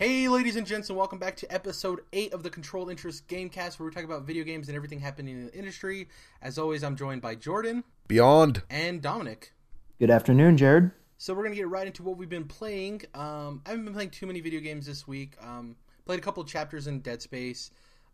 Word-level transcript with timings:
Hey, 0.00 0.28
ladies 0.28 0.56
and 0.56 0.66
gents, 0.66 0.88
and 0.88 0.96
welcome 0.96 1.18
back 1.18 1.36
to 1.36 1.52
episode 1.52 2.00
8 2.14 2.32
of 2.32 2.42
the 2.42 2.48
Controlled 2.48 2.88
Interest 2.88 3.28
Gamecast, 3.28 3.78
where 3.78 3.86
we 3.86 3.94
talk 3.94 4.02
about 4.02 4.22
video 4.22 4.44
games 4.44 4.68
and 4.68 4.74
everything 4.74 4.98
happening 4.98 5.38
in 5.38 5.44
the 5.44 5.54
industry. 5.54 6.08
As 6.40 6.56
always, 6.58 6.82
I'm 6.82 6.96
joined 6.96 7.20
by 7.20 7.34
Jordan 7.34 7.84
Beyond. 8.08 8.62
and 8.70 9.02
Dominic. 9.02 9.52
Good 9.98 10.10
afternoon, 10.10 10.56
Jared. 10.56 10.92
So 11.18 11.34
we're 11.34 11.42
going 11.42 11.52
to 11.52 11.58
get 11.58 11.68
right 11.68 11.86
into 11.86 12.02
what 12.02 12.16
we've 12.16 12.30
been 12.30 12.46
playing. 12.46 13.02
Um, 13.12 13.60
I 13.66 13.72
haven't 13.72 13.84
been 13.84 13.92
playing 13.92 14.08
too 14.08 14.26
many 14.26 14.40
video 14.40 14.60
games 14.60 14.86
this 14.86 15.06
week. 15.06 15.34
Um, 15.38 15.76
played 16.06 16.18
a 16.18 16.22
couple 16.22 16.42
chapters 16.44 16.86
in 16.86 17.00
Dead 17.00 17.20
Space. 17.20 17.70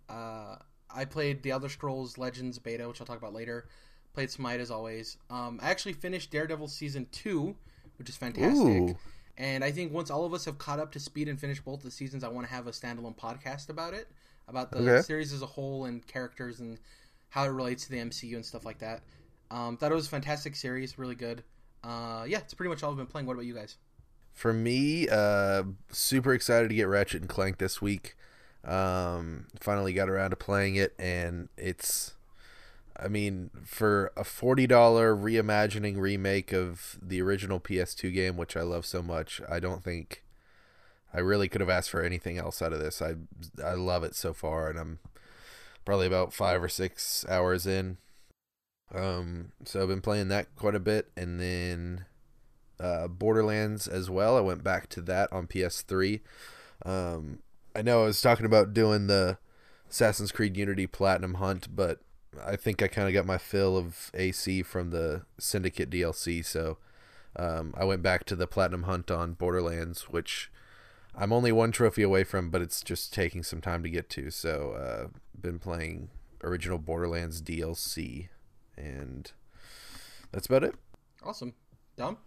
Uh, 0.08 0.56
I 0.92 1.04
played 1.04 1.44
The 1.44 1.52
Elder 1.52 1.68
Scrolls 1.68 2.18
Legends 2.18 2.58
beta, 2.58 2.88
which 2.88 3.00
I'll 3.00 3.06
talk 3.06 3.18
about 3.18 3.32
later. 3.32 3.68
Played 4.12 4.32
Smite 4.32 4.58
as 4.58 4.72
always. 4.72 5.18
Um, 5.30 5.60
I 5.62 5.70
actually 5.70 5.92
finished 5.92 6.32
Daredevil 6.32 6.66
Season 6.66 7.06
2, 7.12 7.54
which 8.00 8.08
is 8.08 8.16
fantastic. 8.16 8.66
Ooh. 8.66 8.96
And 9.38 9.62
I 9.64 9.70
think 9.70 9.92
once 9.92 10.10
all 10.10 10.24
of 10.24 10.32
us 10.34 10.44
have 10.46 10.58
caught 10.58 10.78
up 10.78 10.92
to 10.92 11.00
speed 11.00 11.28
and 11.28 11.38
finished 11.38 11.64
both 11.64 11.82
the 11.82 11.90
seasons, 11.90 12.24
I 12.24 12.28
want 12.28 12.46
to 12.46 12.52
have 12.52 12.66
a 12.66 12.70
standalone 12.70 13.16
podcast 13.16 13.68
about 13.68 13.92
it, 13.94 14.08
about 14.48 14.72
the 14.72 14.96
Okay. 14.96 14.98
series 14.98 15.32
as 15.32 15.42
a 15.42 15.46
whole 15.46 15.84
and 15.84 16.06
characters 16.06 16.60
and 16.60 16.78
how 17.30 17.44
it 17.44 17.48
relates 17.48 17.84
to 17.84 17.90
the 17.90 17.98
MCU 17.98 18.36
and 18.36 18.44
stuff 18.46 18.64
like 18.64 18.78
that. 18.78 19.02
Um, 19.50 19.76
thought 19.76 19.92
it 19.92 19.94
was 19.94 20.06
a 20.06 20.10
fantastic 20.10 20.56
series, 20.56 20.98
really 20.98 21.14
good. 21.14 21.44
Uh, 21.84 22.24
yeah, 22.26 22.38
it's 22.38 22.54
pretty 22.54 22.70
much 22.70 22.82
all 22.82 22.90
I've 22.90 22.96
been 22.96 23.06
playing. 23.06 23.26
What 23.26 23.34
about 23.34 23.46
you 23.46 23.54
guys? 23.54 23.76
For 24.32 24.52
me, 24.52 25.08
uh, 25.08 25.62
super 25.90 26.34
excited 26.34 26.68
to 26.68 26.74
get 26.74 26.88
Ratchet 26.88 27.22
and 27.22 27.28
Clank 27.28 27.58
this 27.58 27.80
week. 27.80 28.16
Um, 28.64 29.46
finally 29.60 29.92
got 29.94 30.10
around 30.10 30.30
to 30.30 30.36
playing 30.36 30.76
it, 30.76 30.94
and 30.98 31.48
it's, 31.56 32.14
I 32.98 33.08
mean, 33.08 33.50
for 33.64 34.12
a 34.16 34.24
forty 34.24 34.66
dollar 34.66 35.14
reimagining 35.14 35.98
remake 35.98 36.52
of 36.52 36.98
the 37.02 37.20
original 37.20 37.60
PS2 37.60 38.12
game, 38.12 38.36
which 38.36 38.56
I 38.56 38.62
love 38.62 38.86
so 38.86 39.02
much, 39.02 39.40
I 39.48 39.60
don't 39.60 39.82
think 39.82 40.24
I 41.12 41.20
really 41.20 41.48
could 41.48 41.60
have 41.60 41.70
asked 41.70 41.90
for 41.90 42.02
anything 42.02 42.38
else 42.38 42.60
out 42.62 42.72
of 42.72 42.78
this. 42.80 43.00
I 43.00 43.14
I 43.62 43.74
love 43.74 44.04
it 44.04 44.14
so 44.14 44.32
far, 44.32 44.68
and 44.68 44.78
I'm 44.78 44.98
probably 45.84 46.06
about 46.06 46.34
five 46.34 46.62
or 46.62 46.68
six 46.68 47.24
hours 47.28 47.66
in. 47.66 47.98
Um, 48.94 49.52
so 49.64 49.82
I've 49.82 49.88
been 49.88 50.00
playing 50.00 50.28
that 50.28 50.54
quite 50.56 50.74
a 50.74 50.80
bit, 50.80 51.10
and 51.16 51.40
then 51.40 52.04
uh, 52.78 53.08
Borderlands 53.08 53.88
as 53.88 54.10
well. 54.10 54.36
I 54.36 54.40
went 54.40 54.62
back 54.62 54.88
to 54.90 55.00
that 55.02 55.32
on 55.32 55.46
PS3. 55.46 56.20
Um, 56.84 57.40
I 57.74 57.82
know 57.82 58.02
I 58.02 58.06
was 58.06 58.20
talking 58.20 58.46
about 58.46 58.74
doing 58.74 59.06
the 59.06 59.38
Assassin's 59.90 60.32
Creed 60.32 60.56
Unity 60.56 60.86
Platinum 60.86 61.34
Hunt, 61.34 61.74
but 61.74 62.00
I 62.44 62.56
think 62.56 62.82
I 62.82 62.88
kind 62.88 63.08
of 63.08 63.14
got 63.14 63.26
my 63.26 63.38
fill 63.38 63.76
of 63.76 64.10
AC 64.14 64.62
from 64.62 64.90
the 64.90 65.22
Syndicate 65.38 65.90
DLC, 65.90 66.44
so 66.44 66.78
um, 67.36 67.74
I 67.76 67.84
went 67.84 68.02
back 68.02 68.24
to 68.26 68.36
the 68.36 68.46
Platinum 68.46 68.84
Hunt 68.84 69.10
on 69.10 69.34
Borderlands, 69.34 70.02
which 70.10 70.50
I'm 71.14 71.32
only 71.32 71.52
one 71.52 71.72
trophy 71.72 72.02
away 72.02 72.24
from, 72.24 72.50
but 72.50 72.62
it's 72.62 72.82
just 72.82 73.12
taking 73.12 73.42
some 73.42 73.60
time 73.60 73.82
to 73.82 73.90
get 73.90 74.08
to. 74.10 74.30
So, 74.30 74.72
uh, 74.72 75.18
been 75.38 75.58
playing 75.58 76.08
original 76.42 76.78
Borderlands 76.78 77.42
DLC, 77.42 78.28
and 78.76 79.30
that's 80.32 80.46
about 80.46 80.64
it. 80.64 80.74
Awesome. 81.22 81.54
Dom? 81.96 82.18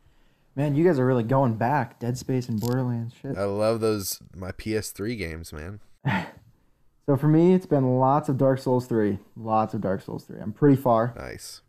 Man, 0.56 0.76
you 0.76 0.84
guys 0.84 1.00
are 1.00 1.06
really 1.06 1.24
going 1.24 1.56
back. 1.56 2.00
Dead 2.00 2.18
Space 2.18 2.50
and 2.50 2.60
Borderlands. 2.60 3.14
Shit. 3.22 3.38
I 3.38 3.46
love 3.46 3.80
those 3.80 4.20
my 4.36 4.52
PS3 4.52 5.18
games, 5.18 5.54
man. 5.54 5.80
So 7.10 7.18
for 7.18 7.28
me, 7.28 7.56
it's 7.56 7.66
been 7.66 7.98
lots 7.98 8.30
of 8.30 8.38
Dark 8.38 8.60
Souls 8.60 8.86
3. 8.86 9.18
Lots 9.36 9.74
of 9.74 9.82
Dark 9.82 10.04
Souls 10.04 10.26
3. 10.26 10.42
I'm 10.42 10.54
pretty 10.54 10.76
far. 10.76 11.12
Nice. 11.18 11.62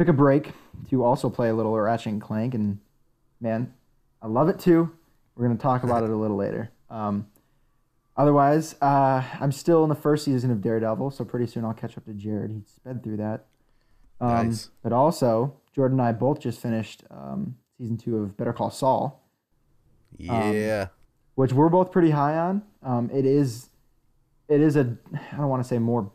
Took 0.00 0.08
a 0.08 0.12
break 0.12 0.50
to 0.88 1.04
also 1.04 1.30
play 1.30 1.48
a 1.48 1.54
little 1.54 1.78
Ratchet 1.78 2.14
and 2.14 2.20
Clank, 2.20 2.54
and 2.54 2.80
man, 3.40 3.72
I 4.20 4.26
love 4.26 4.48
it 4.48 4.58
too. 4.58 4.90
We're 5.36 5.46
gonna 5.46 5.60
talk 5.60 5.84
about 5.84 6.02
it 6.02 6.10
a 6.10 6.16
little 6.16 6.36
later. 6.36 6.72
Um, 6.90 7.28
otherwise, 8.16 8.74
uh, 8.82 9.22
I'm 9.38 9.52
still 9.52 9.84
in 9.84 9.90
the 9.90 9.94
first 9.94 10.24
season 10.24 10.50
of 10.50 10.60
Daredevil, 10.60 11.12
so 11.12 11.24
pretty 11.24 11.46
soon 11.46 11.64
I'll 11.64 11.72
catch 11.72 11.96
up 11.96 12.04
to 12.06 12.12
Jared. 12.12 12.50
He 12.50 12.62
sped 12.66 13.04
through 13.04 13.18
that. 13.18 13.46
Um, 14.20 14.48
Nice. 14.48 14.70
But 14.82 14.92
also, 14.92 15.54
Jordan 15.72 16.00
and 16.00 16.08
I 16.08 16.10
both 16.10 16.40
just 16.40 16.60
finished 16.60 17.04
um, 17.12 17.54
season 17.78 17.96
two 17.96 18.16
of 18.16 18.36
Better 18.36 18.52
Call 18.52 18.72
Saul. 18.72 19.24
Yeah. 20.18 20.88
which 21.36 21.52
we're 21.52 21.68
both 21.68 21.92
pretty 21.92 22.10
high 22.10 22.36
on. 22.36 22.62
Um, 22.82 23.08
it 23.14 23.24
is, 23.24 23.69
it 24.50 24.60
is 24.60 24.76
a, 24.76 24.96
I 25.32 25.36
don't 25.36 25.48
want 25.48 25.62
to 25.62 25.68
say 25.68 25.78
more 25.78 26.10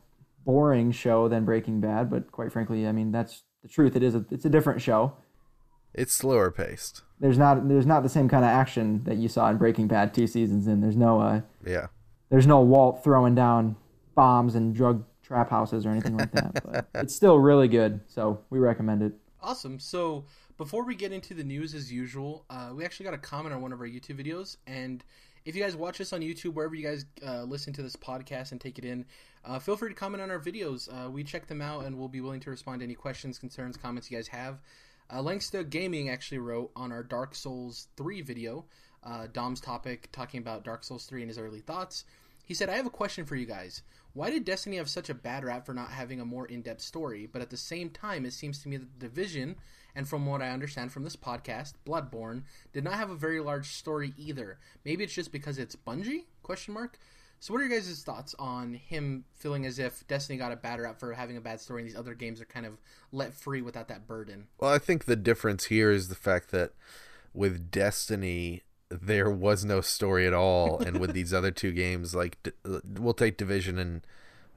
boring 0.45 0.91
show 0.91 1.27
than 1.27 1.45
Breaking 1.45 1.81
Bad, 1.81 2.09
but 2.11 2.31
quite 2.31 2.51
frankly, 2.51 2.87
I 2.87 2.91
mean 2.91 3.11
that's 3.11 3.43
the 3.63 3.67
truth. 3.69 3.95
It 3.95 4.03
is 4.03 4.13
a, 4.15 4.23
it's 4.29 4.45
a 4.45 4.49
different 4.49 4.81
show. 4.81 5.13
it's 5.93 6.13
slower 6.13 6.51
paced. 6.51 7.01
There's 7.19 7.37
not, 7.37 7.67
there's 7.67 7.85
not 7.85 8.03
the 8.03 8.09
same 8.09 8.27
kind 8.29 8.43
of 8.43 8.49
action 8.49 9.03
that 9.05 9.15
you 9.17 9.27
saw 9.29 9.49
in 9.49 9.57
Breaking 9.57 9.87
Bad 9.87 10.13
two 10.13 10.27
seasons 10.27 10.67
in. 10.67 10.81
There's 10.81 10.97
no, 10.97 11.19
uh, 11.21 11.41
Yeah. 11.65 11.87
there's 12.29 12.45
no 12.45 12.59
Walt 12.61 13.03
throwing 13.03 13.33
down 13.33 13.75
bombs 14.13 14.53
and 14.55 14.75
drug 14.75 15.03
trap 15.23 15.49
houses 15.49 15.85
or 15.85 15.89
anything 15.89 16.17
like 16.17 16.31
that. 16.33 16.61
But 16.63 16.87
it's 17.01 17.15
still 17.15 17.39
really 17.39 17.67
good, 17.67 18.01
so 18.07 18.41
we 18.51 18.59
recommend 18.59 19.01
it. 19.01 19.13
Awesome. 19.41 19.79
So 19.79 20.25
before 20.57 20.83
we 20.85 20.95
get 20.95 21.11
into 21.11 21.33
the 21.33 21.43
news 21.43 21.73
as 21.73 21.91
usual, 21.91 22.45
uh, 22.49 22.71
we 22.75 22.83
actually 22.85 23.05
got 23.05 23.13
a 23.13 23.17
comment 23.19 23.55
on 23.55 23.61
one 23.61 23.71
of 23.73 23.79
our 23.79 23.87
YouTube 23.87 24.23
videos, 24.23 24.57
and 24.67 25.03
if 25.45 25.55
you 25.55 25.61
guys 25.61 25.75
watch 25.75 26.01
us 26.01 26.11
on 26.11 26.21
YouTube, 26.21 26.53
wherever 26.53 26.73
you 26.73 26.83
guys 26.83 27.05
uh, 27.25 27.43
listen 27.43 27.71
to 27.73 27.83
this 27.83 27.95
podcast 27.95 28.51
and 28.51 28.59
take 28.59 28.79
it 28.79 28.85
in, 28.85 29.05
uh, 29.45 29.59
feel 29.59 29.77
free 29.77 29.89
to 29.89 29.95
comment 29.95 30.23
on 30.23 30.31
our 30.31 30.39
videos. 30.39 30.89
Uh, 30.89 31.09
we 31.09 31.23
check 31.23 31.45
them 31.45 31.61
out, 31.61 31.85
and 31.85 31.97
we'll 31.97 32.07
be 32.07 32.19
willing 32.19 32.39
to 32.41 32.49
respond 32.49 32.79
to 32.79 32.85
any 32.85 32.95
questions, 32.95 33.37
concerns, 33.37 33.77
comments 33.77 34.09
you 34.09 34.17
guys 34.17 34.27
have. 34.27 34.59
Uh, 35.13 35.21
Langston 35.21 35.69
Gaming 35.69 36.09
actually 36.09 36.39
wrote 36.39 36.71
on 36.75 36.91
our 36.91 37.03
Dark 37.03 37.35
Souls 37.35 37.87
3 37.95 38.21
video, 38.21 38.65
uh, 39.03 39.27
Dom's 39.31 39.61
topic, 39.61 40.09
talking 40.11 40.39
about 40.39 40.63
Dark 40.63 40.83
Souls 40.83 41.05
3 41.05 41.21
and 41.21 41.29
his 41.29 41.37
early 41.37 41.59
thoughts. 41.59 42.05
He 42.43 42.55
said, 42.55 42.69
I 42.69 42.75
have 42.75 42.87
a 42.87 42.91
question 42.91 43.25
for 43.25 43.35
you 43.35 43.45
guys. 43.45 43.83
Why 44.13 44.31
did 44.31 44.45
Destiny 44.45 44.77
have 44.77 44.89
such 44.89 45.09
a 45.09 45.13
bad 45.13 45.43
rap 45.43 45.65
for 45.65 45.73
not 45.73 45.89
having 45.89 46.19
a 46.19 46.25
more 46.25 46.47
in 46.47 46.61
depth 46.61 46.81
story? 46.81 47.27
But 47.31 47.41
at 47.43 47.51
the 47.51 47.57
same 47.57 47.89
time, 47.89 48.25
it 48.25 48.33
seems 48.33 48.59
to 48.63 48.69
me 48.69 48.77
that 48.77 48.99
the 48.99 49.07
Division, 49.07 49.57
and 49.95 50.07
from 50.07 50.25
what 50.25 50.41
I 50.41 50.49
understand 50.49 50.91
from 50.91 51.03
this 51.03 51.15
podcast, 51.15 51.73
Bloodborne, 51.85 52.43
did 52.73 52.83
not 52.83 52.95
have 52.95 53.09
a 53.09 53.15
very 53.15 53.39
large 53.39 53.69
story 53.69 54.13
either. 54.17 54.59
Maybe 54.83 55.03
it's 55.03 55.13
just 55.13 55.31
because 55.31 55.57
it's 55.57 55.75
Bungie? 55.75 56.25
Question 56.43 56.73
mark. 56.73 56.99
So 57.39 57.53
what 57.53 57.61
are 57.61 57.65
your 57.65 57.77
guys' 57.77 58.01
thoughts 58.03 58.33
on 58.39 58.73
him 58.73 59.25
feeling 59.33 59.65
as 59.65 59.77
if 59.77 60.05
Destiny 60.07 60.37
got 60.37 60.51
a 60.51 60.55
bad 60.55 60.79
rap 60.79 60.99
for 60.99 61.13
having 61.13 61.37
a 61.37 61.41
bad 61.41 61.61
story 61.61 61.81
and 61.81 61.89
these 61.89 61.97
other 61.97 62.13
games 62.13 62.41
are 62.41 62.45
kind 62.45 62.65
of 62.65 62.79
let 63.11 63.33
free 63.33 63.61
without 63.61 63.87
that 63.89 64.07
burden? 64.07 64.47
Well, 64.59 64.71
I 64.71 64.79
think 64.79 65.05
the 65.05 65.15
difference 65.15 65.65
here 65.65 65.91
is 65.91 66.07
the 66.07 66.15
fact 66.15 66.51
that 66.51 66.71
with 67.33 67.69
Destiny, 67.69 68.63
there 68.89 69.29
was 69.29 69.65
no 69.65 69.81
story 69.81 70.25
at 70.25 70.33
all, 70.33 70.79
and 70.85 70.99
with 70.99 71.13
these 71.13 71.33
other 71.33 71.51
two 71.51 71.71
games, 71.71 72.15
like 72.15 72.53
we'll 72.63 73.13
take 73.13 73.37
Division 73.37 73.77
and 73.77 74.07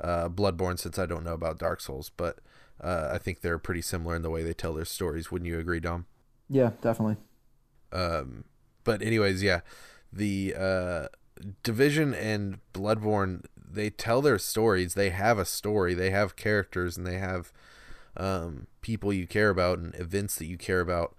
uh, 0.01 0.29
Bloodborne, 0.29 0.79
since 0.79 0.99
I 0.99 1.07
don't 1.07 1.25
know 1.25 1.35
about 1.35 1.59
Dark 1.59 1.81
Souls, 1.81 2.11
but 2.17 2.39
uh, 2.81 3.11
I 3.13 3.19
think 3.19 3.41
they're 3.41 3.59
pretty 3.59 3.83
similar 3.83 4.17
in 4.17 4.23
the 4.23 4.31
way 4.31 4.43
they 4.43 4.55
tell 4.55 4.75
their 4.75 4.85
stories. 4.85 5.31
Wouldn't 5.31 5.49
you 5.49 5.59
agree, 5.59 5.81
Dom? 5.81 6.07
Yeah, 6.49 6.71
definitely. 6.81 7.17
Um, 7.93 8.45
but 8.85 9.03
anyways, 9.03 9.43
yeah, 9.43 9.61
the 10.13 10.55
uh, 10.59 11.07
Division 11.63 12.15
and 12.15 12.59
Bloodborne 12.73 13.45
they 13.71 13.91
tell 13.91 14.23
their 14.23 14.39
stories. 14.39 14.95
They 14.95 15.11
have 15.11 15.39
a 15.39 15.45
story. 15.45 15.95
They 15.95 16.11
have 16.11 16.37
characters, 16.37 16.97
and 16.97 17.07
they 17.07 17.19
have 17.19 17.53
um, 18.17 18.67
people 18.81 19.13
you 19.13 19.27
care 19.27 19.51
about 19.51 19.79
and 19.79 19.95
events 19.97 20.37
that 20.37 20.47
you 20.47 20.57
care 20.57 20.81
about. 20.81 21.15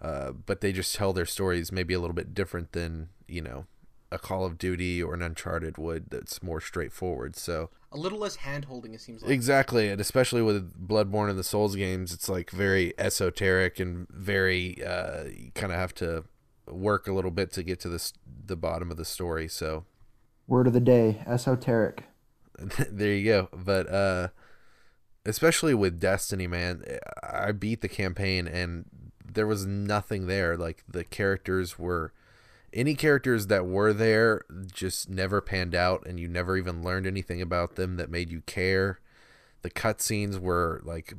Uh, 0.00 0.30
but 0.30 0.60
they 0.60 0.72
just 0.72 0.94
tell 0.94 1.12
their 1.12 1.26
stories 1.26 1.72
maybe 1.72 1.92
a 1.92 1.98
little 1.98 2.14
bit 2.14 2.34
different 2.34 2.72
than 2.72 3.08
you 3.26 3.42
know 3.42 3.66
a 4.12 4.18
Call 4.18 4.44
of 4.44 4.58
Duty 4.58 5.02
or 5.02 5.14
an 5.14 5.22
Uncharted 5.22 5.76
would. 5.76 6.10
That's 6.10 6.42
more 6.42 6.60
straightforward. 6.60 7.36
So 7.36 7.70
A 7.90 7.96
little 7.96 8.18
less 8.18 8.36
hand 8.36 8.66
holding, 8.66 8.92
it 8.94 9.00
seems 9.00 9.22
like. 9.22 9.30
Exactly, 9.30 9.88
and 9.88 10.00
especially 10.00 10.42
with 10.42 10.86
Bloodborne 10.86 11.30
and 11.30 11.38
the 11.38 11.44
Souls 11.44 11.74
games, 11.74 12.12
it's 12.12 12.28
like 12.28 12.50
very 12.50 12.92
esoteric 12.98 13.80
and 13.80 14.06
very 14.10 14.84
uh, 14.84 15.24
you 15.24 15.50
kind 15.54 15.72
of 15.72 15.78
have 15.78 15.94
to 15.94 16.24
work 16.66 17.08
a 17.08 17.12
little 17.12 17.30
bit 17.30 17.50
to 17.52 17.62
get 17.62 17.80
to 17.80 17.88
this 17.88 18.12
the 18.44 18.56
bottom 18.56 18.90
of 18.90 18.98
the 18.98 19.04
story. 19.04 19.48
So 19.48 19.84
Word 20.46 20.66
of 20.66 20.72
the 20.74 20.80
day: 20.80 21.22
esoteric. 21.26 22.04
there 22.90 23.14
you 23.14 23.24
go. 23.24 23.48
But 23.52 23.88
uh, 23.88 24.28
especially 25.24 25.74
with 25.74 26.00
Destiny, 26.00 26.46
man, 26.46 26.82
I 27.22 27.52
beat 27.52 27.80
the 27.80 27.88
campaign 27.88 28.48
and 28.48 28.86
there 29.24 29.46
was 29.46 29.66
nothing 29.66 30.26
there. 30.26 30.56
Like 30.56 30.84
the 30.88 31.04
characters 31.04 31.78
were 31.78 32.12
any 32.72 32.94
characters 32.94 33.46
that 33.46 33.66
were 33.66 33.92
there 33.92 34.42
just 34.72 35.08
never 35.08 35.40
panned 35.40 35.74
out 35.74 36.06
and 36.06 36.20
you 36.20 36.28
never 36.28 36.56
even 36.56 36.82
learned 36.82 37.06
anything 37.06 37.40
about 37.40 37.76
them 37.76 37.96
that 37.96 38.10
made 38.10 38.30
you 38.30 38.40
care. 38.42 39.00
The 39.62 39.70
cutscenes 39.70 40.38
were 40.38 40.80
like 40.84 41.14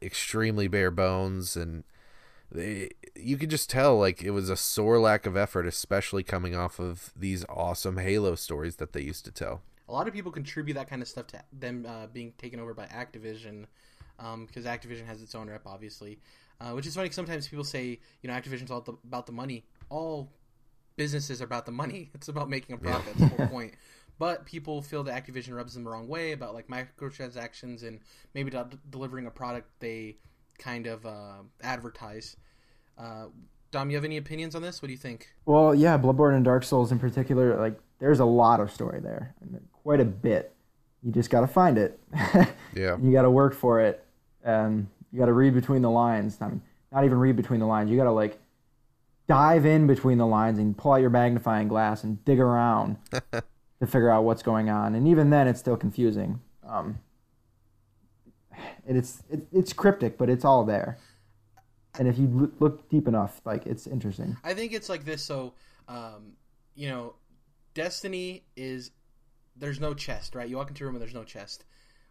extremely 0.00 0.68
bare 0.68 0.90
bones 0.90 1.56
and 1.56 1.84
they, 2.50 2.90
you 3.14 3.36
could 3.36 3.50
just 3.50 3.70
tell 3.70 3.98
like 3.98 4.22
it 4.22 4.30
was 4.30 4.50
a 4.50 4.56
sore 4.56 4.98
lack 4.98 5.26
of 5.26 5.36
effort 5.36 5.66
especially 5.66 6.22
coming 6.22 6.54
off 6.54 6.78
of 6.78 7.12
these 7.16 7.44
awesome 7.48 7.98
Halo 7.98 8.34
stories 8.34 8.76
that 8.76 8.92
they 8.92 9.00
used 9.00 9.24
to 9.24 9.30
tell. 9.30 9.62
a 9.88 9.92
lot 9.92 10.08
of 10.08 10.14
people 10.14 10.32
contribute 10.32 10.74
that 10.74 10.88
kind 10.88 11.02
of 11.02 11.08
stuff 11.08 11.26
to 11.28 11.42
them 11.52 11.86
uh, 11.88 12.06
being 12.06 12.32
taken 12.38 12.60
over 12.60 12.74
by 12.74 12.86
Activision, 12.86 13.66
because 14.46 14.64
Activision 14.64 15.06
has 15.06 15.22
its 15.22 15.34
own 15.34 15.48
rep, 15.48 15.62
obviously. 15.66 16.18
Uh, 16.60 16.72
which 16.74 16.86
is 16.86 16.94
funny. 16.94 17.10
sometimes 17.10 17.48
people 17.48 17.64
say, 17.64 17.98
you 18.22 18.28
know, 18.28 18.34
Activision's 18.34 18.70
all 18.70 18.84
about 19.04 19.26
the 19.26 19.32
money. 19.32 19.64
All 19.88 20.30
businesses 20.96 21.40
are 21.40 21.44
about 21.44 21.66
the 21.66 21.72
money. 21.72 22.10
It's 22.14 22.28
about 22.28 22.48
making 22.48 22.74
a 22.74 22.78
profit. 22.78 23.14
That's 23.16 23.30
the 23.32 23.36
whole 23.36 23.46
point. 23.58 23.74
But 24.18 24.46
people 24.46 24.82
feel 24.82 25.02
that 25.04 25.26
Activision 25.26 25.56
rubs 25.56 25.74
them 25.74 25.84
the 25.84 25.90
wrong 25.90 26.06
way 26.06 26.32
about 26.32 26.54
like 26.54 26.68
microtransactions 26.68 27.82
and 27.86 28.00
maybe 28.34 28.50
not 28.50 28.70
d- 28.70 28.78
delivering 28.90 29.26
a 29.26 29.30
product 29.30 29.68
they 29.80 30.16
kind 30.58 30.86
of 30.86 31.04
uh, 31.06 31.38
advertise. 31.62 32.36
Uh, 32.96 33.26
Dom, 33.70 33.90
you 33.90 33.96
have 33.96 34.04
any 34.04 34.18
opinions 34.18 34.54
on 34.54 34.62
this? 34.62 34.82
What 34.82 34.88
do 34.88 34.92
you 34.92 34.98
think? 34.98 35.32
Well, 35.46 35.74
yeah, 35.74 35.96
Bloodborne 35.98 36.36
and 36.36 36.44
Dark 36.44 36.62
Souls 36.62 36.92
in 36.92 36.98
particular, 36.98 37.58
like 37.58 37.78
there's 37.98 38.20
a 38.20 38.24
lot 38.24 38.60
of 38.60 38.70
story 38.70 39.00
there, 39.00 39.34
quite 39.72 39.98
a 40.00 40.04
bit. 40.04 40.54
You 41.02 41.10
just 41.10 41.30
got 41.30 41.40
to 41.40 41.46
find 41.46 41.78
it. 41.78 41.98
Yeah. 42.74 42.96
You 43.02 43.12
got 43.12 43.22
to 43.22 43.30
work 43.30 43.52
for 43.52 43.80
it, 43.80 44.02
and 44.42 44.86
you 45.12 45.18
got 45.18 45.26
to 45.26 45.34
read 45.34 45.52
between 45.52 45.82
the 45.82 45.90
lines. 45.90 46.38
I 46.40 46.48
mean, 46.48 46.62
not 46.90 47.04
even 47.04 47.18
read 47.18 47.36
between 47.36 47.60
the 47.60 47.66
lines. 47.66 47.90
You 47.90 47.98
got 47.98 48.04
to 48.04 48.12
like 48.12 48.38
dive 49.32 49.64
in 49.64 49.86
between 49.86 50.18
the 50.18 50.26
lines 50.26 50.58
and 50.58 50.76
pull 50.76 50.92
out 50.92 51.00
your 51.00 51.08
magnifying 51.08 51.66
glass 51.66 52.04
and 52.04 52.22
dig 52.26 52.38
around 52.38 52.98
to 53.32 53.86
figure 53.86 54.10
out 54.10 54.24
what's 54.24 54.42
going 54.42 54.68
on. 54.68 54.94
And 54.94 55.08
even 55.08 55.30
then, 55.30 55.48
it's 55.48 55.58
still 55.58 55.78
confusing. 55.78 56.38
Um, 56.68 56.98
and 58.86 58.98
it's 58.98 59.22
it, 59.30 59.46
it's 59.50 59.72
cryptic, 59.72 60.18
but 60.18 60.28
it's 60.28 60.44
all 60.44 60.64
there. 60.64 60.98
And 61.98 62.08
if 62.08 62.18
you 62.18 62.52
look 62.60 62.90
deep 62.90 63.08
enough, 63.08 63.40
like 63.46 63.64
it's 63.64 63.86
interesting. 63.86 64.36
I 64.44 64.52
think 64.52 64.74
it's 64.74 64.90
like 64.90 65.06
this. 65.06 65.22
So, 65.22 65.54
um, 65.88 66.34
you 66.74 66.90
know, 66.90 67.14
Destiny 67.72 68.44
is 68.54 68.90
there's 69.56 69.80
no 69.80 69.94
chest, 69.94 70.34
right? 70.34 70.46
You 70.46 70.58
walk 70.58 70.68
into 70.68 70.84
a 70.84 70.86
room 70.86 70.96
and 70.96 71.00
there's 71.00 71.14
no 71.14 71.24
chest. 71.24 71.64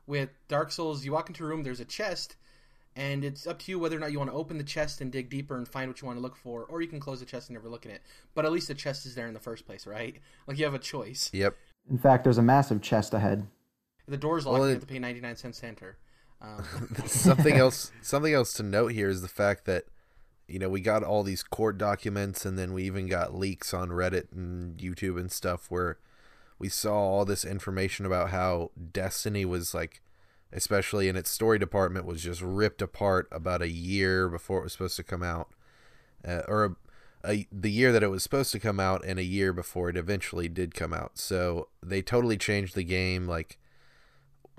With 0.08 0.30
Dark 0.48 0.72
Souls, 0.72 1.06
you 1.06 1.12
walk 1.12 1.30
into 1.30 1.44
a 1.44 1.48
room, 1.48 1.62
there's 1.62 1.82
a 1.82 1.86
chest, 1.86 2.36
and 2.96 3.24
it's 3.24 3.48
up 3.48 3.60
to 3.60 3.72
you 3.72 3.80
whether 3.80 3.96
or 3.96 4.00
not 4.00 4.12
you 4.12 4.18
want 4.18 4.30
to 4.30 4.36
open 4.36 4.58
the 4.58 4.64
chest 4.64 5.02
and 5.02 5.12
dig 5.12 5.30
deeper 5.30 5.58
and 5.58 5.68
find 5.68 5.90
what 5.90 6.02
you 6.02 6.06
want 6.06 6.18
to 6.18 6.22
look 6.22 6.36
for, 6.36 6.66
or 6.66 6.82
you 6.82 6.88
can 6.88 7.00
close 7.00 7.20
the 7.20 7.26
chest 7.26 7.50
and 7.50 7.56
never 7.56 7.70
look 7.70 7.86
at 7.86 7.92
it. 7.92 8.02
But 8.34 8.46
at 8.46 8.52
least 8.52 8.68
the 8.68 8.74
chest 8.74 9.06
is 9.06 9.16
there 9.16 9.28
in 9.28 9.34
the 9.34 9.40
first 9.40 9.66
place, 9.66 9.88
right? 9.88 10.18
Like 10.48 10.58
you 10.58 10.66
have 10.66 10.74
a 10.74 10.80
choice. 10.80 11.30
Yep. 11.34 11.56
In 11.90 11.98
fact, 11.98 12.24
there's 12.24 12.38
a 12.38 12.44
massive 12.44 12.82
chest 12.82 13.14
ahead. 13.14 13.48
The 14.08 14.18
door's 14.18 14.46
locked, 14.46 14.60
Well, 14.60 14.68
you 14.68 14.74
have 14.74 14.82
to 14.82 14.88
pay 14.88 15.00
99 15.00 15.36
cents 15.38 15.60
to 15.62 15.68
enter. 15.68 15.98
Um, 16.42 16.66
something 17.06 17.56
else 17.56 17.92
something 18.02 18.34
else 18.34 18.54
to 18.54 18.64
note 18.64 18.94
here 18.94 19.10
is 19.10 19.22
the 19.22 19.28
fact 19.28 19.66
that 19.66 19.86
you 20.48 20.58
know 20.58 20.70
we 20.70 20.82
got 20.82 21.04
all 21.04 21.22
these 21.22 21.44
court 21.44 21.78
documents 21.78 22.46
and 22.46 22.58
then 22.58 22.74
we 22.74 22.84
even 22.84 23.08
got 23.08 23.36
leaks 23.36 23.76
on 23.76 23.90
reddit 23.90 24.32
and 24.32 24.78
youtube 24.80 25.20
and 25.20 25.32
stuff 25.32 25.68
where 25.70 26.00
we 26.58 26.68
saw 26.68 26.96
all 26.96 27.26
this 27.26 27.46
information 27.46 28.08
about 28.08 28.32
how 28.32 28.72
destiny 28.92 29.46
was 29.46 29.76
like 29.76 30.02
especially 30.54 31.08
in 31.08 31.16
its 31.16 31.30
story 31.30 31.58
department 31.58 32.06
was 32.06 32.24
just 32.24 32.42
ripped 32.42 32.82
apart 32.82 33.28
about 33.32 33.62
a 33.62 33.70
year 33.70 34.28
before 34.30 34.60
it 34.60 34.64
was 34.64 34.74
supposed 34.74 34.96
to 34.96 35.04
come 35.04 35.24
out 35.24 35.50
uh, 36.28 36.42
or 36.48 36.66
a, 36.66 36.76
a, 37.30 37.48
the 37.52 37.72
year 37.72 37.92
that 37.92 38.04
it 38.04 38.10
was 38.10 38.24
supposed 38.24 38.52
to 38.52 38.60
come 38.60 38.80
out 38.80 39.04
and 39.06 39.20
a 39.20 39.24
year 39.24 39.54
before 39.54 39.90
it 39.90 39.98
eventually 39.98 40.50
did 40.50 40.74
come 40.74 40.94
out 40.94 41.18
so 41.18 41.68
they 41.82 42.02
totally 42.02 42.38
changed 42.38 42.76
the 42.76 42.84
game 42.84 43.28
like 43.28 43.58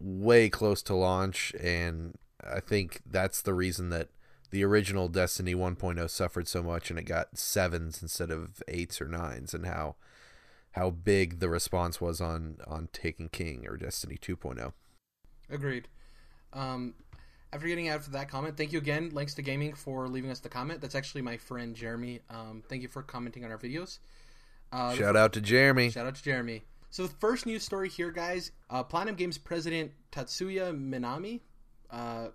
way 0.01 0.49
close 0.49 0.83
to 0.83 0.95
launch 0.95 1.53
and 1.61 2.17
i 2.43 2.61
think 2.61 3.01
that's 3.07 3.43
the 3.43 3.55
reason 3.55 3.91
that 3.91 4.09
the 4.51 4.65
original 4.65 5.09
destiny 5.09 5.55
1.0 5.55 6.11
suffered 6.11 6.47
so 6.47 6.63
much 6.63 6.91
and 6.91 6.99
it 6.99 7.05
got 7.05 7.39
sevens 7.39 8.03
instead 8.03 8.31
of 8.31 8.63
eights 8.69 9.01
or 9.01 9.09
nines 9.09 9.55
and 9.55 9.67
how 9.67 9.97
how 10.73 10.91
big 10.91 11.41
the 11.41 11.49
response 11.49 12.01
was 12.01 12.21
on 12.21 12.57
on 12.67 12.89
Taken 12.93 13.29
King 13.29 13.67
or 13.67 13.77
destiny 13.77 14.19
oh. 14.23 14.35
2.0 14.35 14.73
Agreed. 15.53 15.89
Um, 16.53 16.95
after 17.53 17.67
getting 17.67 17.89
out 17.89 18.01
of 18.01 18.13
that 18.13 18.29
comment, 18.29 18.57
thank 18.57 18.73
you 18.73 18.79
again, 18.79 19.11
Links 19.13 19.35
to 19.35 19.43
Gaming, 19.43 19.75
for 19.75 20.09
leaving 20.09 20.31
us 20.31 20.41
the 20.41 20.49
comment. 20.49 20.81
That's 20.81 20.95
actually 20.95 21.23
my 21.23 21.37
friend 21.37 21.77
Jeremy. 21.77 22.21
Um, 22.31 22.63
thank 22.69 22.83
you 22.83 22.89
for 22.89 23.03
commenting 23.03 23.45
on 23.45 23.51
our 23.51 23.59
videos. 23.59 23.99
Uh, 24.73 24.95
shout 24.95 25.17
out 25.17 25.35
to 25.35 25.41
jeremy 25.43 25.91
Shout 25.91 26.07
out 26.07 26.15
to 26.15 26.23
Jeremy. 26.23 26.63
So 26.89 27.03
the 27.07 27.13
first 27.21 27.45
news 27.45 27.63
story 27.63 27.91
here, 27.91 28.11
guys. 28.11 28.53
Uh, 28.71 28.83
Platinum 28.83 29.17
Games 29.17 29.37
president 29.37 29.93
Tatsuya 30.11 30.75
Minami, 30.75 31.41
uh, 31.91 32.29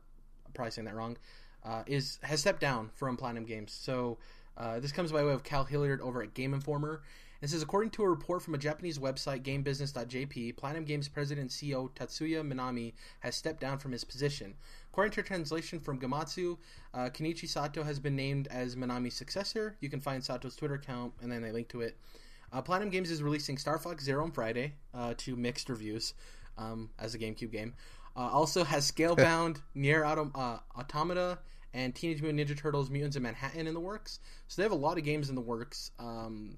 I'm 0.46 0.52
probably 0.54 0.72
saying 0.72 0.86
that 0.86 0.96
wrong, 0.96 1.18
uh, 1.66 1.84
is 1.88 2.20
has 2.22 2.40
stepped 2.40 2.62
down 2.62 2.92
from 2.94 3.18
Platinum 3.18 3.46
Games. 3.46 3.72
So 3.72 4.20
uh, 4.56 4.80
this 4.80 4.92
comes 4.92 5.12
by 5.12 5.24
way 5.24 5.32
of 5.32 5.44
Kyle 5.44 5.64
Hilliard 5.64 6.02
over 6.02 6.22
at 6.22 6.36
Game 6.36 6.54
Informer. 6.54 7.02
It 7.42 7.50
says, 7.50 7.62
according 7.62 7.92
to 7.92 8.04
a 8.04 8.10
report 8.10 8.42
from 8.42 8.56
a 8.56 8.58
Japanese 8.58 8.98
website, 8.98 9.44
GameBusiness.jp, 9.44 10.58
Platinum 10.58 10.86
Games 10.86 11.08
president 11.08 11.42
and 11.42 11.50
CEO 11.50 11.90
Tatsuya 11.92 12.42
Minami 12.42 12.94
has 13.20 13.36
stepped 13.36 13.62
down 13.62 13.78
from 13.78 13.92
his 13.92 14.04
position. 14.04 14.56
According 14.92 15.12
to 15.14 15.22
a 15.22 15.24
translation 15.24 15.80
from 15.80 16.00
Gematsu, 16.00 16.58
uh, 16.94 17.10
Kenichi 17.10 17.48
Sato 17.48 17.84
has 17.84 18.00
been 18.00 18.16
named 18.16 18.48
as 18.48 18.76
Minami's 18.76 19.14
successor. 19.14 19.78
You 19.80 19.90
can 19.90 20.00
find 20.00 20.24
Sato's 20.24 20.56
Twitter 20.56 20.76
account, 20.76 21.14
and 21.22 21.32
then 21.32 21.44
they 21.44 21.52
link 21.52 21.68
to 21.70 21.82
it. 21.82 21.98
Uh, 22.52 22.62
Platinum 22.62 22.90
Games 22.90 23.12
is 23.12 23.22
releasing 23.22 23.58
Star 23.58 23.78
Fox 23.78 24.04
Zero 24.04 24.24
on 24.24 24.32
Friday 24.32 24.74
uh, 24.94 25.14
to 25.18 25.36
mixed 25.36 25.70
reviews 25.70 26.14
um, 26.58 26.90
as 26.98 27.14
a 27.14 27.20
GameCube 27.20 27.52
game. 27.52 27.74
Uh, 28.16 28.30
also 28.32 28.64
has 28.64 28.90
Scalebound, 28.92 29.62
Nier 29.76 30.02
Autom- 30.02 30.32
uh, 30.34 30.58
Automata, 30.76 31.38
and 31.74 31.94
Teenage 31.94 32.22
Mutant 32.22 32.50
Ninja 32.50 32.58
Turtles: 32.58 32.90
Mutants 32.90 33.16
in 33.16 33.22
Manhattan 33.22 33.68
in 33.68 33.74
the 33.76 33.80
works. 33.80 34.20
So 34.48 34.62
they 34.62 34.64
have 34.64 34.72
a 34.72 34.76
lot 34.76 34.98
of 34.98 35.04
games 35.04 35.30
in 35.30 35.36
the 35.36 35.42
works. 35.42 35.92
Um, 36.00 36.58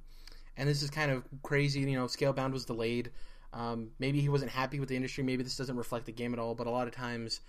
and 0.59 0.67
this 0.67 0.83
is 0.83 0.89
kind 0.89 1.09
of 1.09 1.23
crazy. 1.41 1.79
You 1.79 1.97
know, 1.97 2.06
Scalebound 2.06 2.51
was 2.51 2.65
delayed. 2.65 3.11
Um, 3.53 3.91
maybe 3.97 4.19
he 4.19 4.29
wasn't 4.29 4.51
happy 4.51 4.79
with 4.79 4.89
the 4.89 4.95
industry. 4.95 5.23
Maybe 5.23 5.41
this 5.41 5.57
doesn't 5.57 5.77
reflect 5.77 6.06
the 6.06 6.11
game 6.11 6.33
at 6.33 6.39
all. 6.39 6.53
But 6.53 6.67
a 6.67 6.69
lot 6.69 6.85
of 6.85 6.94
times, 6.94 7.39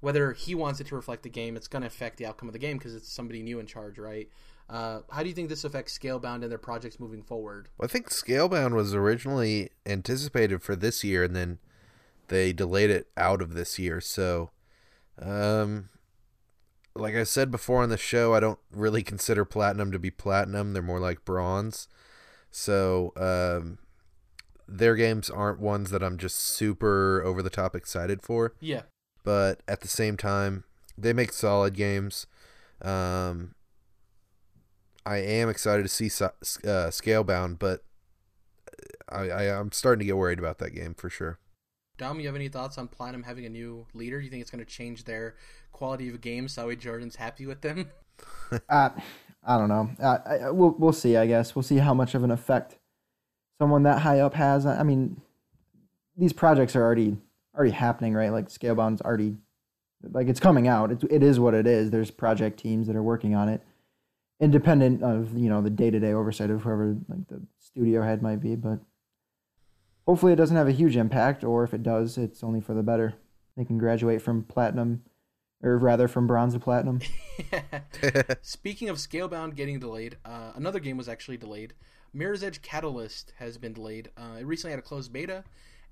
whether 0.00 0.32
he 0.32 0.54
wants 0.54 0.80
it 0.80 0.86
to 0.86 0.94
reflect 0.94 1.24
the 1.24 1.28
game, 1.28 1.56
it's 1.56 1.68
going 1.68 1.82
to 1.82 1.88
affect 1.88 2.16
the 2.16 2.24
outcome 2.24 2.48
of 2.48 2.52
the 2.52 2.60
game 2.60 2.78
because 2.78 2.94
it's 2.94 3.12
somebody 3.12 3.42
new 3.42 3.58
in 3.58 3.66
charge, 3.66 3.98
right? 3.98 4.28
Uh, 4.70 5.00
how 5.10 5.22
do 5.22 5.28
you 5.28 5.34
think 5.34 5.48
this 5.48 5.64
affects 5.64 5.98
Scalebound 5.98 6.42
and 6.42 6.50
their 6.50 6.56
projects 6.56 7.00
moving 7.00 7.22
forward? 7.22 7.68
Well, 7.76 7.86
I 7.86 7.88
think 7.88 8.08
Scalebound 8.10 8.74
was 8.74 8.94
originally 8.94 9.70
anticipated 9.84 10.62
for 10.62 10.76
this 10.76 11.02
year, 11.02 11.24
and 11.24 11.34
then 11.34 11.58
they 12.28 12.52
delayed 12.52 12.90
it 12.90 13.08
out 13.16 13.42
of 13.42 13.54
this 13.54 13.78
year. 13.78 14.00
So, 14.00 14.50
um, 15.20 15.88
like 16.94 17.16
I 17.16 17.24
said 17.24 17.50
before 17.50 17.82
on 17.82 17.88
the 17.88 17.98
show, 17.98 18.34
I 18.34 18.40
don't 18.40 18.60
really 18.70 19.02
consider 19.02 19.44
platinum 19.44 19.90
to 19.90 19.98
be 19.98 20.12
platinum. 20.12 20.72
They're 20.72 20.82
more 20.82 21.00
like 21.00 21.24
bronze. 21.24 21.88
So, 22.52 23.12
um, 23.16 23.78
their 24.68 24.94
games 24.94 25.28
aren't 25.30 25.58
ones 25.58 25.90
that 25.90 26.02
I'm 26.02 26.18
just 26.18 26.38
super 26.38 27.22
over 27.24 27.42
the 27.42 27.50
top 27.50 27.74
excited 27.74 28.22
for. 28.22 28.54
Yeah, 28.60 28.82
But 29.24 29.60
at 29.66 29.80
the 29.80 29.88
same 29.88 30.16
time, 30.16 30.64
they 30.96 31.12
make 31.12 31.32
solid 31.32 31.74
games. 31.74 32.26
Um, 32.80 33.54
I 35.04 35.16
am 35.16 35.48
excited 35.48 35.82
to 35.82 35.88
see 35.88 36.06
uh, 36.06 36.30
Scalebound, 36.90 37.58
but 37.58 37.84
I, 39.08 39.30
I 39.30 39.58
I'm 39.58 39.72
starting 39.72 40.00
to 40.00 40.04
get 40.04 40.16
worried 40.16 40.38
about 40.38 40.58
that 40.58 40.70
game 40.70 40.94
for 40.94 41.10
sure. 41.10 41.38
Dom, 41.98 42.20
you 42.20 42.26
have 42.26 42.36
any 42.36 42.48
thoughts 42.48 42.78
on 42.78 42.88
Platinum 42.88 43.22
having 43.24 43.46
a 43.46 43.50
new 43.50 43.86
leader? 43.94 44.18
Do 44.18 44.24
you 44.24 44.30
think 44.30 44.42
it's 44.42 44.50
going 44.50 44.64
to 44.64 44.70
change 44.70 45.04
their 45.04 45.36
quality 45.72 46.08
of 46.08 46.20
games? 46.20 46.54
That 46.54 46.66
way, 46.66 46.76
Jordan's 46.76 47.16
happy 47.16 47.46
with 47.46 47.62
them. 47.62 47.90
Uh, 48.68 48.90
I 49.44 49.58
don't 49.58 49.68
know. 49.68 49.90
I, 50.02 50.36
I- 50.46 50.50
we'll 50.50 50.74
we'll 50.78 50.92
see. 50.92 51.16
I 51.16 51.26
guess 51.26 51.54
we'll 51.54 51.62
see 51.62 51.78
how 51.78 51.94
much 51.94 52.14
of 52.14 52.22
an 52.24 52.30
effect 52.30 52.78
someone 53.60 53.82
that 53.84 54.00
high 54.02 54.20
up 54.20 54.34
has. 54.34 54.66
I 54.66 54.82
mean, 54.82 55.20
these 56.16 56.32
projects 56.32 56.76
are 56.76 56.82
already 56.82 57.16
already 57.54 57.72
happening, 57.72 58.14
right? 58.14 58.30
Like 58.32 58.48
Scalebound's 58.48 59.02
already 59.02 59.36
like 60.10 60.28
it's 60.28 60.40
coming 60.40 60.68
out. 60.68 60.90
It, 60.92 61.04
it 61.10 61.22
is 61.22 61.38
what 61.40 61.54
it 61.54 61.66
is. 61.66 61.90
There's 61.90 62.10
project 62.10 62.58
teams 62.58 62.86
that 62.86 62.96
are 62.96 63.02
working 63.02 63.34
on 63.34 63.48
it, 63.48 63.62
independent 64.40 65.02
of 65.02 65.36
you 65.36 65.48
know 65.48 65.60
the 65.62 65.70
day 65.70 65.90
to 65.90 65.98
day 66.00 66.12
oversight 66.12 66.50
of 66.50 66.62
whoever 66.62 66.96
like 67.08 67.26
the 67.28 67.40
studio 67.58 68.02
head 68.02 68.22
might 68.22 68.40
be. 68.40 68.54
But 68.56 68.78
hopefully, 70.06 70.32
it 70.32 70.36
doesn't 70.36 70.56
have 70.56 70.68
a 70.68 70.72
huge 70.72 70.96
impact, 70.96 71.44
or 71.44 71.64
if 71.64 71.74
it 71.74 71.82
does, 71.82 72.16
it's 72.18 72.42
only 72.44 72.60
for 72.60 72.74
the 72.74 72.82
better. 72.82 73.14
They 73.56 73.64
can 73.64 73.76
graduate 73.78 74.22
from 74.22 74.44
platinum, 74.44 75.02
or 75.62 75.78
rather 75.78 76.08
from 76.08 76.26
bronze 76.26 76.54
to 76.54 76.60
platinum. 76.60 77.00
Speaking 78.42 78.88
of 78.88 78.96
Scalebound 78.96 79.54
getting 79.54 79.78
delayed, 79.78 80.16
uh, 80.24 80.52
another 80.54 80.80
game 80.80 80.96
was 80.96 81.08
actually 81.08 81.36
delayed. 81.36 81.74
Mirror's 82.12 82.42
Edge 82.42 82.60
Catalyst 82.62 83.32
has 83.38 83.56
been 83.58 83.72
delayed. 83.72 84.10
Uh, 84.16 84.38
it 84.40 84.46
recently 84.46 84.72
had 84.72 84.78
a 84.78 84.82
closed 84.82 85.12
beta, 85.12 85.44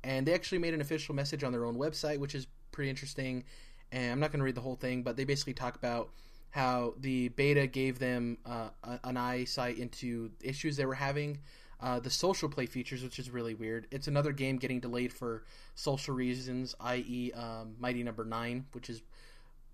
and 0.05 0.27
they 0.27 0.35
actually 0.35 0.59
made 0.59 0.75
an 0.75 0.81
official 0.81 1.15
message 1.15 1.45
on 1.45 1.53
their 1.53 1.65
own 1.65 1.77
website, 1.77 2.19
which 2.19 2.35
is 2.35 2.47
pretty 2.73 2.91
interesting. 2.91 3.45
And 3.93 4.13
I'm 4.13 4.21
not 4.21 4.31
going 4.31 4.41
to 4.41 4.45
read 4.45 4.55
the 4.55 4.61
whole 4.61 4.77
thing, 4.77 5.03
but 5.03 5.17
they 5.17 5.25
basically 5.25 5.55
talk 5.55 5.77
about 5.77 6.11
how 6.51 6.95
the 6.99 7.29
beta 7.29 7.67
gave 7.67 7.99
them 7.99 8.39
uh, 8.45 8.69
an 9.05 9.17
eyesight 9.17 9.79
into 9.79 10.31
issues 10.43 10.77
they 10.77 10.87
were 10.87 10.95
having. 10.95 11.39
Uh, 11.81 11.99
the 11.99 12.11
social 12.11 12.49
play 12.49 12.67
features, 12.67 13.03
which 13.03 13.19
is 13.19 13.31
really 13.31 13.55
weird. 13.55 13.87
It's 13.91 14.07
another 14.07 14.33
game 14.33 14.59
getting 14.59 14.81
delayed 14.81 15.13
for 15.13 15.45
social 15.75 16.15
reasons, 16.15 16.75
i.e., 16.81 17.33
um, 17.35 17.75
Mighty 17.79 18.03
Number 18.03 18.25
Nine, 18.25 18.67
which 18.73 18.91
is 18.91 19.01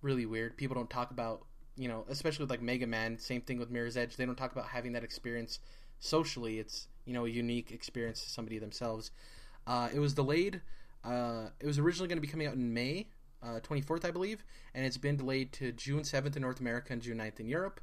really 0.06 0.24
weird. 0.24 0.56
People 0.56 0.74
don't 0.74 0.88
talk 0.88 1.10
about, 1.10 1.44
you 1.76 1.88
know, 1.88 2.04
especially 2.08 2.44
with 2.44 2.50
like 2.50 2.62
Mega 2.62 2.86
Man. 2.86 3.18
Same 3.18 3.40
thing 3.42 3.58
with 3.58 3.70
Mirror's 3.70 3.96
Edge. 3.96 4.16
They 4.16 4.24
don't 4.24 4.36
talk 4.36 4.52
about 4.52 4.68
having 4.68 4.92
that 4.92 5.04
experience 5.04 5.58
socially. 5.98 6.58
It's 6.58 6.88
you 7.04 7.12
know 7.12 7.26
a 7.26 7.28
unique 7.28 7.72
experience 7.72 8.22
to 8.22 8.30
somebody 8.30 8.58
themselves. 8.58 9.10
Uh, 9.66 9.88
it 9.92 9.98
was 9.98 10.14
delayed. 10.14 10.62
Uh, 11.04 11.48
it 11.60 11.66
was 11.66 11.78
originally 11.78 12.08
going 12.08 12.18
to 12.18 12.22
be 12.22 12.28
coming 12.28 12.46
out 12.46 12.54
in 12.54 12.72
May 12.72 13.08
uh, 13.42 13.60
24th, 13.60 14.04
I 14.04 14.10
believe, 14.10 14.44
and 14.74 14.84
it's 14.84 14.96
been 14.96 15.16
delayed 15.16 15.52
to 15.54 15.72
June 15.72 16.00
7th 16.02 16.34
in 16.36 16.42
North 16.42 16.60
America 16.60 16.92
and 16.92 17.02
June 17.02 17.18
9th 17.18 17.40
in 17.40 17.48
Europe. 17.48 17.80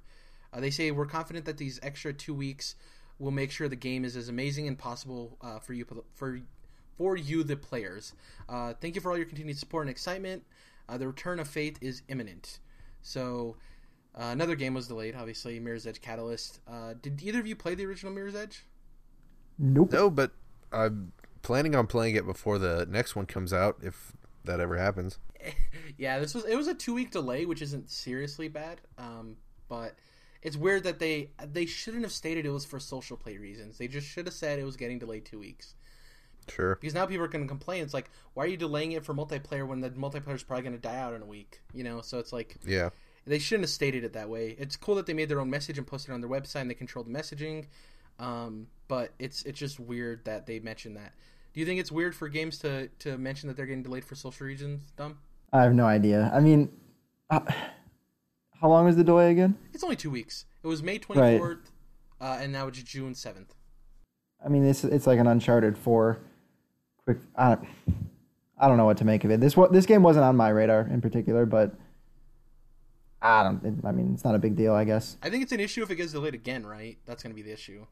Uh, 0.51 0.59
they 0.59 0.69
say 0.69 0.91
we're 0.91 1.05
confident 1.05 1.45
that 1.45 1.57
these 1.57 1.79
extra 1.83 2.13
two 2.13 2.33
weeks 2.33 2.75
we'll 3.19 3.31
make 3.31 3.51
sure 3.51 3.69
the 3.69 3.75
game 3.75 4.05
is 4.05 4.15
as 4.15 4.29
amazing 4.29 4.67
and 4.67 4.77
possible 4.77 5.37
uh, 5.41 5.59
for 5.59 5.73
you 5.73 5.85
for 6.15 6.41
for 6.97 7.15
you 7.15 7.43
the 7.43 7.55
players. 7.55 8.13
Uh, 8.47 8.73
thank 8.79 8.95
you 8.95 9.01
for 9.01 9.11
all 9.11 9.17
your 9.17 9.25
continued 9.25 9.57
support 9.57 9.83
and 9.83 9.89
excitement. 9.89 10.43
Uh, 10.87 10.97
the 10.97 11.07
return 11.07 11.39
of 11.39 11.47
Faith 11.47 11.77
is 11.81 12.01
imminent. 12.07 12.59
So 13.01 13.57
uh, 14.15 14.29
another 14.31 14.55
game 14.55 14.73
was 14.73 14.87
delayed, 14.87 15.15
obviously. 15.15 15.59
Mirror's 15.59 15.87
Edge 15.87 16.01
Catalyst. 16.01 16.59
Uh, 16.67 16.93
did 17.01 17.21
either 17.21 17.39
of 17.39 17.47
you 17.47 17.55
play 17.55 17.75
the 17.75 17.85
original 17.85 18.13
Mirror's 18.13 18.35
Edge? 18.35 18.65
Nope. 19.57 19.91
No, 19.91 20.09
but 20.09 20.31
I'm 20.71 21.11
planning 21.41 21.75
on 21.75 21.87
playing 21.87 22.15
it 22.15 22.25
before 22.25 22.57
the 22.57 22.87
next 22.89 23.15
one 23.15 23.25
comes 23.25 23.53
out, 23.53 23.77
if 23.81 24.13
that 24.45 24.59
ever 24.59 24.77
happens. 24.77 25.19
yeah, 25.97 26.19
this 26.19 26.33
was 26.33 26.45
it 26.45 26.55
was 26.55 26.67
a 26.67 26.73
two 26.73 26.93
week 26.93 27.11
delay, 27.11 27.45
which 27.45 27.61
isn't 27.61 27.89
seriously 27.89 28.47
bad. 28.47 28.81
Um, 28.97 29.37
but 29.67 29.95
it's 30.41 30.57
weird 30.57 30.83
that 30.83 30.99
they 30.99 31.31
they 31.51 31.65
shouldn't 31.65 32.03
have 32.03 32.11
stated 32.11 32.45
it 32.45 32.51
was 32.51 32.65
for 32.65 32.79
social 32.79 33.17
play 33.17 33.37
reasons. 33.37 33.77
They 33.77 33.87
just 33.87 34.07
should 34.07 34.25
have 34.25 34.33
said 34.33 34.59
it 34.59 34.65
was 34.65 34.77
getting 34.77 34.99
delayed 34.99 35.25
two 35.25 35.39
weeks. 35.39 35.75
Sure. 36.51 36.75
Because 36.75 36.93
now 36.93 37.05
people 37.05 37.25
are 37.25 37.29
going 37.29 37.43
to 37.43 37.47
complain. 37.47 37.83
It's 37.83 37.93
like, 37.93 38.09
why 38.33 38.45
are 38.45 38.47
you 38.47 38.57
delaying 38.57 38.93
it 38.93 39.05
for 39.05 39.13
multiplayer 39.13 39.67
when 39.67 39.81
the 39.81 39.89
multiplayer 39.91 40.35
is 40.35 40.43
probably 40.43 40.63
going 40.63 40.75
to 40.75 40.81
die 40.81 40.97
out 40.97 41.13
in 41.13 41.21
a 41.21 41.25
week? 41.25 41.61
You 41.73 41.83
know, 41.83 42.01
so 42.01 42.19
it's 42.19 42.33
like, 42.33 42.57
yeah, 42.65 42.89
they 43.25 43.39
shouldn't 43.39 43.63
have 43.63 43.69
stated 43.69 44.03
it 44.03 44.13
that 44.13 44.29
way. 44.29 44.55
It's 44.57 44.75
cool 44.75 44.95
that 44.95 45.05
they 45.05 45.13
made 45.13 45.29
their 45.29 45.39
own 45.39 45.49
message 45.49 45.77
and 45.77 45.87
posted 45.87 46.11
it 46.11 46.13
on 46.13 46.21
their 46.21 46.29
website 46.29 46.61
and 46.61 46.69
they 46.69 46.75
controlled 46.75 47.07
the 47.07 47.11
messaging. 47.11 47.65
Um, 48.19 48.67
but 48.87 49.11
it's 49.19 49.43
it's 49.43 49.59
just 49.59 49.79
weird 49.79 50.25
that 50.25 50.45
they 50.45 50.59
mentioned 50.59 50.97
that. 50.97 51.13
Do 51.53 51.59
you 51.59 51.65
think 51.65 51.79
it's 51.79 51.91
weird 51.91 52.15
for 52.15 52.29
games 52.29 52.57
to 52.59 52.87
to 52.99 53.17
mention 53.17 53.47
that 53.47 53.57
they're 53.57 53.65
getting 53.65 53.83
delayed 53.83 54.05
for 54.05 54.15
social 54.15 54.45
reasons? 54.45 54.91
Dom. 54.97 55.17
I 55.51 55.63
have 55.63 55.73
no 55.73 55.85
idea. 55.85 56.31
I 56.33 56.39
mean, 56.39 56.71
uh, 57.29 57.39
how 58.59 58.69
long 58.69 58.85
was 58.85 58.95
the 58.95 59.03
delay 59.03 59.31
again? 59.31 59.55
It's 59.73 59.83
only 59.83 59.95
two 59.95 60.09
weeks. 60.09 60.45
It 60.63 60.67
was 60.67 60.81
May 60.81 60.97
twenty 60.97 61.37
fourth, 61.37 61.59
right. 62.19 62.39
uh, 62.39 62.41
and 62.41 62.51
now 62.51 62.67
it's 62.67 62.81
June 62.81 63.13
seventh. 63.13 63.53
I 64.43 64.49
mean, 64.49 64.65
it's 64.65 64.83
it's 64.83 65.07
like 65.07 65.19
an 65.19 65.27
Uncharted 65.27 65.77
four. 65.77 66.19
Quick, 67.05 67.17
I 67.35 67.55
don't, 67.55 67.67
I 68.57 68.67
don't 68.67 68.77
know 68.77 68.85
what 68.85 68.97
to 68.97 69.05
make 69.05 69.23
of 69.23 69.31
it. 69.31 69.39
This 69.39 69.55
this 69.71 69.85
game 69.85 70.03
wasn't 70.03 70.25
on 70.25 70.35
my 70.37 70.49
radar 70.49 70.81
in 70.81 71.01
particular, 71.01 71.45
but 71.45 71.75
I 73.21 73.43
don't. 73.43 73.81
I 73.85 73.91
mean, 73.91 74.13
it's 74.13 74.23
not 74.23 74.35
a 74.35 74.39
big 74.39 74.55
deal, 74.55 74.73
I 74.73 74.83
guess. 74.83 75.17
I 75.21 75.29
think 75.29 75.43
it's 75.43 75.51
an 75.51 75.59
issue 75.59 75.83
if 75.83 75.89
it 75.89 75.95
gets 75.95 76.11
delayed 76.11 76.33
again, 76.33 76.65
right? 76.65 76.97
That's 77.05 77.23
going 77.23 77.31
to 77.31 77.35
be 77.35 77.41
the 77.41 77.53
issue. 77.53 77.85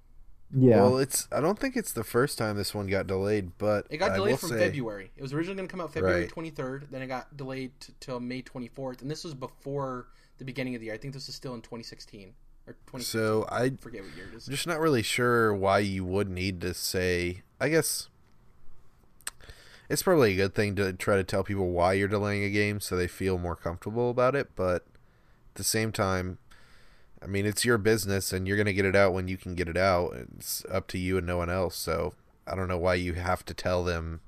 Yeah. 0.53 0.81
Well, 0.81 0.97
it's. 0.97 1.29
I 1.31 1.39
don't 1.39 1.57
think 1.57 1.77
it's 1.77 1.93
the 1.93 2.03
first 2.03 2.37
time 2.37 2.57
this 2.57 2.75
one 2.75 2.87
got 2.87 3.07
delayed, 3.07 3.57
but 3.57 3.87
it 3.89 3.97
got 3.97 4.13
delayed 4.13 4.39
from 4.39 4.49
say... 4.49 4.59
February. 4.59 5.11
It 5.15 5.21
was 5.21 5.31
originally 5.31 5.55
going 5.55 5.67
to 5.69 5.71
come 5.71 5.79
out 5.79 5.93
February 5.93 6.27
twenty 6.27 6.49
right. 6.49 6.55
third. 6.57 6.87
Then 6.91 7.01
it 7.01 7.07
got 7.07 7.37
delayed 7.37 7.71
t- 7.79 7.93
till 8.01 8.19
May 8.19 8.41
twenty 8.41 8.67
fourth, 8.67 9.01
and 9.01 9.09
this 9.09 9.23
was 9.23 9.33
before 9.33 10.07
the 10.37 10.45
beginning 10.45 10.75
of 10.75 10.81
the 10.81 10.87
year. 10.87 10.95
I 10.95 10.97
think 10.97 11.13
this 11.13 11.29
is 11.29 11.35
still 11.35 11.53
in 11.53 11.61
twenty 11.61 11.85
sixteen 11.85 12.33
or 12.67 12.75
twenty. 12.85 13.05
So 13.05 13.45
I 13.49 13.71
forget 13.79 14.03
what 14.03 14.13
year 14.17 14.27
it 14.29 14.35
is. 14.35 14.47
I'm 14.49 14.53
just 14.53 14.67
not 14.67 14.81
really 14.81 15.03
sure 15.03 15.53
why 15.53 15.79
you 15.79 16.03
would 16.03 16.29
need 16.29 16.59
to 16.61 16.73
say. 16.73 17.43
I 17.61 17.69
guess 17.69 18.09
it's 19.91 20.03
probably 20.03 20.33
a 20.33 20.37
good 20.37 20.55
thing 20.55 20.75
to 20.75 20.93
try 20.93 21.17
to 21.17 21.23
tell 21.23 21.43
people 21.43 21.69
why 21.69 21.93
you're 21.93 22.07
delaying 22.07 22.43
a 22.43 22.49
game 22.49 22.79
so 22.79 22.95
they 22.95 23.07
feel 23.07 23.37
more 23.37 23.55
comfortable 23.55 24.09
about 24.09 24.35
it. 24.35 24.51
But 24.55 24.85
at 25.51 25.55
the 25.55 25.63
same 25.63 25.91
time, 25.91 26.37
I 27.21 27.27
mean, 27.27 27.45
it's 27.45 27.65
your 27.65 27.77
business 27.77 28.31
and 28.31 28.47
you're 28.47 28.57
going 28.57 28.67
to 28.67 28.73
get 28.73 28.85
it 28.85 28.95
out 28.95 29.13
when 29.13 29.27
you 29.27 29.37
can 29.37 29.53
get 29.53 29.67
it 29.67 29.77
out. 29.77 30.15
It's 30.37 30.65
up 30.71 30.87
to 30.89 30.97
you 30.97 31.17
and 31.17 31.27
no 31.27 31.37
one 31.37 31.49
else. 31.49 31.75
So 31.75 32.13
I 32.47 32.55
don't 32.55 32.67
know 32.69 32.77
why 32.77 32.95
you 32.95 33.13
have 33.13 33.43
to 33.45 33.53
tell 33.53 33.83
them, 33.83 34.21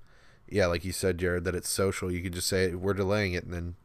yeah, 0.47 0.67
like 0.67 0.83
you 0.85 0.91
said, 0.91 1.17
Jared, 1.17 1.45
that 1.45 1.55
it's 1.55 1.69
social. 1.69 2.11
You 2.11 2.21
could 2.21 2.33
just 2.33 2.47
say, 2.47 2.75
we're 2.75 2.93
delaying 2.93 3.33
it, 3.33 3.45
and 3.45 3.53
then 3.53 3.75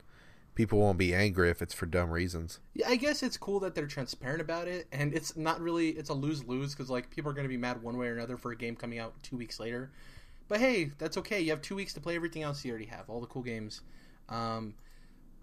people 0.54 0.78
won't 0.80 0.98
be 0.98 1.14
angry 1.14 1.48
if 1.48 1.62
it's 1.62 1.72
for 1.72 1.86
dumb 1.86 2.10
reasons. 2.10 2.58
Yeah, 2.74 2.88
I 2.88 2.96
guess 2.96 3.22
it's 3.22 3.38
cool 3.38 3.60
that 3.60 3.74
they're 3.74 3.86
transparent 3.86 4.40
about 4.40 4.68
it. 4.68 4.86
And 4.92 5.14
it's 5.14 5.36
not 5.36 5.60
really, 5.60 5.90
it's 5.90 6.10
a 6.10 6.14
lose 6.14 6.44
lose 6.44 6.74
because, 6.74 6.90
like, 6.90 7.08
people 7.08 7.30
are 7.30 7.34
going 7.34 7.46
to 7.46 7.48
be 7.48 7.56
mad 7.56 7.82
one 7.82 7.96
way 7.96 8.08
or 8.08 8.14
another 8.14 8.36
for 8.36 8.50
a 8.50 8.56
game 8.56 8.76
coming 8.76 8.98
out 8.98 9.14
two 9.22 9.36
weeks 9.36 9.58
later. 9.58 9.92
But 10.48 10.60
hey, 10.60 10.92
that's 10.98 11.16
okay. 11.18 11.40
You 11.40 11.50
have 11.50 11.62
two 11.62 11.76
weeks 11.76 11.92
to 11.94 12.00
play 12.00 12.16
everything 12.16 12.42
else 12.42 12.64
you 12.64 12.70
already 12.70 12.86
have, 12.86 13.08
all 13.08 13.20
the 13.20 13.26
cool 13.26 13.42
games. 13.42 13.82
Um, 14.28 14.74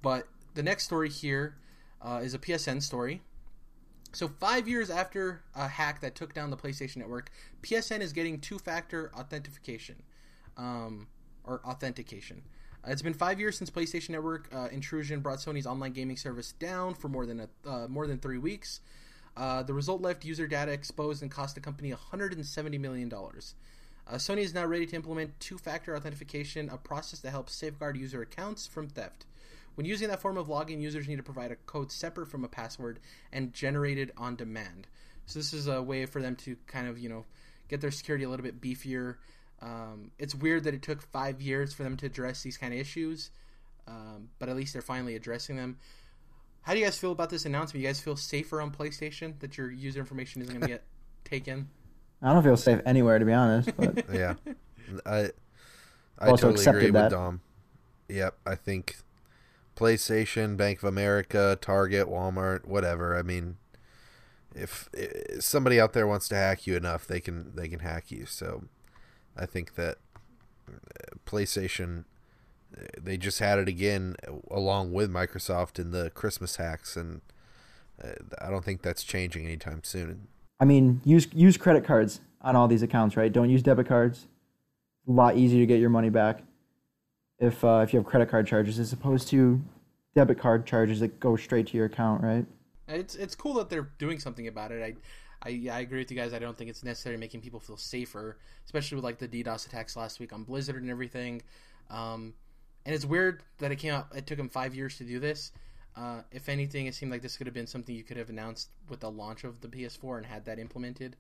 but 0.02 0.28
the 0.56 0.64
next 0.64 0.86
story 0.86 1.10
here 1.10 1.56
uh, 2.02 2.22
is 2.24 2.34
a 2.34 2.40
PSN 2.40 2.82
story. 2.82 3.22
So, 4.12 4.30
five 4.40 4.68
years 4.68 4.90
after 4.90 5.42
a 5.56 5.68
hack 5.68 6.00
that 6.02 6.16
took 6.16 6.34
down 6.34 6.50
the 6.50 6.58
PlayStation 6.58 6.98
Network, 6.98 7.30
PSN 7.62 8.00
is 8.00 8.14
getting 8.14 8.40
two 8.40 8.58
factor 8.58 9.12
authentication. 9.14 9.96
Um, 10.56 11.08
or 11.48 11.62
authentication. 11.66 12.42
Uh, 12.86 12.92
it's 12.92 13.02
been 13.02 13.14
five 13.14 13.40
years 13.40 13.58
since 13.58 13.70
PlayStation 13.70 14.10
Network 14.10 14.50
uh, 14.54 14.68
intrusion 14.72 15.22
brought 15.22 15.40
Sony's 15.40 15.66
online 15.66 15.94
gaming 15.94 16.18
service 16.18 16.52
down 16.54 16.94
for 16.94 17.08
more 17.08 17.26
than 17.26 17.42
a, 17.42 17.70
uh, 17.70 17.88
more 17.88 18.08
than 18.08 18.18
three 18.20 18.38
weeks. 18.38 18.82
Uh, 19.38 19.64
the 19.64 19.74
result 19.74 20.02
left 20.02 20.24
user 20.24 20.48
data 20.48 20.72
exposed 20.72 21.22
and 21.22 21.30
cost 21.30 21.56
the 21.56 21.62
company 21.62 21.90
170 21.90 22.78
million 22.78 23.10
dollars. 23.10 23.56
Uh, 24.08 24.16
Sony 24.16 24.40
is 24.40 24.54
now 24.54 24.66
ready 24.66 24.86
to 24.86 24.96
implement 24.96 25.40
two 25.40 25.58
factor 25.58 25.96
authentication, 25.96 26.70
a 26.70 26.78
process 26.78 27.20
that 27.22 27.32
helps 27.32 27.56
safeguard 27.56 27.98
user 27.98 28.22
accounts 28.22 28.68
from 28.68 28.88
theft. 28.88 29.26
When 29.76 29.86
using 29.86 30.08
that 30.10 30.22
form 30.22 30.38
of 30.38 30.48
login, 30.48 30.82
users 30.82 31.08
need 31.08 31.18
to 31.18 31.24
provide 31.24 31.52
a 31.52 31.56
code 31.56 31.92
separate 31.92 32.28
from 32.28 32.44
a 32.44 32.48
password 32.48 33.00
and 33.32 33.54
generated 33.54 34.12
on 34.18 34.36
demand. 34.36 34.88
So 35.26 35.40
this 35.40 35.54
is 35.54 35.68
a 35.68 35.82
way 35.82 36.06
for 36.06 36.22
them 36.22 36.36
to 36.38 36.56
kind 36.68 36.88
of 36.88 37.00
you 37.00 37.10
know 37.10 37.26
get 37.68 37.82
their 37.82 37.92
security 37.92 38.26
a 38.26 38.30
little 38.30 38.44
bit 38.44 38.62
beefier. 38.62 39.16
Um, 39.62 40.12
it's 40.20 40.36
weird 40.36 40.66
that 40.66 40.74
it 40.74 40.82
took 40.82 41.02
five 41.02 41.42
years 41.42 41.74
for 41.74 41.84
them 41.84 41.98
to 41.98 42.06
address 42.06 42.44
these 42.44 42.58
kind 42.58 42.74
of 42.74 42.80
issues, 42.80 43.32
um, 43.88 44.30
but 44.38 44.50
at 44.50 44.56
least 44.56 44.74
they're 44.74 44.82
finally 44.82 45.16
addressing 45.16 45.56
them. 45.56 45.78
How 46.62 46.74
do 46.74 46.80
you 46.80 46.86
guys 46.86 46.98
feel 46.98 47.12
about 47.12 47.30
this 47.30 47.46
announcement? 47.46 47.82
You 47.82 47.88
guys 47.88 48.00
feel 48.00 48.18
safer 48.18 48.62
on 48.62 48.72
PlayStation 48.72 49.40
that 49.40 49.58
your 49.58 49.72
user 49.72 50.00
information 50.00 50.42
isn't 50.42 50.54
going 50.54 50.62
to 50.68 50.68
get 50.68 50.84
taken? 51.24 51.70
I 52.22 52.34
don't 52.34 52.44
feel 52.44 52.58
safe 52.58 52.82
anywhere 52.86 53.20
to 53.20 53.26
be 53.26 53.34
honest. 53.34 53.76
But 53.78 54.06
yeah, 54.14 54.36
I 55.06 55.30
I 56.18 56.30
also 56.30 56.52
totally 56.52 56.66
agree 56.66 56.92
that. 56.92 57.04
with 57.04 57.12
Dom. 57.12 57.42
Yep, 58.08 58.38
I 58.46 58.56
think 58.56 58.98
PlayStation, 59.76 60.56
Bank 60.58 60.80
of 60.80 60.86
America, 60.86 61.58
Target, 61.60 62.08
Walmart, 62.08 62.66
whatever. 62.66 63.18
I 63.18 63.24
mean, 63.24 63.58
if, 64.54 64.90
if, 64.94 65.44
somebody 65.44 65.80
out 65.80 65.94
there 65.94 66.08
wants 66.08 66.28
to 66.30 66.36
hack 66.36 66.66
you 66.66 66.76
enough, 66.76 67.06
they 67.08 67.20
can 67.20 67.56
they 67.56 67.68
can 67.68 67.80
hack 67.80 68.12
you. 68.12 68.26
So 68.26 68.64
I 69.36 69.46
think 69.46 69.76
that 69.76 69.98
uh, 70.70 71.16
PlayStation 71.26 72.06
they 73.00 73.18
just 73.18 73.40
had 73.40 73.60
it 73.60 73.68
again 73.68 74.16
along 74.52 74.92
with 74.92 75.12
Microsoft 75.12 75.80
in 75.80 75.92
the 75.92 76.10
Christmas 76.10 76.58
hacks 76.58 76.98
and 76.98 77.22
uh, 78.04 78.10
I 78.42 78.50
don't 78.50 78.66
think 78.66 78.82
that's 78.82 79.04
changing 79.04 79.46
anytime 79.46 79.82
soon. 79.84 80.28
I 80.60 80.66
mean, 80.66 81.02
use 81.04 81.28
use 81.34 81.58
credit 81.58 81.86
cards 81.86 82.22
on 82.42 82.56
all 82.56 82.68
these 82.68 82.84
accounts, 82.84 83.18
right? 83.18 83.32
Don't 83.32 83.50
use 83.50 83.62
debit 83.62 83.88
cards. 83.88 84.28
A 85.08 85.12
lot 85.12 85.38
easier 85.38 85.60
to 85.60 85.66
get 85.66 85.80
your 85.80 85.90
money 85.90 86.10
back 86.10 86.42
if 87.40 87.64
uh, 87.64 87.82
if 87.84 87.94
you 87.94 88.00
have 88.00 88.08
credit 88.08 88.30
card 88.30 88.48
charges 88.48 88.80
as 88.80 88.94
opposed 88.94 89.28
to 89.30 89.62
debit 90.16 90.40
card 90.40 90.66
charges 90.66 91.00
that 91.02 91.20
go 91.20 91.36
straight 91.36 91.68
to 91.68 91.78
your 91.78 91.86
account, 91.88 92.24
right? 92.24 92.46
It's 92.88 93.16
it's 93.16 93.36
cool 93.36 93.56
that 93.56 93.70
they're 93.70 93.90
doing 93.98 94.20
something 94.20 94.48
about 94.48 94.72
it. 94.72 94.84
I. 94.84 94.96
I, 95.44 95.68
I 95.72 95.80
agree 95.82 96.00
with 96.00 96.10
you 96.10 96.18
guys. 96.18 96.34
I 96.34 96.40
don't 96.40 96.58
think 96.58 96.72
it's 96.72 96.84
necessary 96.84 97.18
making 97.18 97.42
people 97.42 97.60
feel 97.60 97.78
safer, 97.78 98.40
especially 98.66 98.96
with 98.96 99.04
like 99.04 99.20
the 99.20 99.28
DDoS 99.28 99.68
attacks 99.68 99.96
last 99.96 100.20
week 100.20 100.34
on 100.34 100.44
Blizzard 100.44 100.82
and 100.82 100.90
everything. 100.90 101.44
Um, 101.92 102.34
and 102.84 102.96
it's 102.96 103.06
weird 103.06 103.44
that 103.60 103.72
it 103.72 103.76
came 103.76 103.94
out. 103.94 104.08
It 104.16 104.26
took 104.26 104.38
them 104.38 104.50
five 104.50 104.74
years 104.74 104.98
to 104.98 105.04
do 105.04 105.20
this. 105.20 105.52
Uh, 105.96 106.22
if 106.32 106.50
anything, 106.50 106.88
it 106.88 106.96
seemed 106.96 107.12
like 107.12 107.22
this 107.22 107.38
could 107.38 107.48
have 107.48 107.54
been 107.54 107.68
something 107.68 107.96
you 107.96 108.04
could 108.04 108.18
have 108.18 108.30
announced 108.30 108.70
with 108.90 109.00
the 109.00 109.10
launch 109.10 109.44
of 109.44 109.62
the 109.62 109.68
PS4 109.68 110.18
and 110.18 110.26
had 110.26 110.46
that 110.46 110.60
implemented. 110.60 111.16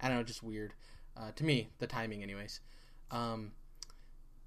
I 0.00 0.08
don't 0.08 0.18
know, 0.18 0.22
just 0.22 0.42
weird 0.42 0.74
uh, 1.16 1.32
to 1.36 1.44
me. 1.44 1.68
The 1.78 1.86
timing, 1.86 2.22
anyways. 2.22 2.60
Um, 3.10 3.52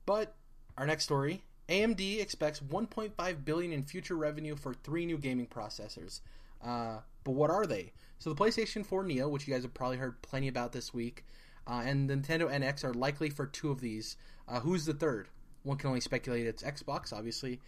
but 0.06 0.36
our 0.78 0.86
next 0.86 1.04
story 1.04 1.44
AMD 1.70 2.20
expects 2.20 2.60
1.5 2.60 3.46
billion 3.46 3.72
in 3.72 3.84
future 3.84 4.16
revenue 4.16 4.56
for 4.56 4.74
three 4.74 5.06
new 5.06 5.18
gaming 5.18 5.48
processors. 5.48 6.22
Uh, 6.64 7.00
but 7.24 7.32
what 7.32 7.50
are 7.50 7.66
they? 7.66 7.94
So 8.20 8.32
the 8.32 8.36
PlayStation 8.42 8.86
4 8.86 9.04
Neo, 9.04 9.28
which 9.28 9.48
you 9.48 9.54
guys 9.54 9.64
have 9.64 9.74
probably 9.74 9.98
heard 9.98 10.22
plenty 10.22 10.48
about 10.48 10.72
this 10.72 10.94
week, 10.94 11.26
uh, 11.68 11.82
and 11.86 12.10
Nintendo 12.10 12.52
NX 12.52 12.84
are 12.84 12.94
likely 12.94 13.30
for 13.30 13.46
two 13.46 13.72
of 13.72 13.82
these. 13.82 14.18
Uh, 14.48 14.60
who's 14.60 14.86
the 14.86 14.94
third? 14.94 15.30
One 15.64 15.78
can 15.78 15.88
only 15.88 16.02
speculate 16.02 16.46
it's 16.46 16.64
Xbox, 16.64 17.14
obviously. 17.14 17.60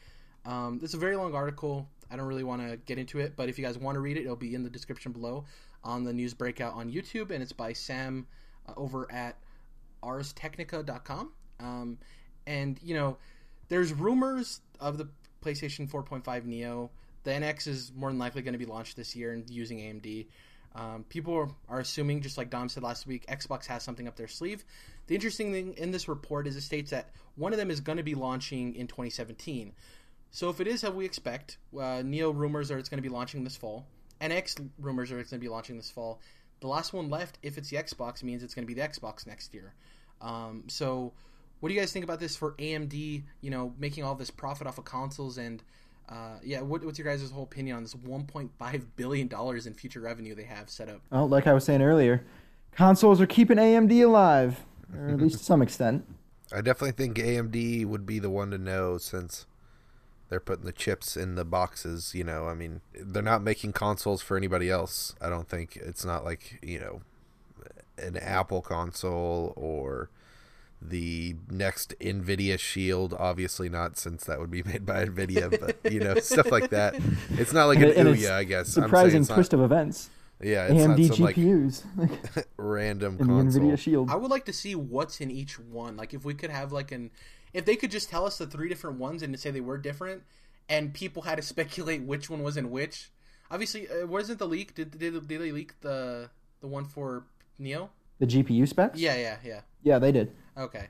Um, 0.46 0.80
this 0.80 0.92
is 0.92 0.96
a 0.96 1.00
very 1.00 1.16
long 1.16 1.34
article. 1.34 1.90
I 2.10 2.16
don't 2.16 2.28
really 2.28 2.44
want 2.44 2.68
to 2.68 2.78
get 2.78 2.98
into 2.98 3.20
it, 3.20 3.36
but 3.36 3.50
if 3.50 3.58
you 3.58 3.66
guys 3.66 3.78
want 3.78 3.96
to 3.96 4.00
read 4.00 4.18
it, 4.18 4.24
it'll 4.24 4.36
be 4.36 4.56
in 4.56 4.64
the 4.64 4.70
description 4.70 5.12
below 5.12 5.46
on 5.84 6.04
the 6.04 6.14
news 6.14 6.34
breakout 6.34 6.74
on 6.74 6.92
YouTube, 6.92 7.32
and 7.32 7.42
it's 7.42 7.54
by 7.54 7.74
Sam 7.74 8.28
uh, 8.68 8.74
over 8.78 9.12
at 9.12 9.38
arstechnica.com. 10.04 11.32
Um, 11.60 11.98
and 12.48 12.80
you 12.84 12.96
know, 12.96 13.18
there's 13.70 13.94
rumors 13.94 14.62
of 14.80 14.98
the 14.98 15.10
PlayStation 15.44 15.90
4.5 15.90 16.46
Neo. 16.46 16.92
The 17.24 17.32
NX 17.32 17.68
is 17.68 17.92
more 17.96 18.10
than 18.10 18.20
likely 18.20 18.42
going 18.42 18.54
to 18.54 18.60
be 18.60 18.66
launched 18.66 18.96
this 18.96 19.16
year 19.16 19.34
and 19.34 19.50
using 19.50 19.80
AMD. 19.80 20.28
Um, 20.76 21.06
people 21.08 21.56
are 21.70 21.80
assuming, 21.80 22.22
just 22.22 22.38
like 22.38 22.50
Dom 22.50 22.68
said 22.68 22.84
last 22.84 23.08
week, 23.08 23.26
Xbox 23.28 23.66
has 23.68 23.82
something 23.82 24.08
up 24.08 24.18
their 24.18 24.28
sleeve. 24.28 24.66
The 25.08 25.16
interesting 25.16 25.54
thing 25.54 25.74
in 25.78 25.92
this 25.92 26.08
report 26.08 26.48
is 26.48 26.56
it 26.56 26.62
states 26.62 26.92
that 26.92 27.12
one 27.36 27.54
of 27.54 27.60
them 27.60 27.72
is 27.72 27.80
going 27.80 27.98
to 27.98 28.04
be 28.04 28.14
launching 28.14 28.76
in 28.76 28.88
2017. 28.88 29.72
So 30.36 30.50
if 30.50 30.60
it 30.60 30.68
is 30.68 30.82
how 30.82 30.92
we 30.92 31.06
expect, 31.06 31.60
uh, 31.80 32.02
Neo 32.04 32.30
rumors 32.30 32.70
are 32.70 32.78
it's 32.78 32.90
going 32.90 32.98
to 32.98 33.02
be 33.02 33.08
launching 33.08 33.46
this 33.46 33.56
fall. 33.56 33.86
NX 34.20 34.70
rumors 34.78 35.10
are 35.10 35.18
it's 35.18 35.30
going 35.30 35.40
to 35.40 35.46
be 35.46 35.48
launching 35.48 35.78
this 35.78 35.90
fall. 35.90 36.20
the 36.60 36.68
last 36.68 36.92
one 36.92 37.10
left, 37.10 37.38
if 37.42 37.58
it's 37.58 37.70
the 37.70 37.78
Xbox, 37.78 38.22
means 38.22 38.44
it's 38.44 38.54
going 38.54 38.68
to 38.68 38.68
be 38.68 38.74
the 38.74 38.86
Xbox 38.86 39.26
next 39.26 39.54
year. 39.54 39.74
Um, 40.20 40.66
so, 40.68 41.14
what 41.62 41.70
do 41.70 41.74
you 41.74 41.80
guys 41.80 41.94
think 41.94 42.04
about 42.04 42.20
this 42.20 42.36
for 42.36 42.52
AMD? 42.56 43.24
You 43.40 43.50
know, 43.50 43.74
making 43.80 44.04
all 44.04 44.14
this 44.14 44.30
profit 44.30 44.68
off 44.68 44.78
of 44.78 44.84
consoles 44.84 45.38
and 45.38 45.64
uh, 46.10 46.40
yeah, 46.44 46.60
what, 46.60 46.84
what's 46.84 47.00
your 47.00 47.08
guys' 47.08 47.32
whole 47.32 47.44
opinion 47.44 47.78
on 47.78 47.84
this 47.84 47.94
1.5 47.94 48.86
billion 48.98 49.30
dollars 49.30 49.66
in 49.66 49.74
future 49.74 50.02
revenue 50.02 50.36
they 50.36 50.44
have 50.44 50.70
set 50.70 50.90
up? 50.90 51.00
Well, 51.12 51.30
like 51.30 51.48
I 51.48 51.54
was 51.54 51.64
saying 51.64 51.82
earlier, 51.82 52.26
consoles 52.74 53.22
are 53.22 53.26
keeping 53.26 53.56
AMD 53.56 54.04
alive, 54.04 54.66
or 54.94 55.08
at 55.08 55.22
least 55.22 55.38
to 55.38 55.46
some 55.46 55.62
extent. 55.62 56.06
I 56.52 56.60
definitely 56.60 56.92
think 56.92 57.16
AMD 57.16 57.86
would 57.86 58.06
be 58.06 58.20
the 58.20 58.30
one 58.30 58.52
to 58.52 58.58
know 58.58 58.98
since 58.98 59.46
they're 60.36 60.42
putting 60.42 60.66
the 60.66 60.74
chips 60.74 61.16
in 61.16 61.36
the 61.36 61.46
boxes. 61.46 62.14
You 62.14 62.26
know, 62.26 62.50
I 62.50 62.54
mean, 62.56 62.82
they're 62.94 63.24
not 63.24 63.42
making 63.42 63.72
consoles 63.72 64.22
for 64.22 64.36
anybody 64.36 64.70
else. 64.70 65.16
I 65.22 65.30
don't 65.30 65.48
think 65.48 65.78
it's 65.78 66.04
not 66.04 66.26
like 66.26 66.60
you 66.62 66.78
know 66.78 67.02
an 67.98 68.18
Apple 68.18 68.62
console 68.62 69.54
or 69.56 70.10
the 70.82 71.38
next 71.50 71.98
Nvidia 72.02 72.60
Shield. 72.60 73.16
Obviously 73.18 73.70
not, 73.70 73.98
since 73.98 74.26
that 74.26 74.42
would 74.42 74.52
be 74.52 74.62
made 74.66 74.86
by 74.86 75.06
Nvidia. 75.06 75.58
But 75.58 75.90
you 75.90 76.02
know, 76.02 76.16
stuff 76.16 76.52
like 76.52 76.70
that. 76.72 76.96
It's 77.30 77.54
not 77.54 77.68
like 77.68 77.78
an 77.78 77.92
And 77.92 78.10
it's 78.10 78.22
Ouya, 78.22 78.32
I 78.32 78.44
guess. 78.44 78.68
Surprising 78.68 79.22
I'm 79.22 79.28
twist 79.28 79.54
it's 79.54 79.54
of 79.54 79.62
events. 79.62 80.10
yeah, 80.42 80.66
it's 80.66 80.84
AMD 80.84 81.08
not 81.08 81.16
some 81.16 81.26
like 81.26 81.36
GPUs 81.38 82.46
random 82.58 83.16
in 83.22 83.26
console. 83.26 83.62
Nvidia 83.64 83.80
Shield. 83.80 84.10
I 84.10 84.18
would 84.18 84.32
like 84.32 84.44
to 84.48 84.54
see 84.54 84.76
what's 84.76 85.22
in 85.22 85.32
each 85.32 85.58
one. 85.58 85.96
Like 85.96 86.14
if 86.14 86.26
we 86.26 86.34
could 86.34 86.50
have 86.50 86.74
like 86.74 86.92
an, 86.92 87.12
if 87.56 87.64
they 87.66 87.76
could 87.78 87.90
just 87.90 88.10
tell 88.10 88.26
us 88.26 88.38
the 88.38 88.46
three 88.46 88.68
different 88.68 89.00
ones 89.00 89.24
and 89.24 89.34
to 89.34 89.40
say 89.40 89.50
they 89.50 89.62
were 89.62 89.78
different, 89.78 90.24
and 90.68 90.94
people 90.94 91.24
had 91.24 91.36
to 91.38 91.42
speculate 91.54 92.04
which 92.04 92.30
one 92.30 92.44
was 92.44 92.58
in 92.58 92.70
which. 92.70 93.12
Obviously, 93.50 93.88
uh, 93.88 94.06
wasn't 94.06 94.40
the 94.40 94.48
leak? 94.48 94.76
Did, 94.76 94.92
did 94.98 95.28
did 95.28 95.42
they 95.42 95.52
leak 95.52 95.80
the 95.82 96.30
the 96.60 96.68
one 96.68 96.86
for 96.86 97.26
Neo? 97.58 97.90
The 98.20 98.26
GPU 98.28 98.68
specs? 98.68 99.00
Yeah, 99.00 99.16
yeah, 99.16 99.38
yeah. 99.44 99.62
Yeah, 99.84 100.00
they 100.00 100.12
did. 100.12 100.32
Okay, 100.58 100.88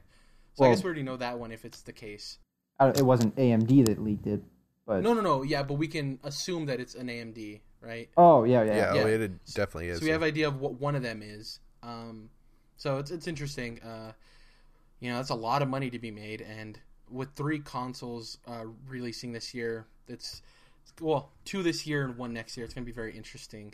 so 0.53 0.65
I 0.65 0.69
guess 0.69 0.83
we 0.83 0.85
already 0.85 1.03
know 1.03 1.17
that 1.17 1.37
one 1.37 1.51
if 1.51 1.65
it's 1.65 1.81
the 1.81 1.93
case. 1.93 2.39
Uh, 2.79 2.91
It 2.95 3.05
wasn't 3.05 3.35
AMD 3.35 3.85
that 3.85 4.03
leaked 4.03 4.27
it, 4.27 4.41
but 4.85 5.01
No, 5.01 5.13
no, 5.13 5.21
no. 5.21 5.43
Yeah, 5.43 5.63
but 5.63 5.75
we 5.75 5.87
can 5.87 6.19
assume 6.23 6.65
that 6.65 6.79
it's 6.79 6.95
an 6.95 7.07
AMD, 7.07 7.61
right? 7.81 8.09
oh 8.17 8.43
yeah, 8.43 8.63
yeah, 8.63 8.75
Yeah, 8.75 8.93
yeah. 8.95 9.03
oh, 9.03 9.07
Yeah. 9.07 9.15
it 9.25 9.45
definitely 9.53 9.89
is. 9.89 9.99
So 9.99 10.05
we 10.05 10.11
have 10.11 10.23
idea 10.23 10.47
of 10.47 10.59
what 10.59 10.79
one 10.79 10.95
of 10.95 11.03
them 11.03 11.21
is. 11.21 11.59
Um, 11.83 12.29
so 12.77 12.97
it's 12.97 13.11
it's 13.11 13.27
interesting. 13.27 13.81
Uh, 13.81 14.13
you 14.99 15.09
know, 15.09 15.17
that's 15.17 15.29
a 15.29 15.35
lot 15.35 15.61
of 15.61 15.67
money 15.67 15.89
to 15.89 15.99
be 15.99 16.11
made, 16.11 16.41
and 16.41 16.79
with 17.09 17.33
three 17.35 17.59
consoles 17.59 18.37
uh, 18.47 18.65
releasing 18.87 19.31
this 19.31 19.53
year, 19.53 19.85
it's 20.07 20.41
well 21.01 21.31
two 21.43 21.63
this 21.63 21.85
year 21.85 22.05
and 22.05 22.17
one 22.17 22.33
next 22.33 22.57
year. 22.57 22.63
It's 22.63 22.73
going 22.73 22.85
to 22.85 22.91
be 22.91 22.95
very 22.95 23.15
interesting 23.15 23.73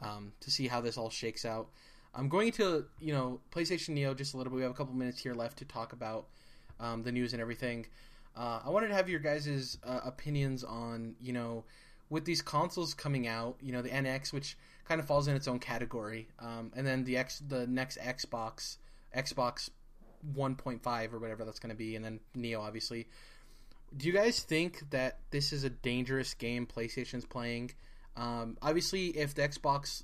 um, 0.00 0.32
to 0.40 0.50
see 0.50 0.68
how 0.68 0.80
this 0.80 0.96
all 0.96 1.10
shakes 1.10 1.44
out. 1.44 1.68
I'm 2.14 2.28
going 2.28 2.52
to 2.52 2.86
you 3.00 3.12
know 3.12 3.40
PlayStation 3.54 3.90
Neo 3.90 4.14
just 4.14 4.34
a 4.34 4.36
little 4.36 4.50
bit. 4.50 4.56
We 4.56 4.62
have 4.62 4.70
a 4.70 4.74
couple 4.74 4.94
minutes 4.94 5.20
here 5.20 5.34
left 5.34 5.58
to 5.58 5.64
talk 5.64 5.92
about 5.92 6.26
um, 6.80 7.02
the 7.02 7.12
news 7.12 7.32
and 7.32 7.42
everything. 7.42 7.86
Uh, 8.36 8.60
I 8.64 8.70
wanted 8.70 8.88
to 8.88 8.94
have 8.94 9.08
your 9.08 9.20
guys' 9.20 9.78
uh, 9.84 10.00
opinions 10.04 10.64
on 10.64 11.14
you 11.20 11.32
know 11.32 11.64
with 12.10 12.24
these 12.24 12.42
consoles 12.42 12.94
coming 12.94 13.26
out, 13.26 13.56
you 13.60 13.72
know 13.72 13.82
the 13.82 13.90
NX, 13.90 14.32
which 14.32 14.56
kind 14.86 15.00
of 15.00 15.06
falls 15.06 15.28
in 15.28 15.36
its 15.36 15.46
own 15.46 15.58
category, 15.58 16.28
um, 16.38 16.72
and 16.74 16.86
then 16.86 17.04
the 17.04 17.16
X, 17.16 17.42
the 17.46 17.66
next 17.66 17.98
Xbox, 17.98 18.78
Xbox 19.14 19.70
1.5 20.34 21.12
or 21.12 21.18
whatever 21.18 21.44
that's 21.44 21.58
going 21.58 21.70
to 21.70 21.76
be, 21.76 21.96
and 21.96 22.04
then 22.04 22.20
Neo, 22.34 22.60
obviously. 22.60 23.06
Do 23.96 24.06
you 24.06 24.12
guys 24.12 24.40
think 24.40 24.90
that 24.90 25.18
this 25.30 25.52
is 25.52 25.64
a 25.64 25.70
dangerous 25.70 26.34
game 26.34 26.66
PlayStation's 26.66 27.24
playing? 27.24 27.72
Um, 28.16 28.58
obviously, 28.60 29.08
if 29.08 29.34
the 29.34 29.42
Xbox 29.42 30.02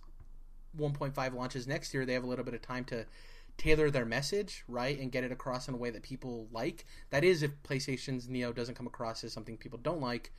1.5 0.78 1.34
launches 1.34 1.66
next 1.66 1.92
year, 1.92 2.06
they 2.06 2.14
have 2.14 2.24
a 2.24 2.26
little 2.26 2.44
bit 2.44 2.54
of 2.54 2.62
time 2.62 2.84
to 2.86 3.04
tailor 3.56 3.90
their 3.90 4.04
message, 4.04 4.64
right, 4.68 4.98
and 4.98 5.12
get 5.12 5.24
it 5.24 5.32
across 5.32 5.68
in 5.68 5.74
a 5.74 5.76
way 5.76 5.90
that 5.90 6.02
people 6.02 6.48
like. 6.52 6.86
That 7.10 7.24
is, 7.24 7.42
if 7.42 7.50
PlayStation's 7.62 8.28
Neo 8.28 8.52
doesn't 8.52 8.74
come 8.74 8.86
across 8.86 9.22
as 9.24 9.32
something 9.32 9.56
people 9.56 9.78
don't 9.78 10.00
like. 10.00 10.32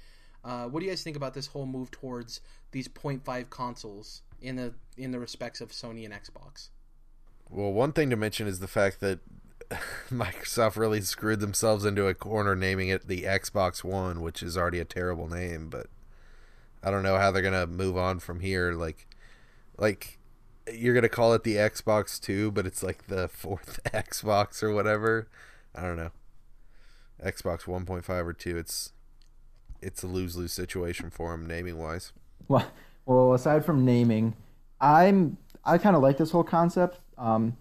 Uh, 0.43 0.65
what 0.65 0.79
do 0.79 0.85
you 0.85 0.91
guys 0.91 1.03
think 1.03 1.17
about 1.17 1.33
this 1.33 1.47
whole 1.47 1.65
move 1.65 1.89
towards 1.89 2.39
these 2.71 2.87
0.5 2.87 3.49
consoles 3.49 4.21
in 4.41 4.55
the 4.55 4.73
in 4.95 5.11
the 5.11 5.19
respects 5.19 5.59
of 5.59 5.69
Sony 5.69 6.05
and 6.05 6.13
Xbox? 6.13 6.69
Well, 7.49 7.73
one 7.73 7.93
thing 7.93 8.09
to 8.11 8.15
mention 8.15 8.47
is 8.47 8.59
the 8.59 8.67
fact 8.67 8.99
that 8.99 9.19
Microsoft 10.11 10.75
really 10.75 11.01
screwed 11.01 11.39
themselves 11.39 11.85
into 11.85 12.07
a 12.07 12.13
corner 12.13 12.55
naming 12.55 12.89
it 12.89 13.07
the 13.07 13.23
Xbox 13.23 13.83
One, 13.83 14.21
which 14.21 14.43
is 14.43 14.57
already 14.57 14.79
a 14.79 14.85
terrible 14.85 15.27
name, 15.27 15.69
but 15.69 15.87
I 16.83 16.91
don't 16.91 17.03
know 17.03 17.17
how 17.17 17.31
they're 17.31 17.41
to 17.53 17.67
move 17.67 17.97
on 17.97 18.19
from 18.19 18.41
here 18.41 18.73
like 18.73 19.07
like 19.77 20.19
you're 20.71 20.93
to 21.03 21.09
call 21.09 21.33
it 21.33 21.43
the 21.43 21.55
Xbox 21.55 22.19
2, 22.19 22.51
but 22.51 22.65
it's 22.65 22.81
like 22.81 23.07
the 23.07 23.27
fourth 23.33 23.79
Xbox 23.93 24.63
or 24.63 24.73
whatever. 24.73 25.27
I 25.73 25.81
don't 25.81 25.97
know. 25.97 26.11
Xbox 27.23 27.63
1.5 27.63 28.09
or 28.09 28.33
2, 28.33 28.57
it's 28.57 28.91
it's 29.81 30.03
a 30.03 30.07
lose-lose 30.07 30.51
situation 30.51 31.09
for 31.09 31.31
them 31.31 31.45
naming 31.45 31.77
wise. 31.77 32.11
Well, 32.47 32.65
well, 33.05 33.33
aside 33.33 33.65
from 33.65 33.85
naming, 33.85 34.35
I'm 34.81 35.37
I 35.63 35.77
kind 35.77 35.95
of 35.95 36.01
like 36.01 36.17
this 36.17 36.31
whole 36.31 36.43
concept. 36.43 36.99
Um, 37.17 37.57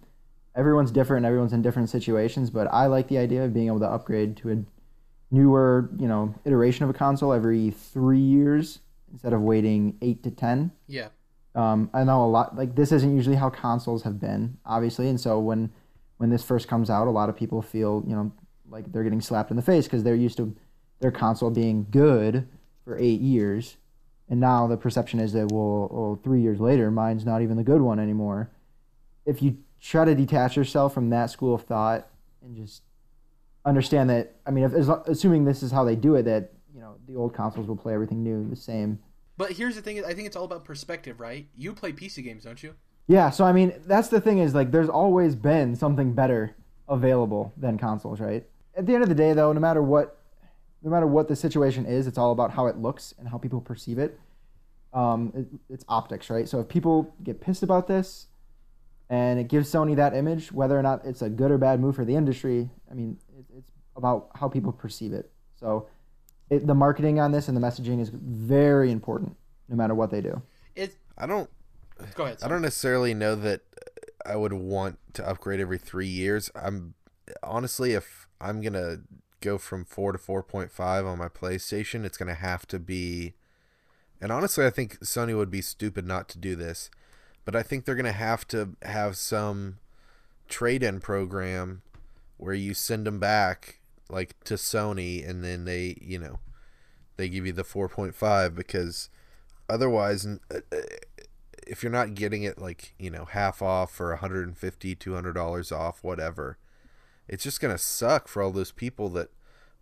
everyone's 0.55 0.91
different, 0.91 1.25
everyone's 1.25 1.53
in 1.53 1.61
different 1.61 1.89
situations, 1.89 2.49
but 2.49 2.67
I 2.71 2.87
like 2.87 3.07
the 3.07 3.17
idea 3.17 3.43
of 3.43 3.53
being 3.53 3.67
able 3.67 3.79
to 3.79 3.89
upgrade 3.89 4.37
to 4.37 4.51
a 4.51 4.57
newer, 5.31 5.89
you 5.97 6.07
know, 6.07 6.33
iteration 6.45 6.83
of 6.83 6.89
a 6.89 6.93
console 6.93 7.33
every 7.33 7.71
three 7.71 8.19
years 8.19 8.79
instead 9.11 9.33
of 9.33 9.41
waiting 9.41 9.97
eight 10.01 10.23
to 10.23 10.31
ten. 10.31 10.71
Yeah, 10.87 11.09
Um, 11.55 11.89
I 11.93 12.03
know 12.03 12.23
a 12.23 12.27
lot 12.27 12.55
like 12.55 12.75
this 12.75 12.91
isn't 12.91 13.15
usually 13.15 13.35
how 13.35 13.49
consoles 13.49 14.03
have 14.03 14.19
been, 14.19 14.57
obviously, 14.65 15.09
and 15.09 15.19
so 15.19 15.39
when 15.39 15.71
when 16.17 16.29
this 16.29 16.43
first 16.43 16.67
comes 16.67 16.89
out, 16.89 17.07
a 17.07 17.11
lot 17.11 17.29
of 17.29 17.35
people 17.35 17.61
feel 17.61 18.03
you 18.07 18.15
know 18.15 18.31
like 18.69 18.91
they're 18.91 19.03
getting 19.03 19.21
slapped 19.21 19.51
in 19.51 19.57
the 19.57 19.63
face 19.63 19.85
because 19.85 20.03
they're 20.03 20.15
used 20.15 20.37
to 20.37 20.55
their 20.99 21.11
console 21.11 21.49
being 21.49 21.87
good 21.91 22.47
for 22.83 22.97
eight 22.97 23.19
years, 23.19 23.77
and 24.29 24.39
now 24.39 24.67
the 24.67 24.77
perception 24.77 25.19
is 25.19 25.33
that 25.33 25.51
well, 25.51 25.89
well, 25.91 26.19
three 26.23 26.41
years 26.41 26.59
later, 26.59 26.89
mine's 26.91 27.25
not 27.25 27.41
even 27.41 27.57
the 27.57 27.63
good 27.63 27.81
one 27.81 27.99
anymore. 27.99 28.49
If 29.25 29.41
you 29.41 29.57
try 29.85 30.05
to 30.05 30.15
detach 30.15 30.57
yourself 30.57 30.93
from 30.93 31.09
that 31.11 31.29
school 31.29 31.53
of 31.53 31.63
thought 31.63 32.07
and 32.41 32.55
just 32.55 32.81
understand 33.65 34.09
that, 34.09 34.35
I 34.45 34.51
mean, 34.51 34.63
if, 34.63 34.73
as, 34.73 34.89
assuming 34.89 35.45
this 35.45 35.63
is 35.63 35.71
how 35.71 35.83
they 35.83 35.95
do 35.95 36.15
it, 36.15 36.23
that 36.23 36.53
you 36.73 36.81
know 36.81 36.95
the 37.07 37.15
old 37.15 37.33
consoles 37.33 37.67
will 37.67 37.75
play 37.75 37.93
everything 37.93 38.23
new 38.23 38.47
the 38.49 38.55
same. 38.55 38.99
but 39.37 39.51
here's 39.51 39.75
the 39.75 39.81
thing: 39.81 40.03
I 40.03 40.13
think 40.13 40.27
it's 40.27 40.35
all 40.35 40.43
about 40.43 40.65
perspective, 40.65 41.19
right? 41.19 41.47
You 41.55 41.73
play 41.73 41.93
PC 41.93 42.23
games, 42.23 42.43
don't 42.43 42.61
you? 42.61 42.75
Yeah, 43.07 43.29
so 43.29 43.45
I 43.45 43.51
mean, 43.51 43.73
that's 43.85 44.07
the 44.07 44.19
thing 44.19 44.39
is 44.39 44.55
like 44.55 44.71
there's 44.71 44.89
always 44.89 45.35
been 45.35 45.75
something 45.75 46.13
better 46.13 46.55
available 46.89 47.53
than 47.55 47.77
consoles, 47.77 48.19
right? 48.19 48.45
At 48.75 48.85
the 48.87 48.93
end 48.93 49.03
of 49.03 49.09
the 49.09 49.15
day 49.15 49.33
though, 49.33 49.53
no 49.53 49.59
matter 49.59 49.81
what 49.81 50.17
no 50.81 50.89
matter 50.89 51.07
what 51.07 51.27
the 51.27 51.35
situation 51.35 51.85
is, 51.85 52.07
it's 52.07 52.17
all 52.17 52.31
about 52.31 52.51
how 52.51 52.67
it 52.67 52.77
looks 52.77 53.13
and 53.17 53.27
how 53.27 53.37
people 53.37 53.61
perceive 53.61 53.99
it. 53.99 54.19
Um, 54.93 55.33
it, 55.35 55.73
it's 55.73 55.85
optics, 55.87 56.29
right? 56.29 56.47
So 56.47 56.59
if 56.59 56.67
people 56.67 57.13
get 57.23 57.41
pissed 57.41 57.63
about 57.63 57.87
this 57.87 58.27
and 59.09 59.39
it 59.39 59.47
gives 59.47 59.71
Sony 59.71 59.95
that 59.95 60.15
image, 60.15 60.51
whether 60.51 60.77
or 60.77 60.81
not 60.81 61.01
it's 61.05 61.21
a 61.21 61.29
good 61.29 61.51
or 61.51 61.57
bad 61.57 61.79
move 61.79 61.95
for 61.95 62.05
the 62.05 62.15
industry, 62.15 62.69
I 62.89 62.93
mean, 62.93 63.17
it, 63.37 63.45
it's 63.57 63.71
about 63.95 64.29
how 64.35 64.47
people 64.47 64.71
perceive 64.71 65.13
it. 65.13 65.31
So 65.59 65.87
it, 66.49 66.65
the 66.67 66.75
marketing 66.75 67.19
on 67.19 67.31
this 67.31 67.47
and 67.47 67.55
the 67.55 67.61
messaging 67.61 68.01
is 68.01 68.09
very 68.09 68.91
important, 68.91 69.35
no 69.69 69.75
matter 69.75 69.95
what 69.95 70.11
they 70.11 70.21
do. 70.21 70.41
It. 70.75 70.95
I 71.17 71.25
don't 71.25 71.49
Go 72.15 72.25
ahead. 72.25 72.39
I 72.43 72.47
don't 72.47 72.61
necessarily 72.61 73.13
know 73.13 73.35
that 73.35 73.61
I 74.25 74.35
would 74.35 74.53
want 74.53 74.99
to 75.13 75.27
upgrade 75.27 75.59
every 75.59 75.77
three 75.77 76.07
years. 76.07 76.51
I'm 76.55 76.95
honestly, 77.41 77.93
if 77.93 78.27
I'm 78.41 78.61
gonna 78.61 79.01
go 79.41 79.57
from 79.57 79.85
four 79.85 80.11
to 80.11 80.17
four 80.17 80.43
point 80.43 80.71
five 80.71 81.05
on 81.05 81.17
my 81.17 81.29
PlayStation, 81.29 82.03
it's 82.03 82.17
gonna 82.17 82.33
have 82.33 82.67
to 82.67 82.79
be. 82.79 83.35
And 84.21 84.31
honestly, 84.31 84.65
I 84.65 84.69
think 84.69 84.99
Sony 84.99 85.35
would 85.35 85.51
be 85.51 85.61
stupid 85.61 86.05
not 86.05 86.27
to 86.29 86.37
do 86.37 86.55
this, 86.55 86.89
but 87.45 87.55
I 87.55 87.63
think 87.63 87.85
they're 87.85 87.95
gonna 87.95 88.11
have 88.11 88.47
to 88.49 88.71
have 88.81 89.17
some 89.17 89.77
trade-in 90.49 90.99
program 90.99 91.81
where 92.37 92.53
you 92.53 92.73
send 92.73 93.07
them 93.07 93.19
back 93.19 93.79
like 94.09 94.35
to 94.43 94.55
Sony, 94.55 95.27
and 95.27 95.43
then 95.43 95.65
they, 95.65 95.97
you 96.01 96.19
know, 96.19 96.39
they 97.17 97.29
give 97.29 97.45
you 97.45 97.53
the 97.53 97.63
four 97.63 97.87
point 97.87 98.13
five 98.13 98.55
because 98.55 99.09
otherwise 99.69 100.25
uh, 100.25 100.59
uh, 100.71 100.77
if 101.65 101.81
you're 101.81 101.91
not 101.91 102.13
getting 102.13 102.43
it 102.43 102.59
like 102.59 102.93
you 102.99 103.09
know 103.09 103.25
half 103.25 103.61
off 103.61 103.99
or 103.99 104.09
150 104.09 104.95
200 104.95 105.33
dollars 105.33 105.71
off 105.71 106.03
whatever 106.03 106.59
it's 107.27 107.43
just 107.43 107.59
gonna 107.59 107.77
suck 107.77 108.27
for 108.27 108.43
all 108.43 108.51
those 108.51 108.71
people 108.71 109.09
that 109.09 109.29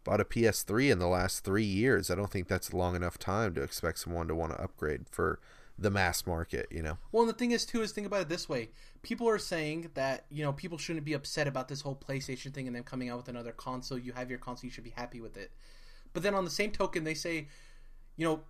bought 0.04 0.22
a 0.22 0.26
ps3 0.26 0.92
in 0.92 1.00
the 1.00 1.08
last 1.08 1.44
three 1.44 1.64
years. 1.64 2.10
I 2.10 2.16
don't 2.16 2.30
think 2.30 2.48
that's 2.48 2.74
long 2.74 2.96
enough 2.96 3.18
time 3.18 3.54
to 3.56 3.62
expect 3.64 4.00
someone 4.00 4.28
to 4.28 4.36
want 4.36 4.52
to 4.52 4.62
upgrade 4.62 5.06
for 5.10 5.40
the 5.78 5.90
mass 5.90 6.26
market 6.28 6.68
you 6.72 6.82
know 6.82 6.98
Well, 7.12 7.24
and 7.24 7.30
the 7.30 7.38
thing 7.38 7.52
is 7.52 7.66
too 7.66 7.82
is 7.82 7.92
think 7.92 8.08
about 8.08 8.22
it 8.22 8.30
this 8.30 8.48
way: 8.48 8.70
people 9.02 9.28
are 9.28 9.40
saying 9.40 9.90
that 9.96 10.26
you 10.30 10.44
know 10.44 10.54
people 10.54 10.78
shouldn't 10.78 11.06
be 11.06 11.14
upset 11.14 11.48
about 11.48 11.68
this 11.68 11.82
whole 11.82 11.96
PlayStation 11.96 12.54
thing 12.54 12.68
and 12.68 12.76
them 12.76 12.84
coming 12.84 13.10
out 13.10 13.18
with 13.18 13.28
another 13.28 13.52
console. 13.52 13.98
You 13.98 14.14
have 14.14 14.30
your 14.30 14.40
console, 14.40 14.68
you 14.68 14.72
should 14.72 14.84
be 14.84 14.92
happy 14.92 15.20
with 15.20 15.36
it. 15.38 15.52
But 16.14 16.24
then 16.24 16.36
on 16.36 16.46
the 16.46 16.52
same 16.52 16.72
token, 16.72 17.04
they 17.04 17.16
say, 17.16 17.48
you 18.18 18.26
know, 18.26 18.42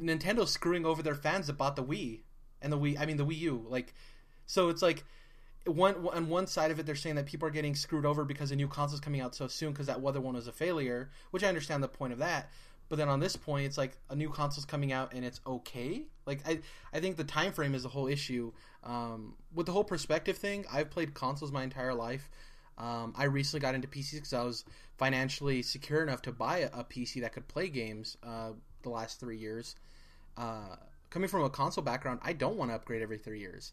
Nintendo's 0.00 0.50
screwing 0.50 0.86
over 0.86 1.02
their 1.02 1.14
fans 1.14 1.46
that 1.46 1.54
bought 1.54 1.76
the 1.76 1.84
Wii. 1.84 2.20
and 2.62 2.72
the 2.72 2.78
Wii. 2.78 2.98
I 2.98 3.06
mean 3.06 3.16
the 3.18 3.26
Wii 3.26 3.38
U. 3.38 3.66
Like, 3.68 3.94
so 4.46 4.70
it's 4.70 4.82
like 4.82 5.04
one 5.66 5.94
on 6.12 6.28
one 6.28 6.46
side 6.46 6.70
of 6.70 6.78
it, 6.78 6.86
they're 6.86 6.94
saying 6.94 7.16
that 7.16 7.26
people 7.26 7.46
are 7.46 7.52
getting 7.52 7.74
screwed 7.74 8.06
over 8.06 8.24
because 8.24 8.50
a 8.50 8.56
new 8.56 8.68
console's 8.68 9.00
coming 9.00 9.20
out 9.20 9.34
so 9.34 9.46
soon 9.46 9.72
because 9.72 9.86
that 9.86 10.02
other 10.02 10.20
one 10.20 10.34
was 10.34 10.48
a 10.48 10.52
failure, 10.52 11.10
which 11.30 11.44
I 11.44 11.48
understand 11.48 11.82
the 11.82 11.88
point 11.88 12.12
of 12.12 12.18
that. 12.18 12.50
But 12.90 12.98
then 12.98 13.08
on 13.08 13.20
this 13.20 13.36
point, 13.36 13.66
it's 13.66 13.78
like 13.78 13.96
a 14.10 14.16
new 14.16 14.28
console's 14.28 14.66
coming 14.66 14.92
out 14.92 15.14
and 15.14 15.24
it's 15.24 15.40
okay. 15.46 16.02
Like 16.26 16.40
I, 16.46 16.58
I 16.92 16.98
think 16.98 17.16
the 17.16 17.24
time 17.24 17.52
frame 17.52 17.74
is 17.74 17.84
the 17.84 17.88
whole 17.88 18.08
issue. 18.08 18.52
Um, 18.82 19.36
with 19.54 19.66
the 19.66 19.72
whole 19.72 19.84
perspective 19.84 20.36
thing, 20.36 20.66
I've 20.70 20.90
played 20.90 21.14
consoles 21.14 21.52
my 21.52 21.62
entire 21.62 21.94
life. 21.94 22.28
Um, 22.76 23.14
I 23.16 23.24
recently 23.24 23.60
got 23.60 23.76
into 23.76 23.86
PCs 23.86 24.14
because 24.14 24.32
I 24.32 24.42
was 24.42 24.64
financially 24.98 25.62
secure 25.62 26.02
enough 26.02 26.20
to 26.22 26.32
buy 26.32 26.58
a, 26.58 26.66
a 26.80 26.84
PC 26.84 27.20
that 27.20 27.32
could 27.32 27.46
play 27.46 27.68
games. 27.68 28.16
Uh, 28.24 28.50
the 28.82 28.90
last 28.90 29.20
three 29.20 29.36
years, 29.36 29.76
uh, 30.36 30.76
coming 31.10 31.28
from 31.28 31.44
a 31.44 31.50
console 31.50 31.84
background, 31.84 32.18
I 32.22 32.32
don't 32.32 32.56
want 32.56 32.70
to 32.70 32.74
upgrade 32.74 33.02
every 33.02 33.18
three 33.18 33.38
years. 33.38 33.72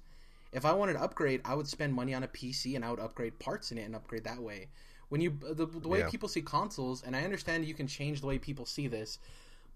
If 0.51 0.63
I 0.65 0.73
wanted 0.73 0.93
to 0.93 1.01
upgrade, 1.01 1.41
I 1.43 1.56
would 1.56 1.67
spend 1.67 1.93
money 1.93 2.13
on 2.13 2.23
a 2.23 2.27
PC 2.27 2.75
and 2.75 2.86
I 2.86 2.91
would 2.91 2.99
upgrade 2.99 3.39
parts 3.39 3.71
in 3.71 3.77
it 3.77 3.84
and 3.84 3.95
upgrade 3.95 4.25
that 4.25 4.41
way. 4.41 4.67
When 5.10 5.22
you 5.22 5.38
the, 5.41 5.65
the 5.65 5.88
way 5.88 6.00
Yeah. 6.00 6.10
people 6.10 6.28
see 6.30 6.41
consoles, 6.41 7.04
and 7.04 7.15
I 7.15 7.24
understand 7.24 7.65
you 7.65 7.74
can 7.74 7.88
change 7.88 8.22
the 8.22 8.28
way 8.28 8.38
people 8.38 8.65
see 8.65 8.88
this, 8.88 9.20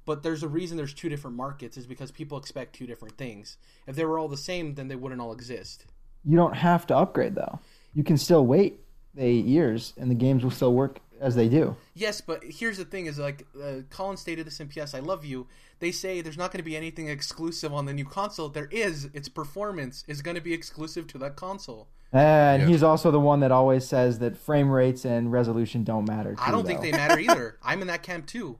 but 0.05 0.23
there's 0.23 0.43
a 0.43 0.47
reason 0.47 0.77
there's 0.77 0.93
two 0.93 1.09
different 1.09 1.37
markets 1.37 1.77
is 1.77 1.85
because 1.85 2.11
people 2.11 2.37
expect 2.37 2.75
two 2.75 2.85
different 2.87 3.17
things. 3.17 3.57
If 3.87 3.95
they 3.95 4.05
were 4.05 4.19
all 4.19 4.27
the 4.27 4.37
same, 4.37 4.75
then 4.75 4.87
they 4.87 4.95
wouldn't 4.95 5.21
all 5.21 5.31
exist. 5.31 5.85
You 6.25 6.35
don't 6.37 6.55
have 6.55 6.85
to 6.87 6.97
upgrade 6.97 7.35
though. 7.35 7.59
You 7.93 8.03
can 8.03 8.17
still 8.17 8.45
wait 8.45 8.79
the 9.13 9.23
eight 9.23 9.45
years, 9.45 9.93
and 9.97 10.09
the 10.09 10.15
games 10.15 10.43
will 10.43 10.51
still 10.51 10.73
work 10.73 10.99
as 11.21 11.35
they 11.35 11.47
do. 11.47 11.75
Yes, 11.93 12.19
but 12.19 12.43
here's 12.43 12.77
the 12.77 12.85
thing: 12.85 13.05
is 13.05 13.17
like 13.19 13.45
uh, 13.61 13.81
Colin 13.89 14.17
stated 14.17 14.45
this 14.47 14.59
in 14.59 14.67
PS. 14.67 14.93
I 14.93 14.99
love 14.99 15.23
you. 15.23 15.47
They 15.79 15.91
say 15.91 16.21
there's 16.21 16.37
not 16.37 16.51
going 16.51 16.59
to 16.59 16.63
be 16.69 16.75
anything 16.75 17.07
exclusive 17.07 17.73
on 17.73 17.85
the 17.85 17.93
new 17.93 18.05
console. 18.05 18.49
There 18.49 18.67
is. 18.71 19.05
Its 19.13 19.29
performance 19.29 20.03
is 20.07 20.21
going 20.21 20.35
to 20.35 20.41
be 20.41 20.53
exclusive 20.53 21.07
to 21.07 21.17
that 21.19 21.35
console. 21.35 21.87
And 22.13 22.63
Yeah. 22.63 22.67
he's 22.67 22.83
also 22.83 23.09
the 23.09 23.19
one 23.21 23.39
that 23.39 23.51
always 23.51 23.85
says 23.87 24.19
that 24.19 24.35
frame 24.37 24.69
rates 24.69 25.05
and 25.05 25.31
resolution 25.31 25.83
don't 25.85 26.05
matter. 26.05 26.35
I 26.37 26.51
don't 26.51 26.65
think 26.67 26.81
they 26.81 26.91
matter 26.91 27.17
either. 27.29 27.57
I'm 27.63 27.81
in 27.81 27.87
that 27.87 28.03
camp 28.03 28.25
too. 28.27 28.59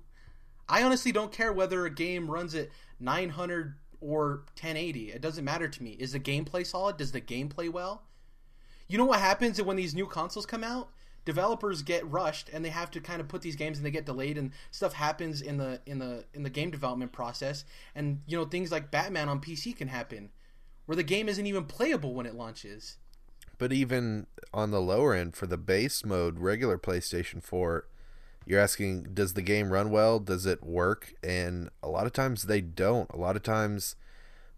I 0.69 0.83
honestly 0.83 1.11
don't 1.11 1.33
care 1.33 1.51
whether 1.51 1.85
a 1.85 1.89
game 1.93 2.31
runs 2.31 2.55
at 2.55 2.69
900 3.01 3.75
or 3.99 4.43
1080. 4.55 5.11
It 5.11 5.21
doesn't 5.21 5.43
matter 5.43 5.67
to 5.67 5.83
me. 5.83 5.91
Is 5.99 6.13
the 6.13 6.19
gameplay 6.19 6.65
solid? 6.65 6.95
Does 6.97 7.11
the 7.11 7.19
game 7.19 7.49
play 7.49 7.67
well? 7.67 8.03
You 8.87 8.97
know 8.97 9.05
what 9.05 9.19
happens 9.19 9.61
when 9.61 9.75
these 9.75 9.93
new 9.93 10.05
consoles 10.07 10.45
come 10.45 10.63
out? 10.63 10.89
Developers 11.23 11.81
get 11.81 12.09
rushed 12.09 12.49
and 12.51 12.65
they 12.65 12.69
have 12.69 12.89
to 12.91 12.99
kind 12.99 13.21
of 13.21 13.27
put 13.27 13.41
these 13.41 13.55
games 13.55 13.77
and 13.77 13.85
they 13.85 13.91
get 13.91 14.05
delayed 14.05 14.37
and 14.37 14.51
stuff 14.71 14.93
happens 14.93 15.41
in 15.41 15.57
the 15.57 15.79
in 15.85 15.99
the 15.99 16.25
in 16.33 16.43
the 16.43 16.49
game 16.49 16.71
development 16.71 17.11
process 17.11 17.63
and 17.93 18.21
you 18.25 18.37
know 18.37 18.45
things 18.45 18.71
like 18.71 18.89
Batman 18.91 19.29
on 19.29 19.39
PC 19.39 19.75
can 19.75 19.87
happen 19.87 20.29
where 20.85 20.95
the 20.95 21.03
game 21.03 21.29
isn't 21.29 21.45
even 21.45 21.65
playable 21.65 22.13
when 22.13 22.25
it 22.25 22.35
launches. 22.35 22.97
But 23.57 23.71
even 23.71 24.27
on 24.53 24.71
the 24.71 24.81
lower 24.81 25.13
end 25.13 25.35
for 25.35 25.45
the 25.45 25.57
base 25.57 26.03
mode, 26.03 26.39
regular 26.39 26.77
PlayStation 26.77 27.43
4, 27.43 27.85
you're 28.45 28.59
asking, 28.59 29.09
does 29.13 29.33
the 29.33 29.41
game 29.41 29.71
run 29.71 29.91
well? 29.91 30.19
Does 30.19 30.45
it 30.45 30.63
work? 30.63 31.13
And 31.23 31.69
a 31.83 31.89
lot 31.89 32.07
of 32.07 32.13
times 32.13 32.43
they 32.43 32.59
don't. 32.59 33.09
A 33.11 33.17
lot 33.17 33.35
of 33.35 33.43
times 33.43 33.95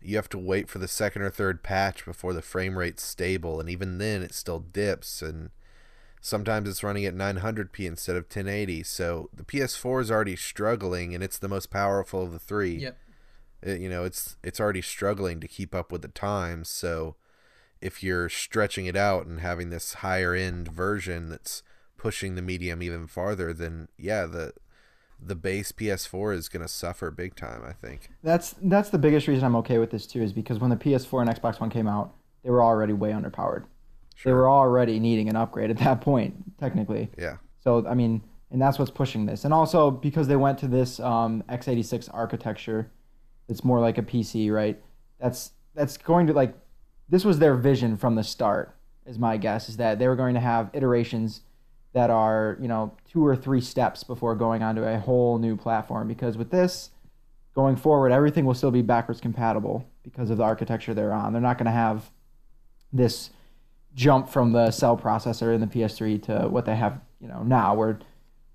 you 0.01 0.15
have 0.15 0.29
to 0.29 0.37
wait 0.37 0.69
for 0.69 0.79
the 0.79 0.87
second 0.87 1.21
or 1.21 1.29
third 1.29 1.63
patch 1.63 2.05
before 2.05 2.33
the 2.33 2.41
frame 2.41 2.77
rate's 2.77 3.03
stable. 3.03 3.59
And 3.59 3.69
even 3.69 3.97
then, 3.97 4.23
it 4.23 4.33
still 4.33 4.59
dips. 4.59 5.21
And 5.21 5.49
sometimes 6.23 6.69
it's 6.69 6.83
running 6.83 7.05
at 7.05 7.13
900p 7.13 7.85
instead 7.85 8.15
of 8.15 8.23
1080. 8.23 8.81
So 8.83 9.29
the 9.33 9.43
PS4 9.43 10.01
is 10.01 10.09
already 10.09 10.37
struggling, 10.37 11.13
and 11.13 11.21
it's 11.23 11.37
the 11.37 11.49
most 11.49 11.69
powerful 11.69 12.23
of 12.23 12.31
the 12.31 12.39
three 12.39 12.77
Yep. 12.77 12.97
it, 13.61 13.81
you 13.81 13.89
know 13.89 14.05
it's 14.05 14.37
it's 14.41 14.59
already 14.59 14.81
struggling 14.81 15.39
to 15.41 15.47
keep 15.47 15.75
up 15.75 15.91
with 15.91 16.01
the 16.01 16.07
times 16.07 16.69
so 16.69 17.15
if 17.81 18.01
you're 18.01 18.29
stretching 18.29 18.85
it 18.85 18.95
out 18.95 19.25
and 19.25 19.41
having 19.41 19.69
this 19.69 19.95
higher 19.95 20.33
end 20.33 20.69
version 20.69 21.29
that's 21.29 21.61
pushing 21.97 22.35
the 22.35 22.41
medium 22.41 22.81
even 22.81 23.05
farther 23.07 23.53
then 23.53 23.87
yeah 23.97 24.25
the 24.25 24.53
the 25.25 25.35
base 25.35 25.71
PS4 25.71 26.35
is 26.35 26.49
going 26.49 26.61
to 26.61 26.67
suffer 26.67 27.09
big 27.11 27.35
time 27.35 27.61
I 27.65 27.71
think 27.73 28.09
That's 28.23 28.55
that's 28.61 28.89
the 28.89 28.97
biggest 28.97 29.27
reason 29.27 29.43
I'm 29.45 29.55
okay 29.57 29.77
with 29.77 29.91
this 29.91 30.05
too, 30.07 30.21
is 30.21 30.33
because 30.33 30.59
when 30.59 30.69
the 30.69 30.75
PS4 30.75 31.21
and 31.21 31.29
Xbox 31.29 31.59
One 31.61 31.69
came 31.69 31.87
out, 31.87 32.13
they 32.43 32.49
were 32.49 32.61
already 32.63 32.91
way 32.93 33.11
underpowered. 33.11 33.63
They 34.23 34.31
were 34.31 34.49
already 34.49 34.99
needing 34.99 35.29
an 35.29 35.35
upgrade 35.35 35.69
at 35.69 35.77
that 35.79 36.01
point, 36.01 36.57
technically. 36.59 37.09
yeah 37.17 37.37
So 37.63 37.85
I 37.87 37.93
mean, 37.93 38.21
and 38.51 38.61
that's 38.61 38.77
what's 38.77 38.91
pushing 38.91 39.25
this. 39.25 39.45
And 39.45 39.53
also 39.53 39.91
because 39.91 40.27
they 40.27 40.35
went 40.35 40.59
to 40.59 40.67
this 40.67 40.99
um, 40.99 41.43
x86 41.49 42.09
architecture, 42.13 42.91
it's 43.49 43.63
more 43.63 43.79
like 43.79 43.97
a 43.97 44.03
PC, 44.03 44.51
right? 44.51 44.81
That's 45.19 45.51
that's 45.75 45.97
going 45.97 46.27
to 46.27 46.33
like 46.33 46.53
this 47.09 47.25
was 47.25 47.39
their 47.39 47.55
vision 47.55 47.97
from 47.97 48.15
the 48.15 48.23
start. 48.23 48.75
Is 49.05 49.19
my 49.19 49.37
guess 49.37 49.67
is 49.67 49.77
that 49.77 49.99
they 49.99 50.07
were 50.07 50.15
going 50.15 50.35
to 50.35 50.39
have 50.39 50.69
iterations 50.73 51.41
that 51.93 52.09
are 52.09 52.57
you 52.61 52.67
know 52.67 52.95
two 53.11 53.25
or 53.25 53.35
three 53.35 53.61
steps 53.61 54.03
before 54.03 54.35
going 54.35 54.63
onto 54.63 54.83
a 54.83 54.99
whole 54.99 55.39
new 55.39 55.57
platform. 55.57 56.07
Because 56.07 56.37
with 56.37 56.51
this, 56.51 56.91
going 57.55 57.75
forward, 57.75 58.11
everything 58.11 58.45
will 58.45 58.53
still 58.53 58.71
be 58.71 58.81
backwards 58.81 59.21
compatible 59.21 59.87
because 60.03 60.29
of 60.29 60.37
the 60.37 60.43
architecture 60.43 60.93
they're 60.93 61.13
on. 61.13 61.33
They're 61.33 61.41
not 61.41 61.57
going 61.57 61.65
to 61.65 61.71
have 61.71 62.11
this 62.91 63.31
jump 63.95 64.29
from 64.29 64.51
the 64.51 64.71
cell 64.71 64.97
processor 64.97 65.53
in 65.53 65.61
the 65.61 65.67
PS3 65.67 66.21
to 66.23 66.47
what 66.49 66.65
they 66.65 66.75
have, 66.75 66.99
you 67.19 67.27
know, 67.27 67.43
now, 67.43 67.75
where 67.75 67.99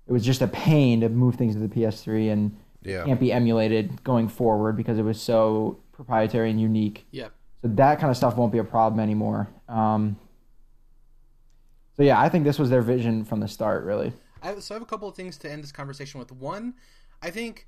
it 0.07 0.11
was 0.11 0.25
just 0.25 0.41
a 0.41 0.47
pain 0.47 1.01
to 1.01 1.09
move 1.09 1.35
things 1.35 1.55
to 1.55 1.59
the 1.59 1.67
PS3 1.67 2.31
and 2.31 2.57
yeah 2.81 3.03
can't 3.03 3.19
be 3.19 3.31
emulated 3.31 4.03
going 4.03 4.27
forward 4.27 4.77
because 4.77 4.97
it 4.97 5.03
was 5.03 5.21
so 5.21 5.79
proprietary 5.91 6.49
and 6.49 6.59
unique. 6.59 7.05
Yep. 7.11 7.33
So 7.61 7.67
that 7.75 7.99
kind 7.99 8.09
of 8.09 8.17
stuff 8.17 8.37
won't 8.37 8.53
be 8.53 8.57
a 8.59 8.63
problem 8.63 8.99
anymore. 9.01 9.49
Um, 9.67 10.17
so 11.97 12.03
yeah, 12.03 12.19
I 12.19 12.29
think 12.29 12.45
this 12.45 12.57
was 12.57 12.69
their 12.69 12.81
vision 12.81 13.25
from 13.25 13.41
the 13.41 13.47
start, 13.47 13.83
really. 13.83 14.13
I, 14.41 14.57
so 14.59 14.73
I 14.73 14.77
have 14.77 14.81
a 14.81 14.85
couple 14.85 15.09
of 15.09 15.15
things 15.15 15.37
to 15.39 15.51
end 15.51 15.61
this 15.61 15.73
conversation 15.73 16.19
with. 16.19 16.31
One, 16.31 16.75
I 17.21 17.29
think 17.29 17.67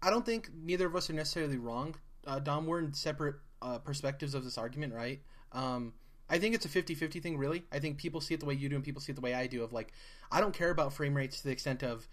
I 0.00 0.10
don't 0.10 0.24
think 0.24 0.50
neither 0.54 0.86
of 0.86 0.94
us 0.94 1.10
are 1.10 1.14
necessarily 1.14 1.58
wrong. 1.58 1.96
Uh, 2.26 2.38
Dom, 2.38 2.66
we're 2.66 2.78
in 2.78 2.92
separate 2.92 3.34
uh, 3.60 3.78
perspectives 3.78 4.34
of 4.34 4.44
this 4.44 4.56
argument, 4.56 4.94
right? 4.94 5.20
Um, 5.50 5.92
I 6.28 6.38
think 6.38 6.54
it's 6.54 6.64
a 6.64 6.68
50-50 6.68 7.22
thing, 7.22 7.36
really. 7.36 7.64
I 7.70 7.78
think 7.78 7.98
people 7.98 8.20
see 8.20 8.34
it 8.34 8.40
the 8.40 8.46
way 8.46 8.54
you 8.54 8.68
do 8.68 8.76
and 8.76 8.84
people 8.84 9.02
see 9.02 9.12
it 9.12 9.14
the 9.14 9.20
way 9.20 9.34
I 9.34 9.46
do. 9.46 9.62
Of 9.62 9.72
like, 9.72 9.92
I 10.32 10.40
don't 10.40 10.54
care 10.54 10.70
about 10.70 10.92
frame 10.92 11.14
rates 11.14 11.38
to 11.38 11.44
the 11.44 11.52
extent 11.52 11.82
of 11.82 12.08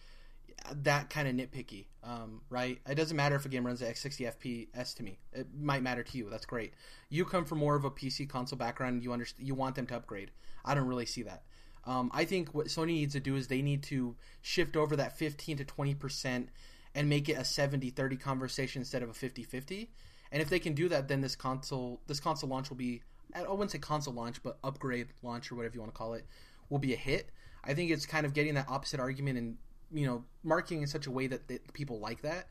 that 0.83 1.09
kind 1.09 1.27
of 1.27 1.35
nitpicky, 1.35 1.85
um, 2.03 2.41
right? 2.49 2.79
It 2.87 2.95
doesn't 2.95 3.15
matter 3.15 3.35
if 3.35 3.45
a 3.45 3.49
game 3.49 3.65
runs 3.65 3.81
at 3.81 3.89
X 3.89 4.01
sixty 4.01 4.25
FPS 4.25 4.95
to 4.95 5.03
me. 5.03 5.19
It 5.33 5.47
might 5.57 5.81
matter 5.81 6.03
to 6.03 6.17
you. 6.17 6.29
That's 6.29 6.45
great. 6.45 6.73
You 7.09 7.25
come 7.25 7.45
from 7.45 7.59
more 7.59 7.75
of 7.75 7.85
a 7.85 7.91
PC 7.91 8.29
console 8.29 8.57
background. 8.57 9.03
You 9.03 9.13
understand. 9.13 9.47
You 9.47 9.55
want 9.55 9.75
them 9.75 9.87
to 9.87 9.95
upgrade. 9.95 10.31
I 10.63 10.75
don't 10.75 10.87
really 10.87 11.05
see 11.05 11.23
that. 11.23 11.43
Um, 11.85 12.11
I 12.13 12.25
think 12.25 12.53
what 12.53 12.67
Sony 12.67 12.87
needs 12.87 13.13
to 13.13 13.19
do 13.19 13.35
is 13.35 13.47
they 13.47 13.63
need 13.63 13.83
to 13.83 14.15
shift 14.41 14.75
over 14.75 14.95
that 14.97 15.17
15 15.17 15.57
to 15.57 15.65
20 15.65 15.95
percent 15.95 16.49
and 16.93 17.09
make 17.09 17.29
it 17.29 17.33
a 17.33 17.41
70-30 17.41 18.19
conversation 18.19 18.81
instead 18.81 19.01
of 19.01 19.09
a 19.09 19.13
50-50. 19.13 19.87
And 20.31 20.41
if 20.41 20.49
they 20.49 20.59
can 20.59 20.73
do 20.73 20.89
that, 20.89 21.07
then 21.07 21.21
this 21.21 21.35
console 21.35 22.01
this 22.07 22.19
console 22.19 22.49
launch 22.49 22.69
will 22.69 22.77
be 22.77 23.01
I 23.35 23.49
wouldn't 23.49 23.71
say 23.71 23.79
console 23.79 24.13
launch, 24.13 24.41
but 24.43 24.57
upgrade 24.63 25.07
launch 25.23 25.51
or 25.51 25.55
whatever 25.55 25.75
you 25.75 25.81
want 25.81 25.93
to 25.93 25.97
call 25.97 26.13
it 26.13 26.25
will 26.69 26.79
be 26.79 26.93
a 26.93 26.97
hit. 26.97 27.29
I 27.63 27.73
think 27.73 27.91
it's 27.91 28.05
kind 28.05 28.25
of 28.25 28.33
getting 28.33 28.55
that 28.55 28.67
opposite 28.69 28.99
argument 28.99 29.37
and 29.37 29.57
you 29.93 30.05
know 30.05 30.23
marketing 30.43 30.81
in 30.81 30.87
such 30.87 31.07
a 31.07 31.11
way 31.11 31.27
that, 31.27 31.47
that 31.47 31.73
people 31.73 31.99
like 31.99 32.21
that. 32.21 32.47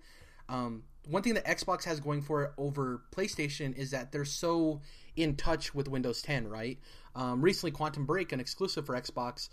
Um, 0.49 0.85
one 1.09 1.23
thing 1.23 1.35
that 1.35 1.47
Xbox 1.47 1.85
has 1.85 2.01
going 2.01 2.23
for 2.23 2.45
it 2.45 2.53
over 2.59 3.03
PlayStation 3.15 3.77
is 3.77 3.93
that 3.93 4.13
they're 4.13 4.25
so 4.25 4.81
in 5.17 5.37
touch 5.37 5.75
with 5.75 5.89
Windows 5.89 6.23
10, 6.23 6.49
right? 6.49 6.79
Um, 7.15 7.41
recently, 7.41 7.71
Quantum 7.71 8.05
Break, 8.05 8.33
an 8.33 8.41
exclusive 8.41 8.87
for 8.87 9.01
Xbox, 9.01 9.49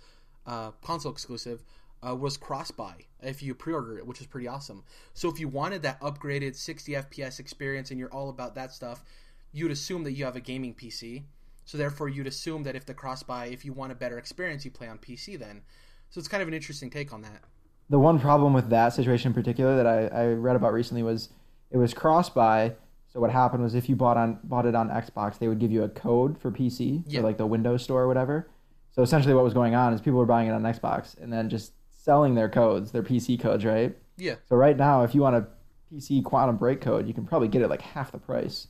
uh, 0.46 0.72
console 0.84 1.12
exclusive, 1.12 1.64
uh, 2.06 2.16
was 2.16 2.38
cross 2.38 2.72
buy 2.72 2.96
if 3.22 3.42
you 3.42 3.56
pre-order 3.56 3.98
it, 3.98 4.06
which 4.06 4.22
is 4.22 4.28
pretty 4.28 4.48
awesome. 4.48 4.84
So 5.14 5.30
if 5.30 5.40
you 5.40 5.48
wanted 5.48 5.82
that 5.84 6.00
upgraded 6.02 6.56
60 6.56 6.94
FPS 6.94 7.40
experience 7.40 7.92
and 7.92 8.00
you're 8.00 8.14
all 8.14 8.30
about 8.30 8.56
that 8.56 8.72
stuff, 8.72 9.04
you'd 9.52 9.72
assume 9.72 10.04
that 10.04 10.14
you 10.14 10.26
have 10.26 10.36
a 10.36 10.42
gaming 10.42 10.74
PC. 10.74 11.24
So 11.66 11.78
therefore, 11.78 12.08
you'd 12.08 12.28
assume 12.28 12.64
that 12.64 12.76
if 12.76 12.86
the 12.86 12.94
cross 12.94 13.24
buy, 13.24 13.48
if 13.48 13.66
you 13.66 13.74
want 13.74 13.92
a 13.92 13.96
better 13.96 14.18
experience, 14.18 14.64
you 14.64 14.72
play 14.72 14.88
on 14.88 14.98
PC 15.00 15.38
then. 15.38 15.62
So 16.10 16.20
it's 16.20 16.28
kind 16.30 16.42
of 16.42 16.48
an 16.48 16.54
interesting 16.54 16.90
take 16.90 17.12
on 17.12 17.22
that. 17.24 17.42
The 17.90 18.00
one 18.00 18.20
problem 18.20 18.54
with 18.54 18.70
that 18.70 18.90
situation 18.94 19.30
in 19.30 19.34
particular 19.34 19.76
that 19.76 19.88
I, 19.88 20.08
I 20.08 20.26
read 20.34 20.56
about 20.56 20.74
recently 20.74 21.04
was 21.04 21.30
it 21.72 21.78
was 21.78 21.94
cross 21.94 22.30
buy. 22.30 22.74
So 23.12 23.20
what 23.20 23.32
happened 23.32 23.64
was 23.64 23.76
if 23.76 23.90
you 23.90 23.96
bought 23.96 24.18
on 24.18 24.40
bought 24.44 24.66
it 24.66 24.76
on 24.76 24.90
Xbox, 24.90 25.40
they 25.40 25.48
would 25.48 25.60
give 25.60 25.72
you 25.72 25.84
a 25.84 25.90
code 25.90 26.38
for 26.38 26.52
PC, 26.52 27.04
Yeah. 27.08 27.20
so 27.22 27.26
like 27.26 27.38
the 27.38 27.46
Windows 27.46 27.84
Store 27.84 28.04
or 28.04 28.08
whatever. 28.08 28.50
So 28.92 29.02
essentially, 29.02 29.34
what 29.34 29.44
was 29.44 29.54
going 29.54 29.76
on 29.76 29.94
is 29.94 30.02
people 30.02 30.20
were 30.20 30.26
buying 30.26 30.48
it 30.48 30.52
on 30.52 30.64
Xbox 30.64 31.18
and 31.22 31.32
then 31.32 31.50
just 31.50 31.74
selling 31.90 32.36
their 32.36 32.50
codes, 32.50 32.92
their 32.92 33.04
PC 33.04 33.40
codes, 33.40 33.64
right? 33.66 33.96
Yeah. 34.18 34.36
So 34.48 34.56
right 34.56 34.76
now, 34.78 35.04
if 35.04 35.14
you 35.14 35.22
want 35.22 35.36
a 35.36 35.48
PC 35.94 36.24
Quantum 36.24 36.58
Break 36.58 36.82
code, 36.82 37.08
you 37.08 37.14
can 37.14 37.26
probably 37.26 37.48
get 37.48 37.62
it 37.62 37.70
like 37.70 37.82
half 37.82 38.12
the 38.12 38.18
price. 38.18 38.68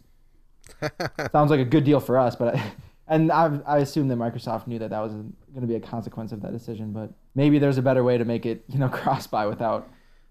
Sounds 1.31 1.51
like 1.51 1.59
a 1.59 1.65
good 1.65 1.83
deal 1.83 1.99
for 1.99 2.17
us, 2.17 2.35
but 2.35 2.55
I, 2.55 2.71
and 3.07 3.31
I, 3.31 3.59
I 3.65 3.77
assume 3.79 4.07
that 4.09 4.17
Microsoft 4.17 4.67
knew 4.67 4.79
that 4.79 4.89
that 4.89 4.99
was 4.99 5.13
going 5.13 5.61
to 5.61 5.67
be 5.67 5.75
a 5.75 5.79
consequence 5.79 6.31
of 6.31 6.41
that 6.41 6.51
decision. 6.51 6.91
But 6.93 7.11
maybe 7.35 7.59
there's 7.59 7.77
a 7.77 7.81
better 7.81 8.03
way 8.03 8.17
to 8.17 8.25
make 8.25 8.45
it, 8.45 8.63
you 8.67 8.79
know, 8.79 8.89
cross 8.99 9.27
buy 9.27 9.45
without 9.47 9.89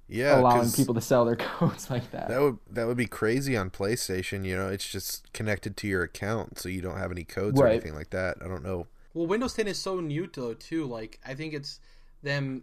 Yeah, 0.08 0.38
allowing 0.40 0.70
people 0.70 0.94
to 0.94 1.00
sell 1.00 1.24
their 1.24 1.36
codes 1.36 1.90
like 1.90 2.10
that. 2.12 2.28
that 2.28 2.40
would 2.40 2.58
that 2.70 2.86
would 2.86 2.96
be 2.96 3.06
crazy 3.06 3.56
on 3.56 3.70
PlayStation. 3.70 4.44
You 4.44 4.56
know, 4.56 4.68
it's 4.68 4.88
just 4.88 5.32
connected 5.32 5.76
to 5.78 5.88
your 5.88 6.02
account, 6.02 6.58
so 6.58 6.68
you 6.68 6.80
don't 6.80 6.98
have 6.98 7.10
any 7.10 7.24
codes 7.24 7.60
or 7.60 7.66
anything 7.66 7.94
like 7.94 8.10
that. 8.10 8.36
I 8.44 8.48
don't 8.48 8.62
know. 8.62 8.86
Well, 9.14 9.26
Windows 9.26 9.54
10 9.54 9.66
is 9.68 9.78
so 9.78 10.00
new 10.00 10.28
though 10.32 10.54
too. 10.54 10.84
Like 10.86 11.18
I 11.26 11.34
think 11.34 11.54
it's 11.54 11.80
them 12.22 12.62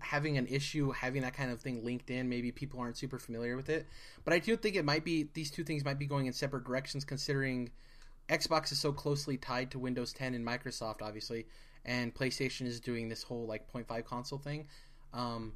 having 0.00 0.38
an 0.38 0.46
issue 0.46 0.90
having 0.90 1.22
that 1.22 1.34
kind 1.34 1.50
of 1.50 1.60
thing 1.60 1.84
linked 1.84 2.10
in. 2.10 2.28
Maybe 2.28 2.52
people 2.52 2.80
aren't 2.80 2.96
super 2.96 3.18
familiar 3.18 3.56
with 3.56 3.68
it, 3.68 3.86
but 4.24 4.32
I 4.32 4.38
do 4.38 4.56
think 4.56 4.76
it 4.76 4.84
might 4.84 5.04
be 5.04 5.28
these 5.34 5.50
two 5.50 5.64
things 5.64 5.84
might 5.84 5.98
be 5.98 6.06
going 6.06 6.26
in 6.26 6.32
separate 6.32 6.64
directions 6.64 7.04
considering 7.04 7.70
Xbox 8.28 8.72
is 8.72 8.78
so 8.78 8.92
closely 8.92 9.36
tied 9.36 9.70
to 9.70 9.78
Windows 9.78 10.12
10 10.12 10.34
and 10.34 10.46
Microsoft, 10.46 11.00
obviously, 11.02 11.46
and 11.84 12.14
PlayStation 12.14 12.66
is 12.66 12.80
doing 12.80 13.08
this 13.08 13.22
whole 13.22 13.46
like 13.46 13.72
0.5 13.72 14.04
console 14.04 14.38
thing. 14.38 14.68
Um, 15.14 15.54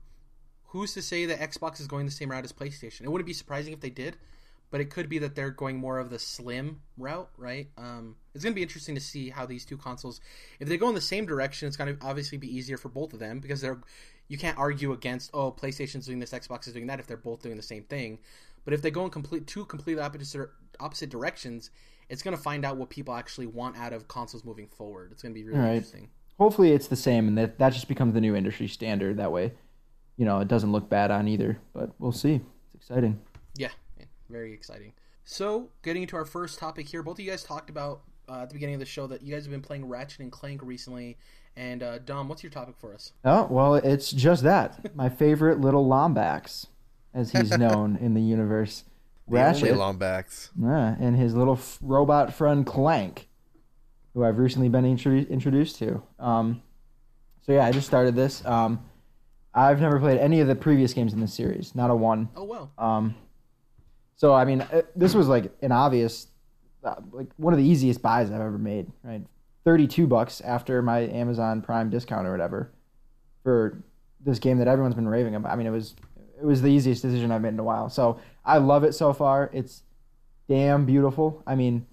who's 0.67 0.95
to 0.95 1.03
say 1.03 1.27
that 1.27 1.41
Xbox 1.41 1.81
is 1.81 1.87
going 1.87 2.07
the 2.07 2.13
same 2.13 2.31
route 2.31 2.45
as 2.45 2.53
PlayStation? 2.53 3.03
It 3.03 3.11
wouldn't 3.11 3.27
be 3.27 3.35
surprising 3.35 3.73
if 3.73 3.81
they 3.81 3.91
did, 3.91 4.17
but 4.73 4.81
it 4.81 4.91
could 4.91 5.09
be 5.09 5.19
that 5.19 5.37
they're 5.37 5.51
going 5.51 5.77
more 5.77 5.99
of 6.01 6.11
the 6.11 6.19
slim 6.19 6.81
route, 6.97 7.29
right? 7.37 7.69
Um, 7.77 8.17
it's 8.35 8.43
going 8.43 8.55
to 8.55 8.57
be 8.57 8.63
interesting 8.63 8.95
to 8.97 9.01
see 9.01 9.29
how 9.29 9.45
these 9.47 9.65
two 9.65 9.77
consoles, 9.77 10.21
if 10.59 10.67
they 10.67 10.79
go 10.79 10.89
in 10.89 10.95
the 10.97 11.01
same 11.01 11.27
direction, 11.27 11.69
it's 11.69 11.77
going 11.77 11.95
to 11.95 12.05
obviously 12.05 12.39
be 12.39 12.49
easier 12.53 12.79
for 12.79 12.89
both 12.89 13.13
of 13.13 13.21
them 13.21 13.39
because 13.39 13.61
they're 13.61 13.81
you 14.29 14.39
can't 14.39 14.57
argue 14.59 14.93
against 14.93 15.31
oh 15.35 15.53
PlayStation's 15.53 16.07
doing 16.07 16.19
this, 16.19 16.33
Xbox 16.33 16.67
is 16.67 16.73
doing 16.73 16.87
that 16.87 16.99
if 16.99 17.07
they're 17.07 17.17
both 17.19 17.43
doing 17.43 17.57
the 17.57 17.63
same 17.63 17.85
thing. 17.85 18.19
But 18.65 18.73
if 18.73 18.81
they 18.81 18.91
go 18.91 19.05
in 19.05 19.11
complete 19.11 19.47
two 19.47 19.67
completely 19.67 20.03
opposite 20.03 20.49
opposite 20.81 21.11
directions, 21.11 21.71
it's 22.09 22.23
going 22.23 22.37
to 22.37 22.43
find 22.43 22.65
out 22.65 22.79
what 22.79 22.89
people 22.89 23.15
actually 23.15 23.47
want 23.47 23.77
out 23.77 23.93
of 23.93 24.09
consoles 24.09 24.43
moving 24.43 24.69
forward. 24.69 25.13
It's 25.13 25.23
going 25.23 25.35
to 25.35 25.39
be 25.41 25.47
really 25.47 25.61
Right. 25.61 25.75
interesting. 25.75 26.09
Hopefully, 26.39 26.73
it's 26.73 26.87
the 26.87 26.97
same, 26.97 27.29
and 27.29 27.37
that 27.37 27.59
that 27.59 27.75
just 27.75 27.89
becomes 27.89 28.15
the 28.15 28.21
new 28.23 28.35
industry 28.35 28.69
standard. 28.69 29.19
That 29.19 29.33
way, 29.33 29.53
you 30.17 30.25
know, 30.25 30.41
it 30.41 30.49
doesn't 30.49 30.73
look 30.73 30.89
bad 30.89 31.11
on 31.11 31.29
either. 31.29 31.59
But 31.75 31.91
we'll 31.99 32.11
see. 32.13 32.41
It's 32.75 32.89
exciting. 32.89 33.21
Yeah, 33.55 33.69
yeah, 33.69 33.73
very 34.33 34.53
exciting. 34.53 34.93
So, 35.25 35.69
getting 35.83 36.03
into 36.03 36.17
our 36.17 36.25
first 36.25 36.59
topic 36.59 36.89
here, 36.89 37.03
both 37.03 37.17
of 37.17 37.21
you 37.25 37.31
guys 37.31 37.45
talked 37.45 37.71
about 37.71 38.01
uh, 38.29 38.41
at 38.43 38.49
the 38.49 38.55
beginning 38.55 38.75
of 38.75 38.81
the 38.81 38.87
show 38.87 39.07
that 39.07 39.23
you 39.23 39.33
guys 39.33 39.45
have 39.45 39.53
been 39.53 39.61
playing 39.63 39.87
Ratchet 39.89 40.21
and 40.21 40.33
Clank 40.33 40.61
recently. 40.65 41.17
And 41.55 41.83
uh, 41.83 41.99
Dom, 41.99 42.29
what's 42.29 42.43
your 42.43 42.51
topic 42.51 42.75
for 42.81 42.95
us? 42.95 43.13
Oh 43.25 43.47
well, 43.51 43.75
it's 43.75 44.11
just 44.11 44.43
that. 44.43 44.95
My 44.97 45.09
favorite 45.09 45.61
little 45.61 45.87
Lombax, 45.87 46.67
as 47.15 47.31
he's 47.33 47.51
known 47.59 47.97
in 47.97 48.15
the 48.15 48.23
universe, 48.23 48.85
The 49.29 49.35
Ratchet, 49.35 49.71
only 49.71 49.81
Lombax. 49.81 50.49
yeah, 50.61 50.97
and 50.99 51.15
his 51.17 51.35
little 51.35 51.55
f- 51.55 51.79
robot 51.83 52.33
friend 52.35 52.67
Clank, 52.67 53.29
who 54.15 54.25
I've 54.25 54.39
recently 54.39 54.71
been 54.71 54.85
intro- 54.87 55.13
introduced 55.13 55.77
to. 55.81 56.03
Um, 56.19 56.63
so 57.43 57.53
yeah, 57.53 57.67
I 57.67 57.71
just 57.71 57.87
started 57.87 58.17
this. 58.17 58.45
Um, 58.47 58.83
I've 59.55 59.81
never 59.81 60.01
played 60.01 60.19
any 60.19 60.41
of 60.41 60.49
the 60.49 60.55
previous 60.55 60.95
games 60.95 61.13
in 61.13 61.21
this 61.21 61.35
series, 61.35 61.75
not 61.75 61.91
a 61.91 61.95
one. 61.95 62.31
Oh 62.35 62.45
well, 62.45 62.73
Um, 62.79 63.15
so 64.17 64.35
I 64.35 64.45
mean, 64.45 64.67
this 64.95 65.15
was 65.15 65.29
like 65.29 65.53
an 65.63 65.73
obvious, 65.73 66.29
uh, 66.85 66.97
like 67.11 67.29
one 67.37 67.53
of 67.53 67.59
the 67.59 67.65
easiest 67.65 68.03
buys 68.03 68.31
I've 68.31 68.41
ever 68.41 68.59
made. 68.59 68.91
Right, 69.03 69.23
thirty-two 69.65 70.07
bucks 70.07 70.41
after 70.41 70.83
my 70.83 71.01
Amazon 71.01 71.63
Prime 71.63 71.91
discount 71.91 72.27
or 72.27 72.33
whatever 72.33 72.73
for 73.43 73.83
this 74.25 74.39
game 74.39 74.59
that 74.59 74.69
everyone's 74.69 74.95
been 74.95 75.09
raving 75.09 75.35
about. 75.35 75.53
I 75.53 75.57
mean, 75.57 75.67
it 75.67 75.71
was 75.71 75.95
it 76.41 76.45
was 76.45 76.63
the 76.63 76.69
easiest 76.69 77.03
decision 77.03 77.31
I've 77.31 77.43
made 77.43 77.51
in 77.51 77.59
a 77.59 77.65
while. 77.65 77.89
So 77.89 78.21
I 78.45 78.59
love 78.59 78.85
it 78.85 78.95
so 78.95 79.13
far. 79.13 79.51
It's 79.53 79.83
damn 80.49 80.85
beautiful. 80.85 81.43
I 81.47 81.55
mean, 81.55 81.87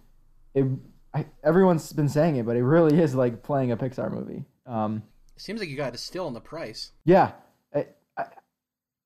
it. 0.54 0.66
I, 1.12 1.26
everyone's 1.44 1.92
been 1.92 2.08
saying 2.10 2.36
it, 2.36 2.46
but 2.46 2.56
it 2.56 2.64
really 2.64 3.02
is 3.02 3.16
like 3.16 3.42
playing 3.42 3.72
a 3.72 3.78
Pixar 3.78 4.12
movie. 4.12 4.46
Um, 4.68 5.02
seems 5.38 5.60
like 5.60 5.70
you 5.70 5.76
got 5.76 5.96
a 5.96 5.98
steal 5.98 6.28
on 6.28 6.34
the 6.36 6.40
price. 6.40 6.92
yeah, 7.04 7.32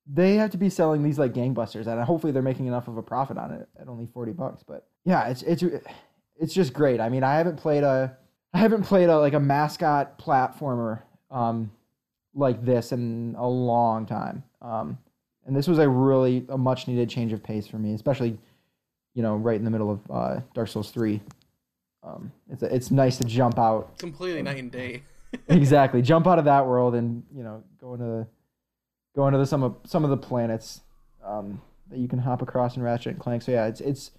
they 0.06 0.36
have 0.36 0.52
to 0.52 0.58
be 0.58 0.70
selling 0.70 1.04
these 1.04 1.18
like 1.20 1.34
gangbusters, 1.34 1.88
and 1.88 2.02
hopefully 2.04 2.34
they're 2.34 2.42
making 2.42 2.68
enough 2.68 2.88
of 2.88 2.98
a 2.98 3.02
profit 3.02 3.38
on 3.38 3.52
it 3.52 3.68
at 3.80 3.88
only 3.88 4.08
forty 4.14 4.32
bucks. 4.34 4.64
But 4.64 4.86
yeah, 5.06 5.28
it's 5.28 5.42
it's 5.44 5.64
it's 6.38 6.54
just 6.54 6.74
great. 6.74 7.00
I 7.00 7.10
mean, 7.10 7.24
I 7.24 7.36
haven't 7.36 7.58
played 7.58 7.84
a 7.84 8.18
I 8.54 8.58
haven't 8.58 8.84
played 8.84 9.10
a 9.10 9.20
like 9.20 9.34
a 9.34 9.40
mascot 9.40 10.20
platformer 10.20 11.02
um, 11.32 11.72
like 12.36 12.64
this 12.64 12.92
in 12.92 13.36
a 13.38 13.48
long 13.48 14.06
time, 14.06 14.44
um, 14.62 14.98
and 15.46 15.56
this 15.56 15.68
was 15.68 15.80
a 15.80 15.88
really 15.88 16.46
a 16.50 16.58
much 16.58 16.88
needed 16.88 17.10
change 17.10 17.32
of 17.34 17.42
pace 17.42 17.68
for 17.68 17.78
me, 17.78 17.94
especially 17.94 18.38
you 19.14 19.24
know 19.24 19.36
right 19.36 19.58
in 19.58 19.64
the 19.64 19.72
middle 19.72 19.92
of 19.92 20.00
uh, 20.12 20.40
Dark 20.54 20.68
Souls 20.68 20.92
three. 20.92 21.22
Um, 22.04 22.34
it's 22.50 22.64
a, 22.64 22.76
it's 22.76 22.92
nice 22.92 23.18
to 23.20 23.24
jump 23.24 23.58
out 23.58 23.98
Completely 23.98 24.42
night 24.42 24.58
and 24.58 24.70
day. 24.70 25.04
exactly 25.48 26.02
jump 26.02 26.28
out 26.28 26.38
of 26.38 26.46
that 26.46 26.68
world 26.68 26.94
and 26.96 27.24
you 27.34 27.44
know 27.44 27.64
go 27.80 27.94
into 27.94 28.06
the 28.06 28.28
go 29.16 29.28
into 29.28 29.40
the, 29.40 29.46
some 29.46 29.64
of 29.64 29.76
some 29.86 30.04
of 30.04 30.10
the 30.10 30.18
planets 30.18 30.82
um, 31.24 31.62
that 31.90 32.00
you 32.00 32.08
can 32.08 32.20
hop 32.20 32.42
across 32.42 32.76
in 32.76 32.82
Ratchet 32.84 33.14
and 33.14 33.20
Clank. 33.20 33.42
So 33.44 33.52
yeah, 33.52 33.68
it's 33.68 33.82
it's 33.82 34.12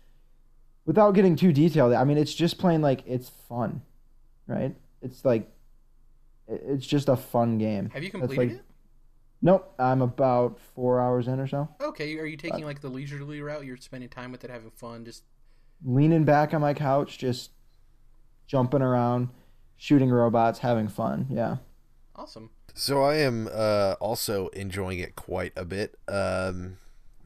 without 0.86 1.12
getting 1.12 1.36
too 1.36 1.52
detailed. 1.52 1.92
I 1.92 2.04
mean, 2.04 2.18
it's 2.18 2.34
just 2.34 2.58
plain 2.58 2.80
like 2.82 3.02
it's 3.06 3.28
fun, 3.48 3.82
right? 4.46 4.74
It's 5.02 5.24
like 5.24 5.50
it- 6.48 6.62
it's 6.66 6.86
just 6.86 7.08
a 7.08 7.16
fun 7.16 7.58
game. 7.58 7.90
Have 7.90 8.02
you 8.02 8.10
completed 8.10 8.38
like- 8.38 8.58
it? 8.58 8.64
Nope, 9.42 9.74
I'm 9.78 10.00
about 10.00 10.58
four 10.74 11.02
hours 11.02 11.28
in 11.28 11.38
or 11.38 11.46
so, 11.46 11.68
Okay, 11.78 12.16
are 12.18 12.24
you 12.24 12.36
taking 12.38 12.64
like 12.64 12.80
the 12.80 12.88
leisurely 12.88 13.42
route? 13.42 13.66
You're 13.66 13.76
spending 13.76 14.08
time 14.08 14.32
with 14.32 14.42
it, 14.42 14.48
having 14.48 14.70
fun, 14.70 15.04
just 15.04 15.22
leaning 15.84 16.24
back 16.24 16.54
on 16.54 16.62
my 16.62 16.72
couch, 16.72 17.18
just 17.18 17.50
jumping 18.46 18.80
around, 18.80 19.28
shooting 19.76 20.08
robots, 20.08 20.60
having 20.60 20.88
fun. 20.88 21.26
Yeah. 21.28 21.56
awesome. 22.16 22.48
So 22.76 23.04
I 23.04 23.16
am 23.18 23.48
uh, 23.52 23.94
also 24.00 24.48
enjoying 24.48 24.98
it 24.98 25.14
quite 25.14 25.52
a 25.54 25.64
bit. 25.64 25.96
Um, 26.08 26.78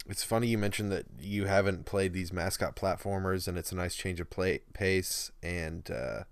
it's 0.06 0.22
funny 0.22 0.46
you 0.48 0.58
mentioned 0.58 0.92
that 0.92 1.06
you 1.18 1.46
haven't 1.46 1.86
played 1.86 2.12
these 2.12 2.34
mascot 2.34 2.76
platformers, 2.76 3.48
and 3.48 3.56
it's 3.56 3.72
a 3.72 3.76
nice 3.76 3.94
change 3.94 4.20
of 4.20 4.28
play 4.28 4.60
pace. 4.74 5.32
And 5.42 5.90
uh, 5.90 6.24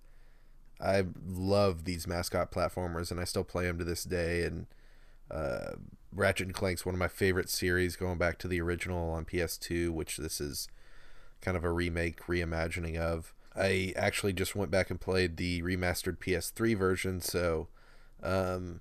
I 0.79 1.05
love 1.27 1.85
these 1.85 2.07
mascot 2.07 2.53
platformers, 2.53 3.11
and 3.11 3.19
I 3.19 3.25
still 3.25 3.43
play 3.43 3.65
them 3.65 3.79
to 3.79 3.85
this 3.85 4.05
day. 4.05 4.45
And 4.45 4.67
uh, 5.31 5.73
Ratchet 6.13 6.49
and 6.49 6.55
Clank's 6.55 6.85
one 6.85 6.95
of 6.95 6.99
my 6.99 7.09
favorite 7.09 7.49
series, 7.49 7.97
going 7.97 8.19
back 8.19 8.37
to 8.41 8.49
the 8.49 8.61
original 8.61 9.11
on 9.11 9.25
PS2, 9.25 9.91
which 9.91 10.19
this 10.19 10.43
is 10.43 10.69
kind 11.41 11.57
of 11.57 11.65
a 11.65 11.71
remake, 11.71 12.21
reimagining 12.27 12.99
of. 12.99 13.33
I 13.55 13.95
actually 13.97 14.35
just 14.35 14.55
went 14.55 14.71
back 14.71 14.91
and 14.91 15.01
played 15.01 15.39
the 15.39 15.63
remastered 15.63 16.19
PS3 16.19 16.77
version, 16.77 17.23
so 17.23 17.69
um, 18.23 18.81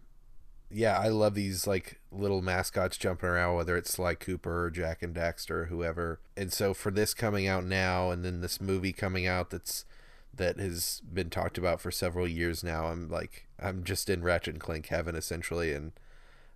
yeah, 0.76 1.00
I 1.00 1.08
love 1.08 1.36
these 1.36 1.66
like 1.68 2.02
little 2.12 2.42
mascots 2.42 2.98
jumping 2.98 3.30
around, 3.30 3.56
whether 3.56 3.78
it's 3.78 3.92
Sly 3.94 4.16
Cooper 4.16 4.66
or 4.66 4.70
Jak 4.70 5.02
and 5.02 5.16
Daxter 5.16 5.52
or 5.52 5.66
whoever. 5.66 6.20
And 6.36 6.52
so 6.52 6.74
for 6.74 6.92
this 6.92 7.14
coming 7.14 7.48
out 7.48 7.64
now, 7.66 8.12
and 8.12 8.26
then 8.26 8.42
this 8.42 8.60
movie 8.60 8.92
coming 8.94 9.26
out 9.26 9.50
that's 9.52 9.86
that 10.34 10.60
has 10.60 11.02
been 11.14 11.30
talked 11.30 11.58
about 11.58 11.80
for 11.80 11.92
several 11.92 12.28
years 12.28 12.62
now, 12.64 12.88
I'm 12.88 13.10
like 13.10 13.48
I'm 13.60 13.86
just 13.86 14.10
in 14.10 14.22
Ratchet 14.22 14.56
and 14.56 14.62
Clank 14.62 14.88
heaven 14.88 15.16
essentially, 15.16 15.72
and 15.74 15.94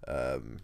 um, 0.05 0.59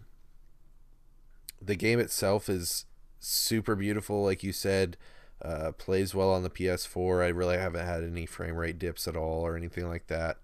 the 1.60 1.76
game 1.76 1.98
itself 1.98 2.48
is 2.50 2.84
super 3.20 3.74
beautiful, 3.74 4.22
like 4.22 4.42
you 4.42 4.52
said. 4.52 4.96
Uh, 5.42 5.70
plays 5.72 6.14
well 6.14 6.30
on 6.30 6.42
the 6.42 6.50
PS4. 6.50 7.22
I 7.22 7.28
really 7.28 7.58
haven't 7.58 7.84
had 7.86 8.02
any 8.02 8.26
frame 8.26 8.56
rate 8.56 8.78
dips 8.78 9.06
at 9.06 9.16
all 9.16 9.46
or 9.46 9.56
anything 9.56 9.88
like 9.88 10.06
that. 10.08 10.38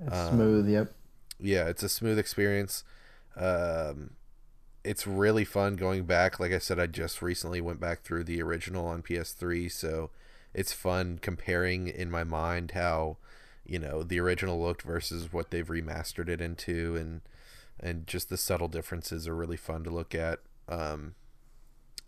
It's 0.00 0.14
Um, 0.14 0.34
smooth. 0.36 0.68
Yep. 0.68 0.92
Yeah, 1.38 1.66
it's 1.68 1.82
a 1.82 1.88
smooth 1.88 2.18
experience. 2.18 2.84
Um, 3.36 4.10
it's 4.84 5.06
really 5.06 5.44
fun 5.44 5.76
going 5.76 6.04
back. 6.04 6.38
Like 6.38 6.52
I 6.52 6.58
said, 6.58 6.78
I 6.78 6.86
just 6.86 7.20
recently 7.20 7.60
went 7.60 7.80
back 7.80 8.02
through 8.02 8.24
the 8.24 8.40
original 8.40 8.86
on 8.86 9.02
PS3, 9.02 9.70
so 9.70 10.10
it's 10.54 10.72
fun 10.72 11.18
comparing 11.20 11.88
in 11.88 12.10
my 12.10 12.24
mind 12.24 12.72
how 12.72 13.18
you 13.66 13.78
know 13.78 14.02
the 14.02 14.20
original 14.20 14.62
looked 14.62 14.82
versus 14.82 15.32
what 15.32 15.50
they've 15.50 15.66
remastered 15.66 16.28
it 16.28 16.40
into, 16.40 16.96
and 16.96 17.20
and 17.80 18.06
just 18.06 18.28
the 18.28 18.36
subtle 18.36 18.68
differences 18.68 19.26
are 19.28 19.34
really 19.34 19.56
fun 19.56 19.84
to 19.84 19.90
look 19.90 20.14
at. 20.14 20.38
Um, 20.68 21.14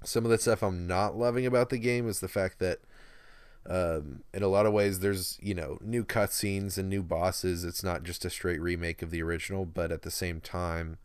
some 0.04 0.24
of 0.24 0.30
the 0.30 0.38
stuff 0.38 0.62
I'm 0.62 0.86
not 0.86 1.16
loving 1.16 1.44
about 1.44 1.70
the 1.70 1.78
game 1.78 2.08
is 2.08 2.20
the 2.20 2.28
fact 2.28 2.60
that 2.60 2.78
um, 3.68 4.22
in 4.32 4.42
a 4.42 4.48
lot 4.48 4.66
of 4.66 4.72
ways 4.72 5.00
there's 5.00 5.38
you 5.42 5.54
know 5.54 5.78
new 5.82 6.04
cutscenes 6.04 6.78
and 6.78 6.88
new 6.88 7.02
bosses. 7.02 7.64
It's 7.64 7.84
not 7.84 8.02
just 8.02 8.24
a 8.24 8.30
straight 8.30 8.60
remake 8.60 9.02
of 9.02 9.10
the 9.10 9.22
original 9.22 9.66
but 9.66 9.92
at 9.92 10.02
the 10.02 10.10
same 10.10 10.40
time 10.40 10.98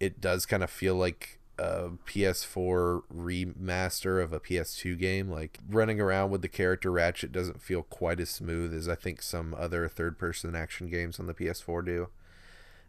it 0.00 0.20
does 0.20 0.46
kind 0.46 0.64
of 0.64 0.70
feel 0.70 0.96
like 0.96 1.38
a 1.58 1.90
ps4 2.06 3.02
remaster 3.14 4.22
of 4.22 4.32
a 4.32 4.40
ps2 4.40 4.98
game. 4.98 5.30
Like 5.30 5.58
running 5.68 6.00
around 6.00 6.30
with 6.30 6.42
the 6.42 6.48
character 6.48 6.90
ratchet 6.90 7.30
doesn't 7.30 7.62
feel 7.62 7.82
quite 7.82 8.20
as 8.20 8.30
smooth 8.30 8.74
as 8.74 8.88
i 8.88 8.94
think 8.94 9.22
some 9.22 9.54
other 9.54 9.86
third 9.86 10.18
person 10.18 10.56
action 10.56 10.88
games 10.88 11.20
on 11.20 11.26
the 11.26 11.34
ps4 11.34 11.84
do. 11.84 12.08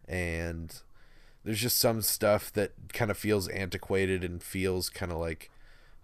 And 0.08 0.74
there's 1.44 1.60
just 1.60 1.78
some 1.78 2.00
stuff 2.00 2.52
that 2.54 2.72
kind 2.92 3.10
of 3.10 3.18
feels 3.18 3.48
antiquated 3.48 4.24
and 4.24 4.42
feels 4.42 4.88
kind 4.88 5.12
of 5.12 5.18
like 5.18 5.50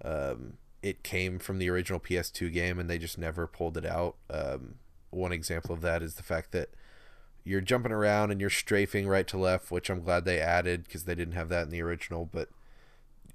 um, 0.04 0.54
it 0.82 1.02
came 1.02 1.38
from 1.38 1.58
the 1.58 1.68
original 1.68 2.00
PS2 2.00 2.52
game 2.52 2.78
and 2.78 2.88
they 2.88 2.98
just 2.98 3.18
never 3.18 3.46
pulled 3.46 3.76
it 3.76 3.84
out. 3.84 4.16
Um, 4.30 4.76
one 5.10 5.32
example 5.32 5.74
of 5.74 5.80
that 5.82 6.02
is 6.02 6.14
the 6.14 6.22
fact 6.22 6.52
that 6.52 6.70
you're 7.44 7.60
jumping 7.60 7.92
around 7.92 8.30
and 8.30 8.40
you're 8.40 8.50
strafing 8.50 9.08
right 9.08 9.26
to 9.26 9.38
left, 9.38 9.70
which 9.70 9.90
I'm 9.90 10.02
glad 10.02 10.24
they 10.24 10.40
added 10.40 10.84
because 10.84 11.04
they 11.04 11.14
didn't 11.14 11.34
have 11.34 11.48
that 11.48 11.64
in 11.64 11.70
the 11.70 11.82
original. 11.82 12.28
But 12.30 12.48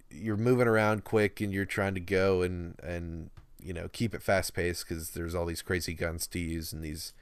you're 0.10 0.38
moving 0.38 0.68
around 0.68 1.04
quick 1.04 1.42
and 1.42 1.54
you're 1.54 1.66
trying 1.66 1.94
to 1.96 2.00
go 2.00 2.42
and 2.42 2.80
and 2.82 3.30
you 3.62 3.74
know 3.74 3.90
keep 3.92 4.14
it 4.14 4.22
fast 4.22 4.54
paced 4.54 4.88
because 4.88 5.12
there's 5.12 5.36
all 5.36 5.46
these 5.46 5.62
crazy 5.62 5.94
guns 5.94 6.28
to 6.28 6.40
use 6.40 6.72
and 6.72 6.84
these 6.84 7.14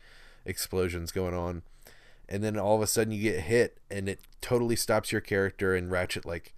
explosions 0.46 1.12
going 1.12 1.34
on. 1.34 1.64
And 2.30 2.44
then 2.44 2.58
all 2.58 2.76
of 2.76 2.82
a 2.82 2.88
sudden 2.88 3.14
you 3.14 3.22
get 3.22 3.42
hit 3.42 3.80
and 3.90 4.08
it 4.08 4.20
totally 4.42 4.76
stops 4.76 5.12
your 5.12 5.22
character 5.22 5.76
and 5.76 5.92
Ratchet 5.92 6.26
like 6.26 6.54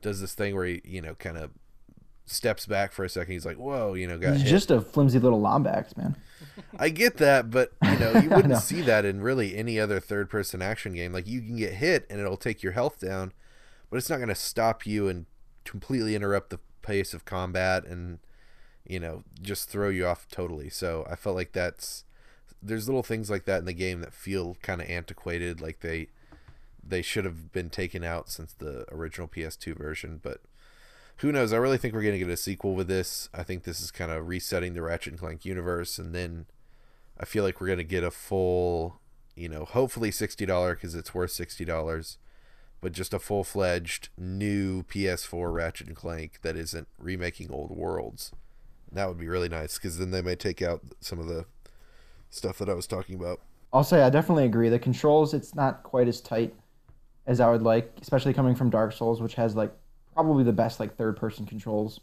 does 0.00 0.20
this 0.20 0.34
thing 0.34 0.54
where 0.54 0.66
he 0.66 0.80
you 0.84 1.00
know 1.00 1.14
kind 1.14 1.36
of 1.36 1.50
steps 2.30 2.66
back 2.66 2.92
for 2.92 3.04
a 3.04 3.08
second. 3.08 3.32
He's 3.32 3.46
like, 3.46 3.56
"Whoa," 3.56 3.94
you 3.94 4.06
know, 4.06 4.18
got 4.18 4.36
He's 4.36 4.48
just 4.48 4.70
a 4.70 4.80
flimsy 4.80 5.18
little 5.18 5.40
Lombax, 5.40 5.96
man. 5.96 6.16
I 6.78 6.88
get 6.88 7.16
that, 7.18 7.50
but 7.50 7.72
you 7.82 7.98
know, 7.98 8.12
you 8.20 8.28
wouldn't 8.30 8.48
know. 8.48 8.58
see 8.58 8.82
that 8.82 9.04
in 9.04 9.20
really 9.20 9.56
any 9.56 9.78
other 9.78 10.00
third 10.00 10.30
person 10.30 10.62
action 10.62 10.94
game. 10.94 11.12
Like 11.12 11.26
you 11.26 11.40
can 11.40 11.56
get 11.56 11.74
hit 11.74 12.06
and 12.10 12.20
it'll 12.20 12.36
take 12.36 12.62
your 12.62 12.72
health 12.72 13.00
down, 13.00 13.32
but 13.90 13.96
it's 13.96 14.10
not 14.10 14.16
going 14.16 14.28
to 14.28 14.34
stop 14.34 14.86
you 14.86 15.08
and 15.08 15.26
completely 15.64 16.14
interrupt 16.14 16.50
the 16.50 16.60
pace 16.82 17.12
of 17.14 17.24
combat 17.24 17.84
and 17.84 18.18
you 18.86 18.98
know, 18.98 19.22
just 19.40 19.68
throw 19.68 19.90
you 19.90 20.06
off 20.06 20.26
totally. 20.30 20.70
So 20.70 21.06
I 21.08 21.14
felt 21.14 21.36
like 21.36 21.52
that's 21.52 22.04
there's 22.60 22.88
little 22.88 23.02
things 23.02 23.30
like 23.30 23.44
that 23.44 23.58
in 23.58 23.66
the 23.66 23.72
game 23.72 24.00
that 24.00 24.12
feel 24.12 24.56
kind 24.62 24.80
of 24.80 24.88
antiquated 24.88 25.60
like 25.60 25.80
they 25.80 26.08
they 26.82 27.02
should 27.02 27.24
have 27.24 27.52
been 27.52 27.68
taken 27.68 28.02
out 28.02 28.30
since 28.30 28.54
the 28.54 28.86
original 28.90 29.28
PS2 29.28 29.76
version, 29.76 30.18
but 30.22 30.40
who 31.18 31.32
knows? 31.32 31.52
I 31.52 31.56
really 31.56 31.78
think 31.78 31.94
we're 31.94 32.02
going 32.02 32.18
to 32.18 32.24
get 32.24 32.28
a 32.28 32.36
sequel 32.36 32.74
with 32.74 32.88
this. 32.88 33.28
I 33.34 33.42
think 33.42 33.64
this 33.64 33.80
is 33.80 33.90
kind 33.90 34.10
of 34.10 34.28
resetting 34.28 34.74
the 34.74 34.82
Ratchet 34.82 35.14
and 35.14 35.20
Clank 35.20 35.44
universe, 35.44 35.98
and 35.98 36.14
then 36.14 36.46
I 37.18 37.24
feel 37.24 37.42
like 37.44 37.60
we're 37.60 37.66
going 37.66 37.78
to 37.78 37.84
get 37.84 38.04
a 38.04 38.10
full, 38.10 39.00
you 39.34 39.48
know, 39.48 39.64
hopefully 39.64 40.10
sixty 40.12 40.46
dollar 40.46 40.74
because 40.74 40.94
it's 40.94 41.14
worth 41.14 41.32
sixty 41.32 41.64
dollars, 41.64 42.18
but 42.80 42.92
just 42.92 43.12
a 43.12 43.18
full 43.18 43.42
fledged 43.42 44.10
new 44.16 44.84
PS4 44.84 45.52
Ratchet 45.52 45.88
and 45.88 45.96
Clank 45.96 46.40
that 46.42 46.56
isn't 46.56 46.86
remaking 46.98 47.50
old 47.50 47.72
worlds. 47.72 48.32
That 48.92 49.08
would 49.08 49.18
be 49.18 49.28
really 49.28 49.48
nice 49.48 49.76
because 49.76 49.98
then 49.98 50.12
they 50.12 50.22
may 50.22 50.36
take 50.36 50.62
out 50.62 50.82
some 51.00 51.18
of 51.18 51.26
the 51.26 51.46
stuff 52.30 52.58
that 52.58 52.68
I 52.68 52.74
was 52.74 52.86
talking 52.86 53.16
about. 53.16 53.40
I'll 53.72 53.84
say 53.84 54.02
I 54.02 54.10
definitely 54.10 54.44
agree. 54.44 54.68
The 54.68 54.78
controls, 54.78 55.34
it's 55.34 55.54
not 55.54 55.82
quite 55.82 56.08
as 56.08 56.20
tight 56.20 56.54
as 57.26 57.40
I 57.40 57.50
would 57.50 57.62
like, 57.62 57.92
especially 58.00 58.32
coming 58.32 58.54
from 58.54 58.70
Dark 58.70 58.92
Souls, 58.92 59.20
which 59.20 59.34
has 59.34 59.56
like 59.56 59.72
probably 60.18 60.42
the 60.42 60.52
best 60.52 60.80
like 60.80 60.96
third 60.96 61.16
person 61.16 61.46
controls 61.46 62.00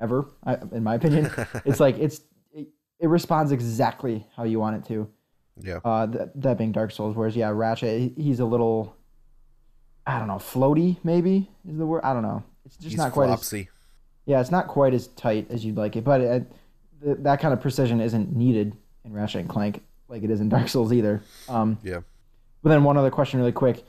ever, 0.00 0.26
I, 0.44 0.54
in 0.72 0.82
my 0.82 0.94
opinion. 0.94 1.30
it's 1.66 1.78
like 1.78 1.98
it's 1.98 2.22
it, 2.54 2.68
it 2.98 3.08
responds 3.08 3.52
exactly 3.52 4.26
how 4.34 4.44
you 4.44 4.58
want 4.58 4.76
it 4.76 4.88
to. 4.88 5.08
Yeah. 5.60 5.80
Uh, 5.84 6.06
th- 6.06 6.28
that 6.36 6.56
being 6.56 6.72
Dark 6.72 6.90
Souls, 6.90 7.14
whereas 7.14 7.36
yeah, 7.36 7.50
Ratchet, 7.50 8.12
he's 8.16 8.40
a 8.40 8.44
little, 8.46 8.96
I 10.06 10.18
don't 10.18 10.26
know, 10.26 10.36
floaty 10.36 10.96
maybe 11.04 11.50
is 11.68 11.76
the 11.76 11.84
word. 11.86 12.00
I 12.02 12.14
don't 12.14 12.22
know. 12.22 12.42
It's 12.64 12.76
just 12.76 12.88
He's 12.88 12.96
not 12.96 13.12
quite 13.12 13.28
as 13.28 13.40
flopsy. 13.40 13.68
yeah, 14.24 14.40
it's 14.40 14.50
not 14.50 14.66
quite 14.68 14.94
as 14.94 15.08
tight 15.08 15.50
as 15.50 15.64
you'd 15.66 15.76
like 15.76 15.96
it, 15.96 16.04
but 16.04 16.22
it, 16.22 16.52
th- 17.04 17.18
that 17.20 17.40
kind 17.40 17.52
of 17.52 17.60
precision 17.60 18.00
isn't 18.00 18.34
needed 18.34 18.74
in 19.04 19.12
Ratchet 19.12 19.42
and 19.42 19.50
Clank 19.50 19.82
like 20.08 20.22
it 20.22 20.30
is 20.30 20.40
in 20.40 20.48
Dark 20.48 20.68
Souls 20.68 20.94
either. 20.94 21.22
Um, 21.50 21.76
Yeah. 21.82 22.00
but 22.62 22.70
then 22.70 22.84
one 22.84 22.96
other 22.96 23.10
question, 23.10 23.38
really 23.38 23.52
quick: 23.52 23.84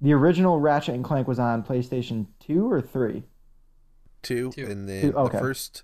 the 0.00 0.12
original 0.14 0.58
Ratchet 0.60 0.96
and 0.96 1.04
Clank 1.04 1.28
was 1.28 1.38
on 1.38 1.62
PlayStation 1.62 2.26
Two 2.48 2.70
or 2.70 2.80
Three? 2.80 3.24
Two, 4.22 4.50
Two. 4.50 4.66
and 4.66 4.88
then 4.88 5.12
Two, 5.12 5.16
okay. 5.16 5.36
the 5.36 5.38
first 5.38 5.82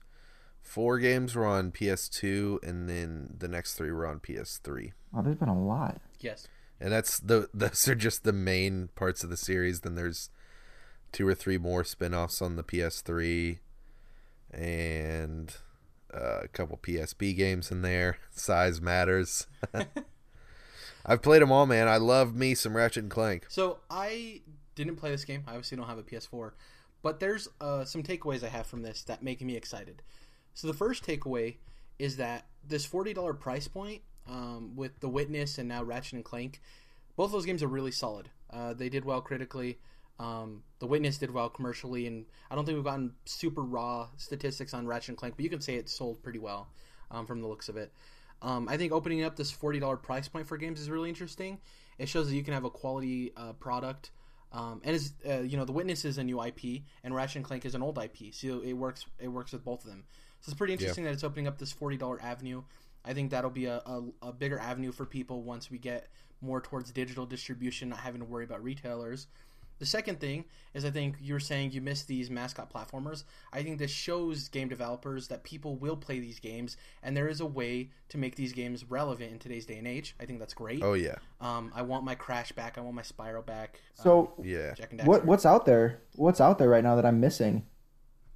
four 0.60 0.98
games 0.98 1.36
were 1.36 1.46
on 1.46 1.70
PS2, 1.70 2.66
and 2.66 2.88
then 2.88 3.34
the 3.38 3.46
next 3.46 3.74
three 3.74 3.92
were 3.92 4.06
on 4.06 4.18
PS3. 4.18 4.92
Oh, 5.14 5.22
there's 5.22 5.36
been 5.36 5.48
a 5.48 5.58
lot. 5.58 6.00
Yes. 6.18 6.48
And 6.80 6.92
that's 6.92 7.20
the 7.20 7.48
those 7.54 7.86
are 7.86 7.94
just 7.94 8.24
the 8.24 8.32
main 8.32 8.88
parts 8.96 9.22
of 9.22 9.30
the 9.30 9.36
series. 9.36 9.80
Then 9.80 9.94
there's 9.94 10.30
two 11.12 11.28
or 11.28 11.34
three 11.34 11.58
more 11.58 11.84
spin-offs 11.84 12.42
on 12.42 12.56
the 12.56 12.64
PS3 12.64 13.58
and 14.52 15.54
uh, 16.12 16.40
a 16.42 16.48
couple 16.48 16.76
PSP 16.78 17.36
games 17.36 17.70
in 17.70 17.82
there. 17.82 18.18
Size 18.32 18.80
matters. 18.80 19.46
I've 21.06 21.22
played 21.22 21.42
them 21.42 21.52
all, 21.52 21.66
man. 21.66 21.86
I 21.86 21.98
love 21.98 22.34
me 22.34 22.54
some 22.54 22.76
Ratchet 22.76 23.04
and 23.04 23.10
Clank. 23.10 23.46
So 23.48 23.78
I 23.90 24.40
didn't 24.74 24.96
play 24.96 25.10
this 25.10 25.24
game. 25.24 25.44
I 25.46 25.50
obviously 25.50 25.76
don't 25.76 25.86
have 25.86 25.98
a 25.98 26.02
PS4, 26.02 26.52
but 27.02 27.20
there's 27.20 27.48
uh, 27.60 27.84
some 27.84 28.02
takeaways 28.02 28.44
I 28.44 28.48
have 28.48 28.66
from 28.66 28.82
this 28.82 29.02
that 29.04 29.22
make 29.22 29.40
me 29.42 29.56
excited. 29.56 30.02
So 30.54 30.66
the 30.66 30.74
first 30.74 31.04
takeaway 31.04 31.56
is 31.98 32.16
that 32.16 32.46
this 32.66 32.84
forty 32.84 33.12
dollar 33.12 33.34
price 33.34 33.68
point 33.68 34.02
um, 34.28 34.76
with 34.76 35.00
The 35.00 35.08
Witness 35.08 35.58
and 35.58 35.68
now 35.68 35.82
Ratchet 35.82 36.14
and 36.14 36.24
Clank, 36.24 36.60
both 37.16 37.32
those 37.32 37.46
games 37.46 37.62
are 37.62 37.68
really 37.68 37.92
solid. 37.92 38.30
Uh, 38.50 38.74
they 38.74 38.88
did 38.88 39.04
well 39.04 39.20
critically. 39.20 39.78
Um, 40.18 40.62
the 40.78 40.86
Witness 40.86 41.18
did 41.18 41.32
well 41.32 41.48
commercially, 41.48 42.06
and 42.06 42.26
I 42.50 42.54
don't 42.54 42.64
think 42.64 42.76
we've 42.76 42.84
gotten 42.84 43.14
super 43.24 43.62
raw 43.62 44.08
statistics 44.16 44.72
on 44.72 44.86
Ratchet 44.86 45.10
and 45.10 45.18
Clank, 45.18 45.34
but 45.36 45.42
you 45.42 45.50
can 45.50 45.60
say 45.60 45.74
it 45.74 45.88
sold 45.88 46.22
pretty 46.22 46.38
well 46.38 46.68
um, 47.10 47.26
from 47.26 47.40
the 47.40 47.48
looks 47.48 47.68
of 47.68 47.76
it. 47.76 47.92
Um, 48.42 48.68
I 48.68 48.76
think 48.76 48.92
opening 48.92 49.24
up 49.24 49.36
this 49.36 49.50
forty 49.50 49.78
dollar 49.78 49.96
price 49.96 50.28
point 50.28 50.46
for 50.46 50.56
games 50.56 50.80
is 50.80 50.90
really 50.90 51.08
interesting. 51.08 51.58
It 51.98 52.08
shows 52.08 52.28
that 52.28 52.36
you 52.36 52.42
can 52.42 52.54
have 52.54 52.64
a 52.64 52.70
quality 52.70 53.32
uh, 53.36 53.54
product, 53.54 54.10
um, 54.54 54.80
and 54.84 54.94
is 54.94 55.12
uh, 55.28 55.40
you 55.40 55.56
know 55.56 55.64
the 55.64 55.72
Witness 55.72 56.04
is 56.04 56.16
a 56.16 56.24
new 56.24 56.42
IP, 56.42 56.82
and 57.02 57.14
Ratchet 57.14 57.36
and 57.36 57.44
Clank 57.44 57.66
is 57.66 57.74
an 57.74 57.82
old 57.82 57.98
IP, 57.98 58.32
so 58.32 58.60
it 58.60 58.72
works 58.72 59.04
it 59.18 59.28
works 59.28 59.52
with 59.52 59.64
both 59.64 59.84
of 59.84 59.90
them. 59.90 60.04
So 60.40 60.50
it's 60.50 60.56
pretty 60.56 60.72
interesting 60.74 61.04
that 61.04 61.12
it's 61.12 61.24
opening 61.24 61.48
up 61.48 61.58
this 61.58 61.72
forty 61.72 61.96
dollar 61.96 62.20
avenue. 62.22 62.62
I 63.04 63.12
think 63.12 63.32
that'll 63.32 63.50
be 63.50 63.66
a, 63.66 63.82
a, 63.84 64.02
a 64.22 64.32
bigger 64.32 64.58
avenue 64.58 64.92
for 64.92 65.04
people 65.04 65.42
once 65.42 65.70
we 65.70 65.78
get 65.78 66.08
more 66.40 66.60
towards 66.60 66.90
digital 66.92 67.26
distribution, 67.26 67.88
not 67.90 67.98
having 67.98 68.20
to 68.20 68.26
worry 68.26 68.44
about 68.44 68.62
retailers. 68.62 69.26
The 69.78 69.86
second 69.86 70.20
thing 70.20 70.44
is 70.72 70.84
I 70.84 70.90
think 70.90 71.16
you 71.20 71.34
were 71.34 71.40
saying 71.40 71.72
you 71.72 71.80
miss 71.80 72.04
these 72.04 72.30
mascot 72.30 72.72
platformers. 72.72 73.24
I 73.52 73.62
think 73.62 73.78
this 73.78 73.90
shows 73.90 74.48
game 74.48 74.68
developers 74.68 75.28
that 75.28 75.42
people 75.42 75.76
will 75.76 75.96
play 75.96 76.20
these 76.20 76.38
games, 76.38 76.76
and 77.02 77.16
there 77.16 77.28
is 77.28 77.40
a 77.40 77.46
way 77.46 77.90
to 78.08 78.18
make 78.18 78.36
these 78.36 78.52
games 78.52 78.84
relevant 78.88 79.32
in 79.32 79.38
today's 79.38 79.66
day 79.66 79.78
and 79.78 79.86
age. 79.86 80.14
I 80.20 80.26
think 80.26 80.38
that's 80.38 80.54
great. 80.54 80.82
Oh 80.82 80.94
yeah, 80.94 81.16
Um, 81.40 81.72
I 81.74 81.82
want 81.82 82.04
my 82.04 82.14
Crash 82.14 82.52
back. 82.52 82.78
I 82.78 82.80
want 82.80 82.94
my 82.94 83.02
Spyro 83.02 83.44
back. 83.44 83.80
So 83.94 84.32
yeah. 84.42 84.74
Jak 84.74 84.92
and 84.92 85.06
what 85.06 85.24
what's 85.24 85.44
out 85.46 85.66
there? 85.66 86.00
What's 86.16 86.40
out 86.40 86.58
there 86.58 86.68
right 86.68 86.84
now 86.84 86.96
that 86.96 87.04
I'm 87.04 87.20
missing, 87.20 87.66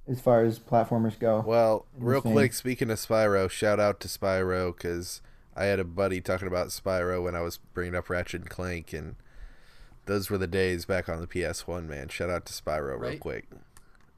as 0.07 0.19
far 0.19 0.43
as 0.43 0.59
platformers 0.59 1.17
go? 1.17 1.43
Well, 1.45 1.85
real 1.97 2.19
this 2.19 2.25
vein. 2.25 2.33
quick, 2.33 2.53
speaking 2.53 2.89
of 2.91 2.99
Spyro, 2.99 3.49
shout 3.49 3.79
out 3.79 3.99
to 4.01 4.07
Spyro 4.07 4.75
because 4.75 5.21
I 5.55 5.65
had 5.65 5.79
a 5.79 5.83
buddy 5.85 6.21
talking 6.21 6.47
about 6.47 6.67
Spyro 6.67 7.23
when 7.23 7.35
I 7.35 7.41
was 7.41 7.57
bringing 7.57 7.95
up 7.95 8.09
Ratchet 8.09 8.41
and 8.41 8.49
Clank, 8.49 8.93
and 8.93 9.15
those 10.09 10.29
were 10.29 10.37
the 10.39 10.47
days 10.47 10.85
back 10.85 11.07
on 11.07 11.21
the 11.21 11.27
PS1. 11.27 11.87
Man, 11.87 12.09
shout 12.09 12.29
out 12.31 12.45
to 12.47 12.53
Spyro 12.53 12.99
real 12.99 13.17
quick. 13.19 13.47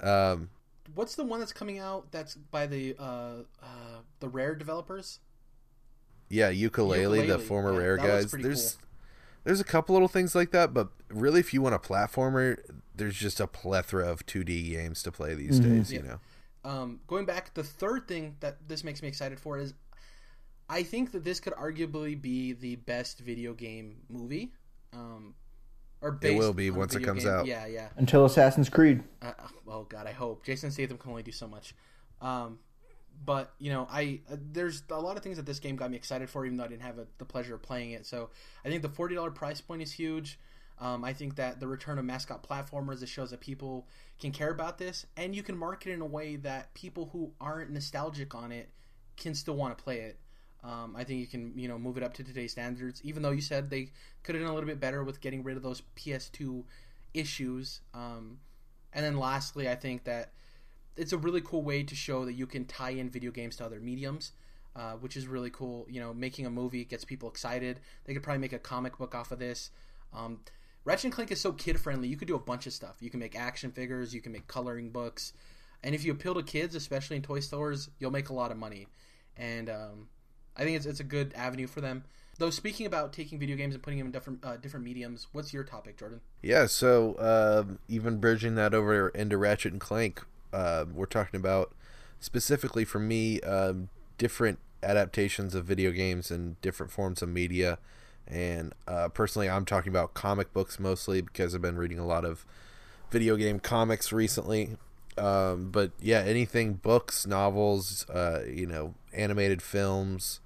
Um, 0.02 0.50
What's 0.96 1.16
the 1.16 1.24
one 1.24 1.40
that's 1.40 1.54
coming 1.54 1.80
out? 1.80 2.12
That's 2.12 2.36
by 2.36 2.66
the 2.66 2.96
uh, 2.98 3.44
uh, 3.62 4.00
the 4.20 4.28
Rare 4.30 4.56
developers. 4.56 5.20
yeah, 6.30 6.50
Yooka-Laylee, 6.52 7.28
the 7.28 7.40
former 7.40 7.74
yeah, 7.74 7.80
Rare 7.80 7.98
guys. 7.98 8.32
There's 8.32 8.74
cool. 8.76 8.88
there's 9.44 9.60
a 9.60 9.64
couple 9.66 9.94
little 9.94 10.08
things 10.08 10.34
like 10.34 10.52
that, 10.52 10.74
but 10.74 10.90
really, 11.10 11.40
if 11.40 11.54
you 11.54 11.62
want 11.62 11.76
a 11.76 11.80
platformer, 11.80 12.58
there's 12.96 13.16
just 13.16 13.40
a 13.40 13.48
plethora 13.48 14.10
of 14.10 14.26
2D 14.26 14.72
games 14.72 15.04
to 15.04 15.12
play 15.12 15.34
these 15.36 15.60
Mhm. 15.60 15.64
days. 15.64 15.92
Yeah. 15.92 16.00
You 16.00 16.06
know, 16.08 16.20
Um, 16.64 17.00
going 17.08 17.26
back, 17.26 17.54
the 17.54 17.64
third 17.64 18.08
thing 18.08 18.36
that 18.40 18.68
this 18.68 18.84
makes 18.84 19.02
me 19.02 19.08
excited 19.08 19.40
for 19.40 19.58
is 19.58 19.74
I 20.70 20.84
think 20.84 21.12
that 21.12 21.24
this 21.26 21.40
could 21.42 21.54
arguably 21.54 22.20
be 22.22 22.54
the 22.54 22.78
best 22.78 23.20
video 23.20 23.54
game 23.54 24.04
movie. 24.10 24.54
Um, 24.94 25.36
or 26.02 26.12
based 26.12 26.38
will 26.38 26.54
be 26.54 26.70
on 26.70 26.78
once 26.78 26.96
it 26.96 27.04
comes 27.04 27.24
game- 27.24 27.34
out. 27.34 27.46
Yeah, 27.46 27.66
yeah. 27.66 27.90
Until 27.96 28.26
Assassin's 28.26 28.70
Creed. 28.70 29.04
Uh, 29.22 29.34
oh 29.68 29.84
God, 29.84 30.08
I 30.08 30.12
hope 30.12 30.44
Jason 30.44 30.72
Statham 30.72 30.98
can 30.98 31.12
only 31.12 31.24
do 31.24 31.32
so 31.32 31.48
much. 31.48 31.76
Um, 32.22 32.60
but 33.24 33.54
you 33.60 33.72
know, 33.72 33.88
I 33.90 34.22
uh, 34.32 34.38
there's 34.52 34.84
a 34.90 35.00
lot 35.00 35.18
of 35.18 35.24
things 35.24 35.38
that 35.38 35.46
this 35.46 35.60
game 35.60 35.76
got 35.76 35.92
me 35.92 35.98
excited 35.98 36.30
for, 36.30 36.46
even 36.46 36.58
though 36.58 36.64
I 36.64 36.68
didn't 36.68 36.84
have 36.84 36.98
a, 36.98 37.08
the 37.18 37.26
pleasure 37.26 37.56
of 37.56 37.62
playing 37.62 37.92
it. 37.92 38.06
So 38.06 38.30
I 38.66 38.70
think 38.70 38.82
the 38.82 38.90
forty 38.90 39.16
dollar 39.16 39.32
price 39.32 39.62
point 39.62 39.82
is 39.82 39.92
huge. 39.92 40.40
Um, 40.80 41.04
I 41.04 41.14
think 41.14 41.36
that 41.36 41.60
the 41.60 41.68
return 41.68 42.00
of 42.00 42.06
mascot 42.06 42.48
platformers 42.48 43.04
it 43.04 43.10
shows 43.10 43.30
that 43.30 43.40
people 43.40 43.88
can 44.20 44.32
care 44.32 44.50
about 44.50 44.80
this, 44.80 45.06
and 45.16 45.36
you 45.36 45.44
can 45.44 45.56
market 45.56 45.92
it 45.92 45.94
in 45.94 46.02
a 46.02 46.06
way 46.06 46.38
that 46.38 46.74
people 46.74 47.10
who 47.14 47.32
aren't 47.40 47.70
nostalgic 47.70 48.34
on 48.34 48.52
it 48.52 48.70
can 49.18 49.36
still 49.36 49.56
want 49.56 49.78
to 49.78 49.84
play 49.84 50.00
it. 50.00 50.18
Um, 50.64 50.96
I 50.96 51.04
think 51.04 51.20
you 51.20 51.28
can 51.28 51.58
you 51.58 51.68
know 51.68 51.80
move 51.80 51.98
it 51.98 52.04
up 52.04 52.14
to 52.16 52.24
today's 52.24 52.52
standards, 52.52 53.02
even 53.04 53.24
though 53.24 53.32
you 53.32 53.42
said 53.42 53.70
they 53.70 53.90
could 54.24 54.36
have 54.36 54.44
done 54.44 54.52
a 54.52 54.54
little 54.54 54.68
bit 54.70 54.80
better 54.80 55.04
with 55.04 55.22
getting 55.22 55.44
rid 55.44 55.58
of 55.58 55.64
those 55.64 55.82
PS2 55.96 56.64
issues. 57.14 57.82
Um, 57.94 58.40
and 58.94 59.04
then 59.04 59.18
lastly, 59.18 59.70
I 59.70 59.76
think 59.76 60.04
that 60.04 60.34
it's 60.96 61.14
a 61.14 61.18
really 61.18 61.42
cool 61.42 61.64
way 61.64 61.84
to 61.84 61.96
show 61.96 62.26
that 62.26 62.34
you 62.34 62.46
can 62.46 62.66
tie 62.66 62.92
in 62.92 63.10
video 63.10 63.32
games 63.32 63.56
to 63.58 63.66
other 63.66 63.80
mediums, 63.80 64.34
uh, 64.76 64.94
which 64.94 65.18
is 65.18 65.26
really 65.26 65.50
cool. 65.50 65.88
You 65.90 66.00
know, 66.00 66.14
making 66.14 66.46
a 66.46 66.52
movie 66.52 66.86
gets 66.86 67.06
people 67.06 67.30
excited. 67.30 67.80
They 68.06 68.14
could 68.14 68.24
probably 68.24 68.42
make 68.42 68.54
a 68.54 68.60
comic 68.60 68.98
book 68.98 69.16
off 69.16 69.32
of 69.32 69.40
this. 69.40 69.72
Um, 70.14 70.42
Ratchet 70.84 71.06
and 71.06 71.14
Clank 71.14 71.32
is 71.32 71.40
so 71.40 71.54
kid 71.54 71.80
friendly. 71.80 72.08
You 72.08 72.18
could 72.18 72.28
do 72.28 72.36
a 72.36 72.40
bunch 72.40 72.68
of 72.68 72.74
stuff. 72.74 72.98
You 73.00 73.10
can 73.10 73.20
make 73.20 73.36
action 73.36 73.72
figures. 73.72 74.14
You 74.14 74.22
can 74.22 74.32
make 74.32 74.48
coloring 74.48 74.92
books, 74.92 75.34
and 75.84 75.96
if 75.96 76.04
you 76.04 76.12
appeal 76.12 76.36
to 76.36 76.44
kids, 76.44 76.76
especially 76.76 77.16
in 77.18 77.24
toy 77.24 77.40
stores, 77.40 77.90
you'll 78.00 78.12
make 78.12 78.30
a 78.30 78.34
lot 78.34 78.52
of 78.52 78.58
money. 78.58 78.88
And 79.38 79.70
um, 79.70 80.08
I 80.62 80.64
think 80.64 80.78
it's 80.78 80.86
it's 80.86 81.00
a 81.00 81.04
good 81.04 81.34
avenue 81.36 81.66
for 81.66 81.82
them. 81.82 82.04
Though 82.38 82.52
speaking 82.52 82.86
about 82.86 83.14
taking 83.14 83.40
video 83.40 83.56
games 83.56 83.74
and 83.74 83.82
putting 83.82 83.98
them 83.98 84.06
in 84.08 84.12
different 84.12 84.46
uh, 84.46 84.58
different 84.58 84.86
mediums, 84.86 85.26
what's 85.32 85.52
your 85.54 85.64
topic, 85.64 85.98
Jordan? 85.98 86.22
Yeah, 86.44 86.68
so 86.68 87.16
um, 87.18 87.80
even 87.88 88.20
bridging 88.20 88.54
that 88.56 88.76
over 88.76 89.10
into 89.10 89.40
Ratchet 89.40 89.72
and 89.72 89.82
Clank, 89.82 90.24
uh, 90.54 90.86
we're 90.94 91.08
talking 91.08 91.40
about 91.40 91.74
specifically 92.20 92.86
for 92.86 93.00
me 93.00 93.42
um, 93.42 93.90
different 94.20 94.60
adaptations 94.84 95.56
of 95.56 95.66
video 95.66 95.90
games 95.90 96.30
and 96.30 96.62
different 96.62 96.92
forms 96.92 97.24
of 97.24 97.30
media. 97.30 97.80
And 98.28 98.74
uh, 98.88 99.10
personally, 99.10 99.50
I'm 99.50 99.66
talking 99.66 99.90
about 99.90 100.14
comic 100.14 100.54
books 100.54 100.80
mostly 100.80 101.22
because 101.22 101.56
I've 101.56 101.62
been 101.64 101.78
reading 101.78 101.98
a 101.98 102.06
lot 102.06 102.24
of 102.24 102.46
video 103.10 103.36
game 103.36 103.60
comics 103.60 104.14
recently. 104.14 104.78
Um, 105.18 105.72
but 105.72 105.92
yeah, 106.00 106.20
anything 106.20 106.74
books, 106.74 107.26
novels, 107.26 108.08
uh, 108.12 108.44
you 108.48 108.68
know, 108.68 108.94
animated 109.12 109.62
films, 109.64 110.40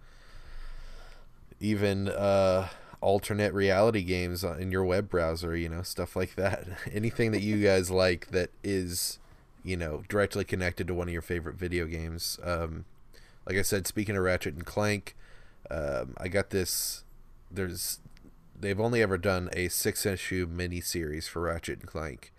even 1.60 2.10
uh, 2.10 2.68
alternate 3.02 3.54
reality 3.54 4.04
games 4.04 4.44
in 4.44 4.72
your 4.72 4.84
web 4.84 5.10
browser, 5.10 5.56
you 5.56 5.70
know, 5.70 5.82
stuff 5.82 6.16
like 6.16 6.36
that. 6.36 6.68
Anything 6.92 7.32
that 7.32 7.42
you 7.42 7.62
guys 7.64 7.92
like 7.92 8.28
that 8.28 8.50
is, 8.64 9.20
you 9.64 9.78
know, 9.78 10.04
directly 10.10 10.44
connected 10.44 10.88
to 10.88 10.94
one 10.94 11.08
of 11.08 11.14
your 11.14 11.22
favorite 11.22 11.56
video 11.56 11.86
games. 11.86 12.40
Um, 12.44 12.86
like 13.48 13.58
I 13.58 13.62
said, 13.62 13.88
speaking 13.88 14.18
of 14.18 14.24
Ratchet 14.24 14.56
and 14.56 14.66
Clank, 14.66 15.16
um, 15.70 16.16
I 16.18 16.28
got 16.28 16.50
this. 16.50 17.04
There's, 17.52 18.00
they've 18.60 18.80
only 18.80 19.02
ever 19.02 19.18
done 19.18 19.50
a 19.54 19.68
six 19.70 20.06
issue 20.06 20.48
mini 20.50 20.82
series 20.82 21.28
for 21.28 21.44
Ratchet 21.44 21.80
and 21.80 21.88
Clank, 21.88 22.34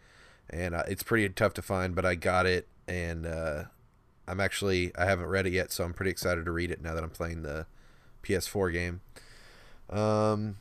and 0.50 0.74
uh, 0.74 0.82
it's 0.88 1.02
pretty 1.02 1.28
tough 1.28 1.54
to 1.54 1.62
find. 1.62 1.94
But 1.94 2.04
I 2.04 2.16
got 2.16 2.46
it, 2.46 2.66
and 2.88 3.26
uh, 3.26 3.64
I'm 4.26 4.40
actually 4.40 4.92
I 4.96 5.04
haven't 5.04 5.26
read 5.26 5.46
it 5.46 5.52
yet, 5.52 5.72
so 5.72 5.84
I'm 5.84 5.94
pretty 5.94 6.10
excited 6.10 6.44
to 6.44 6.50
read 6.50 6.70
it 6.70 6.82
now 6.82 6.94
that 6.94 7.04
I'm 7.04 7.10
playing 7.10 7.42
the 7.42 7.66
PS4 8.26 8.72
game. 8.72 9.00
Um, 9.90 10.56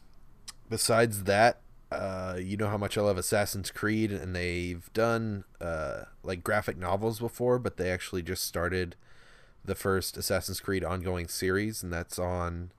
besides 0.70 1.24
that, 1.24 1.60
uh, 1.92 2.38
you 2.40 2.58
know 2.58 2.68
how 2.68 2.78
much 2.78 2.98
I 2.98 3.02
love 3.02 3.18
Assassin's 3.18 3.72
Creed, 3.72 4.12
and 4.12 4.36
they've 4.36 4.92
done 4.94 5.46
uh, 5.62 6.04
like 6.24 6.44
graphic 6.44 6.78
novels 6.78 7.20
before, 7.20 7.60
but 7.60 7.78
they 7.78 7.90
actually 7.90 8.22
just 8.22 8.44
started 8.44 8.96
the 9.64 9.76
first 9.76 10.18
Assassin's 10.18 10.60
Creed 10.60 10.84
ongoing 10.84 11.28
series, 11.28 11.84
and 11.84 11.92
that's 11.92 12.20
on 12.20 12.72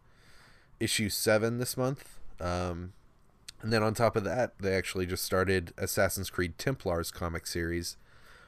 issue 0.78 1.08
seven 1.08 1.58
this 1.58 1.76
month. 1.76 2.18
Um, 2.40 2.92
and 3.62 3.72
then 3.72 3.82
on 3.82 3.94
top 3.94 4.16
of 4.16 4.24
that, 4.24 4.58
they 4.58 4.74
actually 4.74 5.06
just 5.06 5.24
started 5.24 5.72
Assassin's 5.78 6.30
Creed 6.30 6.58
Templars 6.58 7.10
comic 7.10 7.46
series, 7.46 7.96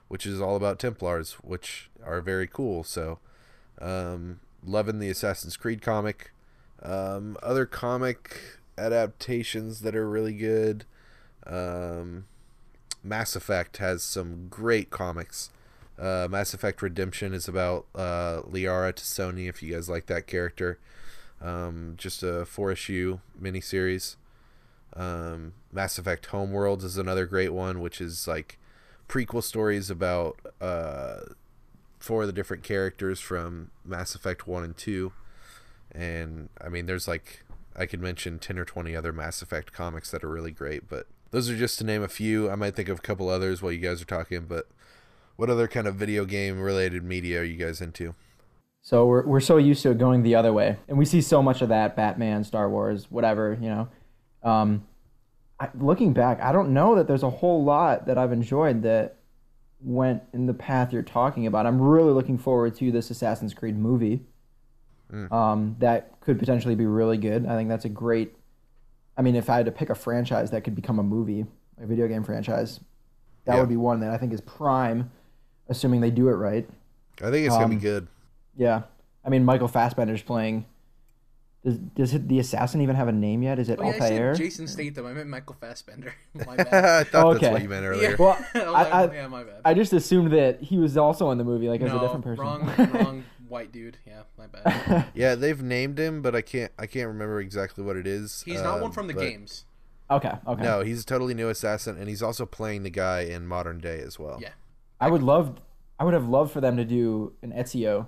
which 0.09 0.26
is 0.26 0.41
all 0.41 0.57
about 0.57 0.78
Templars, 0.78 1.32
which 1.43 1.91
are 2.05 2.20
very 2.20 2.47
cool. 2.47 2.84
So, 2.84 3.18
um, 3.80 4.41
loving 4.65 4.99
the 4.99 5.11
Assassin's 5.11 5.57
Creed 5.57 5.83
comic. 5.83 6.33
Um, 6.83 7.37
other 7.43 7.67
comic 7.67 8.41
adaptations 8.77 9.81
that 9.81 9.97
are 9.97 10.09
really 10.09 10.35
good. 10.35 10.85
Um, 11.47 12.27
Mass 13.03 13.35
Effect 13.37 13.79
has 13.79 14.03
some 14.03 14.49
great 14.49 14.91
comics. 14.91 15.51
Uh, 15.99 16.29
Mass 16.31 16.55
Effect 16.55 16.81
Redemption 16.81 17.35
is 17.35 17.49
about 17.49 17.87
uh, 17.95 18.43
Liara 18.43 18.93
T'Soni, 18.93 19.49
if 19.49 19.63
you 19.63 19.75
guys 19.75 19.89
like 19.89 20.07
that 20.07 20.27
character. 20.27 20.79
Um, 21.41 21.95
just 21.97 22.23
a 22.23 22.45
four 22.45 22.71
issue 22.71 23.19
miniseries. 23.41 24.17
Um, 24.95 25.55
Mass 25.73 25.99
Effect 25.99 26.29
Homeworlds 26.29 26.85
is 26.85 26.97
another 26.97 27.27
great 27.27 27.53
one, 27.53 27.81
which 27.81 28.01
is 28.01 28.27
like 28.27 28.59
prequel 29.09 29.43
stories 29.43 29.91
about 29.91 30.39
uh, 30.61 31.21
four 31.99 32.23
of 32.23 32.27
the 32.29 32.33
different 32.33 32.63
characters 32.63 33.21
from 33.21 33.71
Mass 33.85 34.15
Effect 34.15 34.47
1 34.47 34.65
and 34.65 34.77
2. 34.77 35.13
And 35.93 36.49
I 36.63 36.69
mean, 36.69 36.87
there's 36.87 37.09
like, 37.09 37.45
I 37.77 37.87
could 37.87 38.01
mention 38.01 38.39
10 38.39 38.59
or 38.59 38.65
20 38.65 38.95
other 38.95 39.13
Mass 39.13 39.43
Effect 39.43 39.73
comics 39.73 40.11
that 40.11 40.25
are 40.25 40.29
really 40.29 40.51
great, 40.51 40.89
but 40.89 41.07
those 41.31 41.51
are 41.51 41.57
just 41.57 41.79
to 41.79 41.85
name 41.85 42.03
a 42.03 42.09
few. 42.09 42.51
I 42.51 42.55
might 42.55 42.75
think 42.75 42.89
of 42.89 42.99
a 42.99 43.03
couple 43.03 43.29
others 43.29 43.63
while 43.63 43.73
you 43.73 43.79
guys 43.79 44.01
are 44.01 44.07
talking, 44.07 44.47
but 44.47 44.69
what 45.37 45.51
other 45.51 45.69
kind 45.69 45.87
of 45.87 45.95
video 45.95 46.25
game 46.25 46.61
related 46.61 47.05
media 47.05 47.41
are 47.41 47.45
you 47.45 47.57
guys 47.57 47.81
into? 47.81 48.15
So 48.81 49.07
we're 49.07 49.27
we're 49.27 49.41
so 49.41 49.57
used 49.57 49.83
to 49.83 49.91
it 49.91 49.99
going 49.99 50.23
the 50.23 50.35
other 50.35 50.53
way, 50.53 50.79
and 50.89 50.97
we 50.97 51.05
see 51.05 51.21
so 51.21 51.43
much 51.43 51.63
of 51.63 51.69
that 51.69 51.95
Batman, 51.95 52.43
Star 52.43 52.71
Wars, 52.71 53.11
whatever 53.11 53.59
you 53.61 53.69
know. 53.69 53.89
Um, 54.43 54.87
I, 55.61 55.69
looking 55.75 56.13
back, 56.13 56.41
I 56.41 56.53
don't 56.53 56.73
know 56.73 56.95
that 56.95 57.07
there's 57.07 57.23
a 57.23 57.31
whole 57.31 57.65
lot 57.65 58.07
that 58.07 58.17
I've 58.17 58.33
enjoyed 58.33 58.83
that 58.83 59.18
went 59.81 60.22
in 60.33 60.47
the 60.47 60.55
path 60.55 60.93
you're 60.93 61.03
talking 61.03 61.47
about. 61.47 61.66
I'm 61.66 61.81
really 61.81 62.12
looking 62.12 62.39
forward 62.39 62.74
to 62.76 62.91
this 62.91 63.11
Assassin's 63.11 63.55
Creed 63.55 63.76
movie. 63.76 64.20
Mm. 65.12 65.33
Um, 65.33 65.76
that 65.79 66.20
could 66.20 66.39
potentially 66.39 66.74
be 66.74 66.87
really 66.87 67.16
good. 67.16 67.47
I 67.47 67.57
think 67.57 67.68
that's 67.68 67.85
a 67.85 67.89
great. 67.89 68.35
I 69.16 69.22
mean, 69.22 69.37
if 69.37 69.49
I 69.49 69.57
had 69.57 69.66
to 69.66 69.72
pick 69.72 69.91
a 69.91 69.95
franchise 69.95 70.51
that 70.51 70.62
could 70.62 70.74
become 70.74 70.99
a 70.99 71.03
movie, 71.03 71.47
a 71.81 71.87
video 71.87 72.07
game 72.07 72.24
franchise, 72.24 72.81
that 73.45 73.55
yeah. 73.55 73.61
would 73.61 73.68
be 73.68 73.76
one 73.76 74.01
that 74.01 74.11
I 74.11 74.18
think 74.18 74.33
is 74.33 74.41
prime, 74.41 75.11
assuming 75.68 76.01
they 76.01 76.11
do 76.11 76.29
it 76.29 76.35
right. 76.35 76.68
I 77.22 77.31
think 77.31 77.47
it's 77.47 77.55
um, 77.55 77.62
gonna 77.62 77.68
be 77.68 77.74
um, 77.76 77.81
good. 77.81 78.09
Yeah, 78.57 78.83
I 79.24 79.31
mean 79.31 79.45
Michael 79.45 79.68
Fassbender's 79.68 80.22
playing. 80.22 80.66
Does 81.65 81.79
does 81.79 82.15
it, 82.15 82.29
the 82.29 82.39
assassin 82.39 82.81
even 82.81 82.95
have 82.95 83.09
a 83.09 83.13
name 83.13 83.43
yet? 83.43 83.59
Is 83.59 83.69
it 83.69 83.81
oh, 83.81 83.85
yeah, 83.85 83.93
Altair? 83.93 84.35
Jason 84.35 84.69
Statham. 84.69 85.07
I 85.07 85.13
meant 85.13 85.29
Michael 85.29 85.57
Fassbender. 85.61 86.15
My 86.47 86.57
bad. 86.57 86.69
I 86.75 87.05
thought 87.05 87.37
okay. 87.37 87.41
that's 87.41 87.53
what 87.53 87.63
you 87.63 87.69
meant 87.69 87.85
earlier. 87.85 88.11
Yeah. 88.11 88.17
Well, 88.19 88.39
I, 88.55 88.85
I, 88.85 89.13
yeah, 89.13 89.29
my 89.29 89.43
bad. 89.43 89.61
I 89.65 89.75
just 89.75 89.93
assumed 89.93 90.33
that 90.33 90.63
he 90.63 90.79
was 90.79 90.97
also 90.97 91.31
in 91.31 91.39
the 91.39 91.45
movie, 91.45 91.69
like 91.69 91.81
no, 91.81 91.89
as 91.89 91.93
a 91.95 91.99
different 91.99 92.25
person. 92.25 92.45
Wrong, 92.45 92.91
wrong 92.93 93.25
white 93.49 93.73
dude. 93.73 93.99
Yeah, 94.07 94.23
my 94.37 94.47
bad. 94.47 95.07
yeah, 95.15 95.35
they've 95.35 95.61
named 95.61 95.99
him, 95.99 96.23
but 96.23 96.37
I 96.37 96.43
can't 96.43 96.71
I 96.79 96.87
can't 96.87 97.09
remember 97.09 97.41
exactly 97.41 97.83
what 97.83 97.97
it 97.97 98.07
is. 98.07 98.43
He's 98.47 98.63
not 98.63 98.75
one 98.75 98.85
um, 98.85 98.93
from 98.93 99.09
the 99.09 99.15
but... 99.15 99.23
games. 99.23 99.65
Okay. 100.11 100.33
Okay. 100.47 100.63
No, 100.63 100.81
he's 100.81 101.03
a 101.03 101.05
totally 101.05 101.35
new 101.35 101.49
assassin, 101.49 101.99
and 101.99 102.09
he's 102.09 102.23
also 102.23 102.47
playing 102.47 102.83
the 102.83 102.91
guy 102.91 103.21
in 103.21 103.47
modern 103.47 103.79
day 103.79 103.99
as 103.99 104.19
well. 104.19 104.39
Yeah. 104.41 104.51
I 105.01 105.11
would 105.11 105.23
love. 105.23 105.61
I 105.99 106.05
would 106.05 106.15
have 106.15 106.29
loved 106.29 106.53
for 106.53 106.61
them 106.61 106.77
to 106.77 106.85
do 106.85 107.33
an 107.43 107.53
Ezio 107.53 108.07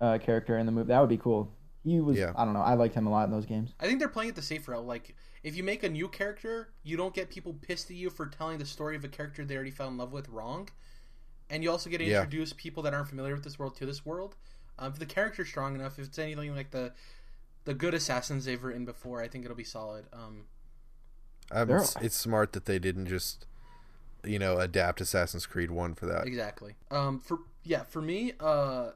uh, 0.00 0.18
character 0.18 0.58
in 0.58 0.66
the 0.66 0.72
movie. 0.72 0.88
That 0.88 1.00
would 1.00 1.08
be 1.08 1.16
cool. 1.16 1.52
He 1.84 2.00
was. 2.00 2.16
Yeah. 2.16 2.32
I 2.36 2.44
don't 2.44 2.54
know. 2.54 2.60
I 2.60 2.74
liked 2.74 2.94
him 2.94 3.06
a 3.06 3.10
lot 3.10 3.24
in 3.24 3.30
those 3.30 3.46
games. 3.46 3.74
I 3.78 3.86
think 3.86 3.98
they're 3.98 4.08
playing 4.08 4.30
it 4.30 4.36
the 4.36 4.42
safe 4.42 4.66
route. 4.66 4.86
Like, 4.86 5.14
if 5.42 5.56
you 5.56 5.62
make 5.62 5.82
a 5.82 5.88
new 5.88 6.08
character, 6.08 6.70
you 6.82 6.96
don't 6.96 7.14
get 7.14 7.28
people 7.28 7.54
pissed 7.54 7.90
at 7.90 7.96
you 7.96 8.10
for 8.10 8.26
telling 8.26 8.58
the 8.58 8.64
story 8.64 8.96
of 8.96 9.04
a 9.04 9.08
character 9.08 9.44
they 9.44 9.54
already 9.54 9.70
fell 9.70 9.88
in 9.88 9.98
love 9.98 10.12
with 10.12 10.28
wrong, 10.28 10.68
and 11.50 11.62
you 11.62 11.70
also 11.70 11.90
get 11.90 11.98
to 11.98 12.04
introduce 12.04 12.50
yeah. 12.50 12.56
people 12.56 12.82
that 12.84 12.94
aren't 12.94 13.08
familiar 13.08 13.34
with 13.34 13.44
this 13.44 13.58
world 13.58 13.76
to 13.76 13.86
this 13.86 14.04
world. 14.04 14.36
Um, 14.78 14.92
if 14.92 14.98
the 14.98 15.06
character's 15.06 15.48
strong 15.48 15.74
enough, 15.74 15.98
if 15.98 16.06
it's 16.06 16.18
anything 16.18 16.54
like 16.56 16.70
the 16.70 16.92
the 17.64 17.74
good 17.74 17.94
assassins 17.94 18.44
they've 18.44 18.62
written 18.62 18.84
before, 18.84 19.22
I 19.22 19.28
think 19.28 19.44
it'll 19.44 19.56
be 19.56 19.64
solid. 19.64 20.06
Um, 20.12 20.44
it's, 21.50 21.96
it's 21.96 22.16
smart 22.16 22.52
that 22.52 22.64
they 22.64 22.78
didn't 22.78 23.06
just 23.06 23.46
you 24.24 24.38
know 24.38 24.58
adapt 24.58 25.00
Assassin's 25.00 25.46
Creed 25.46 25.70
One 25.70 25.94
for 25.94 26.06
that. 26.06 26.26
Exactly. 26.26 26.74
Um, 26.90 27.20
for 27.20 27.38
yeah, 27.62 27.84
for 27.84 28.02
me, 28.02 28.32
uh, 28.40 28.90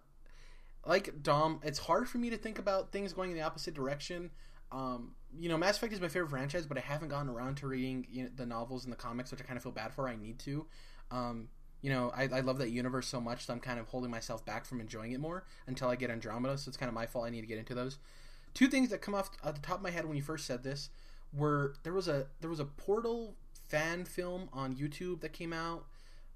like 0.88 1.22
Dom, 1.22 1.60
it's 1.62 1.78
hard 1.78 2.08
for 2.08 2.16
me 2.16 2.30
to 2.30 2.38
think 2.38 2.58
about 2.58 2.92
things 2.92 3.12
going 3.12 3.30
in 3.30 3.36
the 3.36 3.42
opposite 3.42 3.74
direction. 3.74 4.30
Um, 4.72 5.12
you 5.38 5.50
know, 5.50 5.58
Mass 5.58 5.76
Effect 5.76 5.92
is 5.92 6.00
my 6.00 6.08
favorite 6.08 6.30
franchise, 6.30 6.66
but 6.66 6.78
I 6.78 6.80
haven't 6.80 7.08
gotten 7.08 7.28
around 7.28 7.58
to 7.58 7.66
reading 7.66 8.06
you 8.10 8.24
know, 8.24 8.30
the 8.34 8.46
novels 8.46 8.84
and 8.84 8.92
the 8.92 8.96
comics, 8.96 9.30
which 9.30 9.40
I 9.40 9.44
kind 9.44 9.58
of 9.58 9.62
feel 9.62 9.72
bad 9.72 9.92
for. 9.92 10.08
I 10.08 10.16
need 10.16 10.38
to. 10.40 10.66
Um, 11.10 11.48
you 11.82 11.90
know, 11.90 12.10
I, 12.16 12.22
I 12.24 12.40
love 12.40 12.58
that 12.58 12.70
universe 12.70 13.06
so 13.06 13.20
much 13.20 13.46
that 13.46 13.52
I'm 13.52 13.60
kind 13.60 13.78
of 13.78 13.86
holding 13.88 14.10
myself 14.10 14.44
back 14.46 14.64
from 14.64 14.80
enjoying 14.80 15.12
it 15.12 15.20
more 15.20 15.44
until 15.66 15.88
I 15.88 15.96
get 15.96 16.10
Andromeda. 16.10 16.56
So 16.56 16.70
it's 16.70 16.78
kind 16.78 16.88
of 16.88 16.94
my 16.94 17.06
fault. 17.06 17.26
I 17.26 17.30
need 17.30 17.42
to 17.42 17.46
get 17.46 17.58
into 17.58 17.74
those. 17.74 17.98
Two 18.54 18.66
things 18.66 18.88
that 18.88 19.02
come 19.02 19.14
off 19.14 19.30
at 19.44 19.54
the 19.54 19.60
top 19.60 19.76
of 19.76 19.82
my 19.82 19.90
head 19.90 20.06
when 20.06 20.16
you 20.16 20.22
first 20.22 20.46
said 20.46 20.64
this 20.64 20.88
were 21.34 21.74
there 21.82 21.92
was 21.92 22.08
a 22.08 22.26
there 22.40 22.48
was 22.48 22.60
a 22.60 22.64
Portal 22.64 23.36
fan 23.68 24.06
film 24.06 24.48
on 24.54 24.74
YouTube 24.74 25.20
that 25.20 25.34
came 25.34 25.52
out 25.52 25.84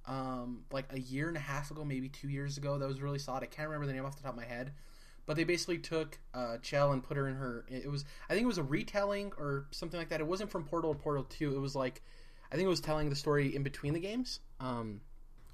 um, 0.07 0.65
like 0.71 0.87
a 0.91 0.99
year 0.99 1.29
and 1.29 1.37
a 1.37 1.41
half 1.41 1.71
ago, 1.71 1.85
maybe 1.85 2.09
two 2.09 2.29
years 2.29 2.57
ago. 2.57 2.79
That 2.79 2.89
was 2.89 3.01
really 3.01 3.19
solid. 3.19 3.43
I 3.43 3.47
can't 3.47 3.69
remember 3.69 3.87
the 3.87 3.93
name 3.93 4.05
off 4.05 4.17
the 4.17 4.23
top 4.23 4.33
of 4.33 4.39
my 4.39 4.45
head, 4.45 4.73
but 5.27 5.37
they 5.37 5.45
basically 5.45 5.79
took 5.79 6.19
uh, 6.35 6.59
Chell 6.59 6.93
and 6.93 7.03
put 7.03 7.17
her 7.17 7.29
in 7.29 7.35
her. 7.35 7.65
It 7.69 7.91
was 7.91 8.05
I 8.29 8.35
think 8.35 8.45
it 8.45 8.49
was 8.49 8.59
a 8.59 8.63
retelling 8.63 9.33
or 9.39 9.67
something 9.71 9.99
like 9.99 10.09
that. 10.09 10.21
It 10.21 10.27
wasn't 10.27 10.51
from 10.51 10.65
Portal 10.65 10.95
to 10.95 11.01
Portal 11.01 11.25
Two. 11.25 11.55
It 11.55 11.61
was 11.61 11.75
like 11.75 12.03
I 12.51 12.57
think 12.57 12.67
it 12.67 12.71
was 12.71 12.81
telling 12.81 13.09
the 13.09 13.17
story 13.17 13.55
in 13.55 13.63
between 13.63 13.95
the 13.95 14.01
games. 14.01 14.41
Um, 14.61 15.01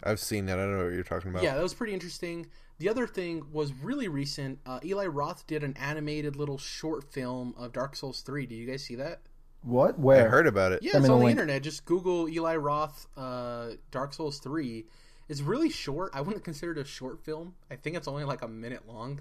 I've 0.02 0.20
seen 0.20 0.46
that. 0.46 0.58
I 0.58 0.62
don't 0.62 0.78
know 0.78 0.84
what 0.84 0.94
you're 0.94 1.02
talking 1.02 1.30
about. 1.30 1.42
Yeah, 1.42 1.54
that 1.54 1.62
was 1.62 1.74
pretty 1.74 1.92
interesting. 1.92 2.46
The 2.78 2.88
other 2.88 3.06
thing 3.06 3.46
was 3.52 3.72
really 3.72 4.08
recent. 4.08 4.60
Uh, 4.64 4.78
Eli 4.84 5.06
Roth 5.06 5.46
did 5.46 5.64
an 5.64 5.76
animated 5.76 6.36
little 6.36 6.58
short 6.58 7.12
film 7.12 7.54
of 7.56 7.72
Dark 7.72 7.96
Souls 7.96 8.20
3. 8.20 8.46
Did 8.46 8.54
you 8.54 8.66
guys 8.66 8.84
see 8.84 8.94
that? 8.94 9.22
What? 9.62 9.98
Where? 9.98 10.26
I 10.26 10.28
heard 10.28 10.46
about 10.46 10.72
it. 10.72 10.82
Yeah, 10.82 10.98
it's 10.98 11.08
on 11.08 11.20
the 11.20 11.26
internet. 11.26 11.62
Just 11.62 11.84
Google 11.84 12.28
Eli 12.28 12.56
Roth 12.56 13.06
uh, 13.16 13.70
Dark 13.90 14.14
Souls 14.14 14.38
3. 14.38 14.84
It's 15.28 15.42
really 15.42 15.68
short. 15.68 16.12
I 16.14 16.20
wouldn't 16.20 16.44
consider 16.44 16.72
it 16.72 16.78
a 16.78 16.84
short 16.84 17.24
film. 17.24 17.54
I 17.70 17.76
think 17.76 17.96
it's 17.96 18.08
only 18.08 18.24
like 18.24 18.42
a 18.42 18.48
minute 18.48 18.88
long. 18.88 19.20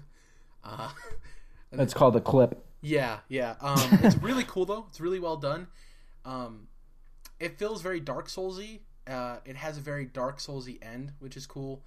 Uh, 0.64 0.90
it's 1.72 1.92
called 1.92 2.16
a 2.16 2.20
clip. 2.20 2.64
Yeah, 2.80 3.18
yeah. 3.28 3.56
Um, 3.60 3.98
it's 4.02 4.16
really 4.22 4.44
cool 4.44 4.64
though. 4.64 4.86
It's 4.88 5.00
really 5.00 5.20
well 5.20 5.36
done. 5.36 5.66
Um, 6.24 6.68
it 7.40 7.58
feels 7.58 7.82
very 7.82 8.00
Dark 8.00 8.28
Soulsy. 8.28 8.80
Uh, 9.06 9.38
it 9.44 9.56
has 9.56 9.78
a 9.78 9.80
very 9.80 10.04
Dark 10.04 10.38
Soulsy 10.38 10.78
end, 10.82 11.12
which 11.18 11.36
is 11.36 11.46
cool. 11.46 11.82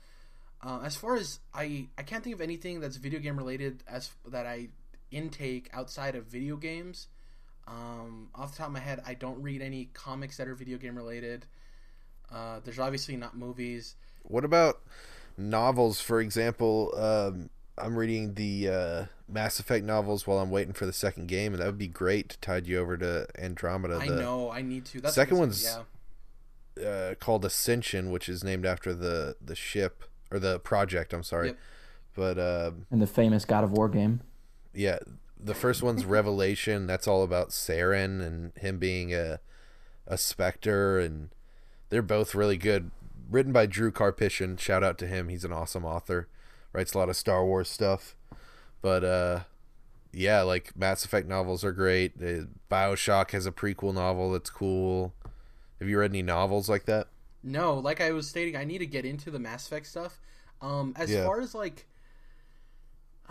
Uh, 0.64 0.82
as 0.84 0.95
far 0.95 1.16
as 1.16 1.39
I, 1.54 1.88
I 1.97 2.04
can't 2.04 2.24
think 2.24 2.36
of 2.36 2.41
anything 2.41 2.80
that's 2.80 2.97
video 2.97 3.20
game 3.20 3.38
related 3.38 3.84
as 3.88 4.12
that 4.28 4.45
I 4.45 4.70
intake 5.10 5.70
outside 5.74 6.16
of 6.16 6.26
video 6.26 6.56
games. 6.56 7.08
Um, 7.68 8.30
off 8.36 8.51
the 8.51 8.57
top 8.59 8.68
of 8.68 8.74
my 8.74 8.80
head, 8.80 9.01
I 9.05 9.14
don't 9.14 9.41
read 9.41 9.62
any 9.62 9.89
comics 9.93 10.38
that 10.38 10.47
are 10.47 10.55
video 10.55 10.78
game 10.78 10.95
related. 10.95 11.45
Uh, 12.32 12.59
there's 12.64 12.80
obviously 12.80 13.16
not 13.16 13.38
movies. 13.38 13.95
What 14.24 14.43
about 14.45 14.82
novels? 15.38 16.01
For 16.01 16.20
example, 16.22 16.93
um, 16.97 17.49
I'm 17.78 17.95
reading 17.95 18.34
the 18.36 18.70
uh, 18.70 19.05
Mass 19.28 19.59
Effect 19.59 19.86
novels 19.86 20.28
while 20.28 20.39
I'm 20.39 20.51
waiting 20.51 20.74
for 20.74 20.86
the 20.86 20.93
second 20.93 21.28
game, 21.28 21.53
and 21.53 21.62
that 21.62 21.66
would 21.66 21.78
be 21.78 21.88
great 21.88 22.30
to 22.30 22.38
tide 22.39 22.68
you 22.68 22.80
over 22.80 22.97
to 22.97 23.28
Andromeda. 23.38 23.99
I 24.01 24.07
know 24.07 24.51
I 24.51 24.62
need 24.62 24.86
to. 24.86 25.01
That's 25.01 25.16
second 25.16 25.38
one's- 25.38 25.64
yeah. 26.78 26.86
uh, 26.88 27.16
called 27.16 27.43
Ascension, 27.45 28.12
which 28.12 28.28
is 28.30 28.43
named 28.43 28.66
after 28.66 28.93
the 28.93 29.36
the 29.41 29.55
ship 29.55 30.03
or 30.32 30.39
the 30.39 30.59
project. 30.59 31.14
I'm 31.14 31.24
sorry, 31.24 31.47
Yep. 31.49 31.57
but 32.16 32.39
um, 32.39 32.86
In 32.91 32.99
the 32.99 33.07
famous 33.07 33.43
God 33.45 33.64
of 33.64 33.72
War 33.72 33.89
game. 33.89 34.22
yeah, 34.74 34.99
the 35.44 35.56
first 35.56 35.82
one's 35.84 36.06
Revelation. 36.06 36.88
That's 36.88 37.08
all 37.08 37.24
about 37.24 37.50
Saren 37.50 38.22
and 38.26 38.52
him 38.58 38.78
being 38.78 39.14
a 39.14 39.39
a 40.08 40.18
specter, 40.18 41.00
and 41.00 41.30
they're 41.89 42.02
both 42.02 42.36
really 42.36 42.58
good. 42.58 42.92
Written 43.30 43.54
by 43.54 43.66
Drew 43.66 43.92
Karpyshyn. 43.92 44.60
Shout 44.60 44.84
out 44.84 44.98
to 44.98 45.08
him. 45.08 45.30
He's 45.30 45.46
an 45.46 45.54
awesome 45.54 45.86
author. 45.86 46.28
Writes 46.74 46.94
a 46.94 46.98
lot 46.98 47.10
of 47.10 47.16
Star 47.16 47.46
Wars 47.46 47.70
stuff. 47.70 48.16
But 48.82 49.04
uh, 49.04 49.39
yeah, 50.12 50.42
like 50.42 50.76
Mass 50.76 51.06
Effect 51.06 51.28
novels 51.28 51.64
are 51.64 51.72
great. 51.72 52.20
The 52.20 52.50
Bioshock 52.70 53.32
has 53.32 53.46
a 53.46 53.52
prequel 53.52 53.94
novel 53.94 54.32
that's 54.32 54.50
cool. 54.50 55.14
Have 55.80 55.88
you 55.88 55.98
read 56.00 56.12
any 56.12 56.22
novels 56.22 56.68
like 56.70 56.86
that? 56.86 57.08
No, 57.44 57.76
like 57.76 58.02
I 58.02 58.12
was 58.12 58.28
stating, 58.28 58.56
I 58.56 58.64
need 58.66 58.80
to 58.80 58.86
get 58.86 59.06
into 59.06 59.32
the 59.32 59.39
Mass 59.39 59.66
Effect 59.66 59.88
stuff. 59.88 60.20
Um, 60.62 60.94
as 60.98 61.10
Yeah. 61.10 61.26
far 61.26 61.39
as 61.42 61.56
like, 61.56 61.88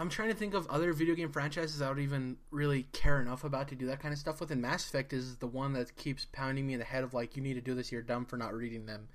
I'm 0.01 0.09
trying 0.09 0.31
to 0.31 0.35
think 0.35 0.55
of 0.55 0.67
other 0.69 0.95
video 0.95 1.15
game 1.15 1.31
franchises 1.31 1.83
I 1.83 1.91
would 1.91 1.99
even 1.99 2.39
really 2.51 2.85
care 2.93 3.21
enough 3.21 3.45
about 3.45 3.69
to 3.69 3.75
do 3.75 3.85
that 3.89 4.01
kind 4.01 4.15
of 4.15 4.19
stuff 4.19 4.41
with. 4.41 4.51
And 4.51 4.63
Mass 4.63 4.89
Effect 4.89 5.13
is 5.13 5.37
the 5.37 5.47
one 5.47 5.75
that 5.75 5.95
keeps 5.97 6.27
pounding 6.33 6.67
me 6.67 6.73
in 6.73 6.79
the 6.79 6.87
head 6.87 7.05
of 7.05 7.13
like, 7.13 7.37
you 7.37 7.43
need 7.43 7.55
to 7.55 7.61
do 7.61 7.75
this. 7.75 7.93
You're 7.93 8.01
dumb 8.01 8.25
for 8.25 8.39
not 8.39 8.55
reading 8.55 8.87
them. 8.87 9.09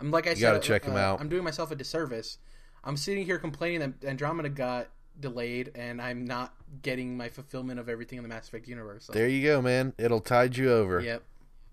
I'm 0.00 0.10
like 0.10 0.26
I 0.26 0.34
said, 0.34 0.40
gotta 0.40 0.58
check 0.58 0.84
'em 0.88 0.94
uh, 0.94 0.98
out. 0.98 1.20
I'm 1.20 1.28
doing 1.28 1.44
myself 1.44 1.70
a 1.70 1.76
disservice. 1.76 2.38
I'm 2.82 2.96
sitting 2.96 3.24
here 3.24 3.38
complaining 3.38 3.78
that 3.78 4.04
Andromeda 4.04 4.48
got 4.48 4.88
delayed, 5.20 5.70
and 5.76 6.02
I'm 6.02 6.24
not 6.24 6.54
getting 6.82 7.16
my 7.16 7.28
fulfillment 7.28 7.78
of 7.78 7.88
everything 7.88 8.18
in 8.18 8.24
the 8.24 8.28
Mass 8.28 8.48
Effect 8.48 8.66
universe. 8.66 9.04
So, 9.04 9.12
There 9.12 9.28
you 9.28 9.46
go, 9.46 9.62
man. 9.62 9.92
It'll 9.96 10.20
tide 10.20 10.56
you 10.56 10.72
over. 10.72 10.98
yep. 11.00 11.22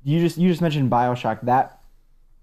You 0.04 0.20
just 0.20 0.38
you 0.38 0.48
just 0.48 0.62
mentioned 0.62 0.92
Bioshock. 0.92 1.42
That 1.42 1.82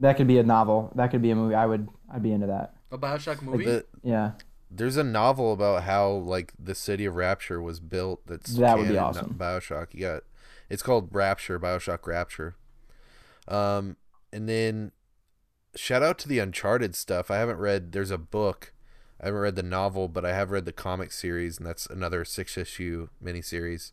that 0.00 0.16
could 0.16 0.26
be 0.26 0.38
a 0.38 0.42
novel. 0.42 0.92
That 0.96 1.12
could 1.12 1.22
be 1.22 1.30
a 1.30 1.36
movie. 1.36 1.54
I 1.54 1.66
would 1.66 1.88
I'd 2.12 2.24
be 2.24 2.32
into 2.32 2.48
that. 2.48 2.74
A 2.90 2.98
Bioshock 2.98 3.42
movie. 3.42 3.64
The, 3.64 3.86
Yeah. 4.02 4.32
There's 4.70 4.96
a 4.96 5.04
novel 5.04 5.52
about 5.52 5.84
how 5.84 6.10
like 6.10 6.52
the 6.58 6.74
city 6.74 7.04
of 7.04 7.16
Rapture 7.16 7.60
was 7.60 7.80
built. 7.80 8.26
That's 8.26 8.54
That 8.54 8.78
would 8.78 8.88
be 8.88 8.98
awesome. 8.98 9.34
Bioshock. 9.38 9.88
yeah. 9.92 10.20
it's 10.68 10.82
called 10.82 11.08
Rapture, 11.12 11.58
Bioshock 11.60 12.06
Rapture. 12.06 12.56
Um, 13.48 13.96
and 14.32 14.48
then 14.48 14.92
shout 15.74 16.02
out 16.02 16.18
to 16.18 16.28
the 16.28 16.38
Uncharted 16.38 16.94
stuff. 16.94 17.30
I 17.30 17.36
haven't 17.36 17.58
read. 17.58 17.92
There's 17.92 18.10
a 18.10 18.18
book. 18.18 18.72
I 19.20 19.26
haven't 19.26 19.40
read 19.40 19.56
the 19.56 19.62
novel, 19.62 20.08
but 20.08 20.24
I 20.24 20.34
have 20.34 20.50
read 20.50 20.66
the 20.66 20.72
comic 20.72 21.10
series, 21.10 21.58
and 21.58 21.66
that's 21.66 21.86
another 21.86 22.24
six 22.24 22.58
issue 22.58 23.08
miniseries, 23.22 23.92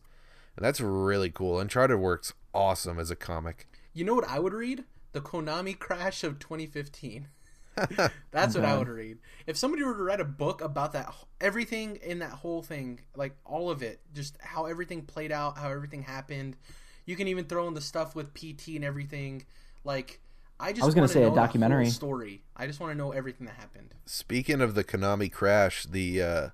and 0.56 0.64
that's 0.64 0.80
really 0.80 1.30
cool. 1.30 1.58
Uncharted 1.58 1.98
works 1.98 2.34
awesome 2.52 2.98
as 2.98 3.10
a 3.10 3.16
comic. 3.16 3.66
You 3.94 4.04
know 4.04 4.14
what 4.14 4.28
I 4.28 4.38
would 4.38 4.52
read? 4.52 4.84
The 5.12 5.20
Konami 5.20 5.78
crash 5.78 6.24
of 6.24 6.38
2015. 6.38 7.28
That's 8.30 8.54
what 8.54 8.64
I 8.64 8.76
would 8.76 8.88
read. 8.88 9.18
If 9.46 9.56
somebody 9.56 9.82
were 9.82 9.94
to 9.94 10.02
write 10.02 10.20
a 10.20 10.24
book 10.24 10.60
about 10.60 10.92
that, 10.92 11.12
everything 11.40 11.96
in 12.02 12.20
that 12.20 12.30
whole 12.30 12.62
thing, 12.62 13.00
like 13.16 13.36
all 13.44 13.70
of 13.70 13.82
it, 13.82 14.00
just 14.14 14.36
how 14.40 14.66
everything 14.66 15.02
played 15.02 15.32
out, 15.32 15.58
how 15.58 15.70
everything 15.70 16.02
happened. 16.02 16.56
You 17.06 17.16
can 17.16 17.28
even 17.28 17.44
throw 17.44 17.68
in 17.68 17.74
the 17.74 17.80
stuff 17.80 18.14
with 18.14 18.32
PT 18.34 18.68
and 18.68 18.84
everything. 18.84 19.44
Like, 19.84 20.20
I 20.58 20.72
just 20.72 20.82
I 20.82 20.86
was 20.86 20.94
gonna 20.94 21.08
say 21.08 21.20
a 21.20 21.24
know 21.24 21.34
the 21.34 21.40
whole 21.40 21.46
documentary. 21.46 21.86
story. 21.90 22.42
I 22.56 22.66
just 22.66 22.80
want 22.80 22.92
to 22.92 22.96
know 22.96 23.12
everything 23.12 23.46
that 23.46 23.56
happened. 23.56 23.94
Speaking 24.06 24.60
of 24.60 24.74
the 24.74 24.84
Konami 24.84 25.30
crash, 25.30 25.84
the 25.84 26.22
uh, 26.22 26.48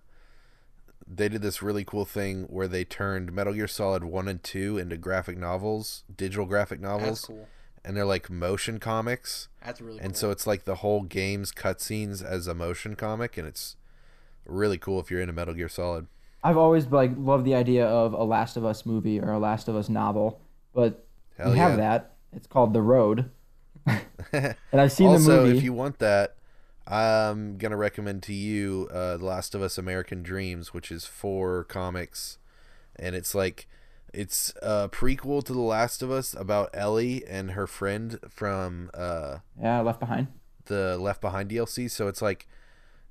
they 1.07 1.29
did 1.29 1.43
this 1.43 1.63
really 1.63 1.85
cool 1.85 2.05
thing 2.05 2.45
where 2.45 2.69
they 2.69 2.85
turned 2.85 3.33
Metal 3.33 3.53
Gear 3.53 3.69
Solid 3.69 4.05
One 4.05 4.29
and 4.29 4.43
Two 4.43 4.79
into 4.79 4.97
graphic 4.97 5.37
novels, 5.37 6.05
digital 6.15 6.47
graphic 6.47 6.81
That's 6.81 7.01
novels, 7.01 7.25
cool. 7.27 7.49
And 7.85 7.97
they're 7.97 8.05
like 8.05 8.31
motion 8.31 8.79
comics. 8.79 9.49
That's 9.65 9.81
really 9.81 10.01
And 10.01 10.13
cool. 10.13 10.19
so 10.19 10.31
it's 10.31 10.47
like 10.47 10.65
the 10.65 10.77
whole 10.77 11.03
game's 11.03 11.53
cutscenes 11.53 12.25
as 12.25 12.47
a 12.47 12.55
motion 12.55 12.97
comic, 12.97 13.37
and 13.37 13.47
it's 13.47 13.77
really 14.47 14.79
cool 14.79 15.01
if 15.01 15.11
you're 15.11 15.21
into 15.21 15.33
Metal 15.33 15.55
Gear 15.55 15.69
Solid. 15.69 16.07
I've 16.43 16.57
always 16.57 16.87
like 16.87 17.13
loved 17.17 17.45
the 17.45 17.55
idea 17.55 17.87
of 17.87 18.13
a 18.15 18.25
Last 18.25 18.57
of 18.57 18.65
Us 18.65 18.87
movie 18.87 19.21
or 19.21 19.33
a 19.33 19.39
Last 19.39 19.69
of 19.69 19.77
Us 19.77 19.89
novel, 19.89 20.41
but 20.75 21.05
Hell 21.37 21.53
we 21.53 21.59
have 21.59 21.73
yeah. 21.73 21.77
that. 21.77 22.17
It's 22.33 22.47
called 22.47 22.73
The 22.73 22.81
Road, 22.83 23.31
and 24.33 24.55
I've 24.73 24.93
seen 24.93 25.09
also, 25.09 25.43
the 25.43 25.47
movie. 25.47 25.59
if 25.59 25.65
you 25.65 25.73
want 25.73 25.99
that, 25.99 26.37
I'm 26.87 27.59
gonna 27.59 27.77
recommend 27.77 28.23
to 28.25 28.33
you 28.33 28.89
uh, 28.93 29.17
The 29.17 29.25
Last 29.25 29.55
of 29.55 29.63
Us: 29.63 29.77
American 29.79 30.23
Dreams, 30.23 30.73
which 30.73 30.91
is 30.93 31.05
four 31.07 31.65
comics, 31.65 32.39
and 32.97 33.15
it's 33.15 33.35
like 33.35 33.67
it's 34.13 34.53
a 34.63 34.89
prequel 34.89 35.45
to 35.45 35.53
The 35.53 35.61
Last 35.61 36.03
of 36.03 36.11
Us 36.11 36.35
about 36.35 36.71
Ellie 36.75 37.25
and 37.27 37.53
her 37.53 37.67
friend 37.67 38.19
from 38.29 38.91
uh, 38.95 39.39
yeah, 39.61 39.81
Left 39.81 40.01
Behind. 40.01 40.29
the 40.67 40.97
Left 40.99 41.21
Behind 41.21 41.51
DLC. 41.51 41.91
So 41.91 42.09
it's 42.09 42.21
like 42.23 42.47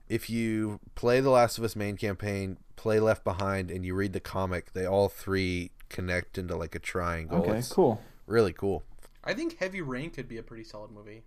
if 0.07 0.29
you 0.29 0.79
play 0.95 1.19
The 1.21 1.29
Last 1.29 1.57
of 1.57 1.63
Us 1.63 1.75
main 1.75 1.97
campaign, 1.97 2.57
play 2.75 2.99
Left 2.99 3.23
Behind, 3.23 3.69
and 3.71 3.85
you 3.85 3.93
read 3.95 4.13
the 4.13 4.19
comic, 4.19 4.73
they 4.73 4.85
all 4.85 5.09
three 5.09 5.71
connect 5.89 6.37
into 6.37 6.55
like 6.55 6.75
a 6.75 6.79
triangle. 6.79 7.39
Okay, 7.43 7.57
It's 7.59 7.71
cool. 7.71 8.01
really 8.27 8.53
cool. 8.53 8.83
I 9.23 9.33
think 9.33 9.57
Heavy 9.57 9.81
Rain 9.81 10.09
could 10.11 10.27
be 10.27 10.37
a 10.37 10.43
pretty 10.43 10.63
solid 10.63 10.91
movie. 10.91 11.23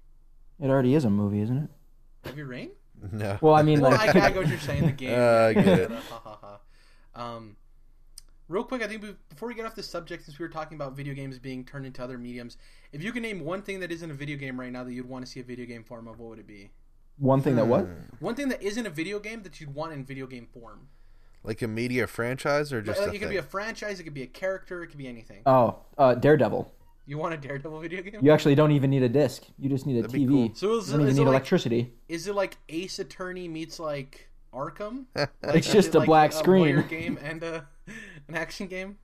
It 0.61 0.69
already 0.69 0.95
is 0.95 1.05
a 1.05 1.11
movie, 1.11 1.41
isn't 1.41 1.57
it? 1.65 1.71
Heavy 2.29 2.43
Rain? 2.43 2.71
No. 3.11 3.37
Well, 3.41 3.55
I 3.55 3.63
mean, 3.63 3.81
Well, 3.81 3.91
like, 3.91 4.15
I, 4.15 4.27
I 4.27 4.31
get 4.31 4.37
what 4.43 4.49
you're 4.49 4.59
saying. 4.61 4.87
The 4.87 4.93
game. 4.93 5.11
Uh, 5.19 5.47
I 5.49 5.53
get 5.55 5.67
it. 5.81 5.91
Ha, 5.91 6.21
ha, 6.23 6.39
ha. 6.41 6.61
Um, 7.35 7.57
real 8.49 8.65
quick, 8.65 8.83
I 8.83 8.87
think 8.89 9.05
before 9.29 9.49
we 9.49 9.55
get 9.55 9.65
off 9.67 9.75
this 9.75 9.89
subject, 9.89 10.25
since 10.25 10.39
we 10.39 10.45
were 10.45 10.49
talking 10.53 10.77
about 10.77 10.97
video 10.97 11.15
games 11.15 11.39
being 11.39 11.65
turned 11.65 11.87
into 11.87 12.03
other 12.03 12.19
mediums, 12.19 12.57
if 12.93 13.03
you 13.03 13.13
could 13.13 13.23
name 13.23 13.41
one 13.45 13.63
thing 13.63 13.81
that 13.81 13.91
isn't 13.93 14.11
a 14.11 14.15
video 14.15 14.37
game 14.37 14.59
right 14.59 14.71
now 14.73 14.85
that 14.85 14.93
you'd 14.93 15.09
want 15.09 15.25
to 15.25 15.31
see 15.31 15.41
a 15.41 15.45
video 15.45 15.67
game 15.67 15.85
form 15.85 16.07
of, 16.09 16.19
what 16.19 16.31
would 16.31 16.39
it 16.39 16.47
be? 16.47 16.71
one 17.19 17.41
thing 17.43 17.57
that 17.57 17.67
what? 17.67 17.85
Hmm. 17.85 17.93
One 18.21 18.35
thing 18.35 18.49
that 18.49 18.63
isn't 18.63 18.87
a 18.87 18.91
video 18.91 19.21
game 19.21 19.43
that 19.43 19.61
you'd 19.61 19.75
want 19.75 19.93
in 19.93 20.05
video 20.05 20.27
game 20.27 20.47
form. 20.53 20.89
Like 21.45 21.61
a 21.63 21.69
media 21.69 22.07
franchise 22.07 22.73
or 22.73 22.81
just 22.83 22.99
Like, 23.01 23.09
a 23.09 23.11
it 23.11 23.19
could 23.19 23.21
thing? 23.29 23.31
be 23.31 23.37
a 23.37 23.43
franchise, 23.43 24.01
it 24.01 24.05
could 24.05 24.15
be 24.15 24.23
a 24.23 24.27
character, 24.29 24.83
it 24.83 24.89
could 24.89 24.99
be 24.99 25.07
anything. 25.07 25.43
Oh, 25.47 25.81
uh, 25.99 26.15
Daredevil. 26.15 26.73
You 27.07 27.19
want 27.19 27.35
a 27.35 27.37
Daredevil 27.37 27.81
video 27.81 28.01
game? 28.03 28.21
You 28.25 28.33
actually 28.33 28.55
don't 28.55 28.71
even 28.73 28.91
need 28.91 29.03
a 29.03 29.09
disc. 29.09 29.45
You 29.59 29.69
just 29.69 29.87
need 29.87 29.99
a 29.99 30.03
That'd 30.03 30.21
TV. 30.21 30.29
cool. 30.29 30.55
So 30.55 30.79
is, 30.79 30.87
You 30.91 30.99
don't 30.99 31.07
is 31.07 31.07
even 31.07 31.07
it 31.09 31.13
need 31.13 31.19
like 31.21 31.29
electricity. 31.29 31.93
is 32.09 32.27
it 32.29 32.35
like 32.35 32.57
Ace 32.69 32.99
Attorney 32.99 33.47
meets 33.49 33.79
like 33.79 34.29
Arkham? 34.53 35.07
It's 35.17 35.33
Like, 35.43 35.55
is 35.57 35.73
just 35.73 35.95
a 35.95 35.99
like 36.01 36.07
black 36.07 36.31
a 36.31 36.35
screen. 36.35 36.83
game 36.89 37.19
and 37.23 37.43
a, 37.43 37.67
an 38.29 38.35
action 38.35 38.67
game. 38.67 38.99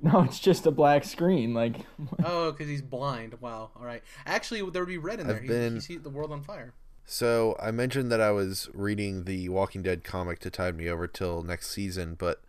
No, 0.00 0.22
it's 0.22 0.38
just 0.38 0.66
a 0.66 0.70
black 0.70 1.04
screen. 1.04 1.54
Like, 1.54 1.76
Oh, 2.24 2.52
because 2.52 2.68
he's 2.68 2.82
blind. 2.82 3.34
Wow. 3.40 3.70
All 3.76 3.84
right. 3.84 4.02
Actually, 4.26 4.60
there 4.70 4.82
would 4.82 4.88
be 4.88 4.98
red 4.98 5.20
in 5.20 5.26
there. 5.26 5.36
I've 5.36 5.42
He, 5.42 5.48
been- 5.48 5.80
sees 5.80 6.02
the 6.02 6.10
world 6.10 6.32
on 6.32 6.42
fire. 6.42 6.74
So 7.08 7.56
I 7.62 7.70
mentioned 7.70 8.10
that 8.10 8.20
I 8.20 8.32
was 8.32 8.68
reading 8.74 9.24
the 9.24 9.48
Walking 9.48 9.80
Dead 9.82 10.02
comic 10.02 10.40
to 10.40 10.50
tide 10.50 10.76
me 10.76 10.88
over 10.88 11.06
till 11.06 11.42
next 11.42 11.70
season, 11.70 12.16
but 12.18 12.42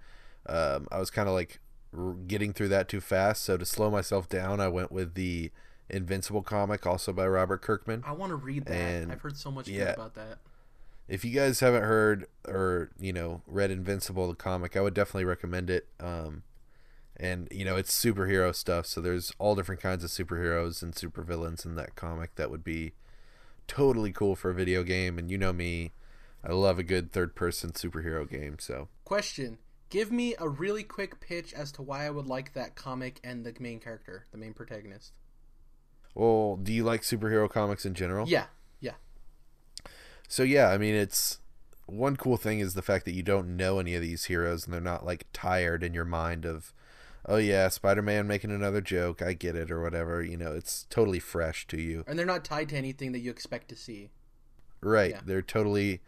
um, 0.48 0.88
I 0.92 0.98
was 1.00 1.12
kind 1.12 1.28
of 1.30 1.36
like 1.36 1.60
r- 1.96 2.14
getting 2.28 2.54
through 2.54 2.70
that 2.70 2.90
too 2.90 3.00
fast. 3.00 3.44
So 3.44 3.56
to 3.58 3.66
slow 3.68 3.92
myself 3.92 4.28
down, 4.28 4.60
I 4.60 4.68
went 4.68 4.92
with 4.92 5.14
the 5.14 5.52
Invincible 5.92 6.42
comic, 6.42 6.86
also 6.88 7.14
by 7.14 7.28
Robert 7.28 7.62
Kirkman. 7.62 8.04
I 8.06 8.14
want 8.14 8.32
to 8.32 8.36
read 8.36 8.66
that. 8.66 8.74
And- 8.76 9.12
I've 9.12 9.22
heard 9.22 9.38
so 9.38 9.52
much 9.52 9.68
yeah. 9.70 9.86
good 9.86 9.94
about 9.94 10.16
that. 10.16 10.40
If 11.08 11.24
you 11.24 11.32
guys 11.32 11.62
haven't 11.62 11.84
heard 11.84 12.28
or 12.46 12.92
you 13.00 13.14
know 13.14 13.42
read 13.48 13.72
Invincible 13.72 14.28
the 14.28 14.36
comic, 14.36 14.76
I 14.76 14.82
would 14.82 14.94
definitely 14.94 15.26
recommend 15.26 15.70
it. 15.70 15.88
Um, 16.00 16.44
and 17.16 17.48
you 17.50 17.66
know 17.66 17.76
it's 17.76 17.94
superhero 17.94 18.54
stuff, 18.54 18.86
so 18.86 19.02
there's 19.02 19.32
all 19.40 19.56
different 19.56 19.82
kinds 19.82 20.04
of 20.04 20.10
superheroes 20.10 20.82
and 20.84 20.94
supervillains 20.94 21.66
in 21.66 21.76
that 21.76 21.96
comic 21.96 22.36
that 22.36 22.52
would 22.52 22.64
be 22.64 22.94
totally 23.68 24.12
cool 24.12 24.36
for 24.36 24.52
a 24.52 24.54
video 24.54 24.84
game. 24.84 25.18
And 25.18 25.32
you 25.32 25.38
know 25.38 25.54
me, 25.54 25.92
I 26.44 26.52
love 26.52 26.78
a 26.78 26.84
good 26.84 27.12
third 27.12 27.36
person 27.36 27.72
superhero 27.72 28.30
game. 28.30 28.58
So 28.60 28.90
Question: 29.06 29.58
Give 29.90 30.12
me 30.12 30.36
a 30.38 30.50
really 30.50 30.84
quick 30.84 31.20
pitch 31.20 31.54
as 31.54 31.72
to 31.74 31.82
why 31.82 32.06
I 32.06 32.10
would 32.10 32.28
like 32.28 32.54
that 32.54 32.76
comic 32.76 33.20
and 33.24 33.46
the 33.46 33.54
main 33.60 33.80
character, 33.80 34.26
the 34.32 34.38
main 34.38 34.54
protagonist. 34.54 35.14
well, 36.14 36.58
do 36.58 36.74
you 36.74 36.84
like 36.84 37.02
superhero 37.02 37.50
comics 37.50 37.86
in 37.86 37.94
general? 37.94 38.28
Yeah. 38.28 38.46
So 40.28 40.44
yeah, 40.44 40.70
I 40.70 40.78
mean 40.78 40.96
it's 40.96 41.40
one 41.86 42.18
cool 42.18 42.38
thing 42.38 42.60
is 42.60 42.74
the 42.74 42.82
fact 42.82 43.06
that 43.06 43.14
you 43.14 43.24
don't 43.24 43.56
know 43.56 43.80
any 43.80 43.96
of 43.96 44.02
these 44.02 44.26
heroes 44.26 44.66
and 44.66 44.74
they're 44.74 44.82
not 44.82 45.06
like 45.06 45.26
tired 45.32 45.84
in 45.84 45.94
your 45.94 46.06
mind 46.06 46.46
of 46.46 46.74
oh 47.28 47.38
yeah, 47.38 47.68
Spider-Man 47.68 48.28
making 48.28 48.52
another 48.52 48.82
joke, 48.82 49.22
I 49.22 49.34
get 49.34 49.56
it 49.56 49.70
or 49.70 49.82
whatever, 49.82 50.24
you 50.24 50.38
know, 50.38 50.54
it's 50.54 50.86
totally 50.90 51.20
fresh 51.20 51.68
to 51.68 51.82
you. 51.82 52.04
And 52.08 52.18
they're 52.18 52.26
not 52.26 52.46
tied 52.46 52.70
to 52.70 52.78
anything 52.78 53.12
that 53.12 53.20
you 53.20 53.30
expect 53.30 53.68
to 53.70 53.76
see. 53.76 54.12
Right. 54.82 55.12
Yeah. 55.12 55.22
They're 55.26 55.42
totally 55.42 56.02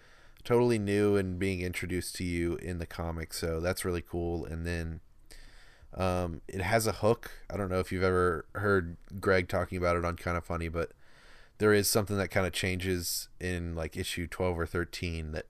totally 0.44 0.80
new 0.80 1.18
and 1.18 1.38
being 1.38 1.60
introduced 1.62 2.16
to 2.16 2.24
you 2.24 2.56
in 2.56 2.80
the 2.80 2.86
comic. 2.86 3.34
So 3.34 3.60
that's 3.60 3.84
really 3.84 4.02
cool. 4.02 4.46
And 4.46 4.66
then 4.66 5.02
um, 5.94 6.42
it 6.48 6.62
has 6.62 6.88
a 6.88 6.94
hook. 6.94 7.32
I 7.50 7.58
don't 7.58 7.70
know 7.70 7.80
if 7.80 7.92
you've 7.92 8.04
ever 8.04 8.46
heard 8.56 8.96
Greg 9.20 9.50
talking 9.50 9.78
about 9.78 9.98
it 9.98 10.06
on 10.06 10.16
Kind 10.16 10.38
of 10.38 10.46
Funny, 10.46 10.70
but 10.70 10.92
there 11.60 11.74
is 11.74 11.90
something 11.90 12.18
that 12.18 12.30
kind 12.30 12.48
of 12.48 12.54
changes 12.54 13.30
in 13.40 13.76
like 13.76 13.96
issue 13.96 14.28
12 14.28 14.60
or 14.60 14.66
13 14.66 15.34
that 15.34 15.46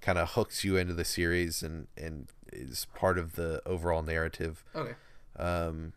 kind 0.00 0.18
of 0.18 0.30
hooks 0.30 0.64
you 0.64 0.76
into 0.76 0.94
the 0.94 1.04
series 1.04 1.62
and 1.62 1.86
and 1.96 2.26
is 2.52 2.86
part 2.94 3.16
of 3.16 3.36
the 3.36 3.62
overall 3.64 4.02
narrative. 4.02 4.64
Okay. 4.74 4.94
Um, 5.38 5.92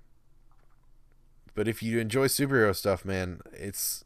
but 1.54 1.68
if 1.68 1.82
you 1.82 2.00
enjoy 2.00 2.28
superhero 2.28 2.76
stuff, 2.76 3.04
man, 3.04 3.42
it's 3.54 4.06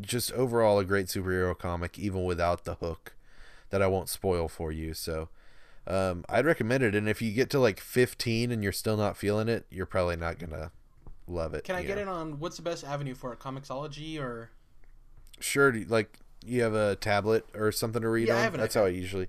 just 0.00 0.32
overall 0.32 0.78
a 0.78 0.84
great 0.84 1.06
superhero 1.06 1.56
comic, 1.56 1.98
even 1.98 2.24
without 2.24 2.64
the 2.64 2.74
hook 2.74 3.14
that 3.70 3.82
I 3.82 3.86
won't 3.86 4.08
spoil 4.08 4.48
for 4.48 4.72
you. 4.72 4.94
So 4.94 5.28
um, 5.86 6.24
I'd 6.28 6.44
recommend 6.44 6.82
it. 6.84 6.94
And 6.94 7.08
if 7.08 7.22
you 7.22 7.32
get 7.32 7.50
to 7.50 7.58
like 7.58 7.80
15 7.80 8.50
and 8.50 8.62
you're 8.62 8.72
still 8.72 8.96
not 8.96 9.16
feeling 9.16 9.48
it, 9.48 9.66
you're 9.70 9.86
probably 9.86 10.16
not 10.16 10.38
gonna 10.38 10.72
love 11.26 11.54
it. 11.54 11.64
Can 11.64 11.76
I 11.76 11.82
get 11.82 11.96
know? 11.96 12.02
in 12.02 12.08
on 12.08 12.38
what's 12.38 12.56
the 12.56 12.62
best 12.62 12.84
avenue 12.84 13.14
for 13.14 13.32
it? 13.32 13.38
Comixology 13.38 14.20
or 14.20 14.50
Sure, 15.42 15.72
like 15.88 16.18
you 16.44 16.62
have 16.62 16.74
a 16.74 16.96
tablet 16.96 17.46
or 17.54 17.70
something 17.72 18.02
to 18.02 18.08
read 18.08 18.28
Yeah, 18.28 18.34
I 18.34 18.38
on. 18.38 18.42
have 18.44 18.54
an 18.54 18.60
That's 18.60 18.74
how 18.74 18.84
I 18.84 18.88
usually. 18.88 19.28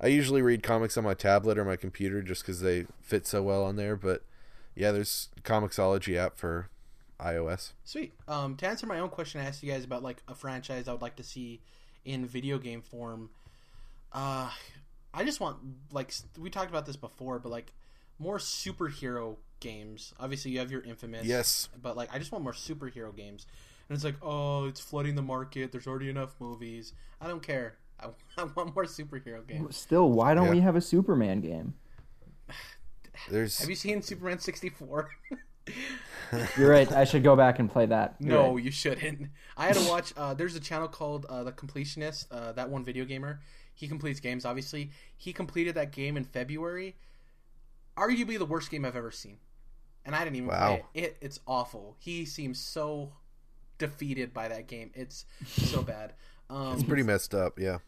I 0.00 0.06
usually 0.06 0.42
read 0.42 0.62
comics 0.62 0.96
on 0.96 1.02
my 1.04 1.14
tablet 1.14 1.58
or 1.58 1.64
my 1.64 1.76
computer 1.76 2.22
just 2.22 2.42
because 2.42 2.60
they 2.60 2.86
fit 3.00 3.26
so 3.26 3.42
well 3.42 3.64
on 3.64 3.76
there. 3.76 3.96
But 3.96 4.22
yeah, 4.76 4.92
there's 4.92 5.28
Comixology 5.42 6.16
app 6.16 6.38
for 6.38 6.68
iOS. 7.20 7.72
Sweet. 7.84 8.12
Um, 8.28 8.54
to 8.56 8.68
answer 8.68 8.86
my 8.86 9.00
own 9.00 9.08
question, 9.08 9.40
I 9.40 9.44
asked 9.44 9.62
you 9.62 9.72
guys 9.72 9.84
about 9.84 10.02
like 10.04 10.22
a 10.28 10.34
franchise 10.36 10.86
I 10.86 10.92
would 10.92 11.02
like 11.02 11.16
to 11.16 11.24
see 11.24 11.60
in 12.04 12.26
video 12.26 12.58
game 12.58 12.80
form. 12.80 13.30
Uh, 14.12 14.50
I 15.12 15.24
just 15.24 15.40
want 15.40 15.58
like 15.92 16.14
we 16.38 16.48
talked 16.48 16.70
about 16.70 16.86
this 16.86 16.96
before, 16.96 17.38
but 17.40 17.50
like 17.50 17.72
more 18.20 18.38
superhero 18.38 19.36
games. 19.60 20.14
Obviously, 20.20 20.52
you 20.52 20.60
have 20.60 20.70
your 20.70 20.82
Infamous. 20.82 21.26
Yes. 21.26 21.68
But 21.80 21.96
like, 21.96 22.14
I 22.14 22.18
just 22.18 22.30
want 22.30 22.44
more 22.44 22.52
superhero 22.52 23.14
games. 23.14 23.46
And 23.88 23.94
it's 23.96 24.04
like, 24.04 24.16
oh, 24.22 24.66
it's 24.66 24.80
flooding 24.80 25.14
the 25.14 25.22
market. 25.22 25.72
There's 25.72 25.86
already 25.86 26.10
enough 26.10 26.34
movies. 26.40 26.92
I 27.20 27.26
don't 27.26 27.42
care. 27.42 27.78
I, 28.00 28.08
I 28.38 28.44
want 28.44 28.74
more 28.74 28.84
superhero 28.84 29.46
games. 29.46 29.76
Still, 29.76 30.10
why 30.10 30.34
don't 30.34 30.46
Yeah. 30.46 30.50
we 30.52 30.60
have 30.60 30.76
a 30.76 30.80
Superman 30.80 31.40
game? 31.40 31.74
There's 33.30 33.58
Have 33.58 33.68
you 33.68 33.74
seen 33.74 34.00
Superman 34.02 34.38
64? 34.38 35.10
You're 36.56 36.70
right. 36.70 36.90
I 36.92 37.04
should 37.04 37.22
go 37.24 37.34
back 37.34 37.58
and 37.58 37.70
play 37.70 37.86
that. 37.86 38.14
You're 38.20 38.30
No, 38.32 38.54
right. 38.54 38.64
you 38.64 38.70
shouldn't. 38.70 39.28
I 39.56 39.66
had 39.66 39.76
to 39.76 39.88
watch. 39.88 40.12
Uh, 40.16 40.34
there's 40.34 40.54
a 40.54 40.60
channel 40.60 40.88
called 40.88 41.26
uh, 41.28 41.42
The 41.44 41.52
Completionist. 41.52 42.26
Uh, 42.30 42.52
that 42.52 42.68
one 42.70 42.84
video 42.84 43.04
gamer. 43.04 43.40
He 43.74 43.88
completes 43.88 44.20
games. 44.20 44.44
Obviously, 44.44 44.90
he 45.16 45.32
completed 45.32 45.74
that 45.76 45.92
game 45.92 46.16
in 46.16 46.24
February. 46.24 46.96
Arguably 47.96 48.38
the 48.38 48.46
worst 48.46 48.70
game 48.70 48.84
I've 48.84 48.96
ever 48.96 49.10
seen, 49.10 49.38
and 50.04 50.14
I 50.14 50.22
didn't 50.22 50.36
even 50.36 50.48
Wow. 50.48 50.66
play 50.68 50.84
it. 50.94 51.04
it. 51.04 51.16
It's 51.20 51.40
awful. 51.46 51.96
He 51.98 52.24
seems 52.24 52.60
so 52.60 53.12
defeated 53.78 54.34
by 54.34 54.48
that 54.48 54.66
game. 54.66 54.90
It's 54.94 55.24
so 55.46 55.82
bad. 55.82 56.12
Um, 56.50 56.74
it's 56.74 56.82
pretty 56.82 57.02
messed 57.02 57.34
up. 57.34 57.58
Yeah. 57.58 57.78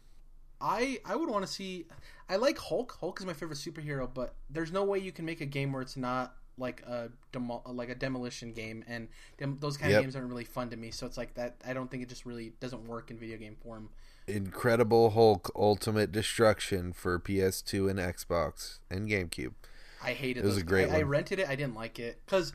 I 0.60 1.00
I 1.04 1.16
would 1.16 1.28
want 1.30 1.46
to 1.46 1.50
see. 1.52 1.86
I 2.28 2.36
like 2.36 2.58
Hulk. 2.58 2.96
Hulk 3.00 3.18
is 3.20 3.26
my 3.26 3.32
favorite 3.32 3.58
superhero, 3.58 4.08
but 4.12 4.34
there's 4.50 4.70
no 4.72 4.84
way 4.84 4.98
you 4.98 5.12
can 5.12 5.24
make 5.24 5.40
a 5.40 5.46
game 5.46 5.72
where 5.72 5.82
it's 5.82 5.96
not 5.96 6.34
like 6.58 6.82
a 6.82 7.08
demo, 7.32 7.62
like 7.66 7.88
a 7.88 7.94
demolition 7.94 8.52
game, 8.52 8.84
and 8.86 9.08
dem- 9.38 9.56
those 9.60 9.78
kind 9.78 9.90
Yep. 9.92 9.98
of 10.00 10.04
games 10.04 10.16
aren't 10.16 10.28
really 10.28 10.44
fun 10.44 10.68
to 10.70 10.76
me. 10.76 10.90
So 10.90 11.06
it's 11.06 11.16
like 11.16 11.32
that. 11.34 11.56
I 11.66 11.72
don't 11.72 11.90
think 11.90 12.02
it 12.02 12.10
just 12.10 12.26
really 12.26 12.52
doesn't 12.60 12.86
work 12.86 13.10
in 13.10 13.18
video 13.18 13.38
game 13.38 13.56
form. 13.62 13.88
Incredible 14.28 15.10
Hulk 15.10 15.50
Ultimate 15.56 16.12
Destruction 16.12 16.92
for 16.92 17.18
PS2 17.18 17.88
and 17.90 17.98
Xbox 17.98 18.78
and 18.90 19.08
GameCube. 19.08 19.54
I 20.02 20.12
hated. 20.12 20.44
It 20.44 20.46
was 20.46 20.54
those. 20.56 20.62
a 20.62 20.66
great 20.66 20.90
I, 20.90 20.98
I 20.98 21.02
rented 21.02 21.38
it. 21.38 21.48
I 21.48 21.56
didn't 21.56 21.74
like 21.74 21.98
it 21.98 22.20
because 22.26 22.52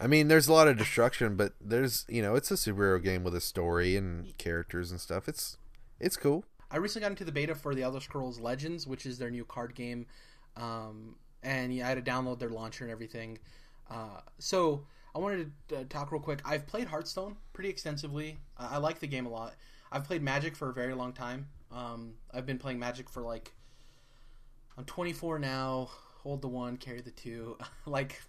I 0.00 0.06
mean, 0.06 0.28
there's 0.28 0.48
a 0.48 0.52
lot 0.52 0.68
of 0.68 0.76
destruction, 0.76 1.36
but 1.36 1.52
there's 1.60 2.04
you 2.08 2.22
know, 2.22 2.34
it's 2.34 2.50
a 2.50 2.54
superhero 2.54 3.02
game 3.02 3.24
with 3.24 3.34
a 3.34 3.40
story 3.40 3.96
and 3.96 4.36
characters 4.38 4.90
and 4.90 5.00
stuff. 5.00 5.28
It's 5.28 5.56
it's 6.00 6.16
cool. 6.16 6.44
I 6.70 6.78
recently 6.78 7.04
got 7.04 7.12
into 7.12 7.24
the 7.24 7.32
beta 7.32 7.54
for 7.54 7.74
the 7.74 7.82
Elder 7.82 8.00
Scrolls 8.00 8.40
Legends, 8.40 8.86
which 8.86 9.06
is 9.06 9.18
their 9.18 9.30
new 9.30 9.44
card 9.44 9.74
game, 9.74 10.06
um, 10.56 11.16
and 11.42 11.72
yeah, 11.72 11.86
I 11.86 11.88
had 11.90 12.04
to 12.04 12.10
download 12.10 12.38
their 12.38 12.50
launcher 12.50 12.84
and 12.84 12.90
everything. 12.90 13.38
Uh, 13.88 14.20
so 14.38 14.84
I 15.14 15.20
wanted 15.20 15.52
to 15.68 15.76
uh, 15.76 15.84
talk 15.88 16.10
real 16.10 16.20
quick. 16.20 16.40
I've 16.44 16.66
played 16.66 16.88
Hearthstone 16.88 17.36
pretty 17.52 17.70
extensively. 17.70 18.38
Uh, 18.56 18.68
I 18.72 18.78
like 18.78 18.98
the 18.98 19.06
game 19.06 19.26
a 19.26 19.30
lot. 19.30 19.54
I've 19.92 20.04
played 20.04 20.22
Magic 20.22 20.56
for 20.56 20.70
a 20.70 20.72
very 20.72 20.94
long 20.94 21.12
time. 21.12 21.46
Um, 21.70 22.14
I've 22.32 22.46
been 22.46 22.58
playing 22.58 22.80
Magic 22.80 23.08
for 23.08 23.22
like 23.22 23.52
I'm 24.76 24.84
24 24.84 25.38
now. 25.38 25.90
Hold 26.22 26.42
the 26.42 26.48
one, 26.48 26.76
carry 26.76 27.00
the 27.00 27.10
two. 27.10 27.56
like 27.86 28.20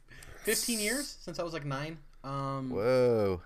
15 0.45 0.79
years 0.79 1.17
since 1.19 1.39
I 1.39 1.43
was 1.43 1.53
like 1.53 1.65
nine. 1.65 1.97
Um, 2.23 2.69
Whoa. 2.69 3.41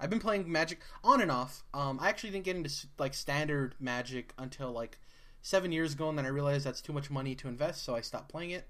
I've 0.00 0.10
been 0.10 0.18
playing 0.18 0.50
Magic 0.50 0.80
on 1.04 1.20
and 1.20 1.30
off. 1.30 1.62
Um, 1.72 1.98
I 2.00 2.08
actually 2.08 2.30
didn't 2.30 2.44
get 2.44 2.56
into 2.56 2.70
like 2.98 3.14
standard 3.14 3.74
Magic 3.78 4.32
until 4.36 4.72
like 4.72 4.98
seven 5.42 5.72
years 5.72 5.92
ago, 5.92 6.08
and 6.08 6.18
then 6.18 6.26
I 6.26 6.28
realized 6.28 6.66
that's 6.66 6.80
too 6.80 6.92
much 6.92 7.10
money 7.10 7.34
to 7.36 7.48
invest, 7.48 7.84
so 7.84 7.94
I 7.94 8.00
stopped 8.00 8.28
playing 8.28 8.50
it. 8.50 8.68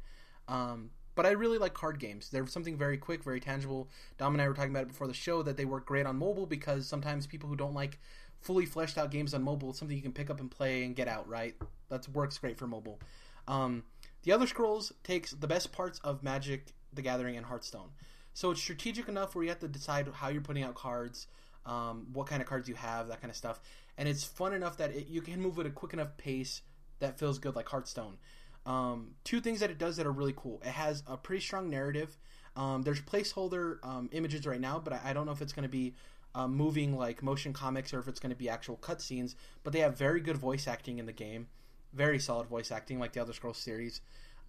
Um, 0.48 0.90
but 1.14 1.26
I 1.26 1.30
really 1.30 1.58
like 1.58 1.74
card 1.74 1.98
games. 1.98 2.30
They're 2.30 2.46
something 2.46 2.76
very 2.76 2.96
quick, 2.96 3.22
very 3.22 3.40
tangible. 3.40 3.88
Dom 4.18 4.34
and 4.34 4.42
I 4.42 4.48
were 4.48 4.54
talking 4.54 4.70
about 4.70 4.84
it 4.84 4.88
before 4.88 5.06
the 5.06 5.14
show 5.14 5.42
that 5.42 5.56
they 5.56 5.64
work 5.64 5.86
great 5.86 6.06
on 6.06 6.16
mobile 6.16 6.46
because 6.46 6.86
sometimes 6.86 7.26
people 7.26 7.48
who 7.48 7.56
don't 7.56 7.74
like 7.74 7.98
fully 8.40 8.66
fleshed 8.66 8.98
out 8.98 9.10
games 9.10 9.34
on 9.34 9.42
mobile, 9.42 9.70
it's 9.70 9.78
something 9.78 9.96
you 9.96 10.02
can 10.02 10.12
pick 10.12 10.30
up 10.30 10.40
and 10.40 10.50
play 10.50 10.84
and 10.84 10.96
get 10.96 11.08
out. 11.08 11.28
Right? 11.28 11.54
That 11.90 12.08
works 12.08 12.38
great 12.38 12.58
for 12.58 12.66
mobile. 12.66 12.98
Um, 13.46 13.84
the 14.22 14.32
Elder 14.32 14.46
Scrolls 14.46 14.92
takes 15.02 15.32
the 15.32 15.48
best 15.48 15.72
parts 15.72 15.98
of 16.04 16.22
Magic, 16.22 16.66
The 16.92 17.02
Gathering, 17.02 17.36
and 17.36 17.46
Hearthstone. 17.46 17.90
So 18.34 18.50
it's 18.50 18.60
strategic 18.60 19.08
enough 19.08 19.34
where 19.34 19.44
you 19.44 19.50
have 19.50 19.60
to 19.60 19.68
decide 19.68 20.08
how 20.12 20.28
you're 20.28 20.42
putting 20.42 20.62
out 20.62 20.74
cards, 20.74 21.26
um, 21.66 22.06
what 22.12 22.26
kind 22.26 22.40
of 22.40 22.48
cards 22.48 22.68
you 22.68 22.74
have, 22.74 23.08
that 23.08 23.20
kind 23.20 23.30
of 23.30 23.36
stuff. 23.36 23.60
And 23.98 24.08
it's 24.08 24.24
fun 24.24 24.54
enough 24.54 24.78
that 24.78 24.90
it, 24.92 25.08
you 25.08 25.20
can 25.20 25.40
move 25.40 25.58
at 25.58 25.66
a 25.66 25.70
quick 25.70 25.92
enough 25.92 26.16
pace 26.16 26.62
that 27.00 27.18
feels 27.18 27.38
good, 27.38 27.54
like 27.54 27.68
Hearthstone. 27.68 28.16
Um, 28.64 29.14
two 29.24 29.40
things 29.40 29.60
that 29.60 29.70
it 29.70 29.78
does 29.78 29.96
that 29.96 30.06
are 30.06 30.12
really 30.12 30.34
cool. 30.36 30.62
It 30.64 30.70
has 30.70 31.02
a 31.06 31.16
pretty 31.16 31.42
strong 31.42 31.68
narrative. 31.68 32.16
Um, 32.56 32.82
there's 32.82 33.00
placeholder 33.00 33.78
um, 33.82 34.08
images 34.12 34.46
right 34.46 34.60
now, 34.60 34.78
but 34.78 34.92
I, 34.92 35.00
I 35.06 35.12
don't 35.12 35.26
know 35.26 35.32
if 35.32 35.42
it's 35.42 35.52
going 35.52 35.64
to 35.64 35.68
be 35.68 35.94
uh, 36.34 36.48
moving 36.48 36.96
like 36.96 37.22
motion 37.22 37.52
comics 37.52 37.92
or 37.92 37.98
if 37.98 38.08
it's 38.08 38.20
going 38.20 38.30
to 38.30 38.36
be 38.36 38.48
actual 38.48 38.76
cutscenes. 38.76 39.34
But 39.64 39.72
they 39.72 39.80
have 39.80 39.98
very 39.98 40.20
good 40.20 40.36
voice 40.36 40.66
acting 40.68 40.98
in 40.98 41.06
the 41.06 41.12
game, 41.12 41.48
very 41.92 42.18
solid 42.18 42.46
voice 42.46 42.70
acting, 42.70 42.98
like 42.98 43.12
the 43.12 43.20
Elder 43.20 43.32
Scrolls 43.32 43.58
series, 43.58 44.00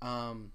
um, 0.01 0.51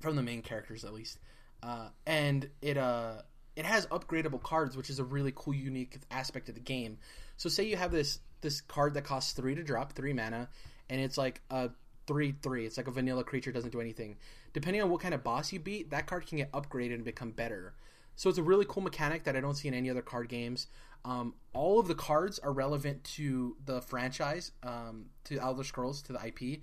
from 0.00 0.16
the 0.16 0.22
main 0.22 0.42
characters 0.42 0.84
at 0.84 0.92
least. 0.92 1.18
Uh, 1.62 1.88
and 2.06 2.48
it 2.60 2.76
uh, 2.76 3.14
it 3.56 3.64
has 3.64 3.86
upgradable 3.86 4.42
cards, 4.42 4.76
which 4.76 4.90
is 4.90 4.98
a 4.98 5.04
really 5.04 5.32
cool, 5.34 5.54
unique 5.54 5.98
aspect 6.10 6.48
of 6.48 6.54
the 6.54 6.60
game. 6.60 6.98
So, 7.36 7.48
say 7.48 7.64
you 7.64 7.76
have 7.76 7.90
this 7.90 8.20
this 8.42 8.60
card 8.60 8.94
that 8.94 9.04
costs 9.04 9.32
three 9.32 9.54
to 9.54 9.62
drop, 9.62 9.92
three 9.92 10.12
mana, 10.12 10.48
and 10.90 11.00
it's 11.00 11.16
like 11.16 11.40
a 11.50 11.70
three 12.06 12.34
three. 12.42 12.66
It's 12.66 12.76
like 12.76 12.86
a 12.86 12.92
vanilla 12.92 13.24
creature, 13.24 13.52
doesn't 13.52 13.72
do 13.72 13.80
anything. 13.80 14.16
Depending 14.52 14.82
on 14.82 14.90
what 14.90 15.00
kind 15.00 15.14
of 15.14 15.24
boss 15.24 15.52
you 15.52 15.58
beat, 15.58 15.90
that 15.90 16.06
card 16.06 16.26
can 16.26 16.38
get 16.38 16.52
upgraded 16.52 16.94
and 16.94 17.04
become 17.04 17.30
better. 17.30 17.74
So 18.14 18.30
it's 18.30 18.38
a 18.38 18.42
really 18.42 18.64
cool 18.66 18.82
mechanic 18.82 19.24
that 19.24 19.36
I 19.36 19.40
don't 19.40 19.54
see 19.54 19.68
in 19.68 19.74
any 19.74 19.90
other 19.90 20.00
card 20.00 20.28
games. 20.28 20.68
Um, 21.04 21.34
all 21.52 21.78
of 21.78 21.86
the 21.86 21.94
cards 21.94 22.38
are 22.38 22.52
relevant 22.52 23.04
to 23.04 23.56
the 23.64 23.80
franchise, 23.80 24.52
um, 24.62 25.06
to 25.24 25.38
Elder 25.38 25.62
Scrolls, 25.62 26.02
to 26.02 26.12
the 26.14 26.26
IP, 26.26 26.62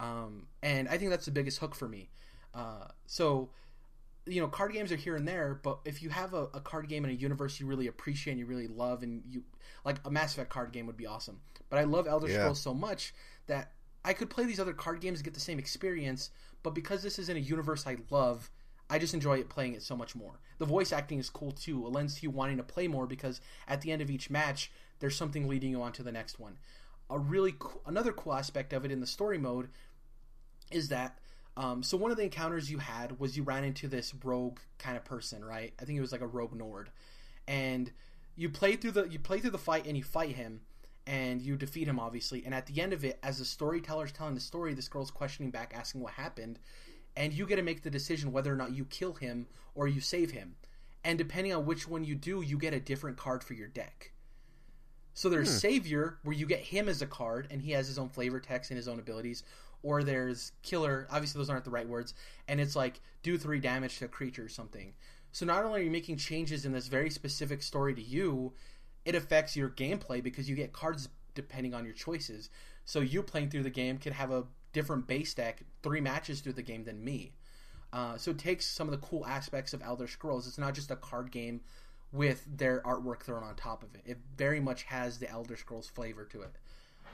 um, 0.00 0.46
and 0.62 0.88
I 0.88 0.98
think 0.98 1.10
that's 1.10 1.26
the 1.26 1.30
biggest 1.30 1.58
hook 1.58 1.74
for 1.74 1.88
me. 1.88 2.10
Uh, 2.54 2.88
so 3.06 3.50
you 4.26 4.40
know, 4.40 4.48
card 4.48 4.72
games 4.72 4.90
are 4.90 4.96
here 4.96 5.16
and 5.16 5.28
there, 5.28 5.60
but 5.62 5.80
if 5.84 6.02
you 6.02 6.08
have 6.08 6.32
a, 6.32 6.44
a 6.54 6.60
card 6.60 6.88
game 6.88 7.04
in 7.04 7.10
a 7.10 7.14
universe 7.14 7.60
you 7.60 7.66
really 7.66 7.88
appreciate 7.88 8.32
and 8.32 8.40
you 8.40 8.46
really 8.46 8.68
love, 8.68 9.02
and 9.02 9.22
you 9.28 9.42
like 9.84 9.96
a 10.04 10.10
Mass 10.10 10.32
Effect 10.32 10.50
card 10.50 10.72
game 10.72 10.86
would 10.86 10.96
be 10.96 11.06
awesome. 11.06 11.40
But 11.68 11.78
I 11.78 11.84
love 11.84 12.06
Elder 12.06 12.28
Yeah. 12.28 12.38
Scrolls 12.38 12.60
so 12.60 12.72
much 12.72 13.14
that 13.46 13.72
I 14.04 14.12
could 14.12 14.30
play 14.30 14.44
these 14.44 14.60
other 14.60 14.72
card 14.72 15.00
games 15.00 15.18
and 15.18 15.24
get 15.24 15.34
the 15.34 15.40
same 15.40 15.58
experience, 15.58 16.30
but 16.62 16.74
because 16.74 17.02
this 17.02 17.18
is 17.18 17.28
in 17.28 17.36
a 17.36 17.40
universe 17.40 17.86
I 17.86 17.96
love, 18.10 18.50
I 18.88 18.98
just 18.98 19.14
enjoy 19.14 19.38
it 19.38 19.48
playing 19.48 19.74
it 19.74 19.82
so 19.82 19.96
much 19.96 20.14
more. 20.14 20.40
The 20.58 20.66
voice 20.66 20.92
acting 20.92 21.18
is 21.18 21.28
cool 21.28 21.52
too. 21.52 21.86
It 21.86 21.92
lends 21.92 22.16
to 22.16 22.22
you 22.22 22.30
wanting 22.30 22.56
to 22.58 22.62
play 22.62 22.88
more 22.88 23.06
because 23.06 23.40
at 23.68 23.80
the 23.80 23.92
end 23.92 24.00
of 24.00 24.10
each 24.10 24.30
match, 24.30 24.70
there's 25.00 25.16
something 25.16 25.48
leading 25.48 25.70
you 25.70 25.82
on 25.82 25.92
to 25.92 26.02
the 26.02 26.12
next 26.12 26.38
one. 26.38 26.58
A 27.10 27.18
really 27.18 27.54
cool, 27.58 27.82
another 27.86 28.12
cool 28.12 28.34
aspect 28.34 28.72
of 28.72 28.84
it 28.84 28.92
in 28.92 29.00
the 29.00 29.06
story 29.06 29.36
mode 29.36 29.68
is 30.70 30.88
that 30.88 31.18
um, 31.56 31.82
so 31.82 31.96
one 31.96 32.10
of 32.10 32.16
the 32.16 32.24
encounters 32.24 32.70
you 32.70 32.78
had 32.78 33.18
was 33.20 33.36
you 33.36 33.42
ran 33.42 33.64
into 33.64 33.86
this 33.86 34.12
rogue 34.24 34.58
kind 34.78 34.96
of 34.96 35.04
person, 35.04 35.44
right? 35.44 35.72
I 35.80 35.84
think 35.84 35.96
it 35.96 36.00
was 36.00 36.12
like 36.12 36.20
a 36.20 36.26
rogue 36.26 36.54
Nord, 36.54 36.90
and 37.46 37.92
you 38.36 38.48
play 38.48 38.76
through 38.76 38.92
the 38.92 39.04
you 39.04 39.18
play 39.18 39.38
through 39.38 39.50
the 39.50 39.58
fight 39.58 39.86
and 39.86 39.96
you 39.96 40.02
fight 40.02 40.34
him, 40.34 40.62
and 41.06 41.40
you 41.40 41.56
defeat 41.56 41.86
him 41.86 42.00
obviously. 42.00 42.44
And 42.44 42.54
at 42.54 42.66
the 42.66 42.80
end 42.80 42.92
of 42.92 43.04
it, 43.04 43.18
as 43.22 43.38
the 43.38 43.44
storyteller's 43.44 44.12
telling 44.12 44.34
the 44.34 44.40
story, 44.40 44.74
this 44.74 44.88
girl's 44.88 45.10
questioning 45.10 45.50
back, 45.50 45.72
asking 45.76 46.00
what 46.00 46.14
happened, 46.14 46.58
and 47.16 47.32
you 47.32 47.46
get 47.46 47.56
to 47.56 47.62
make 47.62 47.82
the 47.82 47.90
decision 47.90 48.32
whether 48.32 48.52
or 48.52 48.56
not 48.56 48.74
you 48.74 48.84
kill 48.84 49.14
him 49.14 49.46
or 49.74 49.86
you 49.86 50.00
save 50.00 50.32
him. 50.32 50.56
And 51.04 51.18
depending 51.18 51.52
on 51.52 51.66
which 51.66 51.86
one 51.86 52.04
you 52.04 52.14
do, 52.14 52.40
you 52.40 52.56
get 52.58 52.72
a 52.72 52.80
different 52.80 53.18
card 53.18 53.44
for 53.44 53.52
your 53.52 53.68
deck. 53.68 54.12
So 55.12 55.28
there's 55.28 55.50
Savior, 55.50 56.18
where 56.24 56.34
you 56.34 56.46
get 56.46 56.58
him 56.58 56.88
as 56.88 57.00
a 57.00 57.06
card, 57.06 57.46
and 57.50 57.62
he 57.62 57.70
has 57.72 57.86
his 57.86 57.98
own 57.98 58.08
flavor 58.08 58.40
text 58.40 58.70
and 58.70 58.76
his 58.76 58.88
own 58.88 58.98
abilities. 58.98 59.44
Or 59.84 60.02
there's 60.02 60.50
Killer. 60.62 61.06
Obviously, 61.10 61.38
those 61.38 61.50
aren't 61.50 61.64
the 61.64 61.70
right 61.70 61.88
words, 61.88 62.14
and 62.48 62.60
it's 62.60 62.74
like 62.74 63.00
do 63.22 63.38
three 63.38 63.60
damage 63.60 63.98
to 63.98 64.06
a 64.06 64.08
creature 64.08 64.44
or 64.44 64.48
something. 64.48 64.94
So 65.30 65.46
not 65.46 65.64
only 65.64 65.80
are 65.80 65.84
you 65.84 65.90
making 65.90 66.16
changes 66.16 66.64
in 66.64 66.72
this 66.72 66.88
very 66.88 67.10
specific 67.10 67.62
story 67.62 67.94
to 67.94 68.02
you, 68.02 68.54
it 69.04 69.14
affects 69.14 69.56
your 69.56 69.68
gameplay 69.68 70.22
because 70.22 70.48
you 70.48 70.56
get 70.56 70.72
cards 70.72 71.08
depending 71.34 71.74
on 71.74 71.84
your 71.84 71.94
choices. 71.94 72.50
So 72.84 73.00
you 73.00 73.22
playing 73.22 73.50
through 73.50 73.64
the 73.64 73.70
game 73.70 73.98
could 73.98 74.12
have 74.12 74.30
a 74.30 74.44
different 74.72 75.06
base 75.06 75.34
deck 75.34 75.62
three 75.82 76.00
matches 76.00 76.40
through 76.40 76.54
the 76.54 76.62
game 76.62 76.84
than 76.84 77.04
me. 77.04 77.32
Uh, 77.92 78.16
so 78.16 78.30
it 78.30 78.38
takes 78.38 78.66
some 78.66 78.88
of 78.88 78.92
the 78.92 79.06
cool 79.06 79.24
aspects 79.26 79.72
of 79.72 79.82
Elder 79.82 80.08
Scrolls. 80.08 80.48
It's 80.48 80.58
not 80.58 80.74
just 80.74 80.90
a 80.90 80.96
card 80.96 81.30
game 81.30 81.60
with 82.12 82.44
their 82.56 82.80
artwork 82.82 83.22
thrown 83.22 83.42
on 83.42 83.54
top 83.56 83.82
of 83.82 83.94
it. 83.94 84.02
It 84.04 84.18
very 84.36 84.60
much 84.60 84.84
has 84.84 85.18
the 85.18 85.28
Elder 85.28 85.56
Scrolls 85.56 85.88
flavor 85.88 86.24
to 86.26 86.42
it. 86.42 86.56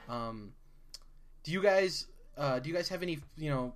Um, 0.08 0.52
do 1.42 1.52
you 1.52 1.62
guys 1.62 2.06
uh, 2.36 2.58
do 2.58 2.68
you 2.68 2.74
guys 2.74 2.88
have 2.88 3.02
any 3.02 3.18
you 3.36 3.50
know 3.50 3.74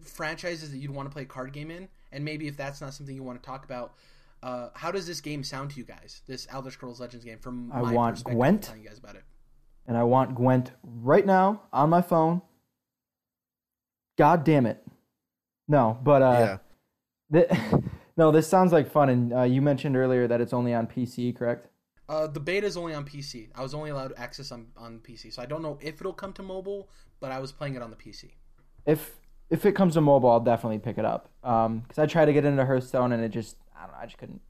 franchises 0.00 0.70
that 0.70 0.78
you'd 0.78 0.90
want 0.90 1.08
to 1.08 1.12
play 1.12 1.22
a 1.22 1.26
card 1.26 1.52
game 1.52 1.70
in? 1.70 1.88
And 2.12 2.24
maybe 2.24 2.46
if 2.46 2.56
that's 2.56 2.80
not 2.80 2.94
something 2.94 3.14
you 3.14 3.22
want 3.22 3.42
to 3.42 3.46
talk 3.46 3.64
about, 3.64 3.94
uh, 4.42 4.68
how 4.74 4.90
does 4.90 5.06
this 5.06 5.20
game 5.20 5.42
sound 5.44 5.70
to 5.70 5.76
you 5.78 5.84
guys? 5.84 6.22
This 6.26 6.46
Elder 6.50 6.70
Scrolls 6.70 7.00
Legends 7.00 7.24
game 7.24 7.38
from 7.38 7.70
I 7.72 7.80
my 7.82 7.92
want 7.92 8.14
perspective, 8.16 8.36
Gwent. 8.38 8.62
telling 8.62 8.82
you 8.82 8.88
guys 8.88 8.98
about 8.98 9.16
it. 9.16 9.24
and 9.86 9.96
I 9.96 10.04
want 10.04 10.34
Gwent 10.34 10.72
right 10.82 11.26
now 11.26 11.62
on 11.72 11.90
my 11.90 12.02
phone. 12.02 12.42
God 14.18 14.44
damn 14.44 14.66
it. 14.66 14.82
No, 15.68 15.98
but 16.02 16.22
uh, 16.22 16.58
yeah. 17.32 17.44
thi- 17.44 17.80
no, 18.16 18.30
this 18.30 18.46
sounds 18.48 18.72
like 18.72 18.90
fun. 18.90 19.08
And 19.08 19.32
uh, 19.32 19.42
you 19.42 19.60
mentioned 19.60 19.96
earlier 19.96 20.26
that 20.28 20.40
it's 20.40 20.52
only 20.52 20.72
on 20.72 20.86
PC, 20.86 21.36
correct? 21.36 21.68
Uh, 22.08 22.28
the 22.28 22.38
beta 22.40 22.66
is 22.66 22.76
only 22.76 22.94
on 22.94 23.04
PC. 23.04 23.48
I 23.54 23.62
was 23.62 23.74
only 23.74 23.90
allowed 23.90 24.14
access 24.16 24.52
on 24.52 24.68
on 24.76 25.00
PC, 25.00 25.32
so 25.32 25.42
I 25.42 25.46
don't 25.46 25.60
know 25.60 25.76
if 25.80 26.00
it'll 26.00 26.12
come 26.12 26.32
to 26.34 26.42
mobile. 26.42 26.88
But 27.20 27.32
I 27.32 27.38
was 27.38 27.52
playing 27.52 27.74
it 27.74 27.82
on 27.82 27.90
the 27.90 27.96
PC. 27.96 28.30
If 28.84 29.16
if 29.48 29.64
it 29.64 29.72
comes 29.72 29.94
to 29.94 30.00
mobile, 30.00 30.30
I'll 30.30 30.40
definitely 30.40 30.78
pick 30.78 30.98
it 30.98 31.04
up. 31.04 31.30
Um, 31.42 31.80
because 31.80 31.98
I 31.98 32.06
tried 32.06 32.26
to 32.26 32.32
get 32.32 32.44
into 32.44 32.64
Hearthstone 32.64 33.12
and 33.12 33.22
it 33.22 33.30
just 33.30 33.56
I 33.76 33.82
don't 33.82 33.92
know, 33.92 33.98
I 34.00 34.06
just 34.06 34.18
couldn't. 34.18 34.40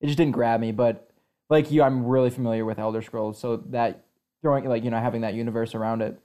It 0.00 0.06
just 0.06 0.18
didn't 0.18 0.32
grab 0.32 0.60
me. 0.60 0.72
But 0.72 1.10
like 1.48 1.70
you, 1.70 1.82
I'm 1.82 2.06
really 2.06 2.30
familiar 2.30 2.64
with 2.64 2.78
Elder 2.78 3.02
Scrolls, 3.02 3.38
so 3.38 3.56
that 3.68 4.04
throwing 4.42 4.64
like 4.64 4.84
you 4.84 4.90
know 4.90 4.98
having 4.98 5.22
that 5.22 5.34
universe 5.34 5.74
around 5.74 6.02
it, 6.02 6.18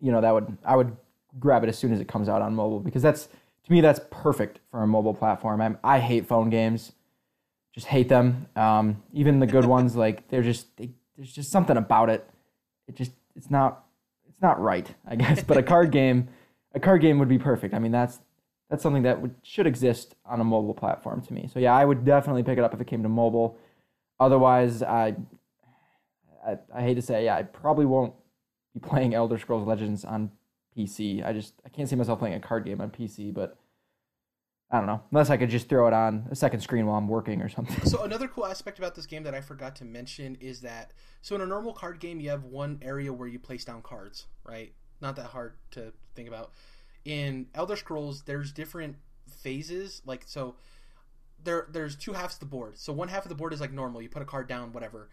you 0.00 0.12
know 0.12 0.20
that 0.20 0.32
would 0.32 0.56
I 0.64 0.76
would 0.76 0.96
grab 1.38 1.62
it 1.64 1.68
as 1.68 1.78
soon 1.78 1.92
as 1.92 2.00
it 2.00 2.08
comes 2.08 2.28
out 2.28 2.42
on 2.42 2.54
mobile 2.54 2.80
because 2.80 3.02
that's 3.02 3.28
to 3.64 3.72
me 3.72 3.80
that's 3.80 4.00
perfect 4.10 4.60
for 4.70 4.82
a 4.82 4.86
mobile 4.86 5.14
platform. 5.14 5.60
I'm, 5.60 5.78
I 5.82 5.98
hate 5.98 6.26
phone 6.26 6.50
games, 6.50 6.92
just 7.74 7.86
hate 7.86 8.08
them. 8.08 8.46
Um, 8.56 9.02
even 9.12 9.38
the 9.38 9.46
good 9.46 9.64
ones 9.76 9.96
like 9.96 10.28
they're 10.28 10.42
just 10.42 10.76
they, 10.76 10.90
there's 11.16 11.32
just 11.32 11.50
something 11.50 11.76
about 11.76 12.10
it. 12.10 12.28
It 12.86 12.96
just 12.96 13.12
it's 13.34 13.50
not 13.50 13.84
not 14.42 14.60
right, 14.60 14.92
I 15.06 15.16
guess. 15.16 15.42
But 15.42 15.56
a 15.56 15.62
card 15.62 15.90
game, 15.92 16.28
a 16.74 16.80
card 16.80 17.00
game 17.00 17.18
would 17.18 17.28
be 17.28 17.38
perfect. 17.38 17.74
I 17.74 17.78
mean 17.78 17.92
that's 17.92 18.20
that's 18.68 18.82
something 18.82 19.02
that 19.02 19.20
would 19.20 19.34
should 19.42 19.66
exist 19.66 20.14
on 20.24 20.40
a 20.40 20.44
mobile 20.44 20.74
platform 20.74 21.20
to 21.22 21.32
me. 21.32 21.48
So 21.52 21.58
yeah, 21.58 21.74
I 21.74 21.84
would 21.84 22.04
definitely 22.04 22.42
pick 22.42 22.58
it 22.58 22.64
up 22.64 22.74
if 22.74 22.80
it 22.80 22.86
came 22.86 23.02
to 23.02 23.08
mobile. 23.08 23.56
Otherwise, 24.18 24.82
I 24.82 25.16
I, 26.46 26.58
I 26.74 26.82
hate 26.82 26.94
to 26.94 27.02
say, 27.02 27.24
yeah, 27.24 27.36
I 27.36 27.42
probably 27.42 27.86
won't 27.86 28.14
be 28.74 28.80
playing 28.80 29.14
Elder 29.14 29.38
Scrolls 29.38 29.66
Legends 29.66 30.04
on 30.04 30.30
PC. 30.76 31.24
I 31.24 31.32
just 31.32 31.54
I 31.64 31.68
can't 31.68 31.88
see 31.88 31.96
myself 31.96 32.18
playing 32.18 32.34
a 32.34 32.40
card 32.40 32.64
game 32.64 32.80
on 32.80 32.90
PC, 32.90 33.32
but 33.32 33.56
I 34.72 34.78
don't 34.78 34.86
know. 34.86 35.02
Unless 35.10 35.28
I 35.28 35.36
could 35.36 35.50
just 35.50 35.68
throw 35.68 35.86
it 35.86 35.92
on 35.92 36.26
a 36.30 36.34
second 36.34 36.60
screen 36.60 36.86
while 36.86 36.96
I'm 36.96 37.06
working 37.06 37.42
or 37.42 37.48
something. 37.50 37.84
So 37.84 38.04
another 38.04 38.26
cool 38.26 38.46
aspect 38.46 38.78
about 38.78 38.94
this 38.94 39.04
game 39.04 39.22
that 39.24 39.34
I 39.34 39.42
forgot 39.42 39.76
to 39.76 39.84
mention 39.84 40.36
is 40.40 40.62
that 40.62 40.92
so 41.20 41.34
in 41.34 41.42
a 41.42 41.46
normal 41.46 41.74
card 41.74 42.00
game 42.00 42.20
you 42.20 42.30
have 42.30 42.44
one 42.44 42.80
area 42.80 43.12
where 43.12 43.28
you 43.28 43.38
place 43.38 43.66
down 43.66 43.82
cards, 43.82 44.26
right? 44.44 44.72
Not 45.02 45.16
that 45.16 45.26
hard 45.26 45.54
to 45.72 45.92
think 46.14 46.26
about. 46.26 46.52
In 47.04 47.48
Elder 47.54 47.76
Scrolls, 47.76 48.22
there's 48.22 48.50
different 48.50 48.96
phases. 49.28 50.00
Like 50.06 50.22
so, 50.24 50.54
there 51.44 51.66
there's 51.70 51.94
two 51.94 52.14
halves 52.14 52.34
of 52.34 52.40
the 52.40 52.46
board. 52.46 52.78
So 52.78 52.94
one 52.94 53.08
half 53.08 53.24
of 53.24 53.28
the 53.28 53.34
board 53.34 53.52
is 53.52 53.60
like 53.60 53.72
normal. 53.72 54.00
You 54.00 54.08
put 54.08 54.22
a 54.22 54.26
card 54.26 54.48
down, 54.48 54.72
whatever. 54.72 55.10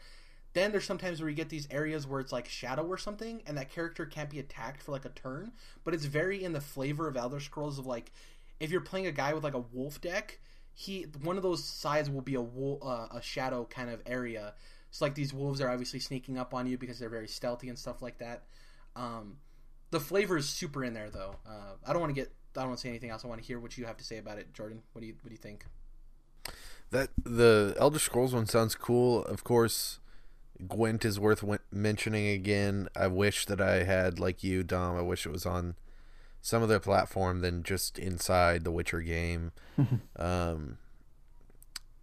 Then 0.53 0.71
there's 0.71 0.85
sometimes 0.85 1.19
where 1.19 1.29
you 1.29 1.35
get 1.35 1.49
these 1.49 1.67
areas 1.69 2.07
where 2.07 2.19
it's 2.19 2.31
like 2.31 2.47
shadow 2.47 2.83
or 2.83 2.97
something, 2.97 3.43
and 3.45 3.57
that 3.57 3.69
character 3.69 4.05
can't 4.05 4.29
be 4.29 4.39
attacked 4.39 4.81
for 4.81 4.91
like 4.93 5.05
a 5.05 5.09
turn. 5.09 5.51
But 5.83 5.93
it's 5.93 6.05
very 6.05 6.43
in 6.43 6.53
the 6.53 6.61
flavor 6.61 7.07
of 7.07 7.17
Elder 7.17 7.39
Scrolls 7.39 7.77
of 7.77 7.85
like 7.85 8.11
if 8.59 8.71
you're 8.71 8.81
playing 8.81 9.07
a 9.07 9.11
guy 9.11 9.33
with 9.33 9.43
like 9.43 9.53
a 9.53 9.59
wolf 9.59 10.01
deck, 10.01 10.39
he 10.73 11.05
one 11.23 11.37
of 11.37 11.43
those 11.43 11.63
sides 11.63 12.09
will 12.09 12.21
be 12.21 12.35
a 12.35 12.41
wolf, 12.41 12.79
uh, 12.83 13.07
a 13.11 13.21
shadow 13.21 13.65
kind 13.65 13.89
of 13.89 14.01
area. 14.05 14.53
It's 14.89 15.01
like 15.01 15.15
these 15.15 15.33
wolves 15.33 15.61
are 15.61 15.69
obviously 15.69 15.99
sneaking 15.99 16.37
up 16.37 16.53
on 16.53 16.67
you 16.67 16.77
because 16.77 16.99
they're 16.99 17.09
very 17.09 17.27
stealthy 17.27 17.69
and 17.69 17.77
stuff 17.77 18.01
like 18.01 18.17
that. 18.19 18.43
Um, 18.95 19.37
the 19.91 19.99
flavor 19.99 20.37
is 20.37 20.49
super 20.49 20.83
in 20.83 20.93
there 20.93 21.09
though. 21.09 21.35
Uh, 21.47 21.75
I 21.85 21.93
don't 21.93 22.01
want 22.01 22.15
to 22.15 22.19
get 22.21 22.31
I 22.55 22.61
don't 22.61 22.69
want 22.69 22.79
to 22.79 22.81
say 22.81 22.89
anything 22.89 23.09
else. 23.09 23.23
I 23.23 23.27
want 23.27 23.41
to 23.41 23.47
hear 23.47 23.59
what 23.59 23.77
you 23.77 23.85
have 23.85 23.97
to 23.97 24.03
say 24.03 24.17
about 24.17 24.37
it, 24.37 24.53
Jordan. 24.53 24.81
What 24.93 25.01
do 25.01 25.07
you 25.07 25.15
what 25.21 25.29
do 25.29 25.33
you 25.33 25.37
think? 25.37 25.65
That 26.91 27.09
the 27.23 27.75
Elder 27.77 27.99
Scrolls 27.99 28.33
one 28.33 28.47
sounds 28.47 28.73
cool. 28.73 29.23
Of 29.25 29.43
course, 29.43 29.99
Gwent 30.67 31.05
is 31.05 31.19
worth 31.19 31.43
mentioning 31.71 32.27
again. 32.27 32.89
I 32.95 33.07
wish 33.07 33.45
that 33.45 33.61
I 33.61 33.83
had 33.83 34.19
like 34.19 34.43
you, 34.43 34.63
Dom. 34.63 34.97
I 34.97 35.01
wish 35.01 35.25
it 35.25 35.31
was 35.31 35.45
on 35.45 35.75
some 36.41 36.63
other 36.63 36.79
platform 36.79 37.41
than 37.41 37.63
just 37.63 37.99
inside 37.99 38.63
the 38.63 38.71
Witcher 38.71 39.01
game. 39.01 39.51
um, 40.15 40.77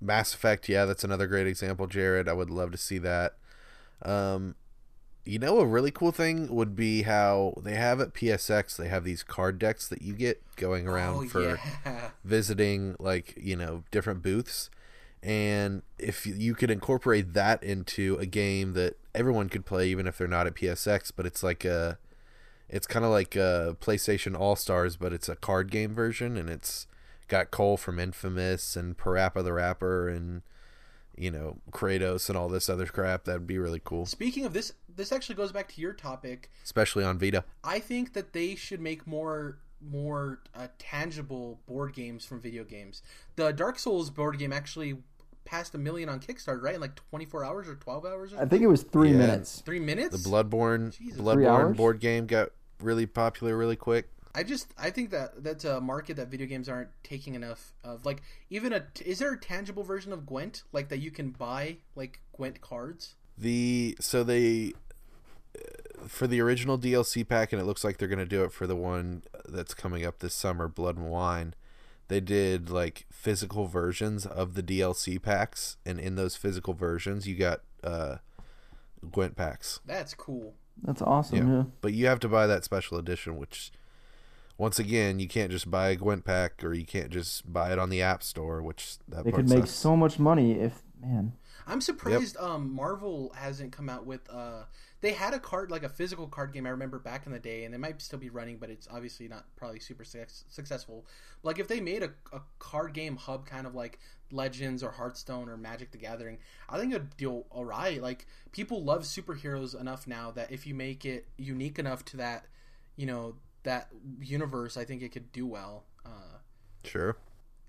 Mass 0.01 0.35
Effect, 0.35 0.69
yeah, 0.69 0.85
that's 0.85 1.05
another 1.05 1.27
great 1.27 1.47
example, 1.47 1.87
Jared. 1.87 2.29
I 2.29 2.33
would 2.33 2.51
love 2.51 2.71
to 2.73 2.79
see 2.79 2.99
that. 2.99 3.37
Um, 4.03 4.55
you 5.25 5.39
know, 5.39 5.59
a 5.59 5.67
really 5.67 5.91
cool 5.91 6.13
thing 6.13 6.55
would 6.55 6.77
be 6.77 7.03
how 7.03 7.55
they 7.61 7.75
have 7.75 8.01
at 8.01 8.15
PSX. 8.15 8.77
They 8.77 8.89
have 8.89 9.05
these 9.05 9.23
card 9.23 9.59
decks 9.59 9.89
that 9.89 10.03
you 10.03 10.13
get 10.13 10.41
going 10.57 10.87
around 10.87 11.27
oh 11.27 11.29
for 11.29 11.59
yeah, 11.85 12.11
visiting 12.25 12.95
like 12.99 13.35
you 13.37 13.57
know 13.57 13.85
different 13.91 14.23
booths 14.23 14.71
and 15.23 15.83
if 15.99 16.27
you 16.27 16.55
could 16.55 16.71
incorporate 16.71 17.33
that 17.33 17.63
into 17.63 18.17
a 18.17 18.27
game 18.27 18.75
that 18.75 18.97
everyone 19.15 19.49
could 19.49 19.67
play 19.67 19.89
even 19.89 20.07
if 20.07 20.17
they're 20.17 20.29
not 20.29 20.47
at 20.47 20.55
psx 20.55 21.11
but 21.15 21.27
it's 21.27 21.43
like 21.43 21.65
a 21.65 21.99
it's 22.69 22.87
kind 22.87 23.05
of 23.05 23.11
like 23.11 23.37
a 23.37 23.77
playstation 23.81 24.39
all 24.39 24.57
stars 24.57 24.97
but 24.97 25.13
it's 25.13 25.29
a 25.29 25.37
card 25.37 25.71
game 25.71 25.95
version 25.95 26.37
and 26.37 26.49
it's 26.49 26.87
got 27.29 27.51
cole 27.51 27.77
from 27.77 27.99
infamous 27.99 28.77
and 28.77 28.97
parappa 28.97 29.43
the 29.43 29.53
rapper 29.53 30.09
and 30.09 30.43
you 31.17 31.31
know 31.31 31.59
kratos 31.71 32.29
and 32.29 32.37
all 32.37 32.49
this 32.49 32.69
other 32.69 32.87
crap 32.87 33.25
that'd 33.25 33.47
be 33.47 33.59
really 33.59 33.81
cool 33.83 34.07
Speaking 34.07 34.45
of 34.45 34.53
this, 34.53 34.73
this 34.95 35.13
actually 35.13 35.37
goes 35.37 35.53
back 35.53 35.69
to 35.75 35.81
your 35.81 35.93
topic. 35.93 36.51
especially 36.65 37.05
on 37.05 37.19
vita 37.19 37.45
I 37.65 37.79
think 37.79 38.13
that 38.13 38.33
they 38.33 38.55
should 38.55 38.81
make 38.81 39.07
more 39.07 39.59
more 39.81 40.41
uh, 40.55 40.69
tangible 40.79 41.61
board 41.67 41.95
games 41.95 42.25
from 42.25 42.41
video 42.41 42.65
games. 42.65 43.03
The 43.37 43.53
Dark 43.53 43.79
Souls 43.79 44.11
board 44.11 44.39
game 44.39 44.53
actually 44.53 44.97
passed 45.47 45.75
a 45.75 45.79
million 45.79 46.09
on 46.11 46.21
Kickstarter, 46.21 46.61
right? 46.61 46.75
In 46.75 46.81
like 46.81 46.97
24 47.11 47.45
hours 47.45 47.69
or 47.69 47.77
12 47.77 48.05
hours 48.05 48.33
or 48.35 48.41
I 48.43 48.45
think 48.45 48.63
it 48.63 48.67
was 48.67 48.83
three 48.83 49.13
Yeah. 49.13 49.17
minutes. 49.19 49.63
three 49.65 49.81
minutes. 49.81 50.23
the 50.23 50.29
bloodborne 50.29 50.97
Jesus. 50.97 51.21
Bloodborne 51.21 51.75
board 51.77 52.01
game 52.01 52.27
got 52.27 52.51
really 52.81 53.07
popular 53.07 53.57
really 53.57 53.77
quick 53.77 54.11
I 54.35 54.43
just 54.43 54.75
I 54.77 54.91
think 54.91 55.09
that 55.13 55.43
that's 55.43 55.65
a 55.65 55.79
uh, 55.79 55.81
market 55.81 56.17
that 56.19 56.29
video 56.29 56.47
games 56.47 56.69
aren't 56.69 56.91
taking 57.03 57.35
enough 57.35 57.73
of. 57.83 58.05
Like 58.05 58.21
even 58.51 58.75
a 58.75 58.85
is 59.03 59.19
there 59.21 59.33
a 59.33 59.41
tangible 59.41 59.83
version 59.83 60.13
of 60.13 60.27
Gwent 60.27 60.63
like 60.73 60.91
that 60.91 60.99
you 60.99 61.11
can 61.11 61.31
buy 61.31 61.79
like 61.95 62.21
Gwent 62.37 62.61
cards? 62.61 63.15
The 63.39 63.97
so 63.99 64.23
they 64.23 64.75
uh, 65.59 66.07
for 66.07 66.27
the 66.27 66.43
original 66.43 66.79
DLC 66.79 67.27
pack, 67.27 67.55
and 67.55 67.63
it 67.63 67.65
looks 67.65 67.83
like 67.83 67.97
they're 67.97 68.09
gonna 68.09 68.27
do 68.27 68.45
it 68.45 68.53
for 68.53 68.67
the 68.67 68.77
one 68.77 69.23
that's 69.49 69.73
coming 69.73 70.05
up 70.05 70.19
this 70.19 70.35
summer, 70.35 70.69
Blood 70.69 70.99
and 70.99 71.09
Wine. 71.09 71.55
They 72.09 72.21
did 72.21 72.71
like 72.71 73.07
physical 73.11 73.67
versions 73.67 74.27
of 74.27 74.55
the 74.55 74.63
DLC 74.63 75.21
packs, 75.21 75.77
and 75.85 75.99
in 75.99 76.15
those 76.17 76.37
physical 76.37 76.73
versions, 76.75 77.27
you 77.27 77.35
got 77.37 77.63
uh, 77.83 78.17
Gwent 79.11 79.37
packs. 79.37 79.81
That's 79.87 80.15
cool. 80.15 80.55
That's 80.83 81.03
awesome. 81.03 81.53
Yeah. 81.53 81.65
But 81.81 81.95
you 81.95 82.07
have 82.07 82.21
to 82.21 82.29
buy 82.29 82.47
that 82.47 82.63
special 82.65 82.99
edition, 82.99 83.37
which 83.37 83.73
once 84.59 84.79
again, 84.79 85.19
you 85.19 85.27
can't 85.29 85.51
just 85.51 85.71
buy 85.71 85.89
a 85.89 85.97
Gwent 85.97 86.25
pack, 86.25 86.63
or 86.63 86.73
you 86.75 86.85
can't 86.87 87.11
just 87.11 87.51
buy 87.53 87.73
it 87.73 87.79
on 87.79 87.91
the 87.91 88.03
App 88.03 88.23
Store, 88.23 88.63
which 88.63 88.99
that 89.09 89.25
They 89.25 89.31
part 89.31 89.43
could 89.43 89.49
make 89.51 89.61
sucks. 89.61 89.71
so 89.73 89.97
much 89.97 90.19
money 90.19 90.53
if 90.53 90.83
man. 91.01 91.33
I'm 91.67 91.81
surprised 91.81 92.37
um, 92.37 92.73
Marvel 92.73 93.33
hasn't 93.37 93.73
come 93.73 93.89
out 93.89 94.07
with. 94.07 94.21
Uh, 94.31 94.65
they 95.01 95.13
had 95.13 95.35
a 95.35 95.41
card 95.41 95.71
like 95.71 95.83
a 95.83 95.89
physical 95.89 96.29
card 96.29 96.53
game 96.53 96.67
I 96.67 96.71
remember 96.71 96.99
back 96.99 97.27
in 97.27 97.33
the 97.33 97.39
day, 97.39 97.65
and 97.65 97.75
it 97.75 97.79
might 97.79 98.01
still 98.01 98.19
be 98.19 98.31
running, 98.31 98.59
but 98.59 98.71
it's 98.71 98.87
obviously 98.91 99.27
not 99.27 99.47
probably 99.57 99.81
super 99.81 100.05
suc 100.05 100.29
successful. 100.49 101.07
Like 101.43 101.59
if 101.59 101.67
they 101.67 101.81
made 101.81 102.03
a, 102.03 102.11
a 102.33 102.41
card 102.59 102.93
game 102.93 103.17
hub, 103.17 103.47
kind 103.47 103.67
of 103.67 103.75
like 103.75 103.99
Legends 104.31 104.83
or 104.83 104.91
Hearthstone 104.91 105.49
or 105.49 105.57
Magic 105.57 105.91
the 105.91 105.99
Gathering, 105.99 106.39
I 106.69 106.79
think 106.79 106.95
it'd 106.95 107.17
do 107.17 107.45
alright. 107.51 108.01
Like 108.01 108.27
people 108.53 108.85
love 108.85 109.03
superheroes 109.03 109.79
enough 109.79 110.07
now 110.07 110.31
that 110.33 110.53
if 110.53 110.67
you 110.67 110.75
make 110.75 111.05
it 111.05 111.27
unique 111.37 111.79
enough 111.79 112.05
to 112.07 112.19
that, 112.19 112.47
you 112.95 113.07
know, 113.07 113.35
that 113.65 113.89
universe, 114.21 114.77
I 114.77 114.85
think 114.85 115.03
it 115.03 115.11
could 115.11 115.33
do 115.33 115.47
well. 115.47 115.85
Uh, 116.05 116.39
Sure. 116.85 117.17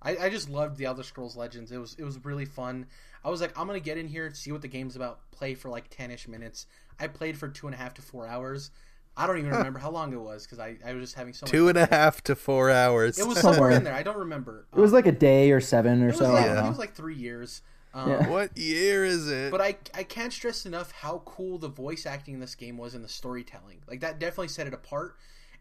I, 0.08 0.26
I 0.26 0.30
just 0.30 0.49
loved 0.49 0.78
the 0.78 0.86
Elder 0.86 1.03
Scrolls 1.03 1.36
Legends. 1.36 1.72
It 1.72 1.78
was 1.78 1.95
it 1.99 2.03
was 2.03 2.24
really 2.26 2.45
fun. 2.45 2.86
I 3.26 3.30
was 3.30 3.41
like, 3.41 3.58
I'm 3.60 3.68
gonna 3.68 3.80
get 3.80 3.97
in 3.97 4.08
here, 4.08 4.26
and 4.26 4.36
see 4.36 4.51
what 4.51 4.62
the 4.62 4.68
game's 4.68 4.95
about, 4.95 5.20
play 5.32 5.53
for 5.53 5.70
like 5.70 5.86
ten 5.89 6.12
ish 6.12 6.28
minutes. 6.28 6.66
I 6.99 7.08
played 7.08 7.38
for 7.38 7.47
two 7.47 7.68
and 7.68 7.74
a 7.76 7.78
half 7.78 7.93
to 7.95 8.01
four 8.01 8.26
hours. 8.28 8.72
I 9.20 9.26
don't 9.28 9.39
even 9.39 9.49
remember 9.51 9.80
how 9.80 9.89
long 9.89 10.14
it 10.14 10.22
was 10.22 10.45
because 10.45 10.60
I, 10.60 10.78
I 10.86 10.93
was 10.93 11.03
just 11.03 11.16
having 11.16 11.34
so 11.34 11.45
much. 11.45 11.51
Two 11.51 11.70
and 11.70 11.78
a 11.78 11.88
fun. 11.88 11.97
half 11.99 12.24
to 12.26 12.36
four 12.36 12.70
hours. 12.70 13.18
It 13.18 13.28
was 13.28 13.39
Somewhere. 13.39 13.55
somewhere 13.55 13.72
in 13.72 13.84
there. 13.84 13.93
I 13.95 14.03
don't 14.03 14.18
remember. 14.18 14.68
It 14.76 14.80
was 14.80 14.91
Um, 14.91 14.95
like 14.95 15.08
a 15.08 15.12
day 15.12 15.51
or 15.51 15.60
seven 15.60 16.03
or 16.03 16.10
it 16.10 16.16
so. 16.18 16.32
like, 16.32 16.45
I 16.45 16.51
I 16.51 16.53
don't 16.53 16.55
think 16.55 16.66
it 16.66 16.70
was 16.70 16.78
like 16.78 16.93
three 16.93 17.16
years. 17.16 17.64
Um, 17.95 18.12
Yeah. 18.12 18.30
what 18.30 18.55
year 18.55 19.03
is 19.05 19.28
it? 19.28 19.49
But 19.49 19.60
I, 19.60 19.76
I 19.95 20.03
can't 20.03 20.32
stress 20.32 20.68
enough 20.68 20.91
how 20.91 21.24
cool 21.26 21.58
the 21.58 21.68
voice 21.68 22.05
acting 22.05 22.36
in 22.36 22.39
this 22.39 22.53
game 22.53 22.78
was 22.78 22.93
and 22.93 23.03
the 23.03 23.10
storytelling. 23.10 23.82
Like 23.89 24.01
that 24.01 24.20
definitely 24.20 24.49
set 24.49 24.68
it 24.68 24.74
apart. 24.76 25.16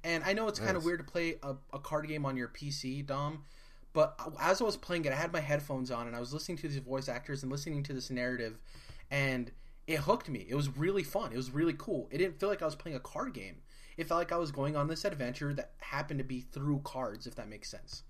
And 0.05 0.23
I 0.25 0.35
know 0.35 0.47
it's 0.49 0.61
kind 0.61 0.77
of 0.77 0.85
weird 0.85 0.99
to 1.01 1.11
play 1.11 1.37
a, 1.43 1.55
a 1.73 1.79
card 1.79 2.07
game 2.09 2.27
on 2.27 2.37
your 2.37 2.49
PC, 2.49 3.07
Dom. 3.07 3.45
But 3.97 4.21
as 4.39 4.61
I 4.61 4.65
was 4.65 4.77
playing 4.77 5.07
it, 5.07 5.13
I 5.15 5.17
had 5.17 5.33
my 5.33 5.41
headphones 5.41 5.91
on 5.91 6.07
and 6.07 6.15
I 6.15 6.21
was 6.21 6.35
listening 6.35 6.59
to 6.59 6.69
these 6.69 6.77
voice 6.77 7.09
actors 7.09 7.43
and 7.43 7.51
listening 7.51 7.83
to 7.85 7.95
this 7.95 8.11
narrative, 8.11 8.59
and 9.11 9.51
it 9.87 10.01
hooked 10.01 10.29
me. 10.29 10.45
It 10.47 10.55
was 10.55 10.77
really 10.77 11.03
fun. 11.03 11.33
It 11.33 11.37
was 11.39 11.51
really 11.51 11.73
cool. 11.79 12.07
It 12.11 12.19
didn't 12.19 12.39
feel 12.39 12.51
like 12.51 12.61
I 12.61 12.67
was 12.67 12.75
playing 12.75 12.99
a 12.99 13.01
card 13.01 13.33
game. 13.33 13.63
It 13.97 14.07
felt 14.07 14.19
like 14.19 14.33
I 14.33 14.37
was 14.37 14.53
going 14.53 14.77
on 14.77 14.87
this 14.87 15.07
adventure 15.07 15.55
that 15.55 15.71
happened 15.79 16.19
to 16.19 16.25
be 16.25 16.43
through 16.43 16.83
cards, 16.85 17.27
if 17.27 17.37
that 17.37 17.49
makes 17.49 17.71
sense. 17.71 18.03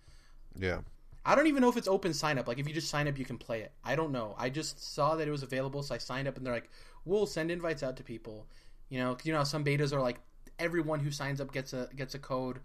yeah. 0.59 0.81
I 1.25 1.37
don't 1.37 1.47
even 1.47 1.61
know 1.61 1.69
if 1.69 1.77
it's 1.77 1.87
open 1.87 2.13
sign 2.13 2.37
up. 2.37 2.49
Like 2.49 2.59
if 2.59 2.67
you 2.67 2.75
just 2.75 2.91
sign 2.91 3.07
up, 3.07 3.17
you 3.17 3.25
can 3.25 3.39
play 3.39 3.61
it. 3.61 3.71
I 3.85 3.95
don't 3.95 4.11
know. 4.11 4.35
I 4.37 4.51
just 4.51 4.93
saw 4.93 5.15
that 5.15 5.29
it 5.29 5.31
was 5.31 5.45
available, 5.45 5.85
so 5.85 5.95
I 5.95 5.99
signed 5.99 6.27
up, 6.27 6.37
and 6.37 6.45
they're 6.45 6.55
like, 6.55 6.69
"We'll 7.05 7.27
send 7.27 7.53
invites 7.53 7.85
out 7.85 7.97
to 7.99 8.03
people." 8.03 8.49
You 8.89 8.99
know, 8.99 9.17
you 9.23 9.33
know, 9.33 9.45
some 9.45 9.65
betas 9.65 9.93
are 9.93 10.01
like 10.01 10.19
everyone 10.59 10.99
who 10.99 11.13
signs 11.13 11.41
up 11.41 11.53
gets 11.53 11.73
a 11.73 11.89
gets 11.95 12.17
a 12.17 12.19
code. 12.19 12.59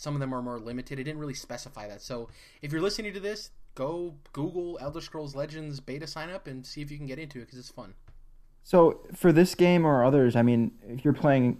Some 0.00 0.14
of 0.14 0.20
them 0.20 0.32
are 0.34 0.40
more 0.40 0.58
limited. 0.58 0.98
It 0.98 1.04
didn't 1.04 1.20
really 1.20 1.34
specify 1.34 1.86
that. 1.86 2.00
So 2.00 2.30
if 2.62 2.72
you're 2.72 2.80
listening 2.80 3.12
to 3.12 3.20
this, 3.20 3.50
go 3.74 4.14
Google 4.32 4.78
Elder 4.80 5.02
Scrolls 5.02 5.34
Legends 5.36 5.78
beta 5.78 6.06
sign 6.06 6.30
up 6.30 6.46
and 6.46 6.64
see 6.64 6.80
if 6.80 6.90
you 6.90 6.96
can 6.96 7.06
get 7.06 7.18
into 7.18 7.38
it 7.38 7.42
because 7.42 7.58
it's 7.58 7.70
fun. 7.70 7.92
So 8.64 9.00
for 9.14 9.30
this 9.30 9.54
game 9.54 9.84
or 9.84 10.02
others, 10.02 10.36
I 10.36 10.42
mean, 10.42 10.72
if 10.88 11.04
you're 11.04 11.12
playing, 11.12 11.58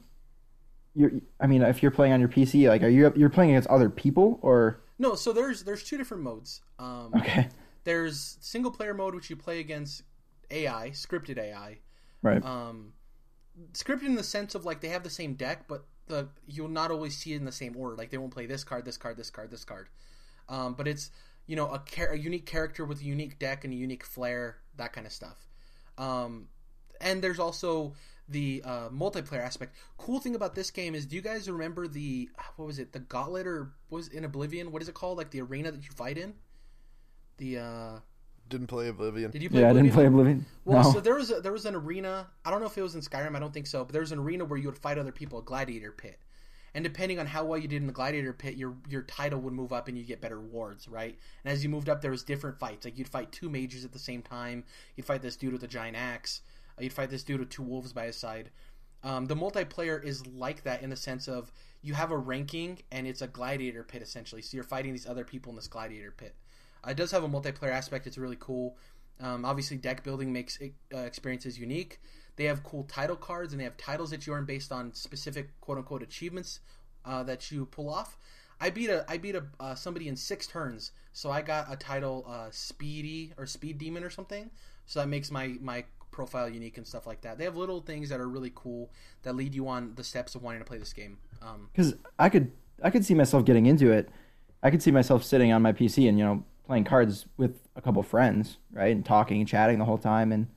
you're, 0.95 1.13
I 1.39 1.47
mean, 1.47 1.61
if 1.61 1.83
you're 1.83 1.91
playing 1.91 2.15
on 2.15 2.21
your 2.21 2.31
PC, 2.31 2.67
like, 2.67 2.83
are 2.83 2.89
you 2.89 3.13
you're 3.15 3.29
playing 3.29 3.51
against 3.51 3.69
other 3.69 3.91
people 3.91 4.39
or 4.41 4.81
No, 4.99 5.15
so 5.17 5.35
there's 5.35 5.63
there's 5.65 5.85
two 5.85 5.99
different 5.99 6.23
modes. 6.23 6.63
Um, 6.79 7.13
okay, 7.17 7.49
There's 7.85 8.39
single 8.41 8.71
player 8.71 8.95
mode 8.95 9.15
which 9.15 9.29
you 9.29 9.37
play 9.37 9.61
against 9.61 10.03
AI, 10.51 10.91
scripted 10.95 11.37
AI. 11.39 11.79
right? 12.23 12.43
um, 12.43 12.95
scripted 13.75 14.07
in 14.07 14.15
the 14.15 14.23
sense 14.23 14.55
of 14.55 14.65
like 14.65 14.81
they 14.81 14.89
have 14.89 15.03
the 15.03 15.11
same 15.11 15.35
deck, 15.35 15.69
but 15.69 15.85
the 16.11 16.29
you'll 16.47 16.69
not 16.69 16.91
always 16.91 17.17
see 17.17 17.33
it 17.33 17.37
in 17.37 17.45
the 17.45 17.53
same 17.53 17.77
order. 17.77 17.97
Like 17.97 18.11
they 18.11 18.19
won't 18.19 18.33
play 18.33 18.47
this 18.47 18.65
card, 18.65 18.85
this 18.85 18.97
card, 18.97 19.17
this 19.17 19.31
card, 19.31 19.51
this 19.51 19.65
card. 19.65 19.89
Um, 20.49 20.75
but 20.75 20.87
it's 20.87 21.11
you 21.47 21.57
know 21.57 21.67
a, 21.73 21.83
char- 21.87 22.11
a 22.13 22.19
unique 22.19 22.47
character 22.47 22.85
with 22.85 23.01
a 23.01 23.05
unique 23.05 23.39
deck 23.39 23.65
and 23.65 23.73
a 23.73 23.77
unique 23.77 24.05
flair, 24.05 24.59
that 24.77 24.93
kind 24.93 25.07
of 25.07 25.13
stuff. 25.13 25.49
Um, 25.97 26.49
and 27.01 27.23
there's 27.23 27.39
also 27.39 27.95
the 28.29 28.63
uh, 28.65 28.89
multiplayer 28.91 29.45
aspect. 29.45 29.75
Cool 29.99 30.21
thing 30.21 30.35
about 30.35 30.55
this 30.55 30.71
game 30.71 30.95
is, 30.95 31.07
do 31.07 31.17
you 31.17 31.23
guys 31.23 31.51
remember 31.51 31.89
the 31.89 32.29
what 32.57 32.67
was 32.67 32.79
it, 32.79 32.93
the 32.93 33.01
Gauntlet 33.01 33.47
or 33.47 33.73
was 33.89 34.09
in 34.09 34.25
Oblivion? 34.25 34.71
What 34.71 34.83
is 34.83 34.89
it 34.89 34.95
called? 34.95 35.19
Like 35.19 35.31
the 35.31 35.41
arena 35.41 35.73
that 35.73 35.83
you 35.83 35.91
fight 35.95 36.19
in. 36.19 36.35
The 37.39 37.59
uh, 37.59 37.99
Didn't 38.51 38.67
play 38.67 38.89
Oblivion. 38.89 39.31
did 39.31 39.43
you 39.43 39.49
play? 39.49 39.63
yeah, 39.63 39.71
I 39.71 39.73
didn't 39.73 39.93
play 39.93 40.07
Oblivion. 40.07 40.45
Well, 40.65 40.83
no. 40.83 40.93
so 40.93 41.01
there 41.01 41.15
was 41.15 41.31
a, 41.31 41.41
there 41.41 41.53
was 41.53 41.65
an 41.65 41.75
arena. 41.75 42.27
I 42.45 42.51
don't 42.51 42.61
know 42.61 42.67
if 42.67 42.77
it 42.77 42.83
was 42.83 42.95
in 42.95 43.01
Skyrim. 43.01 43.35
I 43.35 43.39
don't 43.39 43.55
think 43.55 43.67
so. 43.67 43.85
But 43.85 43.93
there 43.93 44.03
was 44.03 44.13
an 44.13 44.19
arena 44.19 44.45
where 44.45 44.59
you 44.59 44.67
would 44.67 44.79
fight 44.79 44.99
other 44.99 45.13
people, 45.13 45.39
a 45.39 45.43
gladiator 45.43 45.93
pit. 45.93 46.19
And 46.75 46.85
depending 46.85 47.19
on 47.19 47.27
how 47.27 47.45
well 47.45 47.59
you 47.59 47.67
did 47.67 47.81
in 47.81 47.87
the 47.87 47.93
gladiator 47.93 48.33
pit, 48.33 48.57
your 48.57 48.75
your 48.89 49.03
title 49.03 49.41
would 49.41 49.53
move 49.53 49.73
up 49.73 49.89
and 49.89 49.97
you 49.97 50.05
get 50.05 50.21
better 50.21 50.39
rewards, 50.39 50.89
right? 50.89 51.19
And 51.45 51.53
as 51.53 51.63
you 51.65 51.71
moved 51.71 51.89
up, 51.89 52.01
there 52.01 52.11
was 52.11 52.23
different 52.23 52.59
fights. 52.59 52.85
Like 52.85 52.99
you'd 52.99 53.09
fight 53.09 53.33
two 53.33 53.49
mages 53.49 53.85
at 53.85 53.93
the 53.93 53.99
same 53.99 54.23
time. 54.23 54.65
You'd 54.97 55.07
fight 55.07 55.23
this 55.23 55.37
dude 55.37 55.53
with 55.53 55.63
a 55.65 55.69
giant 55.69 55.97
axe. 55.97 56.43
Uh, 56.79 56.83
You'd 56.83 56.93
fight 56.93 57.11
this 57.11 57.23
dude 57.25 57.41
with 57.41 57.51
two 57.51 57.63
wolves 57.63 57.93
by 57.93 58.07
his 58.07 58.17
side. 58.17 58.51
Um, 59.03 59.27
the 59.27 59.35
multiplayer 59.37 60.03
is 60.03 60.27
like 60.27 60.63
that 60.65 60.83
in 60.83 60.91
the 60.91 60.97
sense 60.97 61.27
of 61.27 61.51
you 61.83 61.95
have 61.95 62.11
a 62.11 62.19
ranking 62.19 62.79
and 62.93 63.07
it's 63.07 63.23
a 63.23 63.27
gladiator 63.27 63.83
pit 63.83 64.03
essentially. 64.03 64.43
So 64.43 64.57
you're 64.57 64.65
fighting 64.65 64.93
these 64.93 65.07
other 65.07 65.25
people 65.25 65.51
in 65.51 65.57
this 65.57 65.69
gladiator 65.69 66.11
pit. 66.11 66.35
It 66.87 66.97
does 66.97 67.11
have 67.11 67.25
a 67.25 67.29
multiplayer 67.29 67.71
aspect. 67.71 68.07
It's 68.07 68.19
really 68.19 68.39
cool. 68.39 68.77
Um, 69.21 69.45
obviously, 69.45 69.77
deck 69.77 70.03
building 70.03 70.33
makes 70.33 70.59
uh, 70.63 70.99
experiences 70.99 71.59
unique. 71.59 72.01
They 72.37 72.45
have 72.45 72.63
cool 72.65 72.85
title 72.85 73.17
cards, 73.17 73.53
and 73.53 73.61
they 73.61 73.65
have 73.65 73.77
titles 73.77 74.11
that 74.11 74.27
you 74.27 74.33
earn 74.33 74.47
based 74.47 74.73
on 74.73 74.95
specific 74.95 75.61
quote 75.61 75.79
unquote 75.79 76.03
achievements 76.03 76.61
uh, 77.05 77.23
that 77.25 77.51
you 77.51 77.67
pull 77.67 77.91
off. 77.91 78.17
I 78.61 78.71
beat 78.71 78.91
a 78.91 79.05
I 79.09 79.19
beat 79.19 79.35
a 79.35 79.45
uh, 79.59 79.75
somebody 79.75 80.09
in 80.09 80.17
six 80.17 80.47
turns, 80.47 80.93
so 81.13 81.31
I 81.31 81.43
got 81.43 81.73
a 81.73 81.77
title 81.77 82.25
uh, 82.29 82.49
Speedy 82.51 83.33
or 83.37 83.47
Speed 83.47 83.79
Demon 83.79 84.05
or 84.05 84.11
something. 84.11 84.51
So 84.87 85.01
that 85.01 85.09
makes 85.09 85.31
my 85.31 85.57
my 85.61 85.85
profile 86.11 86.49
unique 86.49 86.77
and 86.77 86.87
stuff 86.87 87.07
like 87.07 87.23
that. 87.23 87.39
They 87.39 87.45
have 87.45 87.57
little 87.57 87.81
things 87.81 88.09
that 88.09 88.21
are 88.21 88.29
really 88.29 88.53
cool 88.55 88.91
that 89.23 89.35
lead 89.35 89.55
you 89.55 89.69
on 89.69 89.95
the 89.95 90.05
steps 90.05 90.35
of 90.35 90.43
wanting 90.43 90.61
to 90.61 90.65
play 90.65 90.79
this 90.79 90.93
game. 90.93 91.19
Um, 91.41 91.69
because 91.73 91.95
I 92.19 92.29
could 92.29 92.53
I 92.83 92.91
could 92.91 93.05
see 93.05 93.15
myself 93.15 93.45
getting 93.45 93.67
into 93.67 93.91
it. 93.93 94.09
I 94.63 94.71
could 94.71 94.83
see 94.83 94.91
myself 94.91 95.25
sitting 95.25 95.53
on 95.53 95.63
my 95.63 95.73
PC 95.73 96.09
and 96.09 96.19
you 96.19 96.25
know 96.25 96.45
playing 96.71 96.85
cards 96.85 97.27
with 97.37 97.69
a 97.77 97.83
couple 97.83 98.03
friends, 98.03 98.59
right, 98.73 98.95
and 98.95 99.05
talking 99.05 99.41
and 99.41 99.49
chatting 99.49 99.79
the 99.79 99.85
whole 99.85 99.99
time. 99.99 100.33
And 100.33 100.49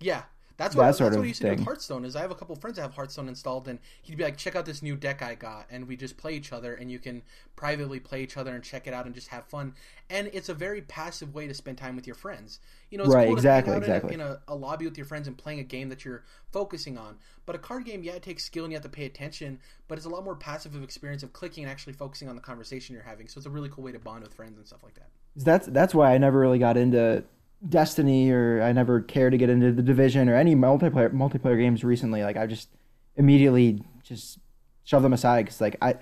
Yeah, 0.00 0.24
that's 0.56 0.76
That 0.76 0.76
what 0.76 0.94
sort 0.94 1.12
that's 1.12 1.16
of 1.16 1.18
what 1.18 1.24
I 1.24 1.28
used 1.28 1.40
to 1.40 1.44
do 1.44 1.50
with. 1.50 1.60
Hearthstone. 1.60 2.04
Is 2.04 2.14
I 2.16 2.20
have 2.20 2.30
a 2.30 2.34
couple 2.34 2.54
friends 2.56 2.76
that 2.76 2.82
have 2.82 2.94
Hearthstone 2.94 3.28
installed, 3.28 3.66
and 3.68 3.78
he'd 4.02 4.16
be 4.16 4.24
like, 4.24 4.36
"Check 4.36 4.54
out 4.56 4.66
this 4.66 4.82
new 4.82 4.96
deck 4.96 5.22
I 5.22 5.34
got," 5.34 5.66
and 5.70 5.88
we 5.88 5.96
just 5.96 6.16
play 6.16 6.34
each 6.34 6.52
other, 6.52 6.74
and 6.74 6.90
you 6.90 6.98
can 6.98 7.22
privately 7.56 8.00
play 8.00 8.22
each 8.22 8.36
other 8.36 8.54
and 8.54 8.62
check 8.62 8.86
it 8.86 8.94
out 8.94 9.06
and 9.06 9.14
just 9.14 9.28
have 9.28 9.46
fun. 9.46 9.74
And 10.10 10.28
it's 10.32 10.48
a 10.48 10.54
very 10.54 10.82
passive 10.82 11.34
way 11.34 11.46
to 11.48 11.54
spend 11.54 11.78
time 11.78 11.96
with 11.96 12.06
your 12.06 12.16
friends. 12.16 12.60
You 12.90 12.98
know, 12.98 13.04
it's 13.04 13.14
Right, 13.14 13.28
cool 13.28 13.36
exactly, 13.38 13.76
exactly. 13.76 14.14
in, 14.14 14.20
a, 14.20 14.24
in 14.24 14.30
a, 14.32 14.40
a 14.48 14.54
lobby 14.54 14.84
with 14.84 14.96
your 14.96 15.06
friends 15.06 15.26
and 15.26 15.36
playing 15.38 15.60
a 15.60 15.64
game 15.64 15.88
that 15.88 16.04
you're 16.04 16.24
focusing 16.52 16.98
on. 16.98 17.18
But 17.46 17.56
a 17.56 17.58
card 17.58 17.84
game, 17.84 18.02
yeah, 18.04 18.12
it 18.12 18.22
takes 18.22 18.44
skill 18.44 18.64
and 18.64 18.72
you 18.72 18.76
have 18.76 18.82
to 18.84 18.88
pay 18.88 19.06
attention, 19.06 19.58
but 19.88 19.98
it's 19.98 20.06
a 20.06 20.10
lot 20.10 20.24
more 20.24 20.36
passive 20.36 20.74
of 20.74 20.82
experience 20.82 21.22
of 21.22 21.32
clicking 21.32 21.64
and 21.64 21.70
actually 21.70 21.94
focusing 21.94 22.28
on 22.28 22.36
the 22.36 22.42
conversation 22.42 22.94
you're 22.94 23.04
having. 23.04 23.28
So 23.28 23.38
it's 23.38 23.46
a 23.46 23.50
really 23.50 23.68
cool 23.70 23.84
way 23.84 23.92
to 23.92 23.98
bond 23.98 24.22
with 24.22 24.34
friends 24.34 24.56
and 24.58 24.66
stuff 24.66 24.82
like 24.84 24.94
that. 24.94 25.10
That's 25.36 25.66
that's 25.68 25.94
why 25.94 26.14
I 26.14 26.18
never 26.18 26.38
really 26.38 26.58
got 26.58 26.76
into 26.76 27.24
Destiny 27.68 28.30
or 28.30 28.62
I 28.62 28.72
never 28.72 29.00
cared 29.00 29.32
to 29.32 29.38
get 29.38 29.50
into 29.50 29.72
the 29.72 29.82
Division 29.82 30.28
or 30.28 30.36
any 30.36 30.54
multiplayer 30.54 31.12
multiplayer 31.12 31.58
games 31.58 31.82
recently. 31.82 32.22
Like 32.22 32.36
I 32.36 32.46
just 32.46 32.68
immediately 33.16 33.82
just 34.02 34.38
shove 34.84 35.02
them 35.02 35.12
aside 35.12 35.46
because 35.46 35.60
like 35.60 35.76
I, 35.82 35.94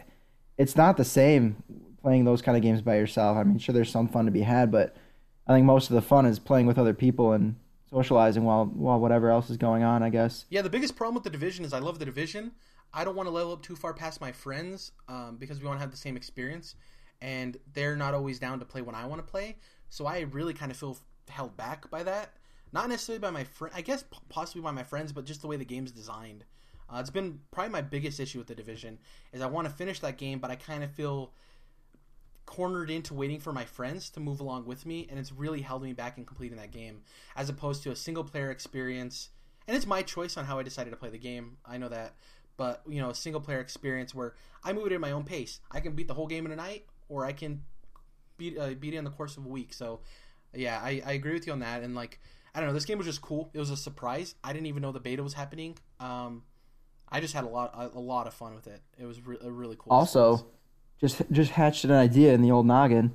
it's 0.58 0.76
not 0.76 0.96
the 0.96 1.04
same 1.04 1.62
playing 2.02 2.24
those 2.24 2.42
kind 2.42 2.56
of 2.56 2.62
games 2.62 2.82
by 2.82 2.96
yourself. 2.96 3.36
I 3.36 3.44
mean, 3.44 3.58
sure, 3.58 3.72
there's 3.72 3.90
some 3.90 4.08
fun 4.08 4.24
to 4.26 4.30
be 4.30 4.42
had, 4.42 4.70
but 4.70 4.96
I 5.46 5.54
think 5.54 5.64
most 5.64 5.88
of 5.88 5.94
the 5.94 6.02
fun 6.02 6.26
is 6.26 6.38
playing 6.38 6.66
with 6.66 6.78
other 6.78 6.94
people 6.94 7.32
and 7.32 7.56
socializing 7.90 8.44
while 8.44 8.66
while 8.66 8.98
whatever 8.98 9.30
else 9.30 9.48
is 9.48 9.56
going 9.56 9.82
on. 9.82 10.02
I 10.02 10.10
guess. 10.10 10.46
Yeah, 10.50 10.62
the 10.62 10.70
biggest 10.70 10.96
problem 10.96 11.14
with 11.14 11.24
the 11.24 11.30
division 11.30 11.64
is 11.64 11.72
I 11.72 11.78
love 11.78 11.98
the 11.98 12.04
division. 12.04 12.52
I 12.94 13.04
don't 13.04 13.16
want 13.16 13.26
to 13.26 13.30
level 13.30 13.52
up 13.52 13.62
too 13.62 13.76
far 13.76 13.94
past 13.94 14.20
my 14.20 14.32
friends 14.32 14.92
um, 15.08 15.36
because 15.38 15.60
we 15.60 15.66
want 15.66 15.78
to 15.78 15.80
have 15.80 15.90
the 15.90 15.96
same 15.96 16.16
experience, 16.16 16.74
and 17.22 17.56
they're 17.72 17.96
not 17.96 18.12
always 18.12 18.38
down 18.38 18.58
to 18.58 18.64
play 18.64 18.82
when 18.82 18.96
I 18.96 19.06
want 19.06 19.24
to 19.24 19.30
play. 19.30 19.56
So 19.88 20.06
I 20.06 20.20
really 20.20 20.52
kind 20.52 20.70
of 20.70 20.76
feel 20.76 20.98
held 21.28 21.56
back 21.56 21.88
by 21.88 22.02
that. 22.02 22.34
Not 22.72 22.88
necessarily 22.88 23.20
by 23.20 23.30
my 23.30 23.44
friend, 23.44 23.72
I 23.74 23.80
guess 23.80 24.04
possibly 24.28 24.60
by 24.62 24.72
my 24.72 24.82
friends, 24.82 25.12
but 25.12 25.24
just 25.24 25.40
the 25.40 25.46
way 25.46 25.56
the 25.56 25.64
game's 25.64 25.92
designed. 25.92 26.44
Uh, 26.92 26.98
it's 26.98 27.10
been 27.10 27.38
probably 27.50 27.70
my 27.70 27.80
biggest 27.80 28.18
issue 28.18 28.38
with 28.38 28.48
the 28.48 28.54
division 28.54 28.98
is 29.32 29.40
I 29.40 29.46
want 29.46 29.68
to 29.68 29.72
finish 29.72 30.00
that 30.00 30.18
game, 30.18 30.40
but 30.40 30.50
I 30.50 30.56
kind 30.56 30.82
of 30.82 30.90
feel 30.90 31.32
cornered 32.44 32.90
into 32.90 33.14
waiting 33.14 33.38
for 33.38 33.52
my 33.52 33.64
friends 33.64 34.10
to 34.10 34.20
move 34.20 34.40
along 34.40 34.66
with 34.66 34.84
me, 34.84 35.06
and 35.08 35.18
it's 35.18 35.32
really 35.32 35.62
held 35.62 35.82
me 35.82 35.92
back 35.92 36.18
in 36.18 36.24
completing 36.24 36.58
that 36.58 36.70
game, 36.70 37.02
as 37.36 37.48
opposed 37.48 37.82
to 37.84 37.90
a 37.90 37.96
single 37.96 38.24
player 38.24 38.50
experience. 38.50 39.30
And 39.68 39.76
it's 39.76 39.86
my 39.86 40.02
choice 40.02 40.36
on 40.36 40.44
how 40.44 40.58
I 40.58 40.62
decided 40.62 40.90
to 40.90 40.96
play 40.96 41.08
the 41.08 41.18
game. 41.18 41.58
I 41.64 41.78
know 41.78 41.88
that, 41.88 42.14
but 42.56 42.82
you 42.88 43.00
know, 43.00 43.10
a 43.10 43.14
single 43.14 43.40
player 43.40 43.60
experience 43.60 44.14
where 44.14 44.34
I 44.64 44.72
move 44.72 44.86
it 44.86 44.92
at 44.92 45.00
my 45.00 45.12
own 45.12 45.24
pace. 45.24 45.60
I 45.70 45.80
can 45.80 45.92
beat 45.92 46.08
the 46.08 46.14
whole 46.14 46.26
game 46.26 46.44
in 46.46 46.52
a 46.52 46.56
night, 46.56 46.84
or 47.12 47.26
I 47.26 47.32
can 47.32 47.62
beat 48.38 48.58
uh, 48.58 48.70
beat 48.80 48.94
it 48.94 48.96
in 48.96 49.04
the 49.04 49.10
course 49.10 49.36
of 49.36 49.44
a 49.44 49.48
week. 49.48 49.74
So, 49.74 50.00
yeah, 50.54 50.80
I, 50.82 51.02
I 51.04 51.12
agree 51.12 51.34
with 51.34 51.46
you 51.46 51.52
on 51.52 51.60
that. 51.60 51.82
And 51.82 51.94
like, 51.94 52.18
I 52.54 52.60
don't 52.60 52.68
know, 52.68 52.74
this 52.74 52.86
game 52.86 52.98
was 52.98 53.06
just 53.06 53.20
cool. 53.20 53.50
It 53.52 53.58
was 53.58 53.70
a 53.70 53.76
surprise. 53.76 54.34
I 54.42 54.52
didn't 54.52 54.66
even 54.66 54.82
know 54.82 54.92
the 54.92 55.00
beta 55.00 55.22
was 55.22 55.34
happening. 55.34 55.76
Um, 56.00 56.42
I 57.10 57.20
just 57.20 57.34
had 57.34 57.44
a 57.44 57.48
lot 57.48 57.72
a, 57.76 57.98
a 57.98 58.00
lot 58.00 58.26
of 58.26 58.32
fun 58.34 58.54
with 58.54 58.66
it. 58.66 58.80
It 58.98 59.04
was 59.04 59.24
re- 59.24 59.36
a 59.42 59.50
really 59.50 59.76
cool. 59.78 59.92
Also, 59.92 60.32
experience. 61.00 61.16
just 61.18 61.32
just 61.32 61.50
hatched 61.52 61.84
an 61.84 61.92
idea 61.92 62.32
in 62.32 62.40
the 62.40 62.50
old 62.50 62.66
noggin. 62.66 63.12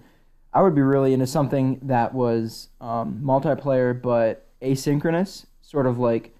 I 0.53 0.61
would 0.61 0.75
be 0.75 0.81
really 0.81 1.13
into 1.13 1.27
something 1.27 1.79
that 1.83 2.13
was 2.13 2.69
um, 2.79 3.21
multiplayer 3.23 3.99
but 3.99 4.47
asynchronous, 4.61 5.45
sort 5.61 5.85
of 5.87 5.97
like 5.99 6.33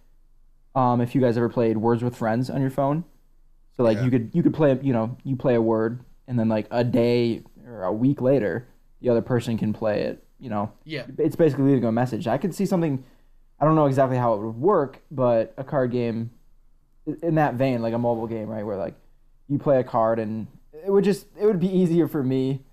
um, 0.76 1.02
if 1.02 1.14
you 1.16 1.22
guys 1.22 1.38
ever 1.38 1.50
played 1.50 1.78
Words 1.78 2.04
with 2.04 2.16
Friends 2.16 2.50
on 2.50 2.62
your 2.62 2.70
phone. 2.70 3.04
So 3.76 3.84
like 3.84 3.98
Yeah. 3.98 4.06
you 4.06 4.12
could 4.12 4.30
you 4.34 4.44
could 4.44 4.54
play 4.54 4.80
you 4.82 4.94
know 4.94 5.18
you 5.24 5.36
play 5.36 5.56
a 5.56 5.62
word 5.62 6.00
and 6.28 6.38
then 6.38 6.50
like 6.50 6.68
a 6.72 6.84
day 6.84 7.44
or 7.66 7.84
a 7.84 7.92
week 7.94 8.22
later 8.22 8.68
the 9.02 9.10
other 9.10 9.22
person 9.22 9.58
can 9.58 9.74
play 9.74 10.02
it. 10.02 10.24
You 10.40 10.50
know, 10.50 10.72
yeah, 10.84 11.06
it's 11.18 11.36
basically 11.36 11.66
leaving 11.66 11.86
a 11.86 11.92
message. 11.92 12.28
I 12.28 12.38
could 12.38 12.54
see 12.54 12.66
something. 12.66 13.04
I 13.60 13.66
don't 13.66 13.76
know 13.76 13.88
exactly 13.88 14.18
how 14.18 14.34
it 14.36 14.40
would 14.42 14.56
work, 14.56 15.02
but 15.10 15.54
a 15.58 15.64
card 15.64 15.92
game 15.92 16.30
in 17.24 17.36
that 17.36 17.56
vein, 17.56 17.82
like 17.82 17.94
a 17.94 17.98
mobile 17.98 18.28
game, 18.28 18.48
right, 18.48 18.64
where 18.64 18.76
like 18.78 18.94
you 19.48 19.58
play 19.58 19.80
a 19.80 19.84
card 19.84 20.20
and 20.20 20.46
it 20.86 20.92
would 20.92 21.04
just 21.04 21.26
it 21.40 21.46
would 21.46 21.60
be 21.60 21.68
easier 21.68 22.08
for 22.08 22.22
me 22.22 22.64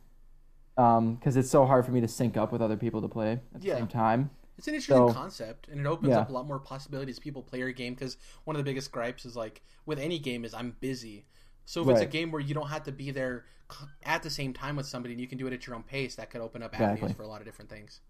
um, 0.77 1.15
because 1.15 1.37
it's 1.37 1.51
so 1.51 1.65
hard 1.65 1.87
for 1.87 1.93
me 1.93 2.01
to 2.01 2.09
sync 2.09 2.37
up 2.37 2.53
with 2.53 2.61
other 2.61 2.77
people 2.77 3.01
to 3.01 3.09
play 3.09 3.41
at 3.55 3.61
the 3.63 3.69
Yeah. 3.69 3.77
same 3.77 3.87
time. 3.87 4.31
It's 4.59 4.69
an 4.69 4.75
interesting 4.75 5.09
So- 5.09 5.13
concept, 5.15 5.69
and 5.69 5.81
it 5.81 5.87
opens 5.87 6.11
Yeah. 6.11 6.21
up 6.21 6.29
a 6.31 6.33
lot 6.33 6.47
more 6.47 6.59
possibilities. 6.59 7.19
People 7.19 7.43
play 7.43 7.59
your 7.61 7.73
game 7.73 7.95
because 7.95 8.17
one 8.45 8.57
of 8.57 8.59
the 8.59 8.65
biggest 8.69 8.93
gripes 8.93 9.25
is 9.25 9.37
like 9.37 9.63
with 9.87 9.99
any 9.99 10.19
game 10.19 10.45
is 10.45 10.53
I'm 10.55 10.77
busy. 10.81 11.27
So 11.67 11.83
if 11.83 11.89
it's 11.89 12.01
a 12.01 12.07
game 12.07 12.31
where 12.31 12.41
you 12.41 12.55
don't 12.55 12.69
have 12.69 12.85
to 12.85 12.93
be 12.93 13.11
there 13.11 13.45
at 14.03 14.23
the 14.23 14.31
same 14.31 14.53
time 14.53 14.77
with 14.77 14.87
somebody 14.87 15.15
and 15.15 15.21
you 15.21 15.27
can 15.27 15.39
do 15.39 15.47
it 15.47 15.53
at 15.53 15.67
your 15.67 15.77
own 15.77 15.83
pace, 15.83 16.15
that 16.17 16.31
could 16.31 16.41
open 16.41 16.63
up 16.63 16.75
avenues 16.75 16.99
Exactly. 16.99 17.15
for 17.15 17.23
a 17.23 17.27
lot 17.27 17.41
of 17.41 17.47
different 17.47 17.71
things. 17.71 18.01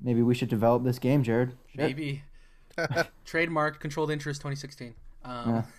Maybe 0.00 0.22
we 0.22 0.34
should 0.34 0.48
develop 0.48 0.82
this 0.82 0.98
game, 0.98 1.22
Jared. 1.22 1.52
Shit. 1.68 1.76
Maybe 1.76 2.24
trademark 3.24 3.80
controlled 3.80 4.10
interest 4.10 4.40
2016. 4.40 4.94
Um, 5.24 5.48
Yeah. 5.48 5.62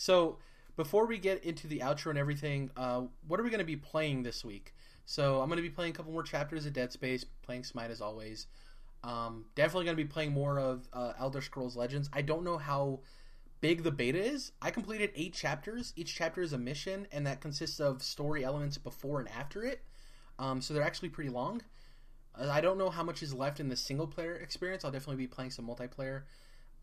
So 0.00 0.38
before 0.76 1.06
we 1.06 1.18
get 1.18 1.42
into 1.42 1.66
the 1.66 1.80
outro 1.80 2.10
and 2.10 2.18
everything, 2.18 2.70
uh, 2.76 3.02
what 3.26 3.40
are 3.40 3.42
we 3.42 3.50
going 3.50 3.58
to 3.58 3.64
be 3.64 3.74
playing 3.74 4.22
this 4.22 4.44
week? 4.44 4.72
So 5.06 5.40
I'm 5.40 5.48
going 5.48 5.56
to 5.56 5.62
be 5.62 5.70
playing 5.70 5.90
a 5.90 5.94
couple 5.96 6.12
more 6.12 6.22
chapters 6.22 6.66
of 6.66 6.72
Dead 6.72 6.92
Space, 6.92 7.24
playing 7.42 7.64
Smite 7.64 7.90
as 7.90 8.00
always. 8.00 8.46
Um, 9.02 9.46
definitely 9.56 9.86
going 9.86 9.96
to 9.96 10.02
be 10.04 10.08
playing 10.08 10.30
more 10.30 10.60
of 10.60 10.88
uh, 10.92 11.14
Elder 11.18 11.40
Scrolls 11.40 11.74
Legends. 11.76 12.08
I 12.12 12.22
don't 12.22 12.44
know 12.44 12.58
how 12.58 13.00
big 13.60 13.82
the 13.82 13.90
beta 13.90 14.18
is. 14.18 14.52
I 14.62 14.70
completed 14.70 15.10
eight 15.14 15.34
chapters. 15.34 15.92
Each 15.96 16.14
chapter 16.14 16.42
is 16.42 16.52
a 16.52 16.58
mission, 16.58 17.06
and 17.12 17.26
that 17.26 17.40
consists 17.40 17.80
of 17.80 18.02
story 18.02 18.44
elements 18.44 18.78
before 18.78 19.20
and 19.20 19.28
after 19.30 19.64
it. 19.64 19.82
Um, 20.38 20.60
so 20.60 20.72
they're 20.72 20.82
actually 20.82 21.08
pretty 21.08 21.30
long. 21.30 21.62
Uh, 22.38 22.48
I 22.50 22.60
don't 22.60 22.78
know 22.78 22.90
how 22.90 23.02
much 23.02 23.22
is 23.22 23.34
left 23.34 23.60
in 23.60 23.68
the 23.68 23.76
single 23.76 24.06
player 24.06 24.34
experience. 24.34 24.84
I'll 24.84 24.90
definitely 24.90 25.16
be 25.16 25.26
playing 25.26 25.50
some 25.50 25.66
multiplayer. 25.66 26.22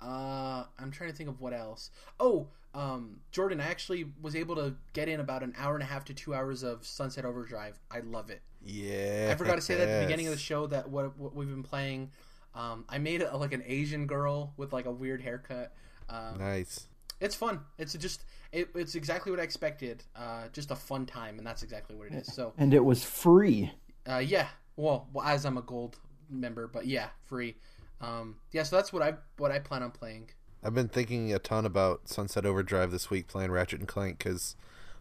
Uh, 0.02 0.66
I'm 0.78 0.92
trying 0.92 1.10
to 1.10 1.16
think 1.16 1.30
of 1.30 1.40
what 1.40 1.54
else. 1.54 1.90
Oh, 2.20 2.48
um, 2.74 3.22
Jordan, 3.32 3.62
I 3.62 3.68
actually 3.68 4.12
was 4.22 4.36
able 4.36 4.56
to 4.56 4.76
get 4.92 5.08
in 5.08 5.22
about 5.22 5.42
an 5.42 5.54
hour 5.58 5.76
and 5.76 5.84
a 5.84 5.86
half 5.86 6.04
to 6.06 6.14
two 6.14 6.34
hours 6.34 6.64
of 6.64 6.86
Sunset 6.86 7.24
Overdrive. 7.24 7.80
I 7.90 8.02
love 8.02 8.30
it. 8.30 8.42
Yeah. 8.62 9.30
I 9.32 9.36
forgot 9.36 9.56
to 9.56 9.62
say 9.62 9.76
that 9.76 9.88
at 9.88 10.00
the 10.02 10.06
beginning 10.06 10.28
of 10.28 10.34
the 10.34 10.40
show 10.40 10.68
that 10.68 10.90
what, 10.90 11.18
what 11.18 11.34
we've 11.34 11.48
been 11.48 11.64
playing. 11.64 12.12
Um, 12.54 12.86
I 12.90 12.98
made 12.98 13.22
a, 13.22 13.36
like 13.38 13.54
an 13.54 13.64
Asian 13.66 14.08
girl 14.08 14.54
with 14.58 14.74
like 14.74 14.86
a 14.86 14.92
weird 14.92 15.22
haircut. 15.22 15.74
Um, 16.10 16.38
Nice. 16.40 16.88
it's 17.20 17.36
fun. 17.36 17.62
It's 17.78 17.94
just 17.94 18.24
it, 18.52 18.70
it's 18.76 18.96
exactly 18.96 19.32
what 19.32 19.40
I 19.40 19.44
expected. 19.44 20.04
Uh, 20.16 20.44
just 20.54 20.72
a 20.72 20.76
fun 20.76 21.06
time, 21.06 21.38
and 21.38 21.46
that's 21.46 21.64
exactly 21.64 21.96
what 21.96 22.08
it 22.08 22.14
is. 22.14 22.34
So 22.34 22.54
And 22.58 22.74
it 22.74 22.84
was 22.84 23.04
free. 23.04 23.72
uh, 24.10 24.18
yeah, 24.18 24.48
well, 24.76 25.08
well, 25.14 25.26
as 25.26 25.46
I'm 25.46 25.58
a 25.58 25.62
gold 25.62 25.98
member, 26.30 26.68
but 26.68 26.86
yeah, 26.88 27.08
free. 27.26 27.56
Um, 28.02 28.36
yeah, 28.52 28.64
so 28.64 28.76
that's 28.76 28.92
what 28.94 29.02
I 29.02 29.14
what 29.38 29.52
I 29.52 29.60
plan 29.60 29.84
on 29.84 29.92
playing. 29.92 30.30
I've 30.64 30.74
been 30.74 30.90
thinking 30.90 31.32
a 31.34 31.40
ton 31.40 31.66
about 31.66 32.10
Sunset 32.10 32.46
Overdrive 32.46 32.92
this 32.92 33.10
week 33.10 33.28
playing 33.28 33.52
Ratchet 33.52 33.80
and 33.80 33.88
Clank 33.88 34.18
because 34.18 34.56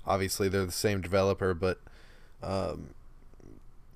obviously 0.06 0.48
they're 0.48 0.66
the 0.66 0.72
same 0.72 1.00
developer, 1.00 1.54
but 1.54 1.80
um, 2.42 2.90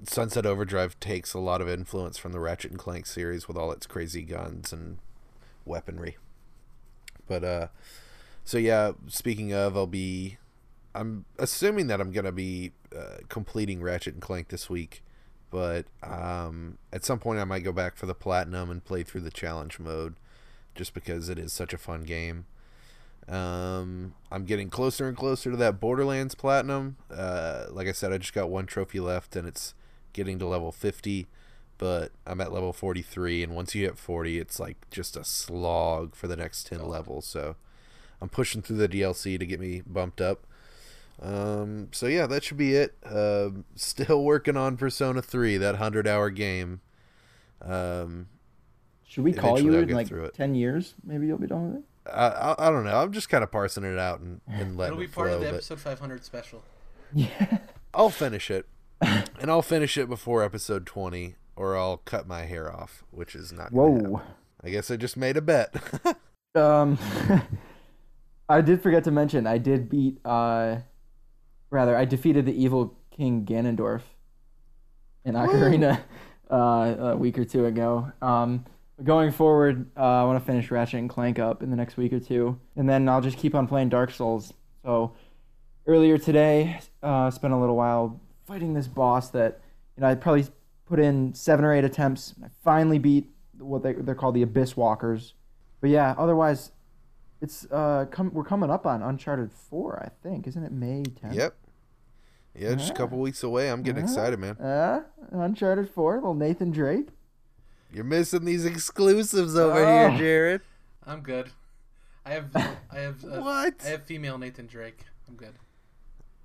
Sunset 0.05 0.47
Overdrive 0.47 0.99
takes 1.01 1.35
a 1.35 1.39
lot 1.39 1.61
of 1.61 1.69
influence 1.69 2.17
from 2.17 2.33
the 2.33 2.41
Ratchet 2.41 2.71
and 2.71 2.81
Clank 2.81 3.05
series 3.07 3.49
with 3.49 3.57
all 3.57 3.71
its 3.73 3.87
crazy 3.87 4.23
guns 4.23 4.73
and 4.73 4.99
weaponry. 5.67 6.17
But 7.29 7.45
uh, 7.45 7.68
so 8.45 8.59
yeah, 8.59 8.93
speaking 9.07 9.53
of, 9.53 9.76
I'll 9.76 9.87
be. 9.87 10.39
I'm 10.95 11.26
assuming 11.39 11.87
that 11.89 12.01
I'm 12.01 12.11
gonna 12.11 12.33
be 12.33 12.72
uh, 12.97 13.18
completing 13.29 13.83
Ratchet 13.83 14.14
and 14.14 14.22
Clank 14.22 14.49
this 14.49 14.68
week, 14.68 15.03
but 15.51 15.87
um, 16.03 16.79
at 16.93 17.05
some 17.05 17.18
point 17.18 17.39
I 17.39 17.45
might 17.45 17.62
go 17.62 17.72
back 17.72 17.97
for 17.97 18.07
the 18.07 18.14
platinum 18.14 18.70
and 18.70 18.85
play 18.85 19.03
through 19.03 19.20
the 19.20 19.31
challenge 19.31 19.79
mode 19.79 20.16
just 20.74 20.95
because 20.95 21.29
it 21.29 21.39
is 21.39 21.53
such 21.53 21.72
a 21.72 21.79
fun 21.79 22.05
game. 22.05 22.47
Um, 23.29 24.14
I'm 24.33 24.45
getting 24.45 24.70
closer 24.70 25.07
and 25.07 25.16
closer 25.16 25.51
to 25.51 25.57
that 25.59 25.81
Borderlands 25.81 26.35
Platinum. 26.35 26.97
Uh, 27.11 27.66
like 27.70 27.87
I 27.87 27.93
said, 27.93 28.12
I 28.12 28.18
just 28.18 28.33
got 28.33 28.49
one 28.49 28.64
trophy 28.64 29.01
left, 29.01 29.37
and 29.37 29.47
it's 29.47 29.74
getting 30.14 30.39
to 30.39 30.47
level 30.47 30.72
50. 30.72 31.26
But 31.79 32.11
I'm 32.26 32.41
at 32.41 32.53
level 32.53 32.72
43, 32.72 33.43
and 33.45 33.55
once 33.55 33.74
you 33.74 33.85
hit 33.87 33.99
40, 33.99 34.39
it's 34.39 34.59
like 34.59 34.76
just 34.91 35.16
a 35.16 35.24
slog 35.24 36.16
for 36.16 36.26
the 36.26 36.37
next 36.37 36.66
10 36.66 36.85
levels. 36.87 37.24
So 37.26 37.55
I'm 38.20 38.29
pushing 38.29 38.62
through 38.62 38.79
the 38.79 38.89
DLC 38.89 39.39
to 39.39 39.47
get 39.47 39.61
me 39.61 39.83
bumped 39.87 40.20
up. 40.20 40.45
Um, 41.20 41.89
so 41.93 42.07
yeah, 42.07 42.26
that 42.26 42.45
should 42.45 42.57
be 42.57 42.74
it. 42.74 42.97
Um, 43.05 43.64
still 43.76 44.24
working 44.24 44.57
on 44.57 44.76
Persona 44.76 45.22
3, 45.22 45.57
that 45.59 45.74
100 45.74 46.07
hour 46.07 46.31
game. 46.31 46.81
Um, 47.62 48.29
Should 49.07 49.24
we 49.24 49.33
call 49.33 49.61
you 49.61 49.76
I'll 49.76 49.83
in 49.83 49.89
like 49.91 50.33
10 50.35 50.55
years? 50.55 50.95
Maybe 51.05 51.26
you'll 51.26 51.39
be 51.39 51.47
done 51.47 51.72
with 51.72 51.76
it? 51.79 51.85
I, 52.12 52.29
I, 52.29 52.68
I 52.68 52.70
don't 52.70 52.85
know. 52.85 52.97
I'm 52.97 53.12
just 53.12 53.29
kind 53.29 53.43
of 53.45 53.51
parsing 53.51 53.85
it 53.85 53.99
out 53.99 54.20
and, 54.20 54.41
and 54.49 54.76
letting 54.76 54.95
It'll 54.95 54.99
be 54.99 55.05
it 55.05 55.12
part 55.12 55.29
flow. 55.29 55.37
of 55.37 55.41
the 55.43 55.47
but 55.49 55.55
episode 55.57 55.81
500 55.81 56.24
special. 56.24 56.62
Yeah. 57.14 57.59
I'll 57.95 58.11
finish 58.11 58.51
it, 58.51 58.66
and 59.01 59.51
I'll 59.51 59.62
finish 59.62 59.97
it 59.97 60.11
before 60.11 60.45
episode 60.45 60.85
20, 60.85 61.37
or 61.59 61.77
I'll 61.77 61.99
cut 61.99 62.27
my 62.27 62.43
hair 62.43 62.73
off, 62.75 63.05
which 63.11 63.35
is 63.35 63.53
not. 63.53 63.73
Whoa. 63.73 64.23
I 64.63 64.71
guess 64.71 64.91
I 64.91 64.97
just 64.97 65.17
made 65.17 65.37
a 65.37 65.43
bet. 65.43 65.75
Um, 66.55 66.99
I 68.49 68.61
did 68.61 68.83
forget 68.83 69.05
to 69.05 69.11
mention 69.11 69.47
I 69.47 69.59
did 69.59 69.89
beat. 69.89 70.19
Uh, 70.25 70.79
rather, 71.71 71.97
I 71.97 72.05
defeated 72.05 72.47
the 72.47 72.53
evil 72.53 72.97
King 73.11 73.45
Ganondorf 73.45 74.03
in 75.25 75.35
Ocarina 75.35 76.01
uh, 76.51 76.55
a 76.99 77.17
week 77.17 77.39
or 77.39 77.45
two 77.45 77.67
ago. 77.67 78.11
Um, 78.23 78.65
going 79.05 79.31
forward, 79.31 79.91
uh, 79.97 80.01
I 80.01 80.25
want 80.25 80.41
to 80.41 80.45
finish 80.45 80.71
Ratchet 80.71 80.99
and 80.99 81.11
Clank 81.11 81.39
up 81.39 81.63
in 81.63 81.71
the 81.71 81.77
next 81.77 81.97
week 81.97 82.13
or 82.13 82.21
two, 82.21 82.59
and 82.77 82.89
then 82.89 83.09
I'll 83.09 83.21
just 83.21 83.37
keep 83.37 83.55
on 83.55 83.67
playing 83.67 83.91
Dark 83.91 84.11
Souls. 84.11 84.53
So 84.85 85.13
earlier 85.87 86.19
today, 86.19 86.81
uh, 87.03 87.31
spent 87.31 87.53
a 87.53 87.59
little 87.59 87.77
while 87.77 88.21
fighting 88.47 88.73
this 88.73 88.89
boss 88.89 89.29
that 89.31 89.61
you 89.97 90.01
know 90.01 90.09
I 90.09 90.15
probably 90.15 90.47
put 90.89 90.99
in 90.99 91.34
seven 91.34 91.64
or 91.64 91.72
eight 91.74 91.84
attempts. 91.84 92.34
I 92.43 92.49
finally 92.64 92.99
beat 92.99 93.30
what 93.59 93.82
they, 93.82 93.93
they're 93.93 94.14
called 94.14 94.34
the 94.34 94.43
Abyss 94.43 94.76
Walkers. 94.76 95.34
But 95.80 95.91
yeah, 95.91 96.14
otherwise, 96.18 96.72
it's 97.41 97.66
uh, 97.70 98.07
come 98.11 98.32
we're 98.32 98.45
coming 98.45 98.70
up 98.70 98.86
on 98.86 99.03
Uncharted 99.03 99.53
Four, 99.53 100.03
I 100.05 100.09
think, 100.26 100.47
isn't 100.47 100.62
it 100.64 100.72
May 100.72 101.03
10th? 101.03 101.34
yep. 101.34 101.55
Yeah, 102.55 102.74
just 102.74 102.91
a 102.91 102.95
couple 102.95 103.18
weeks 103.20 103.45
away. 103.45 103.70
I'm 103.70 103.82
getting 103.82 104.03
Uh-huh. 104.03 104.12
excited, 104.12 104.39
man. 104.41 104.57
Uh, 104.57 105.05
Uncharted 105.30 105.89
Four, 105.91 106.16
little 106.16 106.34
Nathan 106.34 106.72
Drake. 106.72 107.09
You're 107.93 108.03
missing 108.05 108.45
these 108.45 108.64
exclusives 108.64 109.57
over 109.57 109.78
Oh. 109.78 110.09
here, 110.11 110.18
Jared. 110.18 110.61
I'm 111.07 111.20
good. 111.20 111.51
I 112.26 112.30
have 112.32 112.57
I 112.91 112.99
have 112.99 113.24
uh, 113.24 113.41
What? 113.43 113.74
I 113.84 113.89
have 113.91 114.03
female 114.05 114.39
Nathan 114.39 114.66
Drake. 114.66 115.05
I'm 115.28 115.36
good. 115.36 115.55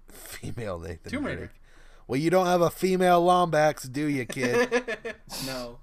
Female 0.10 0.78
Nathan 0.80 1.12
Tomb 1.12 1.24
Drake. 1.24 1.50
Well, 2.08 2.20
you 2.20 2.30
don't 2.30 2.46
have 2.48 2.62
a 2.62 2.70
female 2.70 3.24
Lombax, 3.24 3.92
do 3.92 4.06
you, 4.08 4.26
kid? 4.28 4.70
no. 5.46 5.80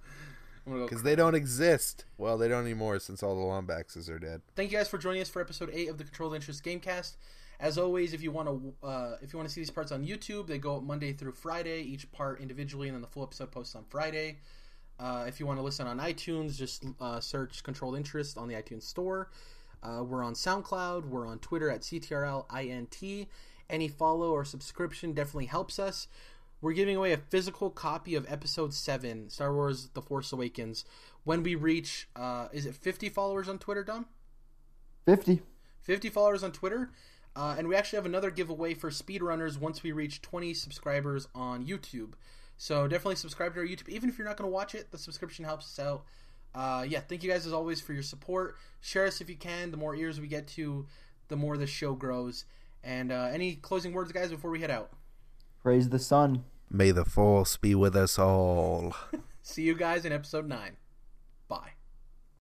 I'm 0.66 0.72
gonna 0.72 0.84
go 0.84 0.86
Because 0.86 1.02
they 1.02 1.16
don't 1.16 1.34
exist. 1.34 2.04
Well, 2.18 2.36
they 2.38 2.46
don't 2.48 2.62
anymore 2.64 2.98
since 2.98 3.22
all 3.22 3.34
the 3.34 3.42
Lombaxes 3.42 4.08
are 4.10 4.18
dead. 4.18 4.42
thank 4.54 4.70
you 4.70 4.78
guys 4.78 4.88
for 4.88 4.98
joining 4.98 5.22
us 5.22 5.28
for 5.28 5.40
episode 5.40 5.70
eight 5.72 5.88
of 5.88 5.98
the 5.98 6.04
Controlled 6.04 6.34
Interest 6.34 6.62
Gamecast. 6.62 7.16
As 7.58 7.76
always, 7.76 8.14
if 8.14 8.22
you 8.22 8.30
want 8.30 8.48
to, 8.48 8.86
uh, 8.86 9.16
if 9.20 9.32
you 9.32 9.38
want 9.38 9.48
to 9.48 9.52
see 9.54 9.60
these 9.60 9.70
parts 9.70 9.92
on 9.92 10.04
YouTube, 10.06 10.46
they 10.46 10.58
go 10.58 10.76
up 10.76 10.82
Monday 10.82 11.12
through 11.12 11.32
Friday, 11.32 11.82
each 11.82 12.10
part 12.12 12.40
individually, 12.40 12.88
and 12.88 12.94
then 12.94 13.02
the 13.02 13.06
full 13.08 13.22
episode 13.22 13.50
posts 13.50 13.74
on 13.74 13.84
Friday. 13.90 14.38
Uh, 14.98 15.24
if 15.28 15.40
you 15.40 15.46
want 15.46 15.58
to 15.58 15.62
listen 15.62 15.86
on 15.86 15.98
iTunes, 15.98 16.56
just 16.56 16.84
uh, 17.00 17.20
search 17.20 17.62
Controlled 17.62 17.96
Interest 17.96 18.36
on 18.38 18.48
the 18.48 18.54
iTunes 18.54 18.82
Store. 18.82 19.30
Uh, 19.82 20.02
we're 20.04 20.22
on 20.22 20.34
SoundCloud. 20.34 21.06
We're 21.06 21.26
on 21.26 21.38
Twitter 21.38 21.70
at 21.70 21.80
CTRLINT. 21.80 23.26
Any 23.70 23.88
follow 23.88 24.32
or 24.32 24.44
subscription 24.44 25.12
definitely 25.12 25.46
helps 25.46 25.78
us. 25.78 26.08
We're 26.60 26.74
giving 26.74 26.96
away 26.96 27.12
a 27.12 27.16
physical 27.16 27.70
copy 27.70 28.14
of 28.14 28.30
Episode 28.30 28.74
Seven, 28.74 29.30
Star 29.30 29.54
Wars: 29.54 29.88
The 29.94 30.02
Force 30.02 30.32
Awakens, 30.32 30.84
when 31.24 31.42
we 31.42 31.54
reach, 31.54 32.08
uh, 32.16 32.48
is 32.52 32.66
it 32.66 32.74
50 32.74 33.08
followers 33.08 33.48
on 33.48 33.58
Twitter, 33.58 33.84
Dom? 33.84 34.06
Fifty. 35.06 35.42
50 35.82 36.10
followers 36.10 36.42
on 36.42 36.52
Twitter. 36.52 36.90
Uh, 37.34 37.54
and 37.56 37.68
we 37.68 37.76
actually 37.76 37.96
have 37.96 38.06
another 38.06 38.30
giveaway 38.30 38.74
for 38.74 38.90
speedrunners 38.90 39.58
once 39.58 39.82
we 39.82 39.92
reach 39.92 40.20
20 40.20 40.52
subscribers 40.52 41.28
on 41.34 41.64
YouTube. 41.64 42.12
So 42.56 42.86
definitely 42.86 43.16
subscribe 43.16 43.54
to 43.54 43.60
our 43.60 43.66
YouTube. 43.66 43.88
Even 43.88 44.08
if 44.10 44.18
you're 44.18 44.26
not 44.26 44.36
going 44.36 44.48
to 44.48 44.52
watch 44.52 44.74
it, 44.74 44.90
the 44.90 44.98
subscription 44.98 45.44
helps 45.44 45.66
us 45.66 45.84
out. 45.84 46.04
Uh, 46.54 46.84
yeah, 46.86 47.00
thank 47.00 47.22
you 47.22 47.30
guys 47.30 47.46
as 47.46 47.52
always 47.52 47.80
for 47.80 47.92
your 47.92 48.02
support. 48.02 48.56
Share 48.80 49.06
us 49.06 49.20
if 49.20 49.30
you 49.30 49.36
can. 49.36 49.70
The 49.70 49.76
more 49.76 49.94
ears 49.94 50.20
we 50.20 50.26
get 50.26 50.48
to, 50.48 50.86
the 51.28 51.36
more 51.36 51.56
the 51.56 51.66
show 51.66 51.94
grows. 51.94 52.44
And 52.82 53.12
uh, 53.12 53.28
any 53.32 53.56
closing 53.56 53.92
words, 53.92 54.12
guys, 54.12 54.30
before 54.30 54.50
we 54.50 54.60
head 54.60 54.70
out? 54.70 54.90
Praise 55.62 55.88
the 55.90 55.98
sun. 55.98 56.44
May 56.70 56.90
the 56.92 57.04
force 57.04 57.56
be 57.56 57.74
with 57.74 57.96
us 57.96 58.18
all. 58.18 58.94
See 59.42 59.62
you 59.62 59.74
guys 59.74 60.04
in 60.04 60.12
episode 60.12 60.46
9. 60.46 60.76
Bye. 61.48 61.72